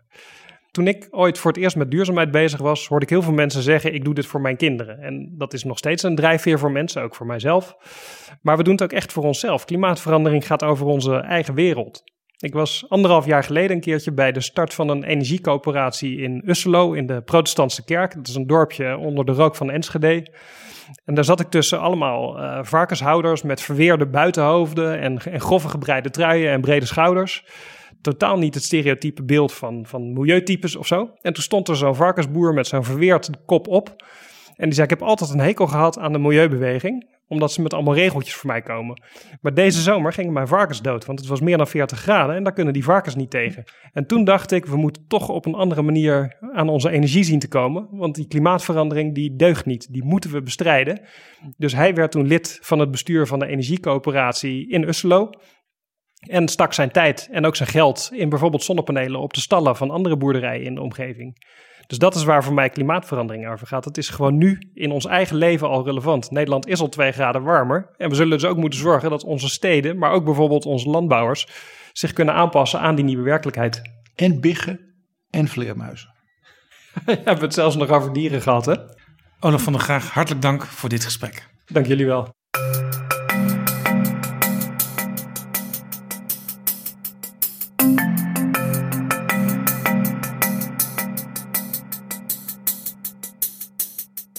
toen 0.70 0.86
ik 0.86 1.06
ooit 1.10 1.38
voor 1.38 1.52
het 1.52 1.60
eerst 1.60 1.76
met 1.76 1.90
duurzaamheid 1.90 2.30
bezig 2.30 2.60
was, 2.60 2.86
hoorde 2.86 3.04
ik 3.04 3.10
heel 3.10 3.22
veel 3.22 3.32
mensen 3.32 3.62
zeggen: 3.62 3.94
Ik 3.94 4.04
doe 4.04 4.14
dit 4.14 4.26
voor 4.26 4.40
mijn 4.40 4.56
kinderen. 4.56 4.98
En 4.98 5.34
dat 5.36 5.52
is 5.52 5.64
nog 5.64 5.78
steeds 5.78 6.02
een 6.02 6.14
drijfveer 6.14 6.58
voor 6.58 6.72
mensen, 6.72 7.02
ook 7.02 7.14
voor 7.14 7.26
mijzelf. 7.26 7.76
Maar 8.42 8.56
we 8.56 8.62
doen 8.62 8.72
het 8.72 8.82
ook 8.82 8.92
echt 8.92 9.12
voor 9.12 9.24
onszelf. 9.24 9.64
Klimaatverandering 9.64 10.46
gaat 10.46 10.64
over 10.64 10.86
onze 10.86 11.16
eigen 11.16 11.54
wereld. 11.54 12.02
Ik 12.38 12.52
was 12.52 12.84
anderhalf 12.88 13.26
jaar 13.26 13.44
geleden 13.44 13.76
een 13.76 13.82
keertje 13.82 14.12
bij 14.12 14.32
de 14.32 14.40
start 14.40 14.74
van 14.74 14.88
een 14.88 15.04
energiecoöperatie 15.04 16.18
in 16.18 16.42
Usselo 16.46 16.92
in 16.92 17.06
de 17.06 17.22
Protestantse 17.22 17.84
Kerk. 17.84 18.14
Dat 18.14 18.28
is 18.28 18.34
een 18.34 18.46
dorpje 18.46 18.96
onder 18.96 19.24
de 19.24 19.32
rook 19.32 19.56
van 19.56 19.70
Enschede. 19.70 20.26
En 21.04 21.14
daar 21.14 21.24
zat 21.24 21.40
ik 21.40 21.48
tussen 21.48 21.80
allemaal 21.80 22.38
uh, 22.38 22.58
varkenshouders 22.62 23.42
met 23.42 23.60
verweerde 23.60 24.06
buitenhoofden 24.06 25.00
en, 25.00 25.18
en 25.18 25.40
grove 25.40 25.68
gebreide 25.68 26.10
truien 26.10 26.50
en 26.50 26.60
brede 26.60 26.86
schouders. 26.86 27.44
Totaal 28.00 28.38
niet 28.38 28.54
het 28.54 28.62
stereotype 28.62 29.22
beeld 29.24 29.52
van, 29.52 29.86
van 29.86 30.12
milieutypes 30.12 30.76
of 30.76 30.86
zo. 30.86 31.10
En 31.20 31.32
toen 31.32 31.42
stond 31.42 31.68
er 31.68 31.76
zo'n 31.76 31.94
varkensboer 31.94 32.54
met 32.54 32.66
zo'n 32.66 32.84
verweerd 32.84 33.30
kop 33.46 33.68
op. 33.68 34.04
En 34.56 34.64
die 34.64 34.74
zei: 34.74 34.86
Ik 34.86 34.98
heb 34.98 35.08
altijd 35.08 35.30
een 35.30 35.40
hekel 35.40 35.66
gehad 35.66 35.98
aan 35.98 36.12
de 36.12 36.18
milieubeweging 36.18 37.15
omdat 37.28 37.52
ze 37.52 37.62
met 37.62 37.74
allemaal 37.74 37.94
regeltjes 37.94 38.34
voor 38.34 38.50
mij 38.50 38.62
komen. 38.62 39.02
Maar 39.40 39.54
deze 39.54 39.80
zomer 39.80 40.12
gingen 40.12 40.32
mijn 40.32 40.48
varkens 40.48 40.82
dood, 40.82 41.04
want 41.04 41.18
het 41.18 41.28
was 41.28 41.40
meer 41.40 41.56
dan 41.56 41.66
40 41.66 41.98
graden 41.98 42.36
en 42.36 42.42
daar 42.42 42.52
kunnen 42.52 42.72
die 42.72 42.84
varkens 42.84 43.14
niet 43.14 43.30
tegen. 43.30 43.64
En 43.92 44.06
toen 44.06 44.24
dacht 44.24 44.52
ik, 44.52 44.66
we 44.66 44.76
moeten 44.76 45.04
toch 45.08 45.28
op 45.28 45.46
een 45.46 45.54
andere 45.54 45.82
manier 45.82 46.36
aan 46.52 46.68
onze 46.68 46.90
energie 46.90 47.24
zien 47.24 47.38
te 47.38 47.48
komen, 47.48 47.88
want 47.90 48.14
die 48.14 48.26
klimaatverandering 48.26 49.14
die 49.14 49.36
deugt 49.36 49.66
niet, 49.66 49.92
die 49.92 50.04
moeten 50.04 50.30
we 50.30 50.42
bestrijden. 50.42 51.00
Dus 51.56 51.72
hij 51.72 51.94
werd 51.94 52.10
toen 52.10 52.26
lid 52.26 52.58
van 52.62 52.78
het 52.78 52.90
bestuur 52.90 53.26
van 53.26 53.38
de 53.38 53.46
energiecoöperatie 53.46 54.68
in 54.68 54.88
Usselo. 54.88 55.30
En 56.28 56.48
stak 56.48 56.72
zijn 56.72 56.90
tijd 56.90 57.28
en 57.30 57.46
ook 57.46 57.56
zijn 57.56 57.68
geld 57.68 58.10
in 58.12 58.28
bijvoorbeeld 58.28 58.62
zonnepanelen 58.62 59.20
op 59.20 59.34
de 59.34 59.40
stallen 59.40 59.76
van 59.76 59.90
andere 59.90 60.16
boerderijen 60.16 60.64
in 60.64 60.74
de 60.74 60.80
omgeving. 60.80 61.36
Dus 61.86 61.98
dat 61.98 62.14
is 62.14 62.24
waar 62.24 62.44
voor 62.44 62.54
mij 62.54 62.70
klimaatverandering 62.70 63.48
over 63.48 63.66
gaat. 63.66 63.84
Het 63.84 63.98
is 63.98 64.08
gewoon 64.08 64.36
nu 64.36 64.70
in 64.74 64.90
ons 64.90 65.06
eigen 65.06 65.36
leven 65.36 65.68
al 65.68 65.84
relevant. 65.84 66.30
Nederland 66.30 66.66
is 66.66 66.80
al 66.80 66.88
twee 66.88 67.12
graden 67.12 67.42
warmer. 67.42 67.94
En 67.96 68.08
we 68.08 68.14
zullen 68.14 68.38
dus 68.38 68.48
ook 68.48 68.56
moeten 68.56 68.78
zorgen 68.78 69.10
dat 69.10 69.24
onze 69.24 69.48
steden, 69.48 69.98
maar 69.98 70.10
ook 70.10 70.24
bijvoorbeeld 70.24 70.64
onze 70.64 70.88
landbouwers, 70.88 71.48
zich 71.92 72.12
kunnen 72.12 72.34
aanpassen 72.34 72.80
aan 72.80 72.94
die 72.94 73.04
nieuwe 73.04 73.22
werkelijkheid. 73.22 73.82
En 74.14 74.40
biggen 74.40 74.80
en 75.30 75.48
vleermuizen. 75.48 76.14
We 77.04 77.12
hebben 77.12 77.44
het 77.44 77.54
zelfs 77.54 77.76
nog 77.76 77.90
over 77.90 78.12
dieren 78.12 78.42
gehad, 78.42 78.66
hè? 78.66 78.74
Olaf 79.40 79.62
van 79.62 79.72
der 79.72 79.82
Graag, 79.82 80.10
hartelijk 80.10 80.42
dank 80.42 80.62
voor 80.62 80.88
dit 80.88 81.04
gesprek. 81.04 81.48
Dank 81.66 81.86
jullie 81.86 82.06
wel. 82.06 82.35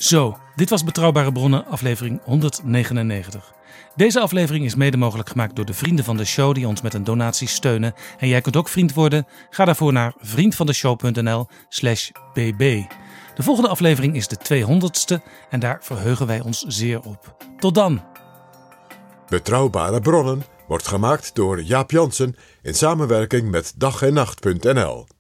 Zo, 0.07 0.37
dit 0.55 0.69
was 0.69 0.83
Betrouwbare 0.83 1.31
Bronnen, 1.31 1.65
aflevering 1.65 2.19
199. 2.23 3.53
Deze 3.95 4.19
aflevering 4.19 4.65
is 4.65 4.75
mede 4.75 4.97
mogelijk 4.97 5.29
gemaakt 5.29 5.55
door 5.55 5.65
de 5.65 5.73
vrienden 5.73 6.05
van 6.05 6.17
de 6.17 6.25
show 6.25 6.53
die 6.53 6.67
ons 6.67 6.81
met 6.81 6.93
een 6.93 7.03
donatie 7.03 7.47
steunen. 7.47 7.93
En 8.17 8.27
jij 8.27 8.41
kunt 8.41 8.55
ook 8.55 8.69
vriend 8.69 8.93
worden. 8.93 9.27
Ga 9.49 9.65
daarvoor 9.65 9.93
naar 9.93 10.13
vriendvandeshow.nl/slash 10.19 12.09
bb. 12.33 12.83
De 13.35 13.43
volgende 13.43 13.69
aflevering 13.69 14.15
is 14.15 14.27
de 14.27 14.37
200ste 14.37 15.23
en 15.49 15.59
daar 15.59 15.79
verheugen 15.81 16.27
wij 16.27 16.41
ons 16.41 16.61
zeer 16.67 16.99
op. 16.99 17.35
Tot 17.59 17.75
dan! 17.75 18.01
Betrouwbare 19.29 19.99
Bronnen 19.99 20.43
wordt 20.67 20.87
gemaakt 20.87 21.35
door 21.35 21.61
Jaap 21.61 21.91
Jansen 21.91 22.35
in 22.61 22.73
samenwerking 22.73 23.51
met 23.51 23.73
dag 23.75 24.01
en 24.01 24.13
nacht.nl. 24.13 25.16